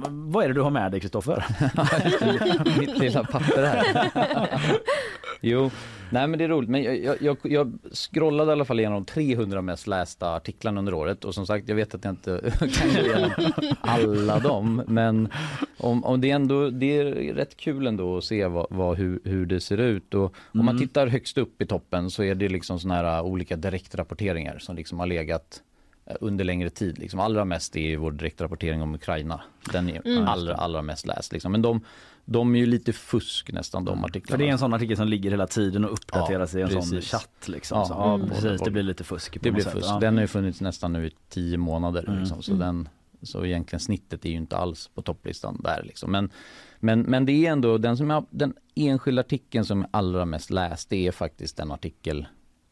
vad 0.09 0.45
är 0.45 0.49
det 0.49 0.55
du 0.55 0.61
har 0.61 0.71
med 0.71 0.91
dig 0.91 1.01
Kristoffer? 1.01 1.45
Mitt 2.81 2.99
lilla 2.99 3.25
papper 3.25 3.65
här. 3.67 4.11
Jo, 5.41 5.71
nej 6.11 6.27
men 6.27 6.39
det 6.39 6.45
är 6.45 6.49
roligt. 6.49 6.71
Men 6.71 6.83
jag, 6.83 7.23
jag, 7.23 7.37
jag, 7.43 7.79
scrollade 7.93 8.51
i 8.51 8.53
alla 8.53 8.65
fall 8.65 8.81
igenom 8.81 9.05
de 9.05 9.13
300 9.13 9.63
mest 9.63 9.87
lästa 9.87 10.35
artiklarna 10.35 10.79
under 10.79 10.95
året 10.95 11.25
och 11.25 11.35
som 11.35 11.47
sagt 11.47 11.69
jag 11.69 11.77
vet 11.77 11.95
att 11.95 12.05
jag 12.05 12.13
inte 12.13 12.53
kan 12.59 12.95
gå 12.95 13.01
igenom 13.01 13.31
alla 13.81 14.39
dem. 14.39 14.83
Men 14.87 15.29
om, 15.79 16.05
om 16.05 16.21
det, 16.21 16.31
är 16.31 16.35
ändå, 16.35 16.71
det 16.71 16.99
är 16.99 17.05
rätt 17.35 17.57
kul 17.57 17.87
ändå 17.87 18.17
att 18.19 18.25
se 18.25 18.47
vad, 18.47 18.67
vad, 18.71 18.97
hur, 18.99 19.21
hur 19.25 19.47
det 19.47 19.61
ser 19.61 19.79
ut. 19.79 20.15
Och 20.15 20.35
om 20.53 20.65
man 20.65 20.79
tittar 20.79 21.07
högst 21.07 21.39
upp 21.39 21.63
i 21.63 21.67
toppen 21.67 22.11
så 22.11 22.23
är 22.23 22.35
det 22.35 22.49
liksom 22.49 22.81
såna 22.81 22.95
här 22.95 23.23
olika 23.23 23.57
direktrapporteringar 23.57 24.59
som 24.59 24.77
liksom 24.77 24.99
har 24.99 25.07
legat 25.07 25.63
eh, 26.07 26.17
under 26.21 26.45
längre 26.45 26.71
tid. 26.71 26.99
Liksom. 26.99 27.21
Allra 27.21 27.45
mest 27.45 27.77
är 27.77 27.97
vår 27.97 28.13
direktrapportering 28.13 28.83
om 28.83 28.95
Ukraina. 28.95 29.41
Den 29.73 29.91
är 29.91 30.01
Mm. 30.05 30.29
allra, 30.29 30.55
allra 30.55 30.83
mest 30.83 31.07
läst. 31.07 31.33
Liksom. 31.33 31.53
Men 31.53 31.63
de, 31.63 31.81
de 32.33 32.55
är 32.55 32.59
ju 32.59 32.67
lite 32.67 32.93
fusk 32.93 33.53
nästan 33.53 33.85
de 33.85 34.05
artiklarna. 34.05 34.31
För 34.31 34.39
det 34.39 34.49
är 34.49 34.53
en 34.53 34.59
sån 34.59 34.75
artikel 34.75 34.97
som 34.97 35.09
ligger 35.09 35.31
hela 35.31 35.47
tiden 35.47 35.85
och 35.85 35.93
uppdateras 35.93 36.55
i 36.55 36.61
en 36.61 36.69
sån 36.69 36.81
precis. 36.81 37.11
chatt. 37.11 37.49
Liksom. 37.49 37.79
Ja, 37.79 37.85
så, 37.85 37.93
ja 37.95 38.15
mm. 38.15 38.29
precis, 38.29 38.61
det 38.61 38.71
blir 38.71 38.83
lite 38.83 39.05
fusk. 39.05 39.33
På 39.33 39.39
Det 39.43 39.51
blir 39.51 39.65
sätt. 39.65 39.73
fusk. 39.73 39.87
Ja. 39.89 39.99
Den 40.01 40.15
har 40.15 40.21
ju 40.21 40.27
funnits 40.27 40.61
nästan 40.61 40.93
nu 40.93 41.07
i 41.07 41.11
tio 41.29 41.59
månader. 41.59 42.05
Mm. 42.09 42.19
Liksom. 42.21 42.43
Så, 42.43 42.53
Mm. 42.53 42.67
den, 42.67 42.89
så 43.23 43.45
egentligen 43.45 43.81
snittet 43.81 44.25
är 44.25 44.31
ju 44.31 44.37
inte 44.37 44.57
alls 44.57 44.91
på 44.95 45.03
topplistan 45.03 45.61
där. 45.65 45.83
Liksom. 45.85 46.13
Men, 46.13 46.31
men, 46.79 47.01
men 47.01 47.27
det 47.27 47.47
är 47.47 47.53
ändå 47.53 47.79
den, 47.79 47.97
som 47.97 48.11
jag, 48.11 48.27
den 48.31 48.55
enskilda 48.75 49.21
artikeln 49.21 49.65
som 49.65 49.81
är 49.83 49.89
allra 49.91 50.25
mest 50.25 50.51
läst 50.51 50.91
det 50.91 51.07
är 51.07 51.13
faktiskt 51.13 51.59
en 51.61 51.73
artikel 51.73 52.27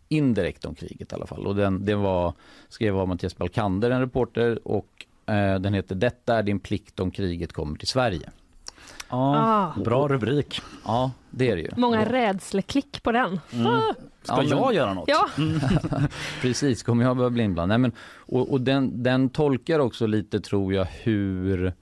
indirekt 0.09 0.65
om 0.65 0.75
kriget 0.75 1.13
i 1.13 1.15
alla 1.15 1.27
fall. 1.27 1.47
Och 1.47 1.57
den, 1.57 1.85
den 1.85 2.01
var, 2.01 2.35
skrev 2.69 2.99
av 2.99 3.09
Mattias 3.09 3.37
Balkander, 3.37 3.91
en 3.91 4.01
reporter 4.01 4.69
och 4.69 5.07
eh, 5.27 5.61
den 5.61 5.75
heter 5.75 5.95
Detta 5.95 6.39
är 6.39 6.43
din 6.43 6.61
plikt 6.61 7.01
om 7.01 7.11
kriget 7.11 7.53
kommer 7.53 7.79
till 7.79 7.89
Sverige. 7.89 8.31
Ja, 9.09 9.37
Ah. 9.77 9.81
bra 9.81 10.09
rubrik. 10.09 10.61
Ja, 10.85 11.11
det 11.31 11.51
är 11.51 11.57
det 11.57 11.63
ju. 11.63 11.71
Många 11.77 12.05
rädsleklick 12.05 13.03
på 13.03 13.13
den. 13.13 13.41
Mm. 13.53 13.67
Ah. 13.67 13.81
Ska 14.23 14.35
Ja, 14.37 14.37
men- 14.37 14.49
jag 14.49 14.75
göra 14.75 14.95
något? 14.95 15.09
Ja. 15.09 15.29
Precis, 16.43 16.83
kommer 16.83 17.05
jag 17.05 17.17
börja 17.17 17.31
bli 17.31 17.43
inblandad? 17.43 17.69
Nej, 17.69 17.79
men, 17.79 17.93
och 18.19 18.53
och 18.53 18.61
den, 18.61 19.03
den 19.03 19.29
tolkar 19.31 19.79
också 19.79 20.07
lite, 20.07 20.41
tror 20.41 20.75
jag, 20.75 20.85
hur 21.03 21.73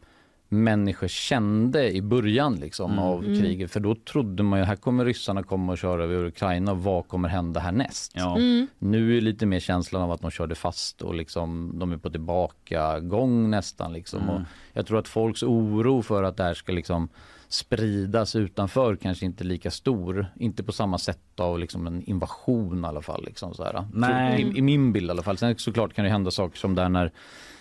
människor 0.49 1.09
kände 1.09 1.92
i 1.92 2.03
början 2.03 2.55
liksom, 2.57 2.92
Mm. 2.92 3.05
av 3.05 3.24
Mm. 3.24 3.40
kriget. 3.40 3.70
För 3.70 3.80
då 3.80 3.94
trodde 3.94 4.42
man 4.42 4.59
ju 4.59 4.64
här 4.64 4.76
kommer 4.76 5.05
ryssarna 5.05 5.42
komma 5.42 5.72
och 5.72 5.78
köra 5.78 6.05
över 6.05 6.24
Ukraina. 6.24 6.74
Vad 6.74 7.09
kommer 7.09 7.28
hända 7.28 7.61
härnäst? 7.61 8.12
Ja. 8.14 8.36
Mm. 8.36 8.66
Nu 8.78 9.16
är 9.16 9.20
lite 9.20 9.47
mer 9.47 9.61
känslan 9.61 10.03
av 10.03 10.12
att 10.12 10.20
de 10.20 10.30
körde 10.30 10.55
fast 10.55 11.03
och 11.03 11.14
liksom, 11.14 11.72
de 11.78 11.92
är 11.92 11.97
på 11.97 12.11
tillbakagång 12.11 13.51
nästan. 13.51 13.92
Liksom. 13.92 14.22
Mm. 14.22 14.34
Och 14.34 14.40
jag 14.72 14.86
tror 14.86 14.99
att 14.99 15.09
folks 15.09 15.42
oro 15.42 16.03
för 16.03 16.22
att 16.22 16.36
det 16.36 16.42
här 16.44 16.55
ska 16.55 16.72
liksom 16.72 17.09
spridas 17.49 18.36
utanför 18.36 18.97
kanske 18.97 19.26
inte 19.26 19.44
lika 19.44 19.70
stor. 19.70 20.26
Inte 20.36 20.62
på 20.62 20.72
samma 20.72 20.99
sätt 20.99 21.40
av 21.40 21.59
liksom 21.59 21.86
en 21.86 22.03
invasion 22.03 22.84
i 22.84 22.86
alla 22.88 23.03
fall. 23.03 23.24
Liksom, 23.24 23.55
så 23.55 23.64
här. 23.64 23.86
Nej. 23.94 24.42
I, 24.42 24.59
I 24.59 24.62
min 24.62 24.92
bild 24.92 25.07
i 25.07 25.11
alla 25.11 25.22
fall. 25.22 25.36
Sen 25.38 25.59
såklart 25.59 25.94
kan 25.94 26.05
det 26.05 26.11
hända 26.11 26.30
saker 26.30 26.59
som 26.59 26.74
där 26.74 26.88
när 26.88 27.12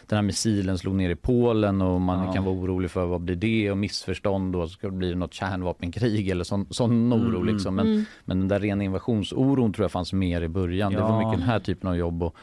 den 0.09 0.17
här 0.17 0.23
missilen 0.23 0.77
slog 0.77 0.95
ner 0.95 1.09
i 1.09 1.15
Polen 1.15 1.81
och 1.81 2.01
man 2.01 2.25
Ja. 2.25 2.33
kan 2.33 2.43
vara 2.43 2.55
orolig 2.55 2.91
för 2.91 3.05
vad 3.05 3.21
blir 3.21 3.35
det 3.35 3.71
och 3.71 3.77
missförstånd 3.77 4.55
och 4.55 4.69
ska 4.69 4.87
det 4.87 4.93
bli 4.93 5.15
något 5.15 5.33
kärnvapenkrig 5.33 6.29
eller 6.29 6.43
sån, 6.43 6.65
sån 6.69 7.13
oro 7.13 7.41
Mm. 7.41 7.53
liksom. 7.53 7.75
Men, 7.75 7.87
Mm. 7.87 8.05
men 8.25 8.39
den 8.39 8.47
där 8.47 8.59
rena 8.59 8.83
invasionsoron 8.83 9.73
tror 9.73 9.83
jag 9.83 9.91
fanns 9.91 10.13
mer 10.13 10.41
i 10.41 10.47
början. 10.47 10.93
Det 10.93 11.01
var 11.01 11.09
Ja. 11.09 11.17
mycket 11.27 11.39
den 11.39 11.49
här 11.49 11.59
typen 11.59 11.89
av 11.89 11.95
jobb 11.97 12.23
och 12.23 12.35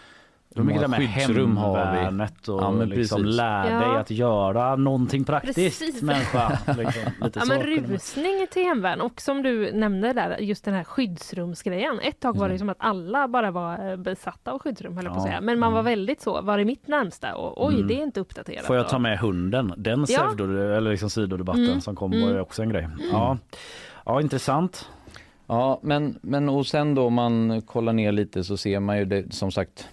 Var 0.57 0.65
mycket 0.65 0.83
hur 0.83 0.89
det 0.89 0.89
med 0.89 1.15
skyddsrum 1.15 1.57
har 1.57 1.93
vi? 1.93 1.99
hemvärnet 1.99 2.49
och 2.49 2.63
Ja, 2.63 2.71
men 2.71 2.89
liksom 2.89 3.25
lär 3.25 3.71
Ja. 3.71 3.79
dig 3.81 3.97
att 4.01 4.11
göra 4.11 4.77
någonting 4.77 5.25
praktiskt 5.25 5.55
Precis. 5.81 6.03
människa. 6.03 6.59
Liksom, 6.67 7.03
lite 7.23 7.39
Ja, 7.39 7.45
men 7.49 7.63
rusning 7.63 8.47
till 8.51 8.63
hemvärn 8.65 9.01
och 9.01 9.21
som 9.21 9.43
du 9.43 9.73
nämnde 9.73 10.13
där, 10.13 10.37
just 10.41 10.65
den 10.65 10.75
här 10.75 10.85
skyddsrumsgrejen. 10.85 12.01
Ett 12.03 12.21
tag 12.21 12.37
var 12.37 12.49
det 12.49 12.59
som 12.59 12.69
att 12.69 12.77
alla 12.81 13.29
bara 13.29 13.51
var 13.51 13.91
eh, 13.91 13.97
besatta 13.97 14.53
av 14.53 14.59
skyddsrum, 14.59 14.97
höll 14.97 15.05
jag 15.05 15.15
på 15.15 15.21
att 15.21 15.27
Ja. 15.27 15.31
säga. 15.31 15.41
Men 15.41 15.59
man 15.59 15.73
var 15.73 15.83
väldigt 15.83 16.21
så, 16.21 16.43
var 16.43 16.59
det 16.59 16.65
mitt 16.65 16.89
närmsta? 16.89 17.35
Och 17.35 17.67
oj, 17.67 17.75
Mm. 17.75 17.87
det 17.89 17.95
är 17.95 18.03
inte 18.03 18.21
uppdaterat. 18.21 18.65
Får 18.65 18.77
jag 18.77 18.89
ta 18.89 18.99
med 18.99 19.19
hunden? 19.19 19.73
Den 19.77 20.05
Ja. 20.09 20.19
pseudo, 20.35 20.45
eller 20.77 20.91
liksom 20.91 21.11
sidodebatten 21.11 21.65
Mm. 21.67 21.81
som 21.81 21.97
kom 21.97 22.11
var 22.11 22.19
ju 22.19 22.29
Mm. 22.31 22.43
också 22.43 22.63
en 22.63 22.69
grej. 22.69 22.89
Ja, 23.13 23.39
ja 24.05 24.21
intressant. 24.21 24.89
Ja, 25.47 25.79
men, 25.83 26.19
men 26.23 26.49
och 26.49 26.67
sen 26.67 26.95
då 26.95 27.07
om 27.07 27.15
man 27.15 27.63
kollar 27.63 27.93
ner 27.93 28.13
lite 28.13 28.45
så 28.45 28.57
ser 28.57 28.81
man 28.81 28.99
ju 28.99 29.05
det 29.05 29.35
som 29.35 29.51
sagt 29.53 29.89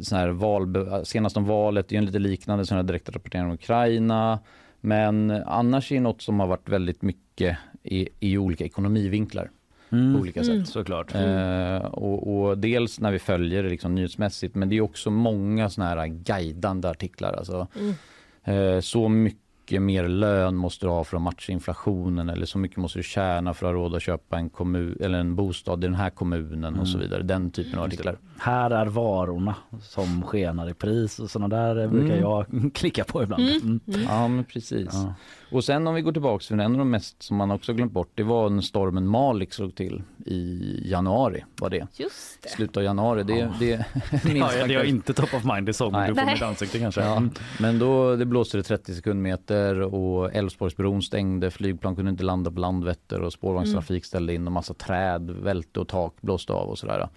sån 0.00 0.18
här 0.18 0.28
val, 0.28 0.74
senast 1.04 1.36
om 1.36 1.44
valet, 1.44 1.88
det 1.88 1.94
är 1.94 1.98
en 1.98 2.06
lite 2.06 2.18
liknande 2.18 2.66
sån 2.66 2.76
här 2.76 2.82
direktrapportering 2.82 3.44
om 3.46 3.52
Ukraina. 3.52 4.38
Men 4.80 5.30
annars 5.46 5.92
är 5.92 5.96
det 5.96 6.00
något 6.02 6.22
som 6.22 6.40
har 6.40 6.46
varit 6.46 6.68
väldigt 6.68 7.02
mycket 7.02 7.58
i, 7.82 8.08
i 8.20 8.38
olika 8.38 8.64
ekonomivinklar 8.64 9.50
Mm. 9.90 10.14
på 10.14 10.20
olika 10.20 10.40
sätt. 10.44 10.52
Mm. 10.54 10.66
Såklart. 10.66 11.14
Eh, 11.14 11.76
och, 11.76 12.36
och 12.46 12.58
dels 12.58 13.00
när 13.00 13.12
vi 13.12 13.18
följer 13.18 13.62
det 13.62 13.68
liksom 13.68 13.94
nyhetsmässigt 13.94 14.54
men 14.54 14.68
det 14.68 14.76
är 14.76 14.80
också 14.80 15.10
många 15.10 15.70
såna 15.70 15.86
här 15.88 16.06
guidande 16.06 16.88
artiklar. 16.88 17.32
Alltså, 17.32 17.66
Mm. 17.76 18.74
eh, 18.74 18.80
så 18.80 19.08
mycket 19.08 19.82
mer 19.82 20.08
lön 20.08 20.56
måste 20.56 20.86
du 20.86 20.90
ha 20.90 21.04
för 21.04 21.16
att 21.16 21.22
matcha 21.22 21.52
inflationen 21.52 22.28
eller 22.28 22.46
så 22.46 22.58
mycket 22.58 22.76
måste 22.76 22.98
du 22.98 23.02
tjäna 23.02 23.54
för 23.54 23.66
att 23.66 23.72
ha 23.74 23.80
råd 23.82 23.94
att 23.94 24.02
köpa 24.02 24.38
en, 24.38 24.50
kommun, 24.50 24.96
eller 25.00 25.18
en 25.18 25.34
bostad 25.36 25.84
i 25.84 25.86
den 25.86 25.94
här 25.96 26.10
kommunen 26.10 26.78
och 26.78 26.88
så 26.88 26.96
Mm. 26.98 27.08
vidare. 27.08 27.22
Den 27.22 27.50
typen 27.50 27.78
av 27.78 27.84
artiklar. 27.84 28.16
Här 28.38 28.70
är 28.70 28.86
varorna 28.86 29.54
som 29.82 30.22
skenar 30.22 30.70
i 30.70 30.74
pris 30.74 31.18
och 31.18 31.30
sådana 31.30 31.56
där 31.56 31.88
brukar 31.88 32.06
Mm. 32.16 32.20
jag 32.20 32.46
klicka 32.74 33.04
på 33.04 33.22
ibland. 33.22 33.42
Mm. 33.42 33.80
Mm. 33.88 34.02
Ja 34.02 34.28
men 34.28 34.44
precis. 34.44 34.88
Ja. 34.92 35.14
Och 35.50 35.64
sen 35.64 35.86
om 35.86 35.94
vi 35.94 36.00
går 36.02 36.12
tillbaks 36.12 36.46
för 36.46 36.54
en 36.54 36.72
av 36.72 36.78
de 36.78 36.90
mest 36.90 37.22
som 37.22 37.36
man 37.36 37.50
också 37.50 37.72
glömt 37.72 37.92
bort 37.92 38.10
det 38.14 38.22
var 38.22 38.50
när 38.50 38.62
stormen 38.62 39.06
Malik 39.08 39.52
slog 39.52 39.74
till 39.74 40.02
i 40.26 40.80
januari. 40.90 41.44
Var 41.60 41.70
det. 41.70 41.86
Just 41.96 42.42
det. 42.42 42.48
Slutet 42.48 42.76
av 42.76 42.82
januari. 42.82 43.22
Det, 43.22 43.34
Ja. 43.38 43.48
det, 43.60 43.66
Ja, 44.12 44.18
minns 44.32 44.52
det 44.68 44.74
är 44.74 44.84
inte 44.84 45.14
top 45.14 45.34
of 45.34 45.44
mind, 45.44 45.66
det 45.66 45.72
såg 45.72 45.92
du 45.92 46.14
på 46.14 46.26
mitt 46.26 46.42
ansikte 46.42 46.78
kanske. 46.78 47.00
Ja, 47.04 47.22
men 47.60 47.78
då 47.78 48.16
det 48.16 48.24
blåste 48.26 48.56
det 48.56 48.62
30 48.62 48.94
sekundmeter 48.94 49.80
och 49.80 50.34
Älvsborgsbron 50.34 51.02
stängde, 51.02 51.50
flygplan 51.50 51.96
kunde 51.96 52.10
inte 52.10 52.24
landa 52.24 52.50
på 52.50 52.60
Landvetter 52.60 53.20
och 53.22 53.32
spårvagnstrafik 53.32 54.04
ställde 54.04 54.34
in 54.34 54.46
och 54.46 54.52
massa 54.52 54.74
träd 54.74 55.30
välte 55.30 55.80
och 55.80 55.88
tak 55.88 56.14
blåste 56.20 56.52
av 56.52 56.68
och 56.68 56.78
sådär. 56.78 57.08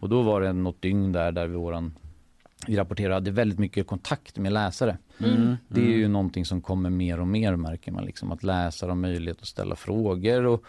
Och 0.00 0.08
då 0.08 0.22
var 0.22 0.40
det 0.40 0.48
något 0.58 0.82
dygn 0.82 1.12
där, 1.12 1.32
där 1.32 1.46
vi, 1.46 1.56
våran, 1.56 1.94
vi 2.66 2.76
rapporterade 2.76 3.30
väldigt 3.30 3.58
mycket 3.58 3.86
kontakt 3.86 4.38
med 4.38 4.52
läsare. 4.52 4.98
Mm. 5.18 5.56
Det 5.68 5.80
är 5.80 5.96
ju 5.96 6.08
någonting 6.08 6.44
som 6.44 6.60
kommer 6.60 6.90
mer 6.90 7.20
och 7.20 7.28
mer 7.28 7.56
märker 7.56 7.92
man 7.92 8.04
liksom 8.04 8.32
att 8.32 8.42
läsare 8.42 8.90
har 8.90 8.96
möjlighet 8.96 9.40
att 9.40 9.48
ställa 9.48 9.76
frågor 9.76 10.46
och, 10.46 10.64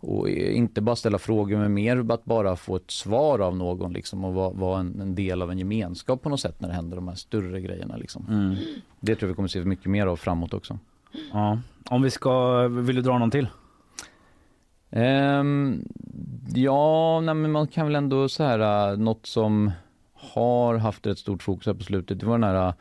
och 0.00 0.28
inte 0.28 0.80
bara 0.80 0.96
ställa 0.96 1.18
frågor 1.18 1.56
men 1.56 1.74
mer 1.74 2.12
att 2.12 2.24
bara 2.24 2.56
få 2.56 2.76
ett 2.76 2.90
svar 2.90 3.38
av 3.38 3.56
någon 3.56 3.92
liksom 3.92 4.24
och 4.24 4.34
vara, 4.34 4.50
vara 4.50 4.80
en, 4.80 5.00
en 5.00 5.14
del 5.14 5.42
av 5.42 5.50
en 5.50 5.58
gemenskap 5.58 6.22
på 6.22 6.28
något 6.28 6.40
sätt 6.40 6.60
när 6.60 6.68
det 6.68 6.74
händer 6.74 6.96
de 6.96 7.08
här 7.08 7.14
större 7.14 7.60
grejerna 7.60 7.96
liksom. 7.96 8.26
Mm. 8.28 8.56
Det 9.00 9.14
tror 9.14 9.28
jag 9.28 9.28
vi 9.28 9.36
kommer 9.36 9.48
se 9.48 9.64
mycket 9.64 9.86
mer 9.86 10.06
av 10.06 10.16
framåt 10.16 10.54
också. 10.54 10.78
Ja. 11.32 11.58
Om 11.84 12.02
vi 12.02 12.10
ska, 12.10 12.62
vill 12.68 12.96
du 12.96 13.02
dra 13.02 13.18
någon 13.18 13.30
till? 13.30 13.46
Ehm, 14.90 15.84
ja, 16.54 17.20
nej, 17.20 17.34
men 17.34 17.52
man 17.52 17.66
kan 17.66 17.86
väl 17.86 17.94
ändå 17.94 18.28
så 18.28 18.44
här, 18.44 18.90
äh, 18.92 18.98
något 18.98 19.26
som 19.26 19.70
har 20.14 20.76
haft 20.76 21.06
ett 21.06 21.18
stort 21.18 21.42
fokus 21.42 21.66
här 21.66 21.74
på 21.74 21.84
slutet, 21.84 22.20
det 22.20 22.26
var 22.26 22.38
den 22.38 22.44
här 22.44 22.74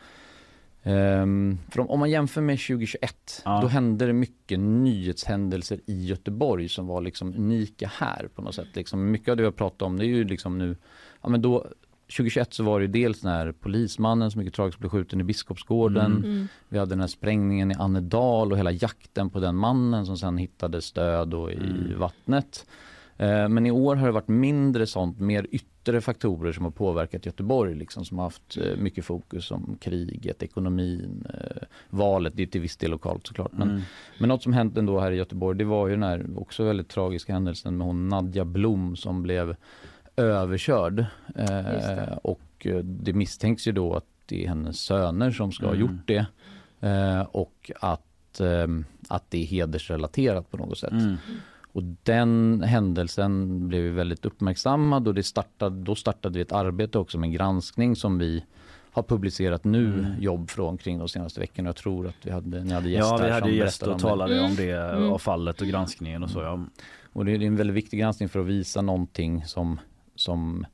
Um, 0.84 1.58
för 1.72 1.80
om, 1.80 1.90
om 1.90 2.00
man 2.00 2.10
jämför 2.10 2.42
med 2.42 2.60
2021, 2.60 3.42
Ja. 3.46 3.60
då 3.62 3.68
hände 3.68 4.06
det 4.06 4.14
mycket 4.14 4.60
nyhetshändelser 4.60 5.80
i 5.86 6.06
Göteborg 6.06 6.70
som 6.70 6.88
var 6.88 7.02
liksom 7.02 7.34
unika 7.38 7.92
här 7.94 8.30
på 8.36 8.42
något 8.42 8.56
sätt. 8.56 8.68
Liksom, 8.74 9.12
mycket 9.12 9.30
av 9.30 9.38
det 9.38 9.44
vi 9.44 9.48
har 9.48 9.52
pratat 9.52 9.82
om, 9.82 9.98
det 9.98 10.06
är 10.06 10.08
ju 10.08 10.24
liksom 10.24 10.58
nu, 10.58 10.76
ja 11.22 11.30
men 11.30 11.42
då 11.42 11.68
2021 12.18 12.54
så 12.54 12.64
var 12.64 12.80
det 12.80 12.88
dels 12.88 13.22
den 13.22 13.32
här 13.32 13.52
polismannen 13.52 14.32
som 14.32 14.40
mycket 14.40 14.54
tragiskt 14.54 14.80
blev 14.80 14.90
skjuten 14.90 15.22
i 15.22 15.24
Biskopsgården. 15.24 16.12
Mm. 16.12 16.24
Mm. 16.32 16.48
Vi 16.70 16.78
hade 16.80 16.90
den 16.92 17.00
här 17.00 17.08
sprängningen 17.08 17.72
i 17.72 17.76
Annedal 17.76 18.52
och 18.52 18.58
hela 18.58 18.72
jakten 18.72 19.30
på 19.30 19.40
den 19.40 19.56
mannen 19.56 20.06
som 20.06 20.18
sen 20.18 20.38
hittades 20.38 20.92
död 20.92 21.28
då 21.28 21.52
i 21.52 21.56
Mm. 21.56 22.00
vattnet. 22.00 22.66
Eh, 23.18 23.50
Men 23.50 23.66
i 23.66 23.72
år 23.72 23.96
har 23.96 24.06
det 24.08 24.12
varit 24.14 24.28
mindre 24.28 24.86
sånt, 24.88 25.20
mer 25.20 25.48
yttre 25.52 26.02
faktorer 26.02 26.52
som 26.52 26.64
har 26.64 26.72
påverkat 26.72 27.26
Göteborg 27.26 27.76
liksom, 27.76 28.06
som 28.06 28.18
har 28.18 28.26
haft 28.26 28.58
eh, 28.58 28.78
mycket 28.78 29.06
fokus 29.06 29.46
som 29.46 29.78
kriget, 29.82 30.44
ekonomin, 30.44 31.26
eh, 31.34 31.62
valet. 31.90 32.34
Det 32.36 32.44
är 32.44 32.48
till 32.48 32.62
viss 32.62 32.78
del 32.78 32.92
lokalt 32.92 33.28
såklart. 33.28 33.52
Men, 33.54 33.70
Mm. 33.70 33.82
men 34.20 34.30
något 34.30 34.44
som 34.44 34.54
hänt 34.54 34.78
ändå 34.78 35.00
här 35.00 35.12
i 35.12 35.16
Göteborg 35.16 35.58
det 35.58 35.66
var 35.66 35.88
ju 35.88 35.94
den 35.94 36.04
här 36.04 36.26
också 36.38 36.64
väldigt 36.64 36.90
tragiska 36.90 37.34
händelsen 37.34 37.78
med 37.78 37.88
hon 37.88 38.10
Nadja 38.10 38.46
Blom 38.46 38.96
som 38.96 39.24
blev 39.24 39.56
överkörd. 40.20 41.00
Eh, 41.36 41.46
det. 41.46 42.20
och 42.24 42.42
eh, 42.66 42.78
det 42.78 43.14
misstänks 43.14 43.68
ju 43.68 43.72
då 43.72 43.94
att 43.96 44.06
det 44.26 44.44
är 44.44 44.48
hennes 44.48 44.80
söner 44.80 45.32
som 45.32 45.52
ska 45.52 45.66
ha 45.66 45.74
Mm. 45.76 45.82
gjort 45.82 46.08
det. 46.08 46.26
Eh, 46.88 47.22
och 47.22 47.72
att, 47.82 48.40
eh, 48.40 48.68
att 49.08 49.24
det 49.32 49.38
är 49.42 49.46
hedersrelaterat 49.46 50.52
på 50.52 50.58
något 50.58 50.78
sätt. 50.78 50.92
Mm. 50.92 51.16
Och 51.72 51.84
den 52.04 52.62
händelsen 52.66 53.68
blev 53.68 53.84
väldigt 53.94 54.26
uppmärksammad 54.26 55.08
och 55.08 55.14
det 55.14 55.24
startade, 55.24 55.84
då 55.84 55.96
startade 55.96 56.36
vi 56.36 56.42
ett 56.42 56.52
arbete 56.52 57.00
också 57.00 57.18
med 57.18 57.28
en 57.28 57.34
granskning 57.34 57.96
som 57.96 58.18
vi 58.18 58.44
har 58.92 59.04
publicerat 59.04 59.64
nu 59.64 59.86
Mm. 60.00 60.22
jobb 60.22 60.50
från 60.50 60.78
kring 60.78 60.98
de 61.00 61.08
senaste 61.10 61.40
veckorna. 61.40 61.70
Jag 61.70 61.76
tror 61.76 62.08
att 62.08 62.16
vi 62.24 62.32
hade, 62.32 62.64
ni 62.64 62.74
hade 62.74 62.90
gäster 62.90 63.16
Ja, 63.18 63.24
vi 63.24 63.30
hade 63.32 63.46
som 63.46 63.54
gäst 63.56 63.80
berättade 63.80 63.96
och 63.96 64.02
talade 64.02 64.42
om 64.42 64.56
det 64.56 64.72
Mm. 64.72 65.12
och 65.12 65.22
fallet 65.22 65.62
och 65.62 65.68
granskningen 65.68 66.24
och 66.24 66.30
så. 66.30 66.42
Ja. 66.42 66.60
Och 67.14 67.26
det 67.26 67.32
är 67.32 67.42
en 67.42 67.56
väldigt 67.56 67.76
viktig 67.76 68.00
granskning 68.00 68.30
för 68.30 68.40
att 68.40 68.46
visa 68.46 68.82
någonting 68.82 69.46
som, 69.46 69.80
som 70.20 70.66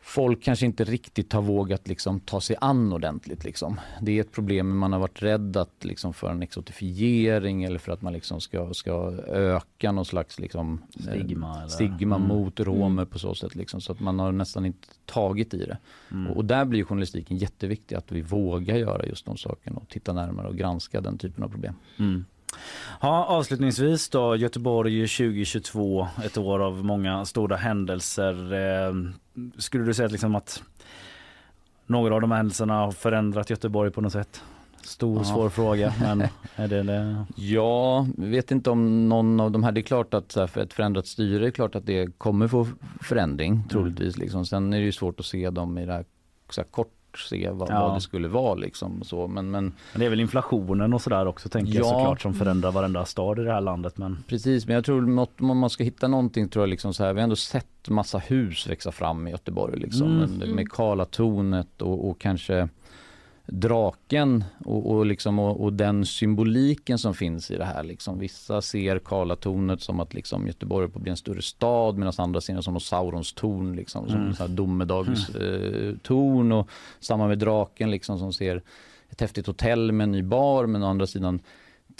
folk 0.00 0.42
kanske 0.42 0.66
inte 0.66 0.84
riktigt 0.84 1.32
har 1.32 1.42
vågat 1.42 1.88
liksom 1.88 2.20
ta 2.20 2.40
sig 2.40 2.56
an 2.60 2.92
ordentligt. 2.92 3.44
Liksom. 3.44 3.80
Det 4.02 4.12
är 4.12 4.20
ett 4.20 4.32
problem, 4.32 4.78
man 4.78 4.92
har 4.92 5.00
varit 5.00 5.22
rädd 5.22 5.56
att 5.56 5.84
liksom 5.84 6.14
för 6.14 6.30
en 6.30 6.42
exotifiering 6.42 7.64
eller 7.64 7.78
för 7.78 7.92
att 7.92 8.02
man 8.02 8.12
liksom 8.12 8.40
ska, 8.40 8.74
ska 8.74 8.92
öka 9.28 9.92
någon 9.92 10.04
slags 10.04 10.38
liksom, 10.40 10.82
eh, 10.96 11.00
Stigma 11.02 11.56
eller- 11.58 11.68
stigma 11.68 12.16
Mm. 12.16 12.28
mot 12.28 12.60
romer 12.60 13.04
på 13.04 13.18
så 13.18 13.34
sätt. 13.34 13.54
Liksom, 13.54 13.80
så 13.80 13.92
att 13.92 14.00
man 14.00 14.18
har 14.18 14.32
nästan 14.32 14.66
inte 14.66 14.88
tagit 15.06 15.54
i 15.54 15.58
det. 15.66 15.78
Mm. 16.10 16.26
Och, 16.30 16.36
och 16.36 16.44
där 16.44 16.64
blir 16.64 16.84
journalistiken 16.84 17.36
jätteviktig, 17.36 17.96
att 17.96 18.12
vi 18.12 18.22
vågar 18.22 18.76
göra 18.76 19.06
just 19.06 19.26
de 19.26 19.36
sakerna 19.36 19.76
och 19.76 19.88
titta 19.88 20.12
närmare 20.12 20.48
och 20.48 20.56
granska 20.56 21.00
den 21.00 21.18
typen 21.18 21.44
av 21.44 21.48
problem. 21.48 21.74
Mm. 22.56 22.98
Ja, 23.00 23.24
avslutningsvis 23.24 24.08
då, 24.08 24.36
Göteborg 24.36 25.08
2022, 25.08 26.08
ett 26.24 26.38
år 26.38 26.60
av 26.62 26.84
många 26.84 27.24
stora 27.24 27.56
händelser. 27.56 28.52
Eh, 28.52 28.92
skulle 29.58 29.84
du 29.84 29.94
säga 29.94 30.06
att, 30.06 30.12
liksom 30.12 30.34
att 30.34 30.62
några 31.86 32.14
av 32.14 32.20
de 32.20 32.30
här 32.30 32.36
händelserna 32.38 32.74
har 32.74 32.92
förändrat 32.92 33.50
Göteborg 33.50 33.90
på 33.90 34.00
något 34.00 34.12
sätt? 34.12 34.42
Stor 34.82 35.18
Ja. 35.18 35.24
svår 35.24 35.48
fråga, 35.50 35.94
men 36.00 36.20
är 36.56 36.68
det 36.68 36.82
det? 36.82 37.24
Ja, 37.36 38.06
vet 38.16 38.50
inte 38.50 38.70
om 38.70 39.08
någon 39.08 39.40
av 39.40 39.50
de 39.50 39.62
här, 39.64 39.72
det 39.72 39.80
är 39.80 39.82
klart 39.82 40.14
att 40.14 40.32
för 40.32 40.58
ett 40.58 40.72
förändrat 40.72 41.06
styre, 41.06 41.46
är 41.46 41.50
klart 41.50 41.74
att 41.74 41.86
det 41.86 42.18
kommer 42.18 42.48
få 42.48 42.66
förändring 43.00 43.62
troligtvis. 43.70 44.16
Liksom. 44.16 44.46
Sen 44.46 44.72
är 44.72 44.78
det 44.78 44.84
ju 44.84 44.92
svårt 44.92 45.20
att 45.20 45.26
se 45.26 45.50
dem 45.50 45.78
i 45.78 45.86
det 45.86 45.92
här, 45.92 46.04
så 46.50 46.60
här 46.60 46.68
kort, 46.68 46.93
se 47.18 47.50
vad, 47.50 47.70
Ja. 47.70 47.80
vad 47.88 47.96
det 47.96 48.00
skulle 48.00 48.28
vara 48.28 48.54
liksom. 48.54 49.02
Så, 49.04 49.26
men, 49.28 49.50
men 49.50 49.64
Men 49.64 50.00
det 50.00 50.06
är 50.06 50.10
väl 50.10 50.20
inflationen 50.20 50.94
och 50.94 51.02
sådär 51.02 51.26
också 51.26 51.48
tänker 51.48 51.72
jag 51.74 51.84
Ja. 51.84 51.88
såklart 51.90 52.20
som 52.20 52.34
förändrar 52.34 52.72
varenda 52.72 53.04
stad 53.04 53.38
i 53.38 53.42
det 53.42 53.52
här 53.52 53.60
landet. 53.60 53.98
Men 53.98 54.18
Precis, 54.28 54.66
men 54.66 54.74
jag 54.74 54.84
tror 54.84 55.00
något, 55.02 55.40
om 55.40 55.58
man 55.58 55.70
ska 55.70 55.84
hitta 55.84 56.08
någonting 56.08 56.48
tror 56.48 56.62
jag 56.62 56.70
liksom 56.70 56.94
så 56.94 57.04
här, 57.04 57.12
vi 57.12 57.20
har 57.20 57.24
ändå 57.24 57.36
sett 57.36 57.88
massa 57.88 58.18
hus 58.18 58.66
växa 58.70 58.92
fram 58.92 59.26
i 59.26 59.30
Göteborg 59.30 59.80
liksom. 59.80 60.06
Mm. 60.22 60.30
Men 60.38 60.50
Med 60.50 60.68
Karlatornet 60.72 61.82
och, 61.82 62.08
och 62.10 62.18
kanske 62.20 62.68
draken 63.46 64.44
och, 64.64 64.90
och, 64.90 65.06
liksom, 65.06 65.38
och, 65.38 65.60
och 65.64 65.72
den 65.72 66.06
symboliken 66.06 66.98
som 66.98 67.14
finns 67.14 67.50
i 67.50 67.56
det 67.56 67.64
här. 67.64 67.82
Liksom. 67.82 68.18
Vissa 68.18 68.62
ser 68.62 68.98
Karlatornet 68.98 69.80
som 69.82 70.00
att 70.00 70.14
liksom, 70.14 70.46
Göteborg 70.46 70.84
är 70.84 70.88
på 70.88 70.98
att 70.98 71.02
bli 71.02 71.10
en 71.10 71.16
större 71.16 71.42
stad 71.42 71.98
medan 71.98 72.12
andra 72.18 72.40
ser 72.40 72.54
det 72.56 72.62
som 72.62 72.80
Saurons 72.80 73.32
torn, 73.32 73.76
liksom, 73.76 74.08
som 74.08 74.20
Mm. 74.20 74.34
en 74.40 74.56
domedagstorn. 74.56 75.88
Eh, 75.88 75.94
torn 76.02 76.52
och 76.52 76.68
samma 77.00 77.28
med 77.28 77.38
draken 77.38 77.90
liksom, 77.90 78.18
som 78.18 78.32
ser 78.32 78.62
ett 79.08 79.20
häftigt 79.20 79.46
hotell 79.46 79.92
med 79.92 80.04
en 80.04 80.12
ny 80.12 80.22
bar 80.22 80.66
men 80.66 80.82
å 80.82 80.86
andra 80.86 81.06
sidan 81.06 81.40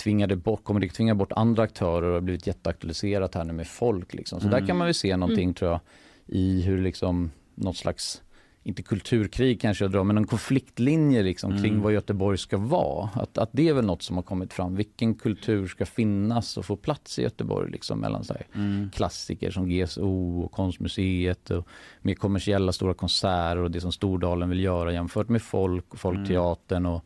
tvingade 0.03 0.37
bort, 0.37 0.65
kommer 0.65 0.81
det 0.81 0.89
tvinga 0.89 1.15
bort 1.15 1.33
andra 1.33 1.63
aktörer 1.63 2.07
och 2.09 2.15
har 2.15 2.21
blivit 2.21 2.47
jätteaktualiserat 2.47 3.35
här 3.35 3.45
nu 3.45 3.53
med 3.53 3.67
folk. 3.67 4.15
Liksom. 4.15 4.41
Så 4.41 4.47
Mm. 4.47 4.61
där 4.61 4.67
kan 4.67 4.77
man 4.77 4.87
väl 4.87 4.95
se 4.95 5.17
någonting 5.17 5.55
tror 5.55 5.71
jag 5.71 5.81
i 6.27 6.63
hur 6.63 6.79
liksom 6.83 7.31
något 7.55 7.77
slags 7.77 8.23
inte 8.67 8.83
kulturkrig 8.83 9.61
kanske 9.61 9.85
jag 9.85 9.93
drar, 9.93 10.05
men 10.05 10.17
en 10.17 10.27
konfliktlinje 10.27 11.23
liksom 11.23 11.51
kring 11.51 11.73
Mm. 11.73 11.83
vad 11.83 11.93
Göteborg 11.93 12.39
ska 12.39 12.57
vara. 12.57 13.11
Att, 13.15 13.39
att 13.39 13.49
det 13.53 13.69
är 13.69 13.73
väl 13.75 13.85
något 13.85 14.03
som 14.03 14.17
har 14.17 14.23
kommit 14.23 14.53
fram. 14.53 14.77
Vilken 14.77 15.15
kultur 15.15 15.67
ska 15.67 15.87
finnas 15.87 16.57
och 16.57 16.65
få 16.65 16.77
plats 16.77 17.19
i 17.19 17.23
Göteborg 17.23 17.71
liksom 17.71 17.99
mellan 18.01 18.25
så 18.25 18.33
här, 18.33 18.47
mm. 18.55 18.91
klassiker 18.91 19.51
som 19.51 19.69
GSO 19.69 20.41
och 20.41 20.53
Konstmuseet 20.53 21.51
och 21.51 21.69
mer 22.03 22.15
kommersiella 22.15 22.73
stora 22.73 22.95
konserter 22.95 23.57
och 23.57 23.71
det 23.71 23.81
som 23.81 23.93
Stordalen 23.93 24.49
vill 24.49 24.61
göra 24.61 24.93
jämfört 24.93 25.29
med 25.29 25.43
folk 25.43 25.93
och 25.93 25.99
Folkteatern 25.99 26.87
och, 26.87 27.05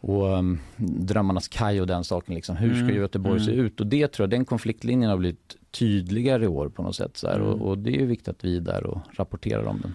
och 0.00 0.38
um, 0.38 0.58
Drömmarnas 0.76 1.48
kaj 1.48 1.80
och 1.80 1.86
den 1.86 2.04
saken. 2.04 2.34
Liksom. 2.34 2.56
Hur 2.56 2.74
ska 2.74 2.84
Mm, 2.84 2.96
Göteborg 2.96 3.40
se 3.40 3.52
mm. 3.52 3.64
ut? 3.64 3.80
Och 3.80 3.86
det 3.86 4.08
tror 4.08 4.24
jag, 4.24 4.30
den 4.30 4.44
konfliktlinjen 4.44 5.10
har 5.10 5.16
blivit 5.16 5.56
tydligare 5.70 6.44
i 6.44 6.48
år 6.48 6.68
på 6.68 6.82
något 6.82 6.96
sätt. 6.96 7.16
Så. 7.16 7.28
Mm. 7.28 7.46
Och, 7.46 7.68
och 7.68 7.78
det 7.78 8.00
är 8.02 8.06
viktigt 8.06 8.28
att 8.28 8.44
vi 8.44 8.56
är 8.56 8.60
där 8.60 8.86
och 8.86 9.00
rapporterar 9.10 9.64
om 9.64 9.80
den. 9.82 9.94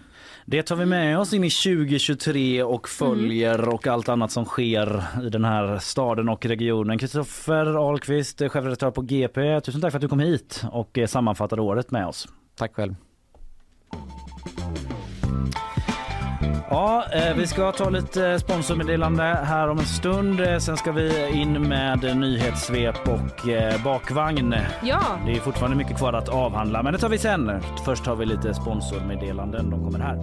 Det 0.50 0.64
tar 0.64 0.76
vi 0.76 0.86
med 0.86 1.20
oss 1.20 1.34
in 1.34 1.44
i 1.44 1.50
2023 1.50 2.64
och 2.64 2.90
följer 2.90 3.70
och 3.70 3.88
allt 3.88 4.10
annat 4.10 4.32
som 4.32 4.46
sker 4.46 5.04
i 5.24 5.30
den 5.30 5.46
här 5.46 5.80
staden 5.80 6.30
och 6.30 6.46
regionen. 6.46 6.98
Kristoffer 6.98 7.66
Ahlqvist, 7.66 8.40
chefredaktör 8.40 8.92
på 8.92 9.02
GP. 9.02 9.62
Tusen 9.62 9.82
tack 9.82 9.92
för 9.92 9.98
att 9.98 10.02
du 10.02 10.08
kom 10.08 10.20
hit 10.20 10.64
och 10.72 10.98
eh, 10.98 11.08
sammanfattade 11.08 11.62
året 11.62 11.92
med 11.92 12.08
oss. 12.08 12.28
Tack 12.56 12.76
själv. 12.76 12.96
Ja, 16.70 17.06
eh, 17.14 17.36
vi 17.36 17.48
ska 17.48 17.72
ta 17.72 17.90
lite 17.90 18.40
sponsormeddelande 18.40 19.24
här 19.24 19.68
om 19.70 19.80
en 19.80 19.86
stund. 19.86 20.40
Eh, 20.42 20.58
Sen 20.60 20.78
ska 20.78 20.92
vi 20.92 21.30
in 21.32 21.62
med 21.68 22.18
nyhetssvep 22.18 23.08
och 23.08 23.48
eh, 23.50 23.84
bakvagn. 23.84 24.56
Ja, 24.84 25.02
Det 25.26 25.32
är 25.32 25.40
fortfarande 25.40 25.78
mycket 25.78 25.98
kvar 25.98 26.14
att 26.14 26.30
avhandla, 26.30 26.84
men 26.84 26.94
det 26.94 27.00
tar 27.00 27.10
vi 27.10 27.18
sen. 27.18 27.62
Först 27.86 28.06
har 28.06 28.16
vi 28.16 28.26
lite 28.26 28.54
sponsormeddelanden. 28.54 29.70
De 29.70 29.84
kommer 29.84 30.00
här. 30.00 30.18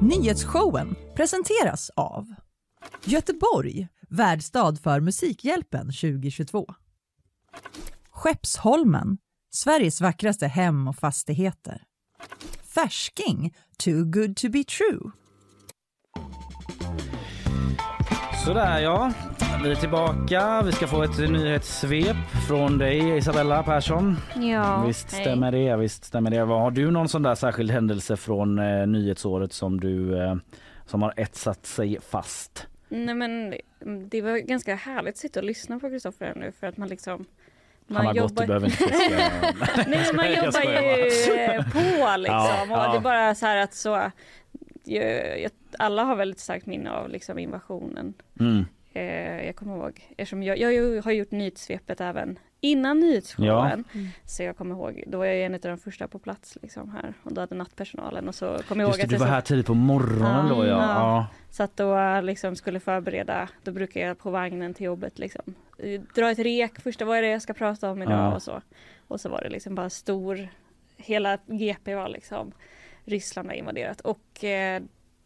Nyhetsshowen 0.00 0.94
presenteras 1.16 1.90
av 1.96 2.26
Göteborg, 3.04 3.88
värdstad 4.08 4.76
för 4.82 5.00
Musikhjälpen 5.00 5.86
2022. 5.86 6.66
Skeppsholmen, 8.10 9.18
Sveriges 9.52 10.00
vackraste 10.00 10.46
hem 10.46 10.88
och 10.88 10.96
fastigheter. 10.96 11.82
Färsking, 12.80 13.54
too 13.78 14.04
good 14.04 14.36
to 14.36 14.48
be 14.48 14.64
true. 14.64 15.10
Sådär 18.44 18.80
ja, 18.80 19.12
vi 19.62 19.70
är 19.70 19.74
tillbaka. 19.74 20.62
Vi 20.62 20.72
ska 20.72 20.86
få 20.86 21.02
ett 21.02 21.18
nyhetssvep 21.18 22.16
från 22.48 22.78
dig 22.78 23.16
Isabella 23.16 23.62
Persson. 23.62 24.16
ja. 24.36 24.84
visst 24.86 25.12
hej. 25.12 25.20
stämmer 25.20 25.52
det. 25.52 25.76
Visst 25.76 26.04
stämmer 26.04 26.30
det. 26.30 26.38
Har 26.38 26.70
du 26.70 26.90
någon 26.90 27.08
sån 27.08 27.22
där 27.22 27.34
särskild 27.34 27.70
händelse 27.70 28.16
från 28.16 28.58
eh, 28.58 28.86
nyhetsåret 28.86 29.52
som 29.52 29.80
du 29.80 30.22
eh, 30.22 30.34
som 30.86 31.02
har 31.02 31.14
etsat 31.16 31.66
sig 31.66 31.98
fast? 32.00 32.66
Nej 32.88 33.14
men 33.14 33.54
det 34.08 34.22
var 34.22 34.38
ganska 34.38 34.74
härligt 34.74 35.14
att 35.14 35.18
sitta 35.18 35.40
och 35.40 35.46
lyssna 35.46 35.80
på 35.80 35.88
Kristoffer 35.88 36.32
nu 36.36 36.52
för 36.52 36.66
att 36.66 36.76
man 36.76 36.88
liksom 36.88 37.24
Han 37.90 38.06
har 38.06 38.14
gått, 38.14 38.36
du 38.36 38.46
behöver 38.46 38.66
inte 38.66 38.76
fiska. 38.76 39.08
Nej, 39.86 40.04
men 40.06 40.16
man 40.16 40.32
jobbar 40.32 40.62
ju 40.62 41.62
på 41.62 42.16
liksom. 42.16 42.36
Ja, 42.36 42.62
och 42.62 42.70
ja. 42.70 42.90
det 42.92 42.96
är 42.96 43.00
bara 43.00 43.34
så 43.34 43.46
här 43.46 43.56
att 43.56 43.74
så 43.74 44.10
jag, 44.84 45.50
alla 45.78 46.04
har 46.04 46.16
väldigt 46.16 46.40
starkt 46.40 46.66
minne 46.66 46.90
av 46.90 47.08
liksom 47.08 47.38
invasionen. 47.38 48.14
Mm. 48.40 48.64
Eh, 48.92 49.46
jag 49.46 49.56
kommer 49.56 49.76
ihåg, 49.76 50.08
eftersom 50.10 50.42
jag, 50.42 50.58
jag 50.58 51.02
har 51.02 51.12
gjort 51.12 51.30
nyhetssvepet 51.30 52.00
även 52.00 52.38
innan 52.60 53.00
nyhetsshowen. 53.00 53.84
Ja. 53.92 54.00
Så 54.24 54.42
jag 54.42 54.56
kommer 54.56 54.74
ihåg, 54.74 55.04
då 55.06 55.18
var 55.18 55.24
jag 55.24 55.44
en 55.44 55.54
av 55.54 55.60
de 55.60 55.78
första 55.78 56.08
på 56.08 56.18
plats 56.18 56.58
liksom 56.62 56.90
här 56.90 57.14
och 57.22 57.32
då 57.32 57.40
hade 57.40 57.54
nattpersonalen 57.54 58.28
och 58.28 58.34
så 58.34 58.58
kommer 58.68 58.82
jag 58.82 58.88
Just 58.88 58.98
ihåg 58.98 59.08
det, 59.08 59.14
att 59.14 59.20
du 59.20 59.24
var 59.24 59.32
här 59.32 59.40
så, 59.40 59.46
tidigt 59.46 59.66
på 59.66 59.74
morgonen 59.74 60.48
då 60.48 60.66
ja. 60.66 60.70
ja. 60.70 61.26
satt 61.50 61.76
då 61.76 62.20
liksom 62.20 62.56
skulle 62.56 62.80
förbereda, 62.80 63.48
då 63.62 63.72
brukar 63.72 64.00
jag 64.00 64.18
på 64.18 64.30
vagnen 64.30 64.74
till 64.74 64.86
jobbet 64.86 65.18
liksom 65.18 65.54
dra 66.14 66.30
ett 66.30 66.38
rek, 66.38 66.80
första 66.80 67.04
vad 67.04 67.18
är 67.18 67.22
det 67.22 67.28
jag 67.28 67.42
ska 67.42 67.52
prata 67.52 67.90
om 67.90 68.02
idag 68.02 68.12
Ja. 68.18 68.34
och 68.34 68.42
så. 68.42 68.62
Och 69.08 69.20
så 69.20 69.28
var 69.28 69.40
det 69.40 69.48
liksom 69.48 69.74
bara 69.74 69.90
stor, 69.90 70.48
hela 70.96 71.38
GP 71.46 71.94
var 71.94 72.08
liksom 72.08 72.52
Ryssland 73.04 73.48
har 73.48 73.54
invaderat 73.54 74.00
och 74.00 74.44
eh, 74.44 74.82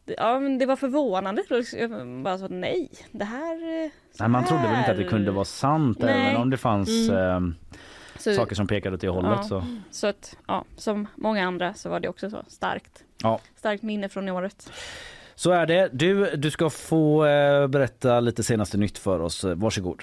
Ja 0.07 0.39
men 0.41 0.59
det 0.59 0.67
var 0.67 0.77
förvånande. 0.77 1.43
Jag 1.79 1.91
bara 2.23 2.39
så, 2.39 2.49
nej, 2.49 2.89
det 3.13 3.25
här... 3.25 3.85
eh, 3.85 3.91
Nej, 4.21 4.29
man 4.29 4.45
trodde 4.45 4.63
väl 4.63 4.79
inte 4.79 4.91
att 4.91 4.97
det 4.97 5.05
kunde 5.05 5.31
vara 5.31 5.45
sant 5.45 5.99
Nej. 6.01 6.27
även 6.31 6.43
om 6.43 6.51
det 6.51 6.57
fanns 6.57 7.09
Mm. 7.09 7.55
eh, 7.55 8.21
Så- 8.21 8.35
saker 8.35 8.55
som 8.55 8.67
pekade 8.67 8.95
åt 8.95 9.01
det 9.01 9.09
hållet. 9.09 9.31
Ja. 9.37 9.43
Så. 9.43 9.65
Så 9.91 10.07
att, 10.07 10.37
ja, 10.47 10.65
som 10.77 11.07
många 11.17 11.47
andra 11.47 11.75
så 11.75 11.89
var 11.89 12.01
det 12.01 12.09
också 12.09 12.31
så 12.31 12.43
starkt. 12.49 13.05
Ja. 13.23 13.41
Starkt 13.57 13.83
minne 13.83 14.09
från 14.09 14.29
året. 14.29 14.71
så 15.35 15.51
är 15.51 15.67
det. 15.67 15.89
Du, 15.93 16.37
du 16.37 16.51
ska 16.51 16.71
få 16.71 17.27
eh, 17.27 17.67
berätta 17.67 18.21
lite 18.21 18.43
senaste 18.43 18.77
nytt 18.79 18.99
för 18.99 19.21
oss. 19.21 19.45
Varsågod. 19.45 20.03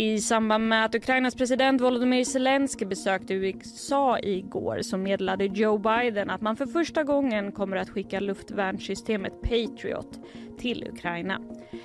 I 0.00 0.20
samband 0.20 0.68
med 0.68 0.84
att 0.84 0.94
Ukrainas 0.94 1.34
president 1.34 1.80
Volodymyr 1.80 2.24
Zelensky 2.24 2.84
besökte 2.84 3.34
USA 3.34 4.18
igår 4.18 4.82
så 4.82 4.96
meddelade 4.96 5.44
Joe 5.44 5.78
Biden 5.78 6.30
att 6.30 6.40
man 6.40 6.56
för 6.56 6.66
första 6.66 7.04
gången 7.04 7.52
kommer 7.52 7.76
att 7.76 7.90
skicka 7.90 8.20
luftvärnssystemet 8.20 9.42
Patriot 9.42 10.20
till 10.58 10.88
Ukraina. 10.92 11.40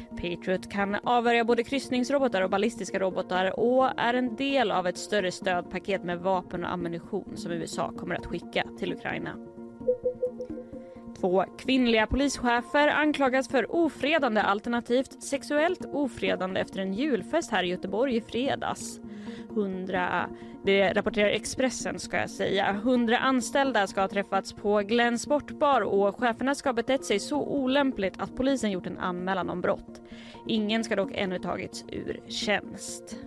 Patriot 0.10 0.72
kan 0.72 0.96
avvärja 0.96 1.46
både 1.46 1.64
kryssningsrobotar 1.64 2.42
och 2.42 2.50
ballistiska 2.50 3.00
robotar 3.00 3.60
och 3.60 4.00
är 4.00 4.14
en 4.14 4.36
del 4.36 4.72
av 4.72 4.88
ett 4.88 4.98
större 4.98 5.32
stödpaket 5.32 6.04
med 6.04 6.20
vapen 6.20 6.64
och 6.64 6.72
ammunition 6.72 7.38
som 7.38 7.52
USA 7.52 7.92
kommer 7.98 8.16
att 8.16 8.26
skicka 8.26 8.64
till 8.80 8.94
Ukraina. 8.94 9.36
Två 11.26 11.46
kvinnliga 11.58 12.08
polischefer 12.08 12.88
anklagas 12.88 13.48
för 13.48 13.76
ofredande 13.76 14.42
alternativt 14.42 15.24
sexuellt 15.24 15.86
ofredande 15.94 16.60
efter 16.60 16.80
en 16.80 16.94
julfest 16.94 17.52
här 17.52 17.64
i 17.64 17.68
Göteborg 17.68 18.16
i 18.16 18.22
fredags. 18.22 19.00
100, 19.50 20.30
det 20.64 20.94
rapporterar 20.94 21.30
Expressen 21.30 22.00
ska 22.00 22.18
jag 22.18 22.30
säga. 22.30 22.70
100 22.70 23.18
anställda 23.18 23.88
ska 23.88 24.02
ha 24.02 24.08
träffats 24.08 24.54
på 24.54 24.80
Glenn 24.80 25.20
Sportbar 25.20 25.82
och 25.82 26.20
cheferna 26.20 26.56
ska 26.56 26.70
ha 26.70 26.74
betett 26.74 27.06
sig 27.06 27.20
så 27.20 27.42
olämpligt 27.42 28.22
att 28.22 28.36
polisen 28.36 28.72
gjort 28.72 28.88
en 28.88 28.98
anmälan 28.98 29.50
om 29.50 29.62
brott. 29.62 30.02
Ingen 30.48 30.84
ska 30.84 30.96
dock 30.96 31.12
ännu 31.14 31.40
tagits 31.40 31.86
ur 31.92 32.20
tjänst. 32.28 33.18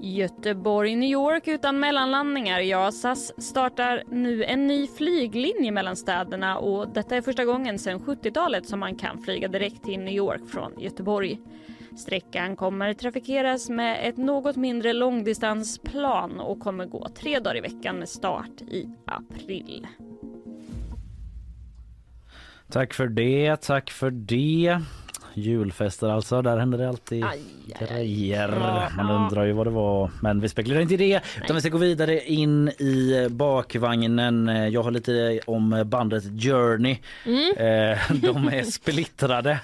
Göteborg-New 0.00 1.10
York 1.10 1.48
utan 1.48 1.80
mellanlandningar. 1.80 2.60
Ja, 2.60 2.92
SAS 2.92 3.32
startar 3.44 4.02
nu 4.10 4.44
en 4.44 4.66
ny 4.66 4.86
flyglinje 4.86 5.72
mellan 5.72 5.96
städerna 5.96 6.58
och 6.58 6.88
detta 6.88 7.16
är 7.16 7.22
första 7.22 7.44
gången 7.44 7.78
sedan 7.78 8.00
70-talet 8.00 8.66
som 8.66 8.80
man 8.80 8.96
kan 8.96 9.22
flyga 9.22 9.48
direkt 9.48 9.84
till 9.84 10.00
New 10.00 10.14
York 10.14 10.48
från 10.48 10.80
Göteborg. 10.80 11.40
Sträckan 11.96 12.56
kommer 12.56 12.94
trafikeras 12.94 13.70
med 13.70 14.08
ett 14.08 14.16
något 14.16 14.56
mindre 14.56 14.92
långdistansplan 14.92 16.40
och 16.40 16.60
kommer 16.60 16.86
gå 16.86 17.08
tre 17.08 17.38
dagar 17.38 17.56
i 17.56 17.60
veckan 17.60 17.96
med 17.96 18.08
start 18.08 18.60
i 18.60 18.88
april. 19.06 19.86
Tack 22.70 22.94
för 22.94 23.08
det, 23.08 23.56
tack 23.56 23.90
för 23.90 24.10
det. 24.10 24.80
Julfester 25.40 26.08
alltså, 26.08 26.42
där 26.42 26.56
händer 26.58 26.78
det 26.78 26.88
alltid 26.88 27.24
grejer. 27.80 28.54
Ja. 28.60 29.02
Man 29.02 29.10
undrar 29.22 29.44
ju 29.44 29.52
vad 29.52 29.66
det 29.66 29.70
var, 29.70 30.10
men 30.22 30.40
vi 30.40 30.48
spekulerar 30.48 30.80
inte 30.80 30.94
i 30.94 30.96
det. 30.96 31.20
Utan 31.42 31.56
vi 31.56 31.60
ska 31.60 31.70
gå 31.70 31.78
vidare 31.78 32.20
in 32.24 32.68
i 32.68 33.26
bakvagnen. 33.30 34.48
Jag 34.72 34.82
har 34.82 34.90
lite 34.90 35.40
om 35.46 35.82
bandet 35.86 36.24
Journey. 36.42 36.98
Mm. 37.26 37.38
Eh, 37.56 37.98
De 38.14 38.48
är 38.48 38.62
splittrade 38.70 39.58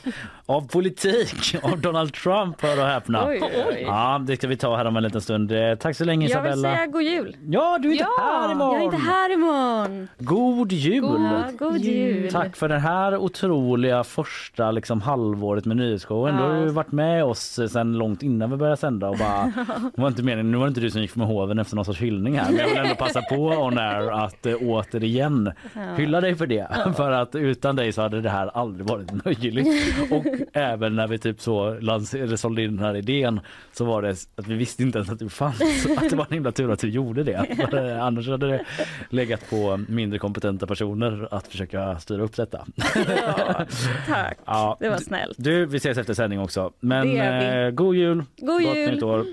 av 0.47 0.69
politik, 0.69 1.57
av 1.63 1.81
Donald 1.81 2.13
Trump, 2.15 2.61
hör 2.63 2.81
och 2.81 2.87
häpna. 2.87 3.27
Oj, 3.29 3.39
oj, 3.43 3.65
oj. 3.69 3.83
Ja, 3.87 4.21
det 4.27 4.37
ska 4.37 4.47
vi 4.49 4.57
ta 4.57 4.77
här 4.77 4.85
om 4.85 4.97
en 4.97 5.03
liten 5.03 5.21
stund. 5.21 5.53
Eh, 5.53 5.75
Tack 5.75 5.97
så 5.97 6.05
länge 6.05 6.29
Jag 6.29 6.43
vill 6.43 6.51
Isabella. 6.53 6.75
säga 6.77 6.87
god 6.87 7.03
jul! 7.03 7.37
Ja, 7.49 7.79
du 7.83 7.89
är 7.89 7.93
inte 7.93 8.07
här 8.19 8.53
imorgon. 8.53 8.73
Jag 8.75 8.81
är 8.81 8.85
inte 8.85 8.97
här 8.97 9.33
imorgon! 9.33 10.09
God 10.19 10.73
jul! 10.73 11.01
God, 11.01 11.59
god 11.59 11.79
jul! 11.79 12.31
Tack 12.33 12.57
för 12.57 12.69
det 12.69 12.79
här 12.79 13.17
otroliga 13.17 14.05
första 14.05 14.71
liksom, 14.71 15.01
halvåret 15.01 15.64
med 15.67 15.77
nyhetsshowen. 15.77 16.37
Du 16.37 16.43
har 16.43 16.55
ju 16.57 16.67
Ja. 16.67 16.73
varit 16.73 16.93
med 16.93 17.25
oss 17.25 17.61
sen 17.71 17.93
långt 17.99 18.23
innan 18.23 18.51
vi 18.51 18.57
började 18.57 18.77
sända 18.77 19.09
och 19.09 19.19
bara, 19.19 19.53
det 19.97 20.01
var 20.03 20.09
inte 20.09 20.23
meningen, 20.23 20.51
nu 20.51 20.57
var 20.59 20.65
det 20.65 20.69
inte 20.69 20.81
du 20.81 20.91
som 20.91 21.01
gick 21.03 21.17
med 21.17 21.27
hoven 21.27 21.59
efter 21.59 21.77
någon 21.77 21.85
sorts 21.85 22.01
hyllning 22.01 22.39
här 22.39 22.51
men 22.51 22.59
jag 22.61 22.69
vill 22.69 22.79
ändå 22.79 22.95
passa 22.95 23.23
på 23.23 23.37
on 23.37 23.79
air 23.79 24.11
att 24.11 24.47
eh, 24.47 24.55
återigen 24.63 25.53
Ja. 25.75 25.81
hylla 25.97 26.21
dig 26.21 26.35
för 26.35 26.47
det. 26.47 26.69
För 26.97 27.11
att 27.11 27.35
utan 27.35 27.77
dig 27.77 27.93
så 27.93 28.03
hade 28.03 28.21
det 28.21 28.31
här 28.31 28.47
aldrig 28.55 28.87
varit 28.89 29.25
möjligt. 29.25 29.67
Och 30.11 30.25
även 30.53 30.97
när 30.97 31.07
vi 31.07 31.19
typ 31.19 31.41
så 31.41 31.75
lans- 31.81 32.15
eller 32.15 32.37
sålde 32.37 32.63
in 32.63 32.77
den 32.77 32.85
här 32.85 32.97
idén 32.97 33.41
så 33.73 33.85
var 33.85 34.03
det 34.03 34.11
att 34.37 34.47
vi 34.47 34.55
visste 34.55 34.83
inte 34.83 34.99
ens 34.99 35.11
att 35.11 35.19
du 35.19 35.29
fanns. 35.29 35.87
Att 35.99 36.11
det 36.11 36.17
var 36.17 36.27
en 36.29 36.35
himla 36.35 36.53
tur 36.53 36.71
att 36.73 36.79
du 36.79 36.89
gjorde 36.91 37.23
det. 37.25 37.47
För, 37.71 37.99
Annars 37.99 38.29
hade 38.29 38.47
det 38.47 38.65
legat 39.11 39.51
på 39.51 39.81
mindre 39.89 40.19
kompetenta 40.19 40.67
personer 40.67 41.29
att 41.31 41.47
försöka 41.47 41.99
styra 41.99 42.23
upp 42.23 42.37
detta. 42.37 42.65
Ja, 42.77 43.65
tack, 44.09 44.39
Ja, 44.45 44.77
det 44.81 44.89
var 44.89 44.97
snällt. 44.97 45.35
Du, 45.39 45.54
vi 45.55 45.77
ses 45.77 45.99
efter 45.99 46.15
sändning 46.15 46.41
också. 46.41 46.73
Men 46.81 47.07
Det 47.07 47.13
gör 47.15 47.61
vi. 47.61 47.67
eh, 47.67 47.71
god 47.71 47.97
jul! 47.97 48.25
God 48.37 48.63
Gott 48.63 48.77
jul. 48.77 48.95
nytt 48.95 49.03
år! 49.03 49.27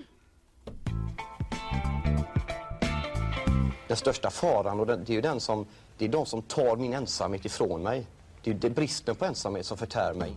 Den 3.88 3.97
största 3.97 4.30
faran, 4.30 4.80
och 4.80 4.88
det 4.88 4.95
det 4.97 5.13
är 5.13 5.15
ju 5.15 5.22
den 5.22 5.39
som, 5.39 5.65
det 5.97 6.05
är 6.05 6.09
de 6.09 6.26
som 6.26 6.41
tar 6.41 6.76
min 6.76 6.93
ensamhet 6.93 7.45
ifrån 7.45 7.84
mig. 7.84 8.05
Det 8.43 8.49
är 8.49 8.53
ju 8.53 8.59
det 8.59 8.69
bristen 8.69 9.15
på 9.15 9.26
ensamhet 9.26 9.65
som 9.65 9.78
förtär 9.78 10.13
mig. 10.13 10.32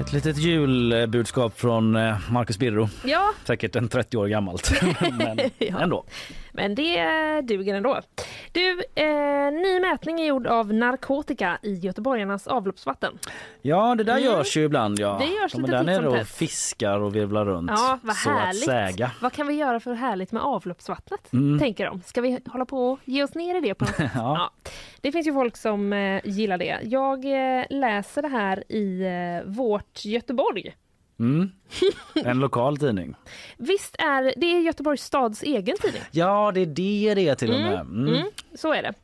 Ett 0.00 0.12
litet 0.12 0.38
julbudskap 0.38 1.58
från 1.60 1.96
eh, 1.96 2.16
Marcus 2.30 2.58
Birro. 2.58 2.88
Ja, 3.04 3.32
Säkert 3.46 3.76
en 3.76 3.88
30 3.88 4.16
år 4.16 4.26
gammalt. 4.26 4.72
Men 5.18 5.38
Ja. 5.58 5.80
ändå. 5.80 6.04
Men 6.58 6.74
det 6.74 7.40
duger 7.40 7.74
ändå. 7.74 8.00
Du, 8.52 8.70
eh, 8.94 9.52
ny 9.52 9.80
mätning 9.80 10.20
är 10.20 10.26
gjord 10.26 10.46
av 10.46 10.72
narkotika 10.74 11.58
i 11.62 11.74
göteborgarnas 11.74 12.46
avloppsvatten. 12.46 13.18
Ja, 13.62 13.94
det 13.94 14.04
där 14.04 14.12
Mm. 14.12 14.24
görs 14.24 14.56
ju 14.56 14.64
ibland. 14.64 14.98
Ja. 14.98 15.16
Det 15.20 15.26
görs 15.42 15.52
De 15.52 15.64
är 15.64 15.68
där 15.68 15.82
nere 15.82 16.08
och 16.08 16.26
fiskar 16.26 16.98
och 17.00 17.16
virvlar 17.16 17.44
runt. 17.44 17.70
Ja, 17.74 17.98
vad 18.02 18.16
så 18.16 18.30
härligt. 18.30 18.62
att 18.68 18.96
säga. 18.96 19.10
Vad 19.20 19.32
kan 19.32 19.46
vi 19.46 19.54
göra 19.54 19.80
för 19.80 19.94
härligt 19.94 20.32
med 20.32 20.42
avloppsvattnet? 20.42 21.32
Mm. 21.32 21.58
Tänker 21.58 21.86
de. 21.86 22.02
Ska 22.02 22.20
vi 22.20 22.38
hålla 22.46 22.64
på 22.64 22.90
och 22.92 22.98
ge 23.04 23.22
oss 23.22 23.34
ner 23.34 23.56
i 23.56 23.60
det 23.60 23.74
på 23.74 23.84
något 23.84 23.94
sätt? 23.96 24.10
Ja. 24.14 24.50
Det 25.00 25.12
finns 25.12 25.26
ju 25.26 25.32
folk 25.32 25.56
som 25.56 25.92
eh, 25.92 26.20
gillar 26.24 26.58
det. 26.58 26.78
Jag 26.82 27.24
eh, 27.58 27.64
läser 27.70 28.22
det 28.22 28.28
här 28.28 28.72
i 28.72 29.02
eh, 29.02 29.50
Vårt 29.50 30.04
Göteborg. 30.04 30.74
Mm. 31.18 31.50
En 32.14 32.40
lokal 32.40 32.76
tidning. 32.76 33.14
Visst 33.56 33.96
är 33.98 34.34
det 34.36 34.46
är 34.46 34.60
Göteborgs 34.60 35.02
stads 35.02 35.42
egen 35.42 35.76
tidning? 35.76 36.02
Ja, 36.10 36.52
det 36.54 36.60
är 36.60 36.66
det 36.66 37.14
det 37.14 37.28
är 37.28 37.34
till 37.34 37.52
och 37.54 37.60
med. 37.60 37.80
Mm. 37.80 38.14
Mm, 38.14 38.26
så 38.54 38.72
är 38.72 38.82
det. 38.82 38.94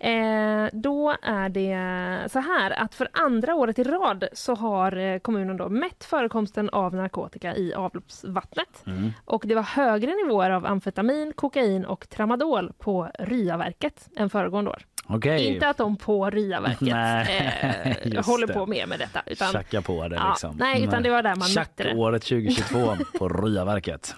Eh, 0.00 0.80
då 0.80 1.16
är 1.22 1.48
det 1.48 2.30
så 2.30 2.38
här 2.38 2.70
att 2.70 2.94
för 2.94 3.08
andra 3.12 3.54
året 3.54 3.78
i 3.78 3.84
rad 3.84 4.24
så 4.32 4.54
har 4.54 4.96
eh, 4.96 5.18
kommunen 5.18 5.56
då 5.56 5.68
mätt 5.68 6.04
förekomsten 6.04 6.70
av 6.70 6.94
narkotika 6.94 7.56
i 7.56 7.74
avloppsvattnet. 7.74 8.86
Mm. 8.86 9.12
Och 9.24 9.42
det 9.46 9.54
var 9.54 9.62
högre 9.62 10.14
nivåer 10.14 10.50
av 10.50 10.66
amfetamin, 10.66 11.32
kokain 11.32 11.84
och 11.84 12.08
tramadol 12.08 12.72
på 12.78 13.10
Ryaverket 13.18 14.08
än 14.16 14.30
föregående 14.30 14.70
år. 14.70 14.84
Okej. 15.08 15.46
Inte 15.54 15.68
att 15.68 15.76
de 15.76 15.96
på 15.96 16.30
Ryaverket 16.30 16.82
eh, 18.16 18.24
håller 18.26 18.46
det. 18.46 18.52
på 18.52 18.66
mer 18.66 18.86
med 18.86 18.98
detta. 18.98 19.22
Utan, 19.26 19.52
Tjacka 19.52 19.82
på 19.82 20.08
det 20.08 20.16
Ja, 20.16 20.28
liksom. 20.30 20.56
nej, 20.58 20.84
utan 20.84 21.02
det 21.02 21.10
var 21.10 21.22
där 21.22 21.36
man 21.36 21.48
mätte 21.56 21.82
det. 21.84 21.94
året 21.94 22.22
2022 22.22 22.96
på 23.18 23.28
Ryaverket. 23.46 24.14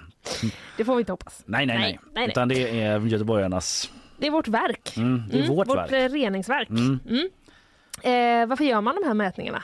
det 0.77 0.85
får 0.85 0.95
vi 0.97 1.01
inte 1.01 1.13
hoppas. 1.13 1.43
Nej, 1.47 1.67
nej, 1.67 1.79
nej. 1.79 1.89
nej, 1.93 1.99
nej. 2.15 2.29
Utan 2.29 2.49
det 2.49 2.81
är 2.81 3.01
göteborgarnas... 3.01 3.91
Det 4.19 4.27
är 4.27 4.31
vårt 4.31 4.49
verk. 4.49 4.97
Mm, 4.97 5.23
det 5.31 5.39
är 5.39 5.49
vårt 5.49 5.69
verk. 5.69 5.93
eh, 5.93 6.09
reningsverk. 6.09 6.69
Mm. 6.71 6.99
Mm. 7.09 7.29
Eh, 8.03 8.49
varför 8.49 8.65
gör 8.65 8.81
man 8.81 8.95
de 9.03 9.07
här 9.07 9.15
mätningarna? 9.15 9.63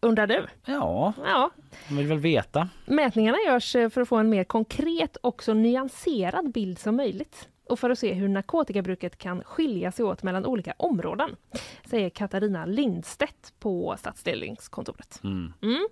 Undrar 0.00 0.26
du? 0.26 0.46
Ja, 0.64 1.12
Ja, 1.24 1.50
man 1.88 1.98
vill 1.98 2.06
väl 2.06 2.18
veta. 2.18 2.68
mätningarna 2.86 3.38
görs 3.46 3.76
eh, 3.76 3.88
för 3.88 4.00
att 4.00 4.08
få 4.08 4.16
en 4.16 4.28
mer 4.30 4.44
konkret 4.44 5.16
och 5.16 5.42
så 5.42 5.54
nyanserad 5.54 6.52
bild 6.52 6.78
som 6.78 6.96
möjligt 6.96 7.48
och 7.66 7.78
för 7.78 7.90
att 7.90 7.98
se 7.98 8.12
hur 8.12 8.28
narkotikabruket 8.28 9.18
kan 9.18 9.44
skilja 9.44 9.92
sig 9.92 10.04
åt 10.04 10.22
mellan 10.22 10.46
olika 10.46 10.74
områden, 10.76 11.36
säger 11.84 12.10
Katarina 12.10 12.66
Lindstedt 12.66 13.52
på 13.58 13.96
stadsdelningskontoret. 13.98 15.20
Mm. 15.24 15.52
Mm. 15.62 15.86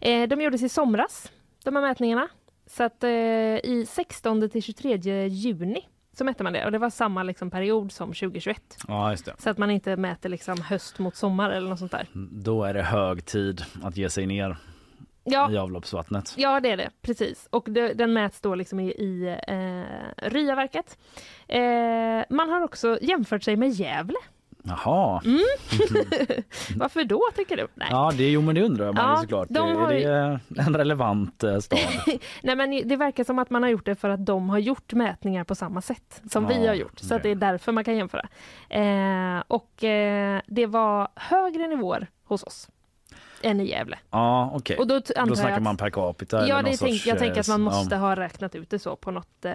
Eh, 0.00 0.28
de 0.28 0.42
gjordes 0.42 0.62
i 0.62 0.68
somras, 0.68 1.32
de 1.64 1.76
här 1.76 1.82
mätningarna. 1.82 2.28
Så 2.66 2.82
att 2.82 3.04
eh, 3.04 3.10
i 3.10 3.86
16 3.88 4.50
till 4.50 4.62
23 4.62 5.26
juni 5.28 5.88
så 6.12 6.24
mätte 6.24 6.44
man 6.44 6.52
det 6.52 6.64
och 6.64 6.72
det 6.72 6.78
var 6.78 6.90
samma 6.90 7.22
liksom, 7.22 7.50
period 7.50 7.92
som 7.92 8.08
2021. 8.08 8.76
Ja. 8.88 9.16
Så 9.38 9.50
att 9.50 9.58
man 9.58 9.70
inte 9.70 9.96
mäter 9.96 10.28
liksom 10.28 10.60
höst 10.60 10.98
mot 10.98 11.16
sommar 11.16 11.50
eller 11.50 11.68
något 11.68 11.78
sånt 11.78 11.92
där. 11.92 12.06
Då 12.32 12.64
är 12.64 12.74
det 12.74 12.82
hög 12.82 13.24
tid 13.24 13.62
att 13.82 13.96
ge 13.96 14.10
sig 14.10 14.26
ner 14.26 14.56
Ja. 15.32 15.50
i 15.50 15.56
avloppsvattnet. 15.58 16.34
Ja, 16.36 16.60
det 16.60 16.70
är 16.70 16.76
det. 16.76 16.90
Precis. 17.02 17.46
Och 17.50 17.66
det, 17.70 17.92
den 17.94 18.12
mäts 18.12 18.40
då 18.40 18.54
liksom 18.54 18.80
i, 18.80 18.88
i 18.90 19.36
eh, 19.48 20.28
Ryaverket. 20.30 20.98
Eh, 21.48 21.60
man 22.30 22.48
har 22.50 22.60
också 22.64 22.98
jämfört 23.02 23.42
sig 23.42 23.56
med 23.56 23.70
Gävle. 23.70 24.16
Jaha. 24.62 25.22
Mm. 25.24 25.38
Varför 26.76 27.04
då, 27.04 27.20
tycker 27.36 27.56
du? 27.56 27.66
Nej. 27.74 27.88
Ja, 27.90 28.12
det, 28.16 28.30
jo, 28.30 28.40
men 28.42 28.54
det 28.54 28.62
undrar 28.62 28.92
man 28.92 29.04
Ja, 29.04 29.16
ju 29.16 29.20
såklart. 29.22 29.48
de 29.50 29.76
har 29.76 29.92
är 29.92 30.40
det 30.48 30.60
en 30.60 30.76
relevant 30.76 31.44
eh, 31.44 31.58
stad? 31.58 31.78
Nej, 32.42 32.56
men 32.56 32.88
det 32.88 32.96
verkar 32.96 33.24
som 33.24 33.38
att 33.38 33.50
man 33.50 33.62
har 33.62 33.70
gjort 33.70 33.86
det 33.86 33.94
för 33.94 34.08
att 34.10 34.26
de 34.26 34.50
har 34.50 34.58
gjort 34.58 34.92
mätningar 34.92 35.44
på 35.44 35.54
samma 35.54 35.80
sätt 35.80 36.22
som 36.30 36.46
vi 36.46 36.54
Ja, 36.64 36.68
har 36.70 36.74
gjort. 36.74 36.98
Så 36.98 37.08
det 37.08 37.14
okej. 37.20 37.30
är 37.30 37.34
därför 37.34 37.72
man 37.72 37.84
kan 37.84 37.96
jämföra. 37.96 38.28
Eh, 38.68 39.42
och 39.46 39.84
eh, 39.84 40.40
det 40.46 40.66
var 40.66 41.08
högre 41.14 41.66
nivåer 41.68 42.06
hos 42.24 42.42
oss 42.44 42.68
än 43.42 43.60
i 43.60 43.68
Gävle. 43.68 43.98
Ja, 44.10 44.50
okej. 44.54 44.76
Och 44.76 44.86
då 44.86 44.94
antar 44.94 45.24
Då 45.24 45.30
jag 45.30 45.38
snackar 45.38 45.56
att- 45.56 45.62
man 45.62 45.76
per 45.76 45.90
capita? 45.90 46.36
Ja, 46.48 46.56
det 46.56 46.62
någon 46.62 46.64
tänk, 46.64 46.76
sorts, 46.78 47.06
jag 47.06 47.18
tänker 47.18 47.40
att 47.40 47.48
man 47.48 47.60
eh, 47.60 47.64
måste 47.64 47.94
ja. 47.94 48.00
ha 48.00 48.16
räknat 48.16 48.54
ut 48.54 48.70
det 48.70 48.78
så 48.78 48.96
på 48.96 49.10
något, 49.10 49.44
eh, 49.44 49.52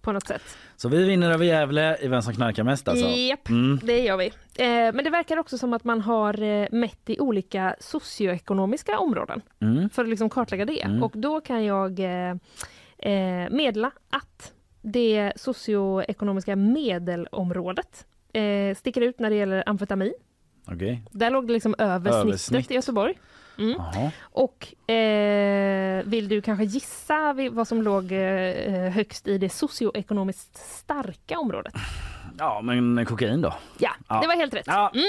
på 0.00 0.12
något 0.12 0.26
sätt. 0.26 0.42
Så 0.76 0.88
vi 0.88 1.04
vinner 1.04 1.30
över 1.30 1.44
Gävle 1.44 1.96
i 2.00 2.08
vem 2.08 2.22
som 2.22 2.32
knarkar 2.34 2.62
mest 2.64 2.88
alltså? 2.88 3.06
Japp, 3.06 3.48
Mm. 3.48 3.80
det 3.82 3.98
gör 4.00 4.16
vi. 4.16 4.26
Eh, 4.26 4.66
men 4.94 5.04
det 5.04 5.10
verkar 5.10 5.36
också 5.36 5.58
som 5.58 5.72
att 5.72 5.84
man 5.84 6.00
har 6.00 6.42
eh, 6.42 6.66
mätt 6.72 7.00
i 7.10 7.18
olika 7.20 7.76
socioekonomiska 7.80 8.98
områden 8.98 9.40
Mm. 9.60 9.90
för 9.90 10.02
att 10.02 10.08
liksom 10.08 10.30
kartlägga 10.30 10.64
det. 10.64 10.82
Mm. 10.82 11.02
Och 11.02 11.12
då 11.14 11.40
kan 11.40 11.64
jag 11.64 11.98
eh, 12.00 12.30
eh, 12.98 13.50
meddela 13.50 13.90
att 14.10 14.52
det 14.82 15.32
socioekonomiska 15.36 16.56
medelområdet 16.56 18.06
eh, 18.32 18.74
sticker 18.76 19.00
ut 19.00 19.18
när 19.18 19.30
det 19.30 19.36
gäller 19.36 19.62
amfetamin. 19.68 20.12
Okej. 20.66 21.02
Där 21.10 21.30
låg 21.30 21.46
det 21.46 21.52
liksom 21.52 21.74
över 21.78 22.10
Översnitt. 22.10 22.40
snittet 22.40 22.70
i 22.70 22.74
Göteborg. 22.74 23.18
Mm. 23.58 23.80
Och 24.20 24.90
eh, 24.90 26.02
vill 26.04 26.28
du 26.28 26.40
kanske 26.42 26.64
gissa 26.64 27.36
vad 27.50 27.68
som 27.68 27.82
låg 27.82 28.12
eh, 28.12 28.90
högst 28.90 29.26
i 29.28 29.38
det 29.38 29.48
socioekonomiskt 29.48 30.56
starka 30.56 31.38
området? 31.38 31.74
Ja, 32.38 32.60
men 32.62 33.04
kokain 33.06 33.40
då? 33.40 33.54
Ja, 33.78 33.90
Ja. 34.08 34.20
det 34.20 34.26
var 34.26 34.34
helt 34.34 34.54
rätt. 34.54 34.66
Ja. 34.66 34.90
Mm. 34.94 35.06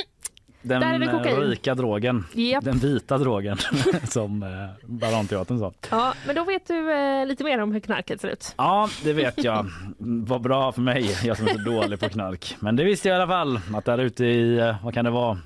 Den 0.61 0.81
Där 0.81 0.93
är 0.93 0.99
det 0.99 1.05
eh, 1.05 1.11
kokain. 1.11 1.35
rika 1.35 1.75
drogen. 1.75 2.25
Japp. 2.33 2.63
Den 2.63 2.77
vita 2.77 3.17
drogen 3.17 3.57
som 4.09 4.43
eh, 4.43 4.49
Baronteatern 4.85 5.59
sa. 5.59 5.73
Ja, 5.89 6.13
men 6.25 6.35
då 6.35 6.43
vet 6.43 6.67
du 6.67 6.91
eh, 6.93 7.25
lite 7.25 7.43
mer 7.43 7.59
om 7.61 7.71
hur 7.71 7.79
knarket 7.79 8.21
ser 8.21 8.27
ut. 8.27 8.53
Ja, 8.57 8.89
det 9.03 9.13
vet 9.13 9.43
jag. 9.43 9.65
Vad 9.97 10.41
bra 10.41 10.71
för 10.71 10.81
mig, 10.81 11.17
jag 11.23 11.37
som 11.37 11.47
är 11.47 11.51
så 11.53 11.57
dålig 11.71 11.99
på 11.99 12.09
knark. 12.09 12.55
Men 12.59 12.75
det 12.75 12.83
visste 12.83 13.07
jag 13.09 13.15
i 13.15 13.21
alla 13.21 13.27
fall 13.31 13.59
att 13.75 13.85
där 13.85 13.97
ute 13.97 14.25
i, 14.25 14.57
eh, 14.59 14.75
vad 14.83 14.93
kan 14.93 15.05
det 15.05 15.11
vara? 15.11 15.37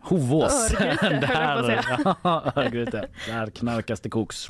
Hovås. 0.00 0.74
Örgryte, 0.80 1.26
där, 1.26 1.84
ja, 2.22 2.52
Örgryte. 2.56 3.08
där 3.26 3.46
knarkas 3.50 4.00
det 4.00 4.08
koks. 4.10 4.48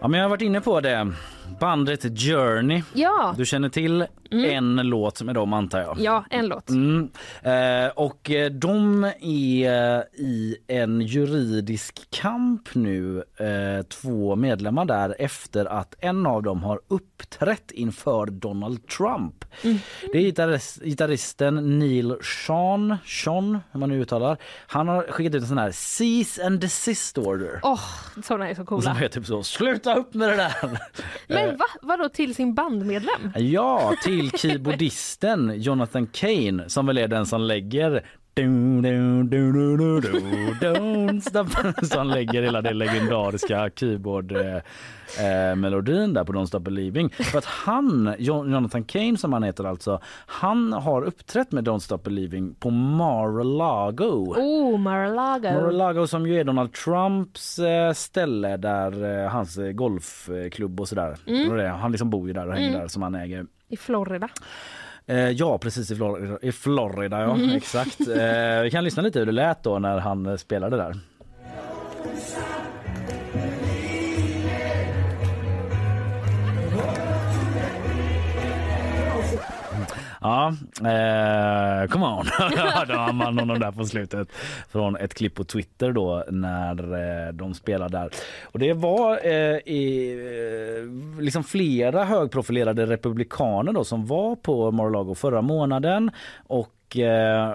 Ja, 0.00 0.08
men 0.08 0.18
jag 0.20 0.24
har 0.24 0.30
varit 0.30 0.42
inne 0.42 0.60
på 0.60 0.80
det. 0.80 1.12
Bandet 1.60 2.02
Journey. 2.20 2.82
Ja, 2.94 3.34
Du 3.38 3.44
känner 3.46 3.68
till 3.68 4.06
en 4.30 4.76
låt 4.76 5.22
med 5.22 5.34
dem 5.34 5.52
antar 5.52 5.80
jag? 5.80 5.96
ja 6.00 6.24
en 6.30 6.46
låt. 6.46 6.68
Mm. 6.68 7.10
Eh, 7.42 7.90
och 7.94 8.30
eh, 8.30 8.50
de 8.50 9.04
är 9.20 10.04
i 10.14 10.56
en 10.66 11.00
juridisk 11.00 12.10
kamp 12.10 12.74
nu, 12.74 13.24
eh, 13.36 13.82
två 13.86 14.36
medlemmar 14.36 14.84
där 14.84 15.16
efter 15.18 15.64
att 15.64 15.94
en 15.98 16.26
av 16.26 16.42
dem 16.42 16.62
har 16.62 16.80
uppträtt 16.88 17.70
inför 17.70 18.26
Donald 18.26 18.86
Trump. 18.86 19.44
Det 20.12 20.18
är 20.18 20.22
gitarrist, 20.22 20.82
gitarristen 20.82 21.78
Neil 21.78 22.16
Sean, 22.46 22.96
Sean, 23.06 23.58
hur 23.72 23.80
man 23.80 23.88
nu 23.88 24.00
uttalar. 24.00 24.36
Han 24.66 24.88
har 24.88 25.02
skickat 25.02 25.34
ut 25.34 25.42
en 25.42 25.48
sån 25.48 25.58
här 25.58 25.72
cease 25.72 26.46
and 26.46 26.60
desist 26.60 27.18
order. 27.18 27.60
Åh, 27.62 27.80
sådana 28.24 28.50
är 28.50 28.54
så 28.54 28.64
coola. 28.64 28.96
är 29.00 29.08
typ 29.08 29.26
så, 29.26 29.42
sluta 29.42 29.94
upp 29.94 30.14
med 30.14 30.28
det 30.28 30.36
där! 30.36 30.78
Men 31.26 31.56
va? 31.56 31.64
Vadå 31.82 32.08
till 32.08 32.34
sin 32.34 32.54
bandmedlem? 32.54 33.32
Ja, 33.36 33.92
till 34.04 34.19
keyboardisten 34.28 35.52
Jonathan 35.56 36.06
Kane 36.06 36.68
som 36.68 36.86
väl 36.86 36.98
är 36.98 37.08
den 37.08 37.26
som 37.26 37.40
lägger 37.40 38.02
han 41.96 42.08
lägger 42.08 42.42
hela 42.42 42.62
det 42.62 42.72
legendariska 42.72 43.70
keyboard-melodin 43.70 46.14
där 46.14 46.24
på 46.24 46.32
Don't 46.32 46.46
Stop 46.46 46.58
Believing. 46.60 47.10
För 47.10 47.38
att 47.38 47.44
han, 47.44 48.14
Jo- 48.18 48.46
Jonathan 48.46 48.84
Kane 48.84 49.16
som 49.16 49.32
han 49.32 49.42
heter 49.42 49.64
alltså, 49.64 50.00
han 50.26 50.72
har 50.72 51.02
uppträtt 51.02 51.52
med 51.52 51.68
Don't 51.68 51.78
Stop 51.78 51.98
Believing 51.98 52.54
på 52.54 52.70
Mar-a-Lago. 52.70 54.34
Oh, 54.36 54.78
Mar-a-Lago. 54.78 55.52
Mar-a-Lago 55.54 56.06
som 56.06 56.26
ju 56.26 56.40
är 56.40 56.44
Donald 56.44 56.72
Trumps 56.72 57.58
eh, 57.58 57.92
ställe 57.92 58.56
där 58.56 59.22
eh, 59.24 59.30
hans 59.30 59.58
eh, 59.58 59.72
golfklubb 59.72 60.80
och 60.80 60.88
sådär. 60.88 61.16
Mm. 61.26 61.70
Han 61.80 61.92
liksom 61.92 62.10
bor 62.10 62.26
ju 62.26 62.32
där 62.32 62.46
och 62.48 62.54
hänger 62.54 62.68
Mm. 62.68 62.80
där 62.80 62.88
som 62.88 63.02
han 63.02 63.14
äger. 63.14 63.46
I 63.70 63.76
Florida. 63.76 64.28
Eh, 65.06 65.30
ja 65.30 65.58
precis 65.58 65.90
i 65.90 65.96
Florida, 65.96 66.38
i 66.42 66.52
Florida 66.52 67.20
ja 67.20 67.34
Mm. 67.34 67.50
exakt. 67.56 68.00
Eh, 68.00 68.62
vi 68.62 68.68
kan 68.72 68.84
lyssna 68.84 69.02
lite 69.02 69.18
hur 69.18 69.26
det 69.26 69.32
lät 69.32 69.62
då 69.62 69.78
när 69.78 69.98
han 69.98 70.26
eh, 70.26 70.36
spelade 70.36 70.76
där. 70.76 70.94
Ja, 80.20 80.48
eh, 80.78 81.88
come 81.88 82.06
on. 82.06 82.26
Hörde 82.56 83.12
man 83.12 83.38
honom 83.38 83.58
där 83.58 83.72
på 83.72 83.84
slutet 83.84 84.28
från 84.68 84.96
ett 84.96 85.14
klipp 85.14 85.34
på 85.34 85.44
Twitter 85.44 85.92
då 85.92 86.24
när 86.28 86.94
eh, 87.26 87.32
de 87.32 87.54
spelade 87.54 87.98
där. 87.98 88.10
Och 88.44 88.58
det 88.58 88.72
var 88.72 89.26
eh, 89.26 89.56
i, 89.56 90.14
eh, 91.16 91.22
liksom 91.22 91.44
flera 91.44 92.04
högprofilerade 92.04 92.86
republikaner 92.86 93.72
då 93.72 93.84
som 93.84 94.06
var 94.06 94.36
på 94.36 94.70
Mar-a-Lago 94.70 95.14
förra 95.14 95.42
månaden 95.42 96.10
och 96.46 96.96
eh, 96.96 97.54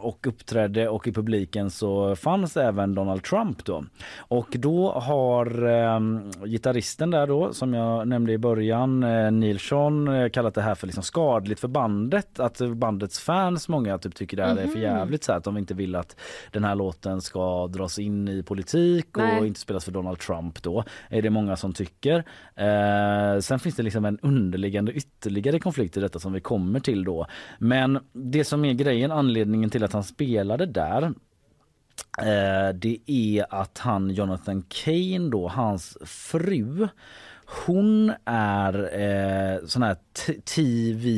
och 0.00 0.26
uppträdde 0.26 0.88
och 0.88 1.06
i 1.06 1.12
publiken 1.12 1.70
så 1.70 2.16
fanns 2.16 2.56
även 2.56 2.94
Donald 2.94 3.22
Trump 3.22 3.64
då. 3.64 3.84
Och 4.18 4.48
då 4.58 4.92
har 4.92 5.66
eh, 5.68 6.00
gitarristen 6.46 7.10
där 7.10 7.26
då 7.26 7.52
som 7.52 7.74
jag 7.74 8.08
nämnde 8.08 8.32
i 8.32 8.38
början, 8.38 9.02
eh, 9.02 9.30
Neil 9.30 9.58
Sean, 9.58 10.08
eh, 10.08 10.28
kallat 10.28 10.54
det 10.54 10.62
här 10.62 10.74
för 10.74 10.86
liksom 10.86 11.02
skadligt 11.02 11.60
för 11.60 11.68
bandet. 11.68 12.40
Att 12.40 12.60
bandets 12.60 13.20
fans, 13.20 13.68
många 13.68 13.98
typ 13.98 14.14
tycker 14.14 14.36
det 14.36 14.44
här 14.44 14.56
är 14.56 14.66
för 14.66 14.74
Mhm. 14.74 14.82
jävligt 14.82 15.24
så 15.24 15.32
här, 15.32 15.38
att 15.38 15.44
de 15.44 15.56
inte 15.58 15.74
vill 15.74 15.94
att 15.94 16.16
den 16.50 16.64
här 16.64 16.74
låten 16.74 17.20
ska 17.20 17.66
dras 17.66 17.98
in 17.98 18.28
i 18.28 18.42
politik 18.42 19.16
och 19.16 19.22
Nej. 19.22 19.46
inte 19.46 19.60
spelas 19.60 19.84
för 19.84 19.92
Donald 19.92 20.18
Trump 20.18 20.62
då. 20.62 20.84
Är 21.08 21.22
det 21.22 21.30
många 21.30 21.56
som 21.56 21.72
tycker. 21.72 22.24
Eh, 22.56 23.40
sen 23.40 23.58
finns 23.58 23.74
det 23.76 23.82
liksom 23.82 24.04
en 24.04 24.18
underliggande 24.22 24.92
ytterligare 24.92 25.58
konflikt 25.58 25.96
i 25.96 26.00
detta 26.00 26.18
som 26.18 26.32
vi 26.32 26.40
kommer 26.40 26.80
till 26.80 27.04
då. 27.04 27.26
Men 27.58 27.98
det 28.12 28.44
som 28.44 28.64
är 28.64 28.72
grejen, 28.72 29.10
anledningen 29.12 29.70
till 29.70 29.84
att 29.84 29.89
han 29.92 30.04
spelade 30.04 30.66
där 30.66 31.02
eh, 32.18 32.74
det 32.74 32.98
är 33.06 33.54
att 33.54 33.78
han 33.78 34.10
Jonathan 34.10 34.62
Kane 34.68 35.30
då, 35.30 35.48
hans 35.48 35.98
fru 36.04 36.88
hon 37.66 38.12
är 38.24 38.74
eh, 39.00 39.66
sån 39.66 39.82
här 39.82 39.96
TV 40.54 41.10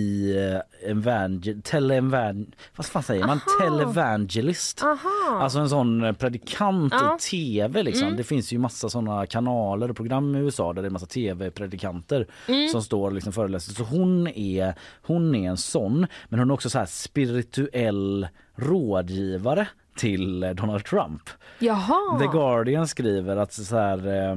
evangel, 0.86 1.62
televangel, 1.62 2.46
vad 2.76 2.86
fan 2.86 3.02
säger 3.02 3.26
man? 3.26 3.40
Aha. 3.60 3.68
Televangelist. 3.68 4.82
Aha. 4.82 5.40
Alltså 5.42 5.59
en 5.59 5.68
sån 5.68 6.04
eh, 6.04 6.12
predikant 6.12 6.92
Ja. 7.00 7.16
i 7.16 7.22
tv 7.30 7.82
liksom. 7.82 8.04
Mm. 8.06 8.16
Det 8.16 8.24
finns 8.24 8.52
ju 8.52 8.59
massa 8.59 8.88
såna 8.88 9.26
kanaler 9.26 9.90
och 9.90 9.96
program 9.96 10.36
i 10.36 10.38
USA 10.38 10.72
där 10.72 10.82
det 10.82 10.88
är 10.88 10.90
massa 10.90 11.06
tv-predikanter 11.06 12.26
Mm. 12.48 12.68
som 12.68 12.82
står 12.82 13.06
och 13.06 13.12
liksom 13.12 13.32
föreläser. 13.32 13.72
Så 13.72 13.82
hon 13.82 14.28
är, 14.28 14.74
hon 15.02 15.34
är 15.34 15.48
en 15.50 15.56
sån, 15.56 16.06
men 16.28 16.38
hon 16.40 16.50
är 16.50 16.54
också 16.54 16.70
så 16.70 16.78
här 16.78 16.86
spirituell 16.86 18.28
rådgivare 18.56 19.68
till 19.97 20.43
eh, 20.43 20.51
Donald 20.51 20.85
Trump. 20.85 21.23
Jaha. 21.59 22.19
The 22.19 22.27
Guardian 22.27 22.89
skriver 22.89 23.36
att 23.36 23.52
så 23.52 23.77
här, 23.77 24.28
eh, 24.28 24.36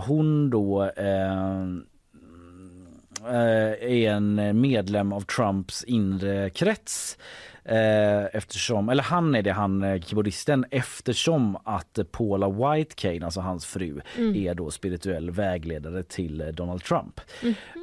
hon 0.00 0.50
då 0.50 0.82
eh, 0.82 1.66
är 3.80 4.10
en 4.10 4.60
medlem 4.60 5.12
av 5.12 5.20
Trumps 5.20 5.84
inre 5.84 6.50
krets. 6.50 7.18
Eh, 7.64 8.24
eftersom, 8.36 8.88
eller 8.88 9.02
han 9.02 9.34
är 9.34 9.42
det, 9.42 9.52
han 9.52 9.82
eh, 9.82 10.00
keyboardisten 10.00 10.64
eftersom 10.70 11.56
att 11.64 11.98
Paula 12.12 12.48
White 12.48 12.94
Kane, 12.94 13.24
alltså 13.24 13.40
hans 13.40 13.66
fru, 13.66 14.00
Mm. 14.18 14.36
är 14.36 14.54
då 14.54 14.70
spirituell 14.70 15.30
vägledare 15.30 16.02
till 16.02 16.40
eh, 16.40 16.46
Donald 16.46 16.84
Trump. 16.84 17.20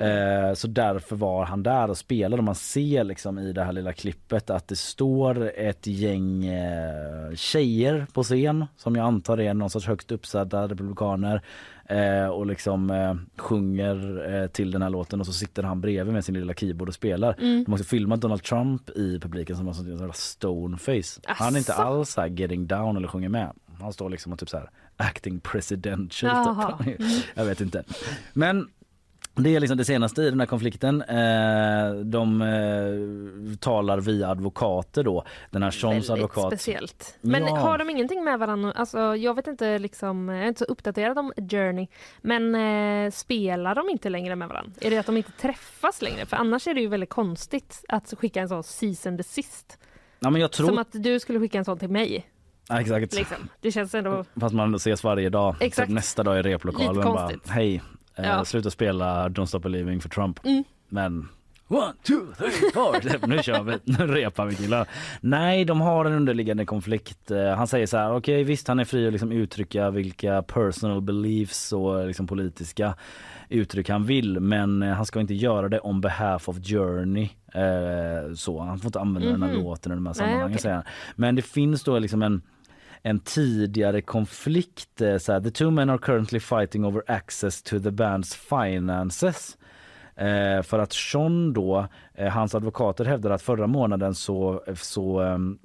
Eh, 0.02 0.54
så 0.54 0.68
därför 0.68 1.16
var 1.16 1.46
han 1.46 1.64
där 1.64 1.90
och 1.90 1.98
spelade 1.98 2.38
och 2.38 2.44
man 2.44 2.56
ser 2.56 3.04
liksom 3.04 3.40
i 3.40 3.54
det 3.54 3.64
här 3.64 3.72
lilla 3.74 3.94
klippet 3.94 4.50
att 4.50 4.68
det 4.68 4.76
står 4.76 5.52
ett 5.56 5.88
gäng 5.88 6.46
eh, 6.46 7.36
tjejer 7.36 8.08
på 8.14 8.24
scen 8.24 8.66
som 8.78 8.96
jag 8.96 9.06
antar 9.06 9.40
är 9.40 9.54
någon 9.54 9.70
sorts 9.70 9.88
högt 9.88 10.12
uppsatta 10.12 10.68
republikaner 10.68 11.42
eh, 11.90 12.28
och 12.28 12.46
liksom 12.46 12.90
eh, 12.90 13.16
sjunger 13.38 14.30
eh, 14.34 14.48
till 14.48 14.72
den 14.72 14.82
här 14.82 14.90
låten 14.90 15.20
och 15.20 15.26
så 15.26 15.34
sitter 15.34 15.64
han 15.64 15.82
bredvid 15.82 16.14
med 16.14 16.26
sin 16.26 16.36
lilla 16.36 16.54
keyboard 16.54 16.88
och 16.88 16.96
spelar. 16.96 17.36
Mm. 17.40 17.64
De 17.64 17.72
har 17.72 17.78
också 17.78 17.90
filmat 17.90 18.22
Donald 18.22 18.44
Trump 18.44 18.90
i 18.90 19.20
publiken 19.20 19.58
som 19.58 19.68
har 19.68 19.74
sån 19.74 19.90
jävla 19.90 20.14
stone 20.14 20.78
face. 20.78 21.22
Han 21.26 21.54
är 21.56 21.58
inte 21.58 21.74
alls 21.74 22.18
här 22.18 22.28
getting 22.28 22.68
down 22.68 22.98
eller 22.98 23.08
sjunger 23.08 23.30
med. 23.30 23.52
Han 23.82 23.94
står 23.94 24.10
liksom 24.10 24.34
och 24.34 24.40
typ 24.40 24.50
så 24.50 24.58
här 24.58 24.70
acting 24.98 25.40
presidential. 25.40 26.56
Typ. 26.86 27.00
Mm. 27.00 27.12
Jag 27.36 27.46
vet 27.46 27.62
inte. 27.62 27.84
Men 28.34 28.68
det 29.44 29.56
är 29.56 29.60
liksom 29.60 29.78
det 29.78 29.86
senaste 29.86 30.22
i 30.22 30.30
den 30.30 30.40
här 30.40 30.48
konflikten. 30.48 31.02
Eh, 31.02 31.92
de 32.04 32.42
eh, 32.42 33.58
talar 33.60 34.00
via 34.00 34.28
advokater 34.30 35.04
då. 35.04 35.24
Den 35.52 35.64
här 35.64 35.88
Väldigt 35.90 36.10
advokat. 36.10 36.48
speciellt. 36.48 37.18
Men 37.22 37.44
Ja. 37.46 37.56
har 37.56 37.78
de 37.78 37.90
ingenting 37.90 38.24
med 38.24 38.40
varandra? 38.40 38.72
Alltså, 38.76 39.16
jag 39.16 39.34
vet 39.34 39.48
inte, 39.48 39.80
liksom, 39.80 40.30
jag 40.30 40.44
är 40.44 40.48
inte 40.48 40.60
så 40.60 40.66
uppdaterad 40.66 41.20
om 41.20 41.34
Journey. 41.52 41.88
Men 42.22 42.56
eh, 43.06 43.12
spelar 43.12 43.76
de 43.76 43.90
inte 43.90 44.10
längre 44.10 44.36
med 44.36 44.48
varandra? 44.50 44.72
Är 44.82 44.90
det 44.90 44.98
att 44.98 45.06
de 45.06 45.18
inte 45.18 45.32
träffas 45.32 46.02
längre? 46.02 46.26
För 46.26 46.38
annars 46.38 46.68
är 46.68 46.74
det 46.74 46.82
ju 46.82 46.88
väldigt 46.88 47.10
konstigt 47.10 47.86
att 47.90 48.14
skicka 48.20 48.42
en 48.42 48.50
sån 48.50 48.64
season 48.64 49.18
desist. 49.18 49.78
Ja, 50.20 50.30
men 50.30 50.42
jag 50.42 50.52
tror... 50.52 50.68
Som 50.68 50.78
att 50.78 50.88
du 50.92 51.20
skulle 51.20 51.40
skicka 51.40 51.58
en 51.58 51.66
sån 51.66 51.80
till 51.80 51.90
mig. 51.90 52.30
Ja, 52.70 52.82
exakt. 52.82 53.14
Liksom. 53.16 53.38
Det 53.62 53.72
känns 53.72 53.96
ändå... 53.96 54.26
Fast 54.40 54.56
man 54.56 54.76
ses 54.76 55.04
varje 55.04 55.30
dag. 55.30 55.56
Exakt. 55.60 55.88
Typ 55.88 55.96
nästa 55.96 56.24
dag 56.24 56.40
i 56.40 56.42
replokalen. 56.42 57.04
Bara. 57.04 57.32
Hej, 57.48 57.82
Ja. 58.24 58.46
sluta 58.46 58.70
spela 58.70 59.30
Don't 59.30 59.46
Stop 59.46 59.60
Believing 59.60 60.02
för 60.02 60.10
Trump. 60.10 60.46
Mm. 60.46 60.64
Men 60.90 61.28
One, 61.72 61.94
two, 62.04 62.14
three, 62.38 62.52
four. 62.74 63.28
nu 63.28 63.44
kör 63.44 63.64
vi, 63.64 63.78
nu 63.84 64.08
repar 64.08 64.46
vi 64.46 64.56
killar. 64.56 64.88
Nej, 65.22 65.66
de 65.66 65.82
har 65.82 66.06
en 66.06 66.14
underliggande 66.14 66.66
konflikt. 66.66 67.32
Eh, 67.32 67.48
Han 67.56 67.68
säger 67.68 67.86
så 67.86 67.98
här, 67.98 68.16
okej 68.16 68.44
visst 68.44 68.68
han 68.68 68.80
är 68.80 68.86
fri 68.86 69.08
att 69.08 69.12
liksom 69.14 69.32
uttrycka 69.32 69.90
vilka 69.90 70.42
personal 70.42 71.02
beliefs 71.02 71.74
och 71.74 72.08
liksom 72.08 72.28
politiska 72.28 72.96
uttryck 73.50 73.90
han 73.90 74.06
vill 74.06 74.40
men 74.40 74.84
eh, 74.84 74.90
han 74.94 75.06
ska 75.06 75.20
inte 75.20 75.34
göra 75.34 75.70
det 75.70 75.80
on 75.80 76.02
behalf 76.02 76.50
of 76.50 76.58
Journey. 76.64 77.30
Eh, 77.54 78.34
så 78.36 78.60
Han 78.60 78.80
får 78.80 78.88
inte 78.88 79.00
använda 79.00 79.30
den 79.32 79.44
här 79.44 79.54
Mhm. 79.54 79.64
låten 79.64 79.92
i 79.92 79.96
de 79.96 80.06
här 80.06 80.14
Nej, 80.14 80.16
sammanhangen 80.30 80.60
säger 80.60 80.76
han. 80.76 80.84
Men 81.16 81.36
det 81.36 81.42
finns 81.42 81.84
då 81.84 82.00
liksom 82.00 82.22
en 82.22 82.42
en 83.04 83.20
tidigare 83.20 84.02
konflikt. 84.02 85.02
eh, 85.02 85.18
Så 85.18 85.34
här, 85.34 85.42
the 85.42 85.52
two 85.52 85.72
men 85.72 85.90
are 85.90 85.98
currently 85.98 86.40
fighting 86.40 86.86
over 86.86 87.04
access 87.08 87.64
to 87.64 87.80
the 87.80 87.90
band's 87.90 88.36
finances. 88.36 89.58
Eh, 90.16 90.62
för 90.62 90.80
att 90.80 90.94
Sean 90.94 91.54
då, 91.54 91.88
eh, 92.14 92.28
hans 92.30 92.56
advokater 92.56 93.06
hävdar 93.06 93.30
att 93.32 93.42
förra 93.42 93.68
månaden 93.68 94.16
så, 94.16 94.64
så 94.76 95.20
ehm, 95.22 95.60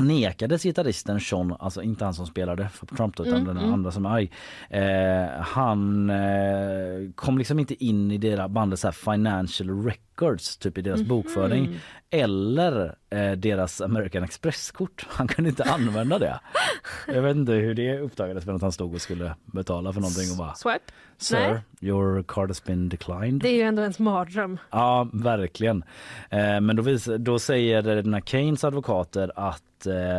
nekades 0.00 0.62
gitarristen 0.62 1.20
Sean, 1.20 1.56
alltså 1.58 1.82
inte 1.82 2.04
han 2.04 2.14
som 2.14 2.26
spelade 2.26 2.68
för 2.68 2.86
Trump 2.86 3.20
utan 3.20 3.32
Mm, 3.34 3.44
den 3.44 3.58
mm. 3.58 3.72
andra 3.72 3.90
som 3.90 4.06
är 4.06 4.10
arg. 4.10 4.30
Eh, 4.70 5.40
han 5.40 6.10
eh, 6.10 7.10
kom 7.14 7.38
liksom 7.38 7.58
inte 7.58 7.84
in 7.84 8.10
i 8.10 8.18
deras 8.18 8.50
bandets 8.50 8.84
här 8.84 8.92
financial 8.92 9.70
records, 10.22 10.56
typ 10.56 10.78
i 10.78 10.82
deras 10.82 11.00
Mhm. 11.00 11.08
bokföring. 11.08 11.80
Eller 12.10 12.94
eh, 13.10 13.32
deras 13.32 13.80
American 13.80 14.24
Express-kort. 14.24 15.06
Han 15.10 15.28
kunde 15.28 15.48
inte 15.50 15.64
använda 15.64 16.18
det. 16.18 16.40
Jag 17.06 17.22
vet 17.22 17.36
inte 17.36 17.52
hur 17.52 17.74
det 17.74 17.98
uppdagades 17.98 18.46
men 18.46 18.56
att 18.56 18.62
han 18.62 18.72
stod 18.72 18.94
och 18.94 19.00
skulle 19.02 19.34
betala 19.44 19.92
för 19.92 20.00
någonting 20.00 20.30
och 20.30 20.36
bara 20.36 20.54
Swipe? 20.54 20.84
Sir, 21.18 21.36
Nej. 21.38 21.60
your 21.80 22.22
card 22.22 22.50
has 22.50 22.64
been 22.64 22.88
declined. 22.88 23.40
Det 23.42 23.48
är 23.48 23.54
ju 23.54 23.62
ändå 23.62 23.82
en 23.82 23.92
mardröm. 23.98 24.58
Ja, 24.70 25.08
verkligen. 25.12 25.84
Eh, 26.30 26.60
men 26.60 26.76
då, 26.76 26.82
vis, 26.82 27.08
då 27.18 27.38
säger 27.38 27.82
den 27.82 28.14
här 28.14 28.20
Keynes 28.20 28.64
advokater 28.64 29.32
att 29.36 29.86
eh, 29.86 30.16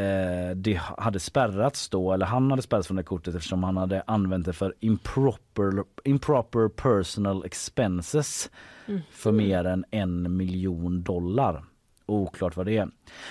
eh, 0.00 0.50
det 0.56 0.80
hade 0.98 1.20
spärrats 1.20 1.88
då, 1.88 2.12
eller 2.12 2.26
han 2.26 2.50
hade 2.50 2.62
spärrats 2.62 2.86
från 2.86 2.96
det 2.96 3.02
kortet 3.02 3.34
eftersom 3.34 3.64
han 3.64 3.76
hade 3.76 4.02
använt 4.06 4.46
det 4.46 4.52
för 4.52 4.74
improper, 4.80 5.84
improper 6.04 6.68
personal 6.68 7.44
expenses 7.44 8.50
Mm. 8.86 9.00
för 9.10 9.32
mer 9.32 9.64
än 9.64 9.84
en 9.90 10.36
miljon 10.36 11.02
dollar. 11.02 11.64
Oklart 12.06 12.56
vad 12.56 12.66
det 12.66 12.76
är. 12.76 12.88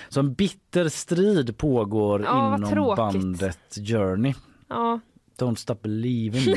Så 0.08 0.20
en 0.20 0.34
bitter 0.34 0.88
strid 0.88 1.58
pågår 1.58 2.22
Ja, 2.22 2.56
inom 2.56 2.94
bandet 2.96 3.78
Journey. 3.88 4.34
Ja. 4.68 5.00
Don't 5.38 5.54
stop 5.54 5.74
believing. 5.82 6.56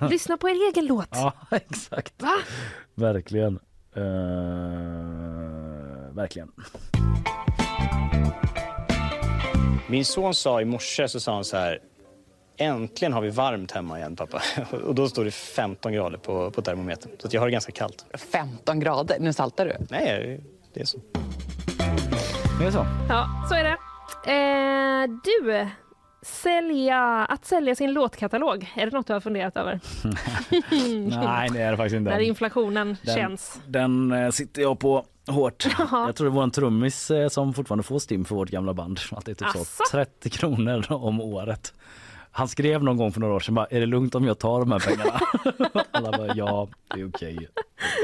Lyssna 0.10 0.36
på 0.36 0.48
er 0.48 0.70
egen 0.70 0.86
låt. 0.86 1.08
Ja, 1.10 1.32
exakt. 1.50 2.22
Va? 2.22 2.34
Verkligen. 2.94 3.58
Eh, 3.96 4.02
verkligen. 6.12 6.52
Min 9.88 10.04
son 10.04 10.34
sa 10.34 10.60
i 10.60 10.64
morse 10.64 11.08
så 11.08 11.20
sa 11.20 11.34
han 11.34 11.44
så 11.44 11.56
här. 11.56 11.78
Äntligen 12.56 13.12
har 13.12 13.20
vi 13.20 13.30
varmt 13.30 13.72
hemma 13.72 13.98
igen 13.98 14.16
pappa. 14.16 14.42
Och 14.86 14.94
då 14.94 15.08
står 15.08 15.24
det 15.24 15.30
15 15.30 15.92
grader 15.92 16.18
på, 16.18 16.50
på 16.50 16.62
termometern. 16.62 17.12
Så 17.18 17.26
att 17.26 17.32
jag 17.32 17.40
har 17.40 17.46
det 17.46 17.52
ganska 17.52 17.72
kallt. 17.72 18.06
15 18.32 18.80
grader? 18.80 19.16
Nu 19.20 19.32
saltar 19.32 19.66
du? 19.66 19.86
Nej, 19.90 20.40
det 20.74 20.80
är 20.80 20.84
så. 20.84 20.98
Det 22.60 22.66
är 22.66 22.70
så. 22.70 22.86
Ja, 23.08 23.46
så 23.48 23.54
är 23.54 23.64
det. 23.64 23.76
Eh, 24.26 25.08
du, 25.24 25.68
sälja, 26.22 27.24
att 27.24 27.44
sälja 27.44 27.74
sin 27.74 27.92
låtkatalog, 27.92 28.72
är 28.76 28.86
det 28.86 28.92
något 28.92 29.06
du 29.06 29.12
har 29.12 29.20
funderat 29.20 29.56
över? 29.56 29.80
Nej, 31.24 31.50
det 31.52 31.62
är 31.62 31.70
det 31.70 31.76
faktiskt 31.76 31.96
inte. 31.96 32.10
När 32.10 32.18
inflationen 32.18 32.96
den, 33.02 33.14
känns. 33.14 33.60
Den 33.66 34.12
eh, 34.12 34.30
sitter 34.30 34.62
jag 34.62 34.78
på 34.78 35.04
hårt. 35.26 35.66
Ja. 35.78 36.06
Jag 36.06 36.16
tror 36.16 36.28
det 36.28 36.34
var 36.36 36.42
en 36.42 36.50
trummis 36.50 37.10
eh, 37.10 37.28
som 37.28 37.54
fortfarande 37.54 37.82
får 37.82 37.98
stim 37.98 38.24
för 38.24 38.34
vårt 38.34 38.50
gamla 38.50 38.74
band. 38.74 39.00
Att 39.10 39.24
det 39.24 39.30
är 39.30 39.34
typ 39.34 39.48
Asså? 39.48 39.64
så 39.64 39.84
30 39.90 40.30
kronor 40.30 40.84
om 40.88 41.20
året. 41.20 41.74
Han 42.36 42.48
skrev 42.48 42.82
någon 42.82 42.96
gång 42.96 43.12
för 43.12 43.20
några 43.20 43.34
år 43.34 43.40
sedan 43.40 43.54
bara, 43.54 43.66
är 43.66 43.80
det 43.80 43.86
lugnt 43.86 44.14
om 44.14 44.24
jag 44.24 44.38
tar 44.38 44.60
de 44.60 44.72
här 44.72 44.78
pengarna? 44.78 45.20
Alla 45.90 46.18
bara, 46.18 46.34
ja 46.34 46.68
det 46.94 47.00
är 47.00 47.08
okej. 47.08 47.48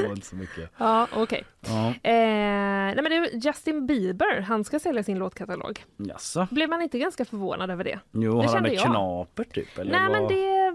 Det 0.01 0.07
var 0.07 0.15
inte 0.15 0.27
så 0.27 0.35
mycket. 0.35 0.71
Ja, 0.77 1.07
okej. 1.15 1.43
Ja. 1.59 1.87
Eh, 1.87 1.93
nej 2.03 2.95
men 2.95 3.03
det, 3.03 3.29
Justin 3.47 3.85
Bieber, 3.87 4.41
han 4.41 4.63
ska 4.63 4.79
sälja 4.79 5.03
sin 5.03 5.17
låtkatalog. 5.19 5.85
Jaså? 5.97 6.47
Blev 6.51 6.69
man 6.69 6.81
inte 6.81 6.99
ganska 6.99 7.25
förvånad 7.25 7.71
över 7.71 7.83
det? 7.83 7.99
Jo, 8.11 8.41
det 8.41 8.47
har 8.47 8.55
han 8.55 8.73
jag. 8.73 8.81
knaper 8.81 9.43
typ? 9.43 9.77
Eller, 9.77 9.91
nej 9.91 10.09
men 10.11 10.21
vad? 10.21 10.31
det 10.31 10.73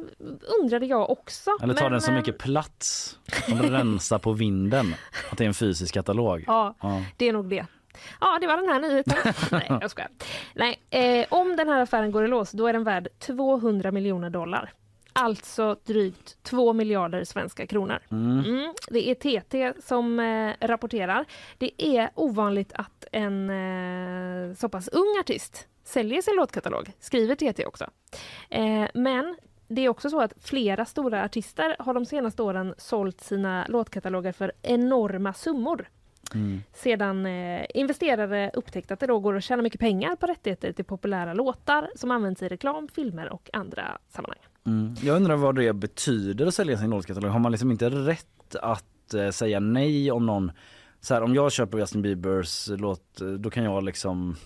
undrade 0.63 0.87
jag 0.87 1.11
också. 1.11 1.51
eller 1.63 1.75
tar 1.75 1.83
men, 1.83 1.93
den 1.93 2.01
så 2.01 2.11
eh, 2.11 2.17
mycket 2.17 2.39
plats? 2.39 3.19
Som 3.49 3.63
rensa 3.63 4.19
på 4.19 4.33
vinden? 4.33 4.95
Att 5.31 5.39
det 5.39 5.45
är 5.45 5.49
en 5.49 5.55
fysisk 5.55 5.95
katalog? 5.95 6.45
Ja, 6.47 6.75
Ja. 6.81 7.03
det 7.17 7.29
är 7.29 7.33
nog 7.33 7.49
det. 7.49 7.67
Ja, 8.21 8.39
det 8.41 8.47
var 8.47 8.57
den 8.57 8.69
här 8.69 8.81
nyheten. 8.81 9.35
Nej, 9.53 9.79
jag 9.81 9.91
skojar. 9.91 10.11
Nej, 10.55 10.81
eh, 10.91 11.27
om 11.31 11.57
den 11.57 11.69
här 11.69 11.81
affären 11.81 12.13
går 12.13 12.25
i 12.25 12.29
lås, 12.29 12.51
då 12.51 12.67
är 12.67 12.73
den 12.73 12.85
värd 12.85 13.09
200 13.19 13.93
miljoner 13.93 14.31
dollar. 14.31 14.73
Alltså 15.19 15.77
drygt 15.85 16.43
2 16.43 16.73
miljarder 16.73 17.25
svenska 17.25 17.67
kronor. 17.67 17.99
Mm. 18.11 18.45
Mm, 18.45 18.75
det 18.91 19.11
är 19.11 19.15
TT 19.15 19.73
som 19.83 20.21
eh, 20.21 20.67
rapporterar. 20.67 21.25
Det 21.59 21.85
är 21.85 22.11
ovanligt 22.15 22.73
att 22.73 23.05
en 23.13 23.51
eh, 23.51 24.55
så 24.55 24.69
pass 24.69 24.89
ung 24.89 25.19
artist 25.21 25.69
säljer 25.85 26.23
sin 26.23 26.37
låtkatalog, 26.37 26.93
skriver 27.01 27.35
TT 27.35 27.67
också. 27.67 27.91
Eh, 28.51 28.87
men 28.95 29.37
det 29.69 29.85
är 29.85 29.89
också 29.89 30.11
så 30.11 30.21
att 30.21 30.33
flera 30.41 30.85
stora 30.85 31.25
artister 31.25 31.77
har 31.79 31.95
de 31.95 32.07
senaste 32.07 32.43
åren 32.43 32.75
sålt 32.79 33.21
sina 33.21 33.67
låtkataloger 33.69 34.33
för 34.33 34.53
enorma 34.63 35.33
summor 35.33 35.89
Mm. 36.35 36.63
sedan 36.73 37.27
eh, 37.27 37.67
investerare 37.75 38.51
upptäckte 38.55 38.95
att 38.95 39.01
det 39.01 39.07
då 39.07 39.19
går 39.19 39.37
att 39.37 39.45
tjäna 39.45 39.63
mycket 39.63 39.81
pengar 39.81 40.17
på 40.17 40.27
rättigheter 40.27 40.73
till 40.73 40.85
populära 40.85 41.35
låtar 41.35 41.91
som 41.95 42.11
används 42.11 42.43
i 42.43 42.49
reklam, 42.49 42.89
filmer 42.95 43.33
och 43.33 43.51
andra 43.53 43.99
sammanhang. 44.09 44.39
Mm. 44.67 44.95
Jag 45.03 45.17
undrar 45.17 45.37
vad 45.37 45.55
det 45.55 45.73
betyder 45.73 46.47
att 46.47 46.55
sälja 46.55 46.79
sin 46.79 46.91
låtkatalog. 46.91 47.31
Har 47.31 47.39
man 47.39 47.53
liksom 47.53 47.71
inte 47.71 47.91
rätt 47.91 48.57
att 48.63 49.15
eh, 49.15 49.31
säga 49.31 49.61
nej 49.61 50.11
om 50.11 50.27
någon 50.27 50.53
så 51.01 51.15
här, 51.15 51.23
om 51.23 51.35
jag 51.35 51.53
köper 51.53 51.79
Justin 51.79 52.03
Biebers 52.03 52.69
låt 52.69 53.21
eh, 53.21 53.29
då 53.29 53.51
kan 53.51 53.65
jag 53.65 53.85
liksom 53.85 54.37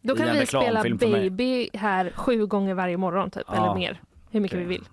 Då 0.00 0.16
kan 0.16 0.38
vi 0.38 0.46
spela 0.46 0.82
Baby 0.82 1.68
här 1.72 2.12
sju 2.14 2.46
gånger 2.46 2.74
varje 2.74 2.96
morgon 2.96 3.30
typ, 3.30 3.42
Ja, 3.46 3.54
eller 3.54 3.74
mer. 3.74 4.00
Hur 4.30 4.40
mycket 4.40 4.56
okej. 4.56 4.66
vi 4.66 4.74
vill. 4.74 4.84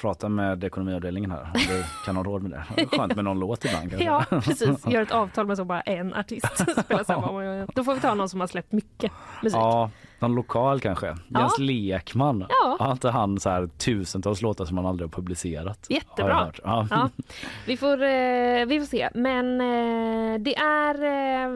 Prata 0.00 0.28
med 0.28 0.64
ekonomiavdelningen 0.64 1.30
här 1.30 1.42
om 1.42 1.50
du 1.54 1.84
kan 2.04 2.16
ha 2.16 2.24
råd 2.24 2.42
med 2.42 2.50
det. 2.50 2.86
Skönt 2.96 3.16
med 3.16 3.24
någon 3.24 3.38
låt 3.38 3.64
ibland 3.64 3.90
kanske. 3.90 4.04
Ja, 4.04 4.24
precis. 4.30 4.86
Gör 4.86 5.02
ett 5.02 5.10
avtal 5.10 5.46
med 5.46 5.56
så 5.56 5.64
bara 5.64 5.80
en 5.80 6.14
artist. 6.14 6.46
Spela 6.84 7.04
samma. 7.04 7.66
Då 7.74 7.84
får 7.84 7.94
vi 7.94 8.00
ta 8.00 8.14
någon 8.14 8.28
som 8.28 8.40
har 8.40 8.46
släppt 8.46 8.72
mycket 8.72 9.12
musik. 9.42 9.56
Ja, 9.56 9.90
Någon 10.22 10.34
lokal 10.34 10.80
kanske? 10.80 11.06
Ja. 11.06 11.40
Jens 11.40 11.58
Lekman? 11.58 12.46
Ja. 12.48 12.76
Har 12.80 12.92
inte 12.92 13.10
han 13.10 13.40
så 13.40 13.50
här 13.50 13.66
tusentals 13.66 14.42
låtar 14.42 14.64
som 14.64 14.76
han 14.76 14.86
aldrig 14.86 15.08
har 15.08 15.12
publicerat? 15.12 15.86
Har 15.88 15.94
Jättebra. 15.94 16.52
Ja. 16.64 16.86
Ja, 16.90 17.10
vi, 17.66 17.76
får, 17.76 18.02
eh, 18.02 18.66
vi 18.66 18.80
får 18.80 18.86
se. 18.86 19.08
Men 19.14 19.60
eh, 19.60 20.40
det 20.40 20.56
är 20.56 20.94
eh, 21.04 21.50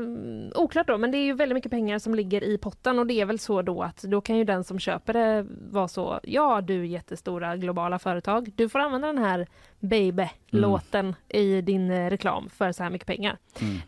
oklart 0.54 0.86
då, 0.86 0.98
men 0.98 1.10
det 1.10 1.18
är 1.18 1.24
ju 1.24 1.32
väldigt 1.32 1.54
mycket 1.54 1.70
pengar 1.70 1.98
som 1.98 2.14
ligger 2.14 2.44
i 2.44 2.58
potten 2.58 2.98
och 2.98 3.06
det 3.06 3.20
är 3.20 3.26
väl 3.26 3.38
så 3.38 3.62
då 3.62 3.82
att 3.82 4.02
då 4.02 4.20
kan 4.20 4.36
ju 4.36 4.44
den 4.44 4.64
som 4.64 4.78
köper 4.78 5.12
det 5.12 5.46
vara 5.70 5.88
så, 5.88 6.20
ja 6.22 6.60
du 6.60 6.86
jättestora 6.86 7.56
globala 7.56 7.98
företag, 7.98 8.52
du 8.56 8.68
får 8.68 8.78
använda 8.78 9.06
den 9.06 9.18
här 9.18 9.46
Baby-låten 9.80 11.14
i 11.28 11.60
din 11.60 11.90
eh, 11.90 12.10
reklam 12.10 12.48
för 12.48 12.72
så 12.72 12.82
här 12.82 12.90
mycket 12.90 13.06
pengar. 13.06 13.38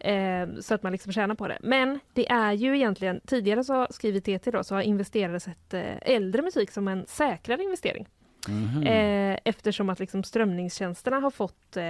Eh, 0.01 0.49
så 0.61 0.75
att 0.75 0.83
man 0.83 0.93
liksom 0.93 1.13
tjänar 1.13 1.35
på 1.35 1.49
det. 1.49 1.59
Men 1.63 2.01
det 2.13 2.31
är 2.31 2.53
ju 2.53 2.77
egentligen, 2.77 3.21
tidigare 3.27 3.65
så 3.65 3.87
skriver 3.91 4.21
TT 4.21 4.51
då, 4.51 4.65
så 4.65 4.75
har 4.75 4.83
investerare 4.83 5.41
sett 5.41 5.75
eh, 5.75 5.97
äldre 6.03 6.43
musik 6.43 6.71
som 6.71 6.89
en 6.89 7.07
säkrare 7.07 7.63
investering. 7.63 8.07
Mhm. 8.49 8.83
Eh, 8.83 9.39
eftersom 9.45 9.91
att 9.91 9.99
liksom 10.01 10.23
strömningstjänsterna 10.25 11.17
har 11.17 11.31
fått 11.31 11.77
eh, 11.77 11.85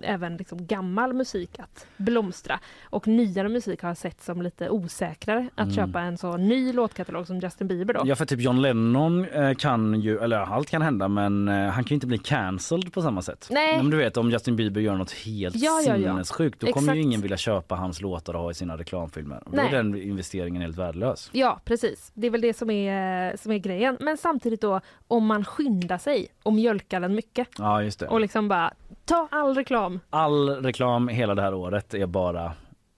även 0.00 0.36
liksom 0.36 0.66
gammal 0.66 1.12
musik 1.14 1.58
att 1.58 1.86
blomstra. 1.96 2.60
Och 2.84 3.08
nyare 3.08 3.48
musik 3.48 3.82
har 3.82 3.94
sett 3.94 4.22
som 4.22 4.42
lite 4.42 4.70
osäkrare 4.70 5.48
att 5.54 5.62
Mm. 5.64 5.74
köpa 5.74 6.00
en 6.00 6.18
så 6.18 6.36
ny 6.36 6.72
låtkatalog 6.72 7.26
som 7.26 7.40
Justin 7.40 7.68
Bieber 7.68 7.94
då. 7.94 8.02
Ja 8.04 8.16
för 8.16 8.24
typ 8.24 8.40
John 8.40 8.62
Lennon 8.62 9.24
eh, 9.24 9.54
kan 9.54 10.00
ju, 10.00 10.18
eller 10.18 10.36
allt 10.38 10.70
kan 10.70 10.82
hända 10.82 11.08
men 11.08 11.48
eh, 11.48 11.54
han 11.54 11.84
kan 11.84 11.88
ju 11.88 11.94
inte 11.94 12.06
bli 12.06 12.18
cancelled 12.18 12.92
på 12.92 13.02
samma 13.02 13.22
sätt. 13.22 13.48
Nej. 13.50 13.76
Men 13.76 13.90
du 13.90 13.96
vet 13.96 14.16
om 14.16 14.30
Justin 14.30 14.56
Bieber 14.56 14.80
gör 14.80 14.96
något 14.96 15.12
helt 15.12 15.56
Ja, 15.56 15.80
ja, 15.86 15.96
ja. 15.96 16.08
sinnessjukt 16.10 16.60
då 16.60 16.66
kommer 16.66 16.94
ju 16.94 17.00
Exakt. 17.00 17.06
ingen 17.06 17.20
vilja 17.20 17.36
köpa 17.36 17.74
hans 17.74 18.00
låtar 18.00 18.34
och 18.34 18.40
ha 18.40 18.50
i 18.50 18.54
sina 18.54 18.76
reklamfilmer. 18.76 19.42
Och 19.48 19.52
Då 19.56 19.62
är 19.62 19.70
den 19.70 20.02
investeringen 20.02 20.62
helt 20.62 20.76
värdelös. 20.78 21.30
Ja, 21.32 21.60
precis. 21.64 22.10
Det 22.14 22.26
är 22.26 22.30
väl 22.30 22.40
det 22.40 22.54
som 22.56 22.70
är, 22.70 23.36
som 23.36 23.52
är 23.52 23.58
grejen. 23.58 23.96
Men 24.00 24.16
samtidigt 24.16 24.60
då, 24.60 24.80
om 25.08 25.26
man 25.26 25.44
skyndar 25.44 25.71
sig 25.98 26.28
och 26.42 26.52
mjölkar 26.52 27.00
den 27.00 27.14
mycket 27.14 27.48
Ja 27.58 27.82
just 27.82 28.00
det. 28.00 28.06
och 28.08 28.20
liksom 28.20 28.48
bara 28.48 28.72
ta 29.04 29.28
all 29.30 29.54
reklam. 29.54 30.00
All 30.10 30.48
reklam 30.48 31.08
hela 31.08 31.34
det 31.34 31.42
här 31.42 31.54
året 31.54 31.94
är 31.94 32.06
bara 32.06 32.44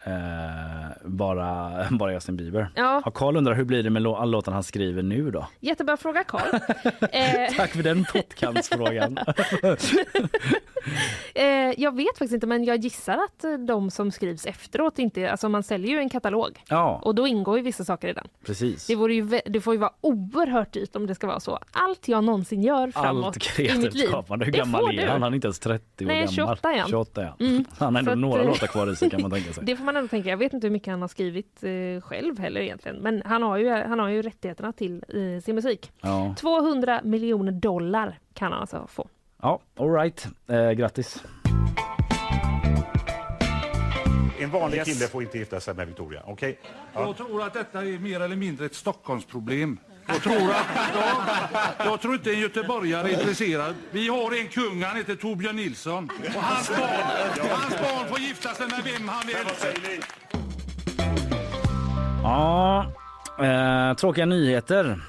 eh, 0.07 0.13
bara, 1.05 1.73
bara 1.91 2.13
Justin 2.13 2.37
Bieber. 2.37 2.69
Ja. 2.75 3.03
Ja, 3.05 3.11
Carl 3.11 3.37
undrar 3.37 3.55
hur 3.55 3.65
blir 3.65 3.83
det 3.83 3.91
med 3.91 4.03
lå- 4.03 4.17
alla 4.17 4.25
låtar 4.25 4.53
han 4.53 4.63
skriver 4.63 5.03
nu 5.03 5.31
då? 5.31 5.47
Jättebra 5.61 5.97
fråga 5.97 6.25
Carl. 6.25 6.49
eh, 7.13 7.57
Tack 7.57 7.71
för 7.71 7.83
den 7.83 8.05
pottkantsfrågan. 8.13 9.19
eh, 11.35 11.45
jag 11.77 11.97
vet 11.97 12.19
faktiskt 12.19 12.35
inte 12.35 12.47
men 12.47 12.65
jag 12.65 12.77
gissar 12.77 13.19
att 13.19 13.45
eh, 13.45 13.53
de 13.53 13.91
som 13.91 14.11
skrivs 14.11 14.47
efteråt 14.47 14.99
inte, 14.99 15.31
alltså 15.31 15.49
man 15.49 15.63
säljer 15.63 15.91
ju 15.91 15.99
en 15.99 16.09
katalog 16.09 16.63
ja, 16.69 17.01
och 17.05 17.15
då 17.15 17.27
ingår 17.27 17.57
ju 17.57 17.63
vissa 17.63 17.85
saker 17.85 18.09
i 18.09 18.13
den. 18.13 18.29
precis. 18.47 18.87
Det, 18.87 18.97
vore 18.97 19.15
ju, 19.15 19.41
det 19.47 19.61
får 19.61 19.75
ju 19.75 19.81
vara 19.81 19.93
oerhört 20.01 20.73
dyrt 20.73 20.97
om 20.97 21.07
det 21.07 21.15
ska 21.15 21.27
vara 21.27 21.41
så. 21.41 21.59
Allt 21.73 22.09
jag 22.09 22.25
någonsin 22.25 22.63
gör 22.63 22.91
framåt 22.91 23.25
Allt 23.25 23.61
i 23.61 23.79
mitt 23.79 23.95
liv, 23.95 24.07
skapande. 24.07 24.45
Hur 24.45 24.53
gammal 24.53 24.99
är 24.99 25.07
han? 25.07 25.23
Han 25.23 25.33
är 25.33 25.35
inte 25.35 25.47
ens 25.47 25.59
30 25.59 26.05
år 26.05 26.09
Nej, 26.09 26.17
gammal. 26.17 26.35
28 26.35 26.73
är 26.73 26.79
han. 26.79 26.89
28 26.89 27.23
ja. 27.23 27.47
Mm. 27.47 27.65
Han 27.79 27.95
har 27.95 27.99
ändå 27.99 28.13
att, 28.13 28.19
några 28.19 28.41
eh, 28.41 28.47
låtar 28.47 28.67
kvar 28.67 28.93
i 28.93 28.97
sig 28.97 29.11
kan 29.11 29.23
man 29.23 29.31
tänka 29.31 29.53
sig. 29.53 29.65
Det 29.65 29.77
får 29.77 29.85
man 29.85 29.97
ändå 29.97 30.09
tänka. 30.09 30.29
Jag 30.29 30.37
vet 30.37 30.53
inte 30.53 30.67
hur 30.67 30.73
mycket 30.73 30.89
han 30.89 31.01
har 31.01 31.09
skrivit 31.09 31.65
eh, 31.65 32.01
själv 32.01 32.39
heller 32.39 32.61
egentligen. 32.61 32.97
Men 32.97 33.23
han 33.25 33.43
har 33.43 33.57
ju, 33.57 33.71
han 33.71 33.99
har 33.99 34.09
ju 34.09 34.23
rättigheterna 34.23 34.73
till 34.73 35.05
eh, 35.09 35.43
sin 35.43 35.55
musik. 35.55 35.93
Ja, 36.01 36.35
200 36.39 37.01
miljoner 37.05 37.53
dollar 37.53 38.19
kan 38.35 38.53
han 38.53 38.61
alltså 38.61 38.87
få. 38.89 39.09
Ja 39.45 39.61
all 39.77 39.91
right. 39.91 40.27
Eh, 40.49 40.71
grattis. 40.71 41.23
En 44.41 44.51
vanlig 44.51 44.85
kille 44.85 45.07
får 45.07 45.23
inte 45.23 45.39
gifta 45.39 45.61
sig 45.61 45.75
med 45.75 45.87
Victoria, 45.87 46.23
okej? 46.27 46.59
Jag 46.95 47.17
tror 47.17 47.43
att 47.43 47.55
detta 47.55 47.83
är 47.83 47.99
mer 47.99 48.21
eller 48.21 48.37
mindre 48.37 48.67
ett 48.67 48.75
Stockholmsproblem. 48.75 49.79
Jag 50.07 50.23
tror, 50.23 50.51
att, 50.51 50.67
ja, 50.95 51.85
jag 51.85 52.01
tror 52.01 52.15
inte 52.15 52.31
en 52.33 52.41
göteborgare 52.41 53.09
är 53.09 53.13
intresserad. 53.13 53.75
Vi 53.91 54.09
har 54.09 54.41
en 54.41 54.49
kung, 54.49 54.83
han 54.83 54.97
heter 54.97 55.15
Torbjörn 55.15 55.57
Nilsson. 55.57 56.11
Och 56.37 56.43
hans 56.43 56.69
barn, 56.69 57.51
hans 57.51 57.79
barn 57.79 58.09
får 58.09 58.19
gifta 58.19 58.55
sig 58.55 58.67
med 58.67 58.81
vem 58.85 59.09
han 59.09 59.27
vill. 59.27 59.37
Ja, 62.23 62.87
eh, 63.41 63.97
tråkiga 63.97 64.27
nyheter. 64.27 65.01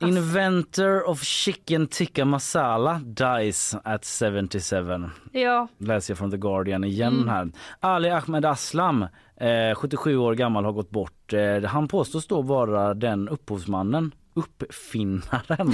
Inventor 0.00 1.08
of 1.08 1.22
chicken 1.22 1.86
tikka 1.86 2.24
masala 2.24 3.00
dies 3.04 3.74
at 3.84 4.04
77. 4.04 5.10
Ja, 5.32 5.68
Läser 5.78 6.10
jag 6.12 6.18
från 6.18 6.30
The 6.30 6.36
Guardian 6.36 6.84
igen 6.84 7.14
Mm. 7.14 7.28
här. 7.28 7.50
Ali 7.80 8.10
Ahmed 8.10 8.44
Aslam, 8.44 9.02
eh, 9.36 9.74
77 9.76 10.16
år 10.16 10.34
gammal, 10.34 10.64
har 10.64 10.72
gått 10.72 10.90
bort. 10.90 11.32
Eh, 11.32 11.62
han 11.70 11.88
påstås 11.88 12.26
då 12.26 12.42
vara 12.42 12.94
den 12.94 13.28
upphovsmannen, 13.28 14.12
uppfinnaren. 14.34 15.72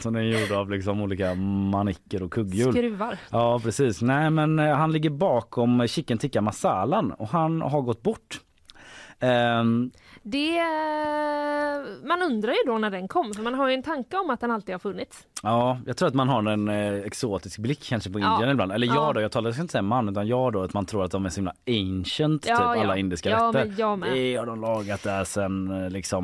som 0.00 0.12
den 0.14 0.22
är 0.22 0.40
gjord 0.40 0.52
av 0.58 0.70
liksom 0.70 1.00
olika 1.00 1.34
manicker 1.34 2.22
och 2.22 2.32
kugghjul. 2.32 2.72
skruvar. 2.72 3.18
Ja 3.30 3.60
precis. 3.64 4.02
Nej 4.02 4.30
men 4.30 4.58
eh, 4.58 4.74
han 4.76 4.92
ligger 4.92 5.10
bakom 5.10 5.86
chicken 5.88 6.18
tikka 6.18 6.40
masalan 6.40 7.12
och 7.12 7.28
han 7.28 7.60
har 7.62 7.82
gått 7.82 8.02
bort. 8.02 8.40
Ehm, 9.20 9.90
det, 10.22 10.58
eh, 10.58 12.06
man 12.08 12.22
undrar 12.22 12.52
ju 12.52 12.58
då 12.66 12.78
när 12.78 12.90
den 12.90 13.08
kom, 13.08 13.34
för 13.34 13.42
man 13.42 13.54
har 13.54 13.68
ju 13.68 13.74
en 13.74 13.82
tanke 13.82 14.16
om 14.16 14.30
att 14.30 14.40
den 14.40 14.50
alltid 14.50 14.74
har 14.74 14.78
funnits. 14.78 15.26
Ja, 15.44 15.78
jag 15.86 15.96
tror 15.96 16.08
att 16.08 16.14
man 16.14 16.28
har 16.28 16.42
en 16.50 16.68
eh, 16.68 16.92
exotisk 16.94 17.58
blick 17.58 17.82
kanske 17.88 18.10
på 18.10 18.18
Ja. 18.20 18.32
Indien 18.34 18.50
ibland. 18.50 18.72
Eller 18.72 18.86
jag 18.86 18.96
Ja. 18.96 19.12
då, 19.12 19.20
jag 19.20 19.32
talar 19.32 19.48
jag 19.48 19.54
ska 19.54 19.62
inte 19.62 19.72
säga 19.72 19.82
man 19.82 20.08
utan 20.08 20.26
jag 20.26 20.52
då, 20.52 20.62
att 20.62 20.74
man 20.74 20.86
tror 20.86 21.04
att 21.04 21.10
de 21.10 21.24
är 21.26 21.28
så 21.28 21.36
himla 21.36 21.52
ancient, 21.66 22.46
Ja, 22.48 22.56
typ 22.56 22.64
ja. 22.76 22.80
alla 22.82 22.96
indiska 22.96 23.30
Ja, 23.30 23.36
rätter. 23.48 23.64
men 23.66 23.76
jag 23.76 23.98
med. 23.98 24.12
Det 24.12 24.36
har 24.36 24.46
de 24.46 24.60
lagat 24.60 25.02
där 25.02 25.24
sen 25.24 25.84
eh, 25.84 25.90
liksom... 25.90 26.22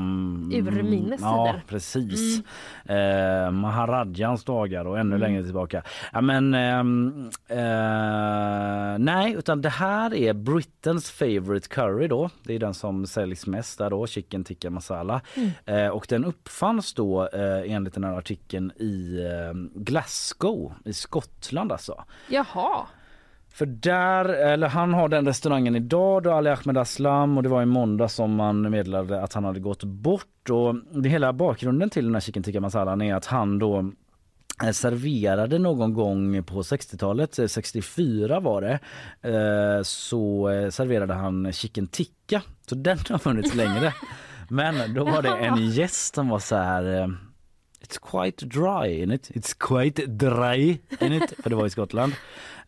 Urminnes 0.55 1.21
Ja, 1.21 1.47
tider. 1.47 1.63
precis. 1.69 2.43
Eh, 2.85 3.51
Maharadjans 3.51 4.45
dagar 4.45 4.85
och 4.85 4.99
ännu 4.99 5.17
Mm. 5.17 5.21
längre 5.21 5.45
tillbaka. 5.45 5.83
Ja, 6.13 6.21
men 6.21 6.55
ehm, 6.55 7.31
eh, 7.49 8.99
nej, 8.99 9.35
utan 9.39 9.63
det 9.63 9.69
här 9.69 10.15
är 10.15 10.33
Britain's 10.35 11.13
favorite 11.13 11.69
curry 11.69 12.09
då. 12.09 12.31
Det 12.43 12.55
är 12.55 12.59
den 12.59 12.75
som 12.75 13.07
säljs 13.07 13.47
mest 13.47 13.79
där 13.79 13.91
då, 13.91 14.07
chicken 14.07 14.45
tikka 14.45 14.71
masala. 14.71 15.21
Mm. 15.37 15.51
Eh, 15.67 15.89
och 15.89 16.07
den 16.09 16.25
uppfanns 16.25 16.95
då 16.95 17.29
eh, 17.33 17.73
enligt 17.73 17.95
den 17.95 18.05
här 18.05 18.13
artikeln 18.19 18.73
i 18.77 19.08
eh, 19.17 19.55
Glasgow 19.75 20.73
i 20.85 20.93
Skottland 20.93 21.73
alltså. 21.73 22.05
Jaha. 22.29 22.87
För 23.51 23.67
där, 23.67 24.25
eller 24.25 24.69
han 24.69 24.95
har 24.95 25.09
den 25.09 25.27
restaurangen 25.27 25.77
idag 25.77 26.23
då, 26.23 26.33
Ali 26.33 26.51
Ahmed 26.51 26.79
Aslam 26.79 27.37
och 27.37 27.43
det 27.43 27.49
var 27.49 27.63
i 27.63 27.67
måndag 27.67 28.09
som 28.09 28.35
man 28.35 28.71
meddelade 28.71 29.23
att 29.23 29.33
han 29.33 29.45
hade 29.45 29.61
gått 29.61 29.85
bort 29.85 30.51
och 30.51 30.75
det 31.03 31.09
hela 31.09 31.33
bakgrunden 31.33 31.91
till 31.91 32.05
den 32.05 32.15
här 32.15 32.21
chicken 32.21 32.43
tikka 32.43 32.61
masalan 32.61 33.03
är 33.03 33.15
att 33.15 33.27
han 33.27 33.59
då 33.59 33.93
eh, 34.65 34.71
serverade 34.71 35.59
någon 35.59 35.95
gång 35.95 36.43
på 36.43 36.63
60-talet, 36.63 37.39
eh, 37.39 37.47
64 37.47 38.41
var 38.41 38.61
det, 38.61 38.79
eh, 39.31 39.83
så 39.83 40.49
eh, 40.49 40.71
serverade 40.71 41.15
han 41.15 41.53
chicken 41.53 41.87
tikka. 41.87 42.43
Så 42.69 42.75
den 42.75 42.99
har 43.11 43.19
funnits 43.19 43.55
längre. 43.55 43.95
Men 44.49 44.95
då 44.95 45.05
var 45.05 45.23
det 45.23 45.29
en 45.29 45.71
gäst 45.71 46.15
som 46.15 46.29
var 46.29 46.39
så 46.39 46.57
här 46.57 47.01
eh, 47.01 47.09
It's 47.89 47.99
quite 48.23 48.47
dry 48.47 49.03
in 49.03 49.11
it. 49.13 49.31
It's 49.31 49.57
quite 49.59 50.07
dry 50.07 50.79
in 51.01 51.13
it. 51.13 51.35
För 51.43 51.51
det 51.51 51.57
var 51.57 51.67
i 51.67 51.71
Skottland. 51.71 52.13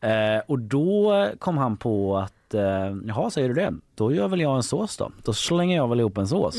Eh, 0.00 0.42
och 0.46 0.58
då 0.58 1.26
kom 1.38 1.58
han 1.58 1.76
på 1.76 2.16
att 2.18 2.54
eh, 2.54 2.96
jaha 3.06 3.30
säger 3.30 3.48
du 3.48 3.54
det? 3.54 3.74
Då 3.94 4.12
gör 4.12 4.28
väl 4.28 4.40
jag 4.40 4.56
en 4.56 4.62
sås 4.62 4.96
då. 4.96 5.10
Då 5.22 5.32
slänger 5.32 5.76
jag 5.76 5.88
väl 5.88 6.00
ihop 6.00 6.18
en 6.18 6.28
sås. 6.28 6.56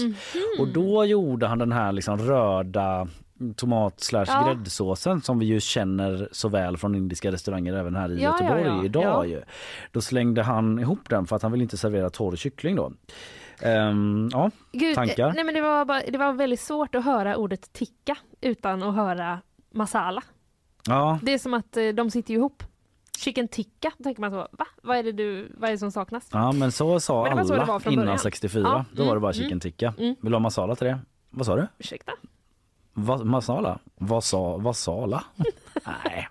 Och 0.59 0.67
då 0.67 1.05
gjorde 1.05 1.47
han 1.47 1.57
den 1.59 1.71
här 1.71 1.91
liksom 1.91 2.17
röda 2.17 3.07
tomat 3.55 3.99
slash 3.99 4.25
Ja. 4.27 4.43
gräddsåsen 4.53 5.21
som 5.21 5.39
vi 5.39 5.45
ju 5.45 5.59
känner 5.59 6.29
så 6.31 6.49
väl 6.49 6.77
från 6.77 6.95
indiska 6.95 7.31
restauranger 7.31 7.73
även 7.73 7.95
här 7.95 8.11
i 8.11 8.21
Ja, 8.23 8.31
Göteborg 8.31 8.63
ja. 8.65 8.85
idag 8.85 9.27
ju. 9.27 9.41
Då 9.91 10.01
slängde 10.01 10.43
han 10.43 10.79
ihop 10.79 11.09
den 11.09 11.25
för 11.25 11.35
att 11.35 11.41
han 11.41 11.51
vill 11.51 11.61
inte 11.61 11.77
servera 11.77 12.09
torr 12.09 12.35
kyckling 12.35 12.75
då. 12.75 12.91
Ehm, 13.63 14.29
ja, 14.31 14.51
Gud, 14.71 14.95
tankar? 14.95 15.27
eh, 15.27 15.33
Nej, 15.33 15.43
men 15.43 15.53
det, 15.53 15.61
var 15.61 15.85
bara, 15.85 16.01
det 16.07 16.17
var 16.17 16.33
väldigt 16.33 16.59
svårt 16.59 16.95
att 16.95 17.05
höra 17.05 17.37
ordet 17.37 17.73
tikka 17.73 18.17
utan 18.41 18.83
att 18.83 18.95
höra 18.95 19.41
masala. 19.71 20.23
Ja, 20.87 21.19
Det 21.21 21.33
är 21.33 21.37
som 21.37 21.53
att 21.53 21.77
eh, 21.77 21.87
de 21.87 22.11
sitter 22.11 22.33
ihop. 22.33 22.63
Chicken 23.17 23.47
tikka, 23.47 23.91
tänker 24.03 24.21
man 24.21 24.31
så, 24.31 24.37
va? 24.51 24.65
Vad 24.83 24.97
är 24.97 25.03
det, 25.03 25.11
du, 25.11 25.51
vad 25.57 25.69
är 25.69 25.77
som 25.77 25.91
saknas? 25.91 26.27
Ja 26.31 26.51
men 26.51 26.71
så 26.71 26.99
sa 26.99 27.35
Men 27.35 27.47
så 27.47 27.53
alla 27.53 27.79
från 27.79 27.93
innan 27.93 28.05
början. 28.05 28.19
64. 28.19 28.61
Ja, 28.63 28.85
Då 28.95 29.03
var 29.05 29.13
det 29.15 29.19
bara 29.21 29.31
mm, 29.31 29.43
chicken 29.43 29.59
tikka. 29.59 29.93
mm. 29.97 30.15
Vill 30.21 30.31
du 30.31 30.35
ha 30.35 30.39
masala 30.39 30.75
till 30.75 30.87
det? 30.87 30.99
Vad 31.29 31.45
sa 31.45 31.55
du? 31.55 31.67
Ursäkta? 31.77 32.11
Va, 32.93 33.17
masala? 33.23 33.79
Vad 33.95 34.23
sa, 34.23 34.57
vad 34.57 34.75
sala? 34.75 35.23
Nej. 36.05 36.27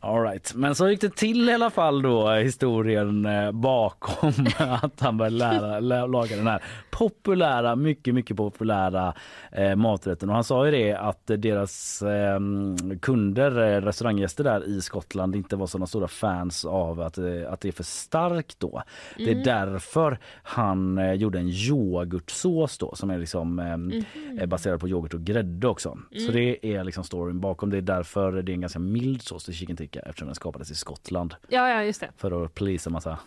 All 0.00 0.22
right. 0.22 0.54
Men 0.54 0.74
så 0.74 0.88
gick 0.88 1.00
det 1.00 1.16
till 1.16 1.48
i 1.48 1.52
alla 1.54 1.70
fall 1.70 2.02
då 2.02 2.30
historien 2.30 3.26
eh, 3.26 3.52
bakom 3.52 4.32
att 4.58 5.00
han 5.00 5.16
började 5.16 5.36
lära, 5.36 5.80
lä- 5.80 6.06
laga 6.06 6.36
den 6.36 6.46
här 6.46 6.62
populära, 6.90 7.76
mycket, 7.76 8.14
mycket 8.14 8.36
populära 8.36 9.14
eh, 9.52 9.76
maträtten. 9.76 10.28
Och 10.28 10.34
han 10.34 10.44
sa 10.44 10.64
ju 10.66 10.70
det 10.70 10.92
att 10.94 11.26
deras 11.26 12.02
eh, 12.02 12.40
kunder, 13.00 13.50
eh, 13.76 13.80
restauranggäster 13.80 14.44
där 14.44 14.68
i 14.68 14.80
Skottland 14.80 15.36
inte 15.36 15.56
var 15.56 15.66
sådana 15.66 15.86
stora 15.86 16.08
fans 16.08 16.64
av 16.64 17.00
att, 17.00 17.18
eh, 17.18 17.24
att 17.52 17.60
det 17.60 17.68
är 17.68 17.72
för 17.72 17.84
starkt 17.84 18.60
då. 18.60 18.82
Det 19.16 19.22
är 19.24 19.28
Mm. 19.32 19.42
därför 19.44 20.18
han 20.42 20.98
eh, 20.98 21.12
gjorde 21.12 21.38
en 21.38 21.48
yoghurtsås 21.48 22.78
då 22.78 22.94
som 22.94 23.10
är 23.10 23.18
liksom 23.18 23.58
eh, 23.58 23.76
Mhm. 23.76 24.04
är 24.38 24.46
baserad 24.46 24.80
på 24.80 24.88
yoghurt 24.88 25.14
och 25.14 25.20
grädde 25.20 25.68
också. 25.68 25.98
Så 26.10 26.30
Mm. 26.30 26.34
det 26.34 26.66
är 26.74 26.84
liksom 26.84 27.04
storyn 27.04 27.40
bakom. 27.40 27.70
Det 27.70 27.76
är 27.76 27.80
därför 27.82 28.32
det 28.42 28.52
är 28.52 28.54
en 28.54 28.60
ganska 28.60 28.78
mild 28.78 29.22
sås 29.22 29.41
till 29.44 29.54
chicken 29.54 29.76
tikka 29.76 30.00
eftersom 30.00 30.26
den 30.28 30.34
skapades 30.34 30.70
i 30.70 30.74
Skottland 30.74 31.34
Ja, 31.48 31.68
ja, 31.68 31.82
just 31.84 32.00
det. 32.00 32.10
för 32.16 32.44
att 32.44 32.54
pleasa 32.54 32.90
massa 32.90 33.18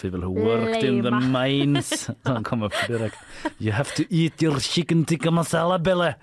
people 0.00 0.18
who 0.18 0.34
worked 0.44 0.84
in 0.84 1.02
the 1.02 1.10
Lame. 1.10 1.48
mines. 1.48 2.10
Han 2.22 2.44
kom 2.44 2.62
upp 2.62 2.72
direkt. 2.86 3.16
You 3.58 3.72
have 3.72 3.90
to 3.96 4.02
eat 4.10 4.42
your 4.42 4.60
chicken 4.60 5.04
tikka 5.04 5.30
masala 5.30 5.78
Bella 5.78 6.14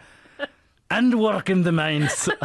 and 0.88 1.14
work 1.14 1.49
in 1.49 1.64
the 1.64 1.72
mines. 1.72 2.30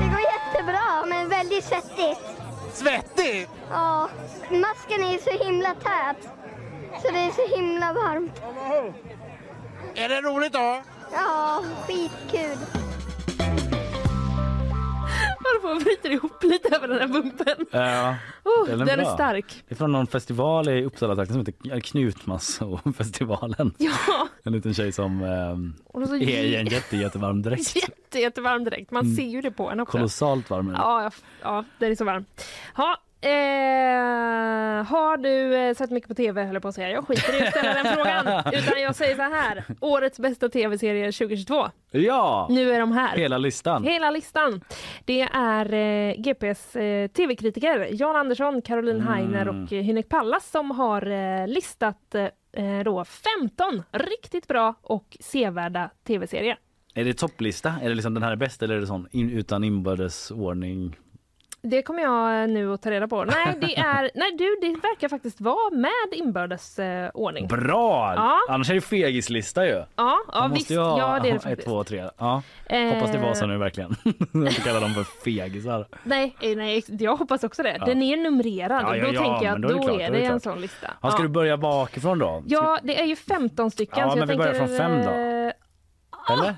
Det 0.00 0.08
går 0.08 0.20
jättebra, 0.20 1.06
men 1.06 1.28
väldigt 1.28 1.64
svettigt. 1.64 2.20
Svettigt? 2.72 3.50
Ja, 3.70 4.08
masken 4.50 5.00
är 5.04 5.18
så 5.38 5.44
himla 5.44 5.74
tät. 5.74 6.28
Så 7.02 7.10
det 7.12 7.18
är 7.18 7.30
så 7.30 7.56
himla 7.56 7.92
varmt. 7.92 8.42
Är 9.94 10.08
det 10.08 10.20
roligt 10.20 10.52
då? 10.52 10.82
Ja, 11.12 11.62
skitkul. 11.86 12.56
På 15.62 15.68
och 15.68 15.80
bryter 15.82 16.10
ihop 16.10 16.42
lite 16.42 16.76
över 16.76 16.88
den 16.88 16.98
här 17.00 17.08
bumpen. 17.08 17.66
Ja, 17.70 18.14
Oh, 18.44 18.68
den 18.68 18.88
är 18.88 18.96
bra. 18.96 19.14
stark. 19.14 19.64
Det 19.68 19.74
är 19.74 19.76
från 19.76 19.92
någon 19.92 20.06
festival 20.06 20.68
i 20.68 20.84
Uppsala 20.84 21.26
som 21.26 21.38
heter 21.38 21.80
Knutmassofestivalen. 21.80 23.74
Ja. 23.78 24.28
En 24.42 24.52
liten 24.52 24.74
tjej 24.74 24.92
som 24.92 25.18
så 26.06 26.14
är 26.14 26.20
i 26.22 26.56
en 26.56 26.66
jätte, 26.66 26.96
jättevarm 26.96 27.42
dräkt. 27.42 27.76
Jätte, 27.82 28.18
jättevarm 28.20 28.64
direkt. 28.64 28.90
Man 28.90 29.04
Mm. 29.04 29.16
ser 29.16 29.22
ju 29.24 29.40
det 29.42 29.50
på 29.50 29.70
en 29.70 29.80
också. 29.80 29.92
Kolossalt 29.98 30.50
varm. 30.50 30.68
är 30.68 30.72
den. 30.72 30.80
Ja, 30.80 31.02
ja, 31.02 31.10
ja, 31.42 31.64
den 31.78 31.90
är 31.90 31.94
så 31.96 32.04
varm. 32.04 32.24
Ha, 32.74 32.96
eh, 33.20 34.84
har 34.84 35.16
du 35.16 35.56
eh, 35.56 35.74
sett 35.74 35.90
mycket 35.90 36.08
på 36.08 36.14
tv 36.14 36.44
höll 36.44 36.54
jag 36.54 36.62
på 36.62 36.68
att 36.68 36.74
säga. 36.74 36.90
Jag 36.90 37.06
skiter 37.06 37.42
i 37.42 37.46
att 37.46 37.50
ställa 37.50 37.74
den 37.74 37.94
frågan. 37.94 38.42
Utan 38.52 38.82
jag 38.82 38.94
säger 38.94 39.16
så 39.16 39.22
här. 39.22 39.64
Årets 39.80 40.18
bästa 40.18 40.48
tv-serie 40.48 41.12
2022. 41.12 41.68
Ja! 41.90 42.46
Nu 42.50 42.72
är 42.72 42.80
de 42.80 42.92
här. 42.92 43.16
Hela 43.16 43.38
listan. 43.38 43.84
Hela 43.84 44.10
listan. 44.10 44.60
Det 45.04 45.20
är 45.32 45.72
eh, 45.74 46.14
GPs 46.22 46.76
eh, 46.76 47.08
tv-kritiker 47.08 47.88
Jan 47.92 48.16
Andersson, 48.16 48.62
Caroline 48.62 49.00
Mm. 49.00 49.12
Heiner 49.12 49.48
och 49.48 49.72
eh, 49.72 49.82
Hynek 49.82 50.08
Pallas 50.08 50.50
som 50.50 50.70
har 50.70 51.46
listat 51.46 52.14
då 52.84 53.04
15 53.04 53.82
riktigt 53.92 54.48
bra 54.48 54.74
och 54.82 55.16
sevärda 55.20 55.90
tv-serier. 56.06 56.58
Är 56.94 57.04
det 57.04 57.12
topplista? 57.14 57.74
Är 57.82 57.88
det 57.88 57.94
liksom 57.94 58.14
den 58.14 58.22
här 58.22 58.32
är 58.32 58.36
bäst 58.36 58.62
eller 58.62 58.74
är 58.74 58.80
det 58.80 58.86
sån 58.86 59.08
in, 59.10 59.30
utan 59.30 59.64
inbördes 59.64 60.30
ordning? 60.30 60.96
Det 61.62 61.82
kommer 61.82 62.02
jag 62.02 62.42
eh, 62.42 62.48
nu 62.48 62.72
att 62.74 62.82
ta 62.82 62.90
reda 62.90 63.08
på. 63.08 63.24
Nej, 63.24 63.56
det 63.60 63.76
är, 63.78 64.10
nej 64.14 64.36
du, 64.38 64.56
det 64.60 64.68
verkar 64.68 65.08
faktiskt 65.08 65.40
vara 65.40 65.70
med 65.70 65.90
inbördes 66.12 66.78
eh, 66.78 67.10
ordning. 67.14 67.46
Bra! 67.46 68.14
Ja. 68.16 68.38
Annars 68.48 68.70
är 68.70 68.74
det 68.74 68.80
fegislista 68.80 69.66
ju. 69.66 69.82
Ja, 69.96 70.18
ja 70.32 70.50
visst. 70.54 70.70
ha 70.70 70.98
Ja, 70.98 71.18
det 71.22 71.28
är 71.28 71.32
det 71.32 71.36
ett, 71.36 71.42
faktiskt. 71.42 71.68
två, 71.68 71.84
tre. 71.84 72.08
Ja. 72.18 72.42
Eh. 72.66 72.94
Hoppas 72.94 73.12
det 73.12 73.18
var 73.18 73.34
så 73.34 73.46
nu 73.46 73.58
verkligen. 73.58 73.96
Jag 74.32 74.42
inte 74.42 74.60
kalla 74.60 74.80
dem 74.80 74.94
för 74.94 75.04
fegisar. 75.04 75.86
Nej, 76.02 76.36
eh, 76.40 76.56
nej, 76.56 76.84
jag 76.88 77.16
hoppas 77.16 77.44
också 77.44 77.62
det. 77.62 77.76
Ja. 77.78 77.84
Den 77.84 78.02
är 78.02 78.16
numrerad. 78.16 78.82
Ja, 78.82 78.96
ja, 78.96 79.04
då 79.12 79.12
tänker 79.12 79.46
jag 79.46 79.54
att 79.54 79.62
då 79.62 79.68
är 79.68 79.74
det 79.74 79.82
klart, 79.82 80.00
är 80.00 80.10
det 80.10 80.24
en 80.24 80.40
sån 80.40 80.60
lista. 80.60 80.90
Ja, 81.02 81.10
ska 81.10 81.22
du 81.22 81.28
börja 81.28 81.56
bakifrån 81.56 82.18
då? 82.18 82.42
Ja, 82.46 82.78
det 82.82 83.00
är 83.00 83.04
ju 83.04 83.16
15 83.16 83.70
stycken. 83.70 83.98
Ja, 84.08 84.14
men 84.16 84.28
vi 84.28 84.36
börjar 84.36 84.52
tänker, 84.52 84.66
från 84.66 84.76
fem 84.78 85.02
då. 85.04 85.10
eh, 85.10 86.38
Eller? 86.38 86.54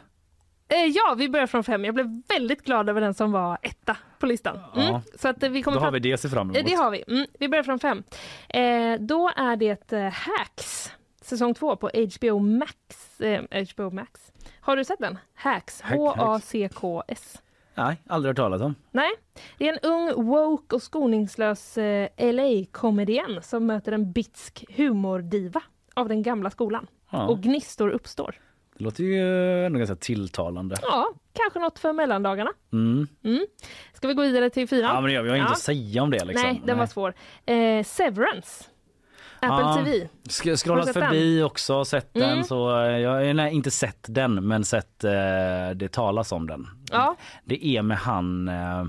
Eh, 0.75 0.87
Ja, 0.87 1.15
vi 1.19 1.29
börjar 1.29 1.47
från 1.47 1.65
fem. 1.65 1.85
Jag 1.85 1.95
blev 1.95 2.23
väldigt 2.29 2.65
glad 2.65 2.89
över 2.89 3.01
den 3.01 3.15
som 3.15 3.33
var 3.33 3.59
etta 3.63 3.97
på 4.19 4.27
listan. 4.27 4.59
Mm. 4.77 4.87
Ja. 4.87 5.03
Så 5.15 5.29
att 5.29 5.43
eh, 5.43 5.51
vi 5.51 5.63
kommer 5.63 5.75
Då 5.75 5.81
har 5.81 5.87
fram- 5.87 5.93
vi 5.95 6.01
det 6.01 6.13
att 6.13 6.21
se 6.21 6.29
fram 6.29 6.47
emot. 6.51 6.57
Eh, 6.57 6.65
Det 6.65 6.75
har 6.75 6.91
vi. 6.91 7.05
Mm. 7.09 7.27
Vi 7.39 7.49
börjar 7.49 7.63
från 7.63 7.79
fem. 7.79 8.03
Eh, 8.49 9.01
då 9.01 9.31
är 9.37 9.57
det 9.57 9.93
eh, 9.93 10.11
Hacks, 10.13 10.93
säsong 11.23 11.55
två 11.55 11.77
på 11.77 11.91
HBO 12.19 12.39
Max. 12.39 13.21
Eh, 13.21 13.43
HBO 13.75 13.91
Max. 13.91 14.33
Har 14.61 14.77
du 14.77 14.85
sett 14.85 14.99
den? 14.99 15.19
Hacks. 15.35 15.81
Hack, 15.81 15.97
H-A-C-K-S. 15.99 17.43
Nej, 17.75 17.97
aldrig 18.09 18.29
hört 18.31 18.37
talas 18.37 18.63
om. 18.63 18.75
Nej, 18.91 19.11
det 19.59 19.69
är 19.69 19.73
en 19.73 19.79
ung, 19.91 20.27
woke 20.27 20.77
och 20.77 20.83
skoningslös 20.83 21.79
eh, 21.79 22.09
LA-komedien 22.19 23.43
som 23.43 23.67
möter 23.67 23.93
en 23.93 24.13
bitsk 24.13 24.65
humordiva 24.77 25.63
av 25.95 26.09
den 26.09 26.23
gamla 26.23 26.51
skolan. 26.51 26.87
Ja. 27.11 27.27
Och 27.29 27.41
gnistor 27.43 27.89
uppstår. 27.91 28.35
Det 28.79 28.85
låter 28.85 29.05
ju 29.05 29.67
ändå 29.67 29.79
ganska 29.79 29.97
tilltalande. 29.97 30.77
Ja, 30.83 31.09
kanske 31.33 31.59
något 31.59 31.79
för 31.79 31.93
mellandagarna. 31.93 32.51
Mm. 32.73 33.09
Mm. 33.25 33.47
Ska 33.95 34.09
vi 34.09 34.15
gå 34.15 34.23
vidare 34.23 34.51
till 34.51 34.69
fyran? 34.69 34.91
Ja, 34.95 35.01
men 35.01 35.05
vi. 35.05 35.15
Jag 35.15 35.23
har 35.23 35.35
inget 35.37 35.47
Ja. 35.49 35.53
att 35.53 35.59
säga 35.59 36.03
om 36.03 36.11
det. 36.11 36.25
Liksom. 36.25 36.49
Nej, 36.49 36.63
den 36.67 36.79
var 36.79 36.87
svår. 36.87 37.15
Eh, 37.47 37.85
Severance. 37.85 38.65
Apple 39.41 39.67
Ja. 39.67 39.75
TV. 39.85 40.09
Sk- 40.29 40.57
scrollat 40.57 40.93
förbi 40.93 41.43
också, 41.43 41.85
sett 41.85 42.17
Mm. 42.17 42.29
den. 42.29 42.45
Så 42.45 42.81
eh, 42.81 42.99
jag 42.99 43.11
har 43.11 43.35
nej, 43.35 43.55
inte 43.55 43.71
sett 43.71 44.07
den, 44.09 44.47
men 44.49 44.65
sett 44.65 45.05
eh, 45.05 45.11
det 45.75 45.89
talas 45.93 46.33
om 46.33 46.47
den. 46.47 46.69
Ja. 46.93 47.17
Det 47.45 47.67
är 47.67 47.83
med 47.83 47.97
han... 47.99 48.49
Eh, 48.49 48.85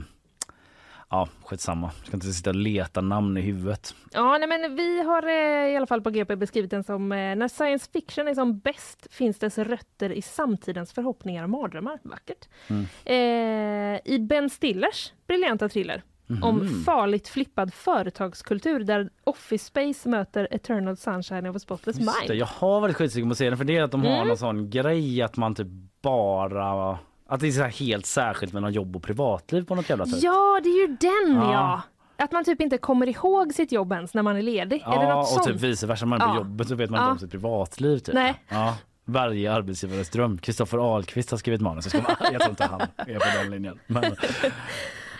ja, 1.13 1.27
skitsamma. 1.43 1.91
Jag 1.99 2.07
ska 2.07 2.17
inte 2.17 2.27
sitta 2.33 2.49
och 2.49 2.55
leta 2.55 3.01
namn 3.01 3.37
i 3.37 3.41
huvudet. 3.41 3.95
Ja, 4.11 4.37
nej, 4.37 4.47
men 4.47 4.75
vi 4.75 5.03
har 5.03 5.27
eh, 5.27 5.71
i 5.73 5.77
alla 5.77 5.87
fall 5.87 6.01
på 6.01 6.09
GP 6.09 6.35
beskrivit 6.35 6.71
den 6.71 6.83
som 6.83 7.11
eh, 7.11 7.35
när 7.35 7.47
science 7.47 7.89
fiction 7.93 8.27
är 8.27 8.33
som 8.33 8.59
bäst 8.59 9.07
finns 9.13 9.39
dess 9.39 9.57
rötter 9.57 10.09
i 10.11 10.21
samtidens 10.21 10.93
förhoppningar 10.93 11.43
och 11.43 11.49
mardrömmar. 11.49 11.99
Vackert. 12.03 12.47
Mm. 12.67 12.85
Eh, 13.05 14.01
I 14.13 14.19
Ben 14.19 14.49
Stillers 14.49 15.13
briljanta 15.27 15.69
thriller 15.69 16.03
om 16.41 16.55
Mhm. 16.57 16.83
farligt 16.83 17.27
flippad 17.27 17.73
företagskultur 17.73 18.79
där 18.79 19.09
Office 19.23 19.65
Space 19.65 20.09
möter 20.09 20.47
Eternal 20.51 20.97
Sunshine 20.97 21.45
of 21.49 21.55
a 21.55 21.59
Spotless 21.59 21.95
det, 21.97 22.01
Mind. 22.27 22.39
jag 22.41 22.45
har 22.45 22.81
varit 22.81 22.95
skitsugen 22.95 23.29
på 23.29 23.31
att 23.31 23.37
se 23.37 23.49
den 23.49 23.57
för 23.57 23.65
det 23.65 23.77
är 23.77 23.83
att 23.83 23.91
de 23.91 24.01
har 24.01 24.15
Mm. 24.15 24.27
någon 24.27 24.37
sån 24.37 24.69
grej 24.69 25.21
att 25.21 25.37
man 25.37 25.55
typ 25.55 25.67
bara... 26.01 26.97
Att 27.27 27.39
det 27.39 27.47
är 27.47 27.51
så 27.51 27.63
helt 27.63 28.05
särskilt 28.05 28.53
mellan 28.53 28.73
jobb 28.73 28.95
och 28.95 29.03
privatliv 29.03 29.65
på 29.65 29.75
något 29.75 29.89
jävla 29.89 30.05
sätt. 30.05 30.23
Ja, 30.23 30.59
det 30.63 30.69
är 30.69 30.81
ju 30.81 30.87
den 30.87 31.35
Ja. 31.41 31.51
ja! 31.53 31.81
Att 32.25 32.31
man 32.31 32.43
typ 32.45 32.61
inte 32.61 32.77
kommer 32.77 33.07
ihåg 33.09 33.53
sitt 33.53 33.71
jobb 33.71 33.91
ens 33.91 34.13
när 34.13 34.21
man 34.21 34.37
är 34.37 34.41
ledig. 34.41 34.81
är 34.85 34.89
det 34.99 35.05
Ja, 35.05 35.15
något 35.15 35.21
och 35.23 35.27
sånt? 35.27 35.45
typ 35.45 35.55
vice 35.61 35.87
versa. 35.87 36.05
Man 36.05 36.21
är 36.21 36.25
på 36.27 36.31
Ja. 36.33 36.37
jobbet 36.37 36.67
så 36.67 36.75
vet 36.75 36.89
man 36.89 36.99
Ja. 36.99 37.03
inte 37.05 37.11
om 37.11 37.19
sitt 37.19 37.31
privatliv. 37.31 37.97
Typ. 37.99 38.15
Nej. 38.15 38.35
Ja. 38.49 38.77
Varje 39.05 39.53
arbetsgivares 39.53 40.09
dröm. 40.09 40.37
Kristoffer 40.37 40.77
Ahlqvist 40.95 41.31
har 41.31 41.37
skrivit 41.37 41.61
manus. 41.61 41.93
Jag, 41.93 42.03
ska, 42.03 42.15
jag 42.31 42.41
tror 42.41 42.49
inte 42.49 42.65
han 42.65 42.81
är 42.97 43.19
på 43.19 43.37
den 43.43 43.51
linjen. 43.51 43.79
Men, 43.87 44.03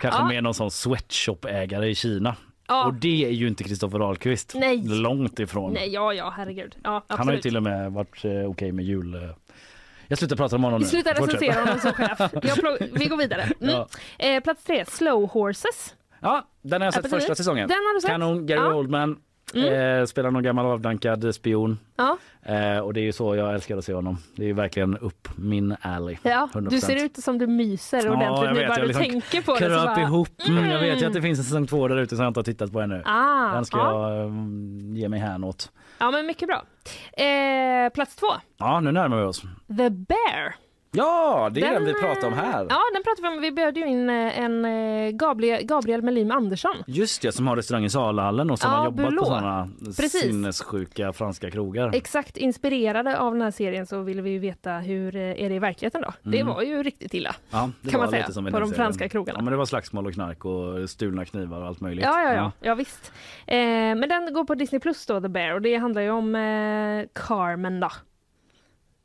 kanske 0.00 0.20
Ja. 0.20 0.28
med 0.28 0.42
någon 0.42 0.54
sån 0.54 0.70
sweatshop-ägare 0.70 1.86
i 1.88 1.94
Kina. 1.94 2.36
Ja. 2.68 2.86
Och 2.86 2.94
det 2.94 3.24
är 3.26 3.30
ju 3.30 3.48
inte 3.48 3.64
Kristoffer 3.64 4.00
Ahlqvist. 4.00 4.52
Nej. 4.54 4.82
Långt 4.88 5.38
ifrån. 5.38 5.72
Nej, 5.72 5.88
ja, 5.88 6.12
ja, 6.14 6.32
herregud. 6.36 6.76
Ja, 6.84 7.04
han 7.08 7.26
har 7.28 7.34
ju 7.34 7.40
till 7.40 7.56
och 7.56 7.62
med 7.62 7.92
varit 7.92 8.24
eh, 8.24 8.30
okej 8.50 8.72
med 8.72 8.84
jul. 8.84 9.14
eh. 9.14 9.20
Jag 10.08 10.18
slutar 10.18 10.36
prata 10.36 10.56
om 10.56 10.64
honom 10.64 10.78
Vi 10.78 10.84
nu. 10.84 10.90
slutar 10.90 11.14
Fortsätt. 11.14 11.42
recensera 11.42 11.64
honom 11.64 11.80
som 11.80 11.92
chef. 11.92 12.18
Jag 12.42 12.88
vi 12.92 13.06
går 13.06 13.16
vidare. 13.16 13.42
Mm. 13.60 13.74
Ja. 13.74 13.88
Eh, 14.18 14.42
plats 14.42 14.64
tre, 14.64 14.84
Slow 14.88 15.28
Horses. 15.30 15.94
Ja, 16.20 16.46
den 16.62 16.80
har 16.80 16.86
jag 16.86 16.94
sett 16.94 17.04
Apple 17.04 17.10
första 17.10 17.26
TV. 17.26 17.36
säsongen. 17.36 17.68
Den 17.68 17.76
har 17.76 17.94
du 17.94 18.00
sett? 18.00 18.10
Kanon, 18.10 18.46
Gary 18.46 18.60
Ja. 18.60 18.74
Oldman. 18.74 19.16
Mm. 19.54 20.00
Eh, 20.00 20.06
spelar 20.06 20.30
någon 20.30 20.42
gammal 20.42 20.66
avdankad 20.66 21.34
spion. 21.34 21.78
Ja. 21.96 22.18
Eh, 22.42 22.78
och 22.78 22.94
det 22.94 23.00
är 23.00 23.04
ju 23.04 23.12
så 23.12 23.36
jag 23.36 23.54
älskar 23.54 23.76
att 23.76 23.84
se 23.84 23.94
honom. 23.94 24.18
Det 24.36 24.42
är 24.42 24.46
ju 24.46 24.52
verkligen 24.52 24.98
upp 24.98 25.28
min 25.36 25.76
alley. 25.80 26.16
Ja, 26.22 26.48
100%. 26.52 26.70
du 26.70 26.80
ser 26.80 27.04
ut 27.04 27.16
som 27.16 27.38
du 27.38 27.46
myser 27.46 28.10
ordentligt 28.10 28.52
nu 28.62 28.66
bara 28.68 28.86
du 28.86 28.92
tänker 28.92 29.42
på 29.42 29.54
det. 29.54 29.68
bara, 29.68 30.02
ihop. 30.02 30.28
Mm. 30.48 30.70
Jag 30.70 30.80
vet 30.80 30.88
ju 30.88 30.92
mm. 30.92 31.06
att 31.06 31.14
det 31.14 31.22
finns 31.22 31.38
en 31.38 31.44
säsong 31.44 31.66
två 31.66 31.88
där 31.88 31.96
ute 31.96 32.16
som 32.16 32.22
jag 32.22 32.30
inte 32.30 32.40
har 32.40 32.44
tittat 32.44 32.72
på 32.72 32.80
ännu. 32.80 33.02
Ah, 33.04 33.54
Den 33.54 33.64
ska 33.64 33.78
ja. 33.78 34.14
jag 34.14 34.26
mm, 34.26 34.96
ge 34.96 35.08
mig 35.08 35.20
hän 35.20 35.44
åt. 35.44 35.70
Ja, 36.04 36.10
men 36.10 36.26
mycket 36.26 36.48
bra. 36.48 36.64
Eh, 37.24 37.90
plats 37.92 38.16
två, 38.16 38.26
Ja, 38.58 38.80
nu 38.80 38.92
närmar 38.92 39.16
vi 39.16 39.22
oss. 39.24 39.42
The 39.76 39.90
Bear. 39.90 40.54
Ja, 40.94 41.50
det 41.52 41.60
är 41.60 41.64
den, 41.64 41.74
Den, 41.74 41.84
vi 41.84 42.00
pratar 42.00 42.26
om 42.26 42.32
här. 42.32 42.66
Ja, 42.70 42.80
den 42.94 43.02
pratar 43.02 43.22
vi 43.22 43.28
om. 43.36 43.40
Vi 43.42 43.52
bjöd 43.52 43.76
ju 43.76 43.86
in 43.86 44.10
eh, 44.10 44.38
en 44.38 44.64
eh, 44.64 45.10
Gabriel, 45.10 45.62
Gabriel 45.66 46.02
Melim 46.02 46.30
Andersson. 46.30 46.74
Just 46.86 47.22
det, 47.22 47.32
som 47.32 47.46
har 47.46 47.56
restaurang 47.56 47.84
i 47.84 47.90
Salahallen 47.90 48.50
och 48.50 48.58
som 48.58 48.70
Ja, 48.70 48.76
har 48.76 48.84
jobbat 48.84 49.06
Bulot. 49.06 49.18
på 49.24 49.24
sådana 49.30 49.68
Precis. 49.96 50.20
sinnessjuka 50.20 51.12
franska 51.12 51.50
krogar. 51.50 51.90
Exakt 51.94 52.36
inspirerade 52.36 53.18
av 53.18 53.32
den 53.32 53.42
här 53.42 53.50
serien 53.50 53.86
så 53.86 54.02
ville 54.02 54.22
vi 54.22 54.30
ju 54.30 54.38
veta 54.38 54.72
hur 54.72 55.16
eh, 55.16 55.22
är 55.22 55.48
det 55.48 55.54
i 55.54 55.58
verkligheten 55.58 56.02
då? 56.02 56.12
Det 56.22 56.40
Mm. 56.40 56.54
var 56.54 56.62
ju 56.62 56.82
riktigt 56.82 57.14
illa. 57.14 57.34
Ja, 57.50 57.70
det 57.82 57.90
kan 57.90 58.00
man 58.00 58.10
säga, 58.10 58.24
på 58.26 58.32
de 58.32 58.42
serien. 58.50 58.72
franska 58.74 59.08
krogarna. 59.08 59.38
Ja, 59.38 59.42
men 59.44 59.50
det 59.52 59.56
var 59.56 59.66
slagsmål 59.66 60.06
och 60.06 60.12
knark 60.14 60.44
och 60.44 60.90
stulna 60.90 61.24
knivar 61.24 61.60
och 61.60 61.66
allt 61.66 61.80
möjligt. 61.80 62.04
Ja, 62.04 62.22
ja, 62.22 62.34
ja, 62.34 62.52
ja 62.60 62.74
visst. 62.74 63.12
Eh, 63.46 63.56
men 63.56 64.08
den 64.08 64.34
går 64.34 64.44
på 64.44 64.54
Disney 64.54 64.80
Plus 64.80 65.06
då, 65.06 65.20
The 65.20 65.28
Bear, 65.28 65.54
och 65.54 65.62
det 65.62 65.76
handlar 65.76 66.02
ju 66.02 66.10
om 66.10 66.34
eh, 66.34 67.06
Carmen 67.28 67.80
då. 67.80 67.90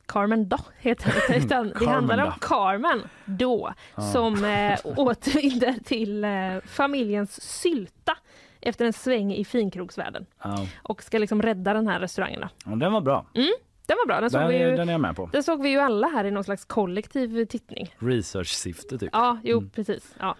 Carmen 0.10 0.50
då 0.50 0.58
heter 0.80 1.14
det, 1.28 1.38
utan 1.46 1.68
det 1.68 1.74
Carmen 1.74 1.94
handlar 1.94 2.18
om 2.26 2.30
då. 2.42 2.48
Carmen 2.48 3.02
då 3.26 3.74
Ja. 3.96 4.02
som 4.02 4.44
eh, 4.46 4.80
återvänder 5.00 5.76
till 5.84 6.24
eh, 6.24 6.32
familjens 6.66 7.42
sylta 7.42 8.18
efter 8.62 8.86
en 8.86 8.94
sväng 8.94 9.34
i 9.34 9.46
finkrogsvärlden 9.46 10.26
Ja. 10.44 10.66
och 10.84 11.04
ska 11.04 11.18
liksom 11.18 11.42
rädda 11.42 11.74
den 11.74 11.88
här 11.88 12.00
restaurangen. 12.00 12.42
Då. 12.42 12.48
Ja, 12.66 12.76
den 12.76 12.92
var 12.94 13.02
bra. 13.02 13.26
Mm, 13.36 13.50
den 13.86 13.98
var 13.98 14.08
bra, 14.08 14.22
den 14.22 14.30
såg, 14.32 14.42
Den, 14.42 14.50
vi 14.50 14.58
ju, 14.60 14.76
den 14.76 14.90
är 14.90 14.94
jag 14.94 15.02
med 15.02 15.16
på. 15.16 15.30
den 15.32 15.44
såg 15.44 15.62
vi 15.62 15.70
ju 15.70 15.80
alla 15.80 16.08
här 16.08 16.26
i 16.26 16.32
någon 16.32 16.44
slags 16.44 16.66
kollektiv 16.66 17.46
tittning. 17.46 17.96
Research-syfte 18.00 18.98
typ. 18.98 19.10
Ja, 19.14 19.38
jo 19.44 19.58
Mm. 19.58 19.70
precis. 19.70 20.16
Ja. 20.20 20.36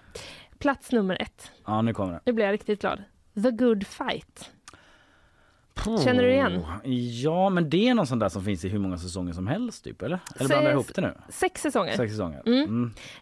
Plats 0.60 0.92
nummer 0.92 1.22
ett. 1.22 1.52
Ja, 1.66 1.82
nu 1.82 1.94
kommer 1.94 2.12
den. 2.12 2.22
Nu 2.26 2.34
blir 2.34 2.46
jag 2.46 2.54
riktigt 2.54 2.82
glad. 2.82 3.04
The 3.44 3.52
Good 3.52 3.88
Fight. 3.88 4.52
Känner 6.04 6.24
du 6.24 6.32
igen? 6.32 6.58
Oh, 6.58 6.94
Ja, 7.24 7.50
men 7.50 7.70
det 7.70 7.90
är 7.90 7.94
någon 7.94 8.08
sån 8.08 8.20
där 8.20 8.30
som 8.30 8.44
finns 8.44 8.66
i 8.66 8.70
hur 8.70 8.80
många 8.80 8.98
säsonger 8.98 9.34
som 9.34 9.48
helst 9.48 9.84
typ, 9.84 10.02
eller? 10.02 10.20
Eller 10.36 10.48
blandar 10.48 10.66
jag 10.70 10.74
ihop 10.74 10.96
det 10.96 11.02
nu? 11.02 11.14
Sex 11.30 11.62
säsonger. 11.62 11.92
Sex 11.98 12.12
säsonger. 12.12 12.42
Mm. 12.46 12.64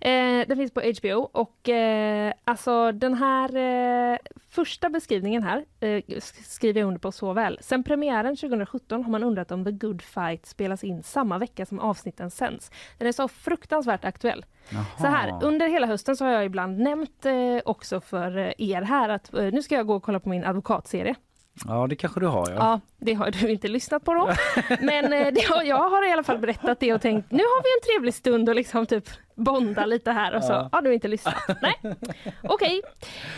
Mm. 0.02 0.42
Eh, 0.42 0.48
den 0.48 0.58
finns 0.58 0.72
på 0.72 0.82
HBO 1.02 1.30
och 1.32 1.70
eh, 1.70 2.34
alltså 2.44 2.92
den 2.92 3.14
här 3.14 3.56
eh, 4.14 4.18
första 4.50 4.90
beskrivningen 4.90 5.44
här 5.44 5.66
eh, 5.80 5.88
sk- 5.88 6.44
skriver 6.44 6.80
jag 6.82 6.88
under 6.88 7.00
på 7.00 7.12
så 7.12 7.34
väl. 7.34 7.58
Sen 7.62 7.84
premiären 7.84 8.36
2017 8.36 9.04
har 9.04 9.12
man 9.12 9.24
undrat 9.24 9.52
om 9.52 9.66
The 9.66 9.72
Good 9.72 10.02
Fight 10.02 10.46
spelas 10.46 10.84
in 10.84 11.04
samma 11.04 11.38
vecka 11.38 11.66
som 11.66 11.80
avsnitten 11.80 12.32
sänds. 12.32 12.72
Den 12.98 13.08
är 13.08 13.12
så 13.12 13.28
fruktansvärt 13.28 14.06
aktuell. 14.06 14.46
Så 14.98 15.08
här, 15.08 15.44
under 15.44 15.68
hela 15.70 15.88
hösten 15.88 16.16
så 16.18 16.26
har 16.26 16.32
jag 16.32 16.46
ibland 16.46 16.80
nämnt 16.80 17.26
eh, 17.26 17.34
också 17.66 18.02
för 18.02 18.38
eh, 18.38 18.52
er 18.58 18.82
här 18.82 19.10
att 19.10 19.32
nu 19.34 19.62
ska 19.62 19.76
jag 19.76 19.88
gå 19.88 19.96
och 19.96 20.04
kolla 20.04 20.20
på 20.20 20.30
min 20.30 20.44
advokatserie. 20.46 21.16
Ja, 21.68 21.88
det 21.90 21.96
kanske 21.96 22.20
du 22.20 22.26
har. 22.28 22.50
Ja. 22.50 22.56
Ja, 22.58 22.80
det 22.98 23.14
har 23.14 23.32
du 23.32 23.50
inte 23.52 23.68
lyssnat 23.68 24.04
på 24.06 24.14
då. 24.14 24.30
Men 24.82 25.14
eh, 25.14 25.28
det 25.34 25.66
jag 25.66 25.90
har 25.90 26.10
i 26.10 26.12
alla 26.12 26.24
fall 26.24 26.38
berättat 26.40 26.80
det 26.80 26.94
och 26.94 27.02
tänkt 27.02 27.32
nu 27.32 27.38
har 27.44 27.64
vi 27.64 27.70
en 27.80 27.94
trevlig 27.94 28.14
stund 28.14 28.50
och 28.50 28.56
liksom 28.56 28.86
typ 28.86 29.10
bonda 29.36 29.86
lite 29.86 30.12
här 30.12 30.36
och 30.36 30.44
så 30.44 30.52
Ja. 30.54 30.70
har 30.72 30.82
du 30.82 30.94
inte 30.94 31.08
lyssnat. 31.08 31.36
Nej, 31.62 31.76
okej. 32.44 32.82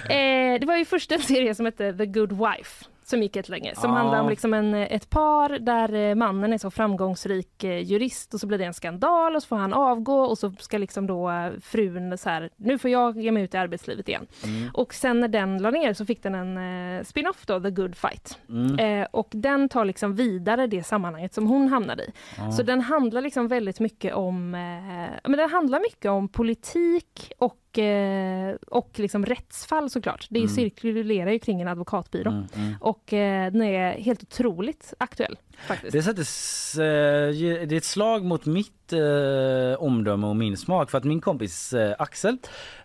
Eh, 0.09 0.59
det 0.59 0.65
var 0.65 0.75
ju 0.75 0.85
först 0.85 1.11
en 1.11 1.21
serie 1.21 1.55
som 1.55 1.65
hette 1.65 1.93
The 1.93 2.05
Good 2.05 2.31
Wife 2.31 2.85
som 3.09 3.23
gick 3.23 3.35
ett 3.35 3.49
länge. 3.49 3.75
Som 3.75 3.89
Ja. 3.91 3.97
handlar 3.97 4.21
om 4.21 4.29
liksom 4.29 4.53
en, 4.53 4.73
ett 4.73 5.09
par 5.09 5.59
där 5.59 5.93
eh, 5.93 6.15
mannen 6.15 6.53
är 6.53 6.57
så 6.57 6.71
framgångsrik 6.71 7.63
eh, 7.63 7.77
jurist 7.79 8.33
och 8.33 8.39
så 8.39 8.47
blir 8.47 8.57
det 8.57 8.65
en 8.65 8.73
skandal 8.73 9.35
och 9.35 9.41
så 9.43 9.47
får 9.47 9.55
han 9.55 9.73
avgå 9.73 10.19
och 10.21 10.37
så 10.37 10.51
ska 10.59 10.77
liksom 10.77 11.07
då 11.07 11.29
eh, 11.31 11.51
frun 11.61 12.17
så 12.17 12.29
här, 12.29 12.49
nu 12.57 12.77
får 12.77 12.91
jag 12.91 13.17
ge 13.21 13.31
mig 13.31 13.43
ut 13.43 13.53
i 13.53 13.57
arbetslivet 13.57 14.09
igen. 14.09 14.27
Mm. 14.45 14.69
Och 14.73 14.93
sen 14.93 15.19
när 15.19 15.27
den 15.27 15.57
la 15.61 15.71
ner 15.71 15.93
så 15.93 16.05
fick 16.05 16.23
den 16.23 16.35
en 16.35 17.05
spin-off 17.05 17.45
då, 17.45 17.59
The 17.59 17.69
Good 17.69 17.95
Fight. 17.95 18.37
Mm. 18.49 18.79
Eh, 19.01 19.07
och 19.11 19.27
den 19.31 19.69
tar 19.69 19.85
liksom 19.85 20.15
vidare 20.15 20.67
det 20.67 20.83
sammanhanget 20.83 21.33
som 21.33 21.47
hon 21.47 21.67
hamnade 21.67 22.03
i. 22.03 22.11
Ja. 22.37 22.51
Så 22.51 22.63
den 22.63 22.81
handlar 22.81 23.21
liksom 23.21 23.47
väldigt 23.47 23.79
mycket 23.79 24.13
om, 24.13 24.55
eh, 24.55 25.29
men 25.29 25.37
den 25.37 25.49
handlar 25.49 25.79
mycket 25.79 26.11
om 26.11 26.27
politik 26.27 27.31
och, 27.39 27.55
eh, 27.77 28.55
och 28.67 28.89
liksom 28.95 29.25
rättsfall 29.25 29.89
såklart. 29.89 30.27
Det 30.29 30.39
Mm. 30.39 30.49
cirkulerar 30.49 31.31
ju 31.31 31.39
kring 31.39 31.61
en 31.61 31.67
advokatbyrå. 31.67 32.31
Mm, 32.31 32.45
mm. 32.55 32.73
Och 32.81 33.13
eh, 33.13 33.51
den 33.51 33.61
är 33.61 33.91
helt 33.91 34.23
otroligt 34.23 34.93
aktuell 34.97 35.37
faktiskt. 35.67 35.91
Det, 35.93 36.03
sätter, 36.03 36.21
s- 36.21 36.75
eh, 36.75 37.29
det 37.67 37.71
är 37.71 37.77
ett 37.77 37.83
slag 37.83 38.23
mot 38.25 38.45
mitt 38.45 38.93
eh, 38.93 39.79
omdöme 39.83 40.27
och 40.27 40.35
min 40.35 40.57
smak 40.57 40.91
för 40.91 40.97
att 40.97 41.03
min 41.03 41.21
kompis 41.21 41.73
eh, 41.73 41.95
Axel 41.99 42.37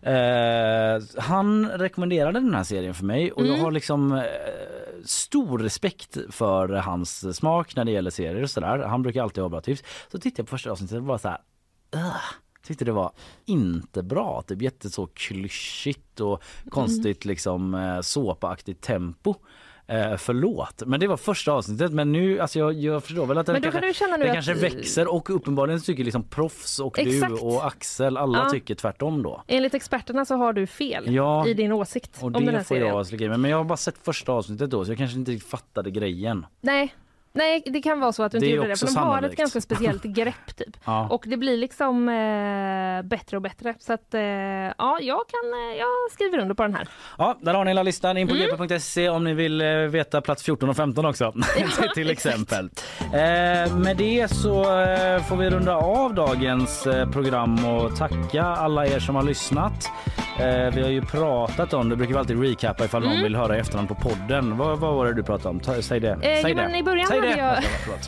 eh, 0.03 1.23
han 1.23 1.69
rekommenderade 1.69 2.41
den 2.41 2.55
här 2.55 2.65
serien 2.65 2.95
för 2.95 3.05
mig 3.05 3.33
och 3.33 3.43
jag 3.43 3.49
Mm. 3.55 3.61
har 3.65 3.71
liksom 3.73 4.23
stor 5.05 5.59
respekt 5.59 6.17
för 6.31 6.69
hans 6.69 7.37
smak 7.37 7.77
när 7.77 7.85
det 7.85 7.91
gäller 7.93 8.11
serier 8.11 8.43
och 8.43 8.51
sådär. 8.51 8.79
Han 8.79 9.03
brukar 9.03 9.23
alltid 9.23 9.43
ha 9.43 9.49
bra 9.49 9.61
tips. 9.61 9.83
Så 10.13 10.19
tittade 10.19 10.41
jag 10.41 10.47
på 10.47 10.51
första 10.51 10.71
avsnittet 10.71 10.97
och 10.97 11.05
var 11.05 11.19
så 11.19 11.29
här. 11.29 11.39
Tyckte 12.67 12.85
det 12.85 12.93
var 12.93 13.13
inte 13.45 14.03
bra, 14.03 14.43
typ 14.47 14.63
jätte 14.63 14.91
så 14.91 15.07
klyschigt 15.07 16.21
och 16.21 16.43
konstigt 16.71 17.25
liksom 17.25 17.75
eh, 17.75 18.01
såpaktigt 18.01 18.81
tempo. 18.81 19.35
Eh, 19.87 20.17
förlåt, 20.17 20.83
men 20.87 21.01
det 21.01 21.07
var 21.07 21.17
första 21.17 21.53
avsnittet 21.53 21.93
men 21.93 22.13
nu, 22.13 22.41
alltså 22.41 22.59
jag, 22.59 22.73
jag 22.73 23.05
förstår 23.05 23.27
väl 23.27 23.39
att 23.39 23.47
den 23.47 23.63
kanske, 23.63 23.81
du 23.81 23.95
känna 23.95 24.17
nu 24.17 24.23
den 24.25 24.31
att- 24.31 24.35
kanske 24.47 24.55
växer 24.55 25.15
och 25.15 25.31
uppenbarligen 25.31 25.81
tycker 25.81 26.05
liksom 26.05 26.23
proffs 26.23 26.79
och 26.79 26.99
Exakt. 26.99 27.35
du 27.35 27.41
och 27.41 27.67
Axel, 27.67 28.17
alla 28.17 28.39
Ja. 28.39 28.51
tycker 28.51 28.75
tvärtom 28.75 29.23
då. 29.23 29.43
Enligt 29.47 29.75
experterna 29.75 30.25
så 30.25 30.35
har 30.37 30.53
du 30.53 30.67
fel 30.67 31.15
Ja. 31.15 31.47
i 31.47 31.55
din 31.55 31.73
åsikt 31.73 32.17
Och 32.17 32.23
om 32.23 32.33
den 32.33 32.45
det 32.45 32.51
här 32.51 32.59
får 32.59 32.75
serien. 33.09 33.31
jag. 33.31 33.41
Men 33.41 33.51
jag 33.51 33.57
har 33.57 33.65
bara 33.65 33.77
sett 33.77 33.99
första 34.03 34.33
avsnittet 34.33 34.71
då 34.71 34.85
så 34.85 34.91
jag 34.91 34.99
kanske 34.99 35.19
inte 35.19 35.31
riktigt 35.33 35.51
fattade 35.51 35.91
grejen. 35.91 36.47
Nej. 36.61 36.95
Nej, 37.37 37.63
det 37.67 37.83
kan 37.83 38.01
vara 38.01 38.13
så 38.13 38.23
att 38.23 38.33
du 38.33 38.39
inte 38.39 38.47
Det 38.49 38.53
gjorde 38.55 38.69
det. 38.69 38.77
För 38.77 38.87
de 38.87 38.97
har 38.97 39.23
ett 39.23 39.37
ganska 39.37 39.61
speciellt 39.61 40.03
grepp 40.03 40.57
typ. 40.57 40.77
Ja. 40.85 41.09
Och 41.11 41.25
det 41.27 41.37
blir 41.37 41.57
liksom 41.57 42.09
eh, 42.09 43.03
bättre 43.09 43.37
och 43.37 43.43
bättre. 43.43 43.75
Så 43.79 43.93
att 43.93 44.15
eh, 44.15 44.21
ja, 44.23 44.99
jag 45.01 45.21
kan, 45.29 45.71
eh, 45.71 45.79
jag 45.79 45.89
skriver 46.13 46.39
under 46.39 46.55
på 46.55 46.63
den 46.63 46.75
här. 46.75 46.89
Ja, 47.19 47.39
där 47.41 47.55
har 47.55 47.65
ni 47.65 47.71
hela 47.71 47.83
listan. 47.83 48.17
In 48.17 48.29
på 48.29 48.35
Mm. 48.35 48.67
gp.se 48.67 49.09
om 49.09 49.25
ni 49.25 49.35
vill 49.35 49.61
eh, 49.61 49.69
veta 49.69 50.21
plats 50.21 50.43
14 50.43 50.69
och 50.69 50.77
15 50.77 51.07
också. 51.07 51.33
till 51.95 52.11
exempel. 52.11 52.71
Eh, 53.03 53.77
med 53.77 53.97
det 53.99 54.29
så 54.31 54.61
eh, 54.81 55.23
får 55.23 55.37
vi 55.37 55.51
runda 55.51 55.77
av 55.77 56.15
dagens 56.15 56.89
program 57.13 57.65
och 57.67 57.97
tacka 57.97 58.43
alla 58.45 58.87
er 58.87 58.99
som 58.99 59.15
har 59.15 59.23
lyssnat. 59.23 59.91
Vi 60.75 60.83
har 60.83 60.91
ju 60.91 61.03
pratat 61.03 61.75
om, 61.75 61.89
det 61.89 61.97
brukar 61.97 62.13
vi 62.13 62.19
alltid 62.19 62.43
recappa 62.43 62.85
ifall 62.85 63.03
någon 63.03 63.11
Mm. 63.11 63.23
vill 63.23 63.37
höra 63.37 63.57
i 63.57 63.61
efterhand 63.61 63.89
på 63.89 63.95
podden. 63.95 64.57
Vad, 64.57 64.79
vad 64.79 64.95
var 64.95 65.07
det 65.07 65.13
du 65.15 65.23
pratade 65.23 65.49
om? 65.49 65.61
Ta, 65.61 65.83
säg 65.83 66.01
det. 66.01 66.19
Säg 66.43 66.55
det. 66.55 66.79
i 66.79 66.83
början 66.83 67.07
hade 67.31 67.37
det. 67.43 67.63
jag-. 67.87 67.99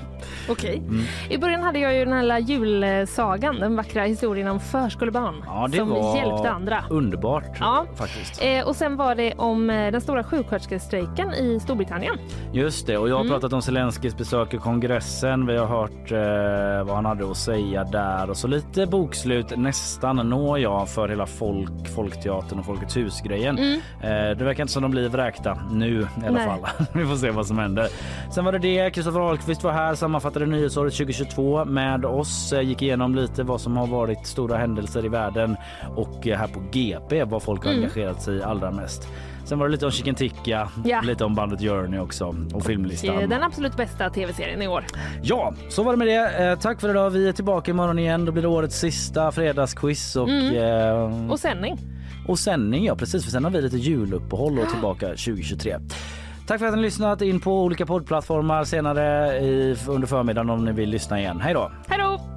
Okej. 0.48 0.76
Mm. 0.76 1.02
I 1.30 1.38
början 1.38 1.62
hade 1.62 1.78
jag 1.78 1.94
ju 1.94 2.04
den 2.04 2.12
här 2.14 2.22
lilla 2.22 2.38
julsagan, 2.38 3.60
den 3.60 3.76
vackra 3.76 4.02
historien 4.04 4.48
om 4.48 4.60
förskolebarn 4.60 5.42
Ja, 5.46 5.68
det 5.70 5.76
som 5.78 5.88
var 5.88 6.16
hjälpte 6.16 6.50
andra. 6.50 6.84
underbart 6.90 7.56
Ja. 7.60 7.86
faktiskt. 7.96 8.42
Eh, 8.42 8.66
och 8.68 8.76
sen 8.76 8.96
var 8.96 9.14
det 9.14 9.32
om 9.36 9.70
eh, 9.70 9.92
den 9.92 10.00
stora 10.00 10.24
sjuksköterskestrejken 10.24 11.34
i 11.34 11.60
Storbritannien. 11.60 12.14
Just 12.52 12.86
det, 12.86 12.98
och 12.98 13.08
jag 13.08 13.14
har 13.14 13.20
Mm. 13.20 13.32
pratat 13.32 13.52
om 13.52 13.62
Zelenskyjs 13.62 14.16
besök 14.16 14.54
i 14.54 14.58
kongressen. 14.58 15.46
Vi 15.46 15.56
har 15.56 15.66
hört 15.66 16.12
eh, 16.12 16.86
vad 16.86 16.94
han 16.96 17.04
hade 17.04 17.30
att 17.30 17.36
säga 17.36 17.84
där 17.84 18.30
och 18.30 18.36
så 18.36 18.48
lite 18.48 18.86
bokslut 18.86 19.56
nästan 19.58 20.16
når 20.16 20.58
jag 20.58 20.88
för 20.88 21.08
hela 21.08 21.26
folk, 21.26 21.88
Folkteatern 21.94 22.58
och 22.58 22.64
Folkets 22.66 22.96
hus-grejen. 22.96 23.58
Mm. 23.58 23.72
Eh, 24.02 24.36
det 24.38 24.44
verkar 24.44 24.62
inte 24.62 24.72
som 24.72 24.82
de 24.82 24.90
blir 24.90 25.08
vräkta 25.08 25.58
nu 25.70 26.00
i 26.00 26.26
alla 26.26 26.30
Nej. 26.30 26.46
fall. 26.46 26.86
Vi 26.92 27.04
får 27.06 27.16
se 27.16 27.30
vad 27.30 27.46
som 27.46 27.58
händer. 27.58 27.88
Sen 28.34 28.44
var 28.44 28.52
det 28.52 28.58
det. 28.58 28.90
Kristoffer 29.06 29.28
Ahlqvist 29.28 29.64
var 29.64 29.72
här, 29.72 29.94
sammanfattade 29.94 30.46
nyhetsåret 30.46 30.92
2022 30.94 31.64
med 31.64 32.04
oss. 32.04 32.52
Eh, 32.52 32.60
gick 32.60 32.82
igenom 32.82 33.14
lite 33.14 33.42
vad 33.42 33.60
som 33.60 33.76
har 33.76 33.86
varit 33.86 34.26
stora 34.26 34.56
händelser 34.56 35.04
i 35.04 35.08
världen 35.08 35.56
och 35.96 36.26
eh, 36.28 36.38
här 36.38 36.46
på 36.48 36.60
GP 36.72 37.24
vad 37.24 37.42
folk 37.42 37.64
har 37.64 37.70
Mm. 37.72 37.82
engagerat 37.84 38.22
sig 38.22 38.36
i 38.36 38.42
allra 38.42 38.70
mest. 38.70 39.08
Sen 39.44 39.58
var 39.58 39.66
det 39.66 39.72
lite 39.72 39.84
om 39.86 39.92
Chicken 39.92 40.14
Tikka, 40.14 40.68
Ja. 40.84 41.00
lite 41.00 41.24
om 41.24 41.34
bandet 41.34 41.60
Journey 41.60 42.00
också 42.00 42.34
och 42.54 42.64
filmlistan. 42.64 43.18
Eh, 43.18 43.28
Den 43.28 43.42
absolut 43.42 43.76
bästa 43.76 44.10
tv-serien 44.10 44.62
i 44.62 44.68
år. 44.68 44.84
Ja, 45.22 45.54
så 45.68 45.82
var 45.82 45.92
det 45.92 45.98
med 45.98 46.06
det. 46.06 46.44
Eh, 46.44 46.58
tack 46.58 46.80
för 46.80 46.90
idag. 46.90 47.10
Vi 47.10 47.28
är 47.28 47.32
tillbaka 47.32 47.70
imorgon 47.70 47.98
igen. 47.98 48.24
Då 48.24 48.32
blir 48.32 48.42
det 48.42 48.48
årets 48.48 48.78
sista 48.78 49.32
fredagsquiz 49.32 50.16
och, 50.16 50.28
Mm. 50.28 50.56
eh, 50.56 51.30
Och 51.30 51.38
sändning. 51.40 51.78
och 52.28 52.38
sändning. 52.38 52.84
Ja, 52.84 52.96
precis. 52.96 53.24
För 53.24 53.30
sen 53.30 53.44
har 53.44 53.50
vi 53.50 53.62
lite 53.62 53.76
juluppehåll 53.76 54.58
och 54.58 54.68
tillbaka 54.70 55.06
2023. 55.06 55.76
Tack 56.46 56.58
för 56.58 56.66
att 56.66 56.72
ni 56.72 56.78
har 56.78 56.82
lyssnat 56.82 57.22
in 57.22 57.40
på 57.40 57.62
olika 57.62 57.86
poddplattformar 57.86 58.64
senare 58.64 59.38
i, 59.38 59.76
under 59.88 60.06
förmiddagen 60.06 60.50
om 60.50 60.64
ni 60.64 60.72
vill 60.72 60.90
lyssna 60.90 61.20
igen. 61.20 61.40
Hej 61.40 61.54
då! 61.54 61.70
Hej 61.88 61.98
då! 61.98 62.35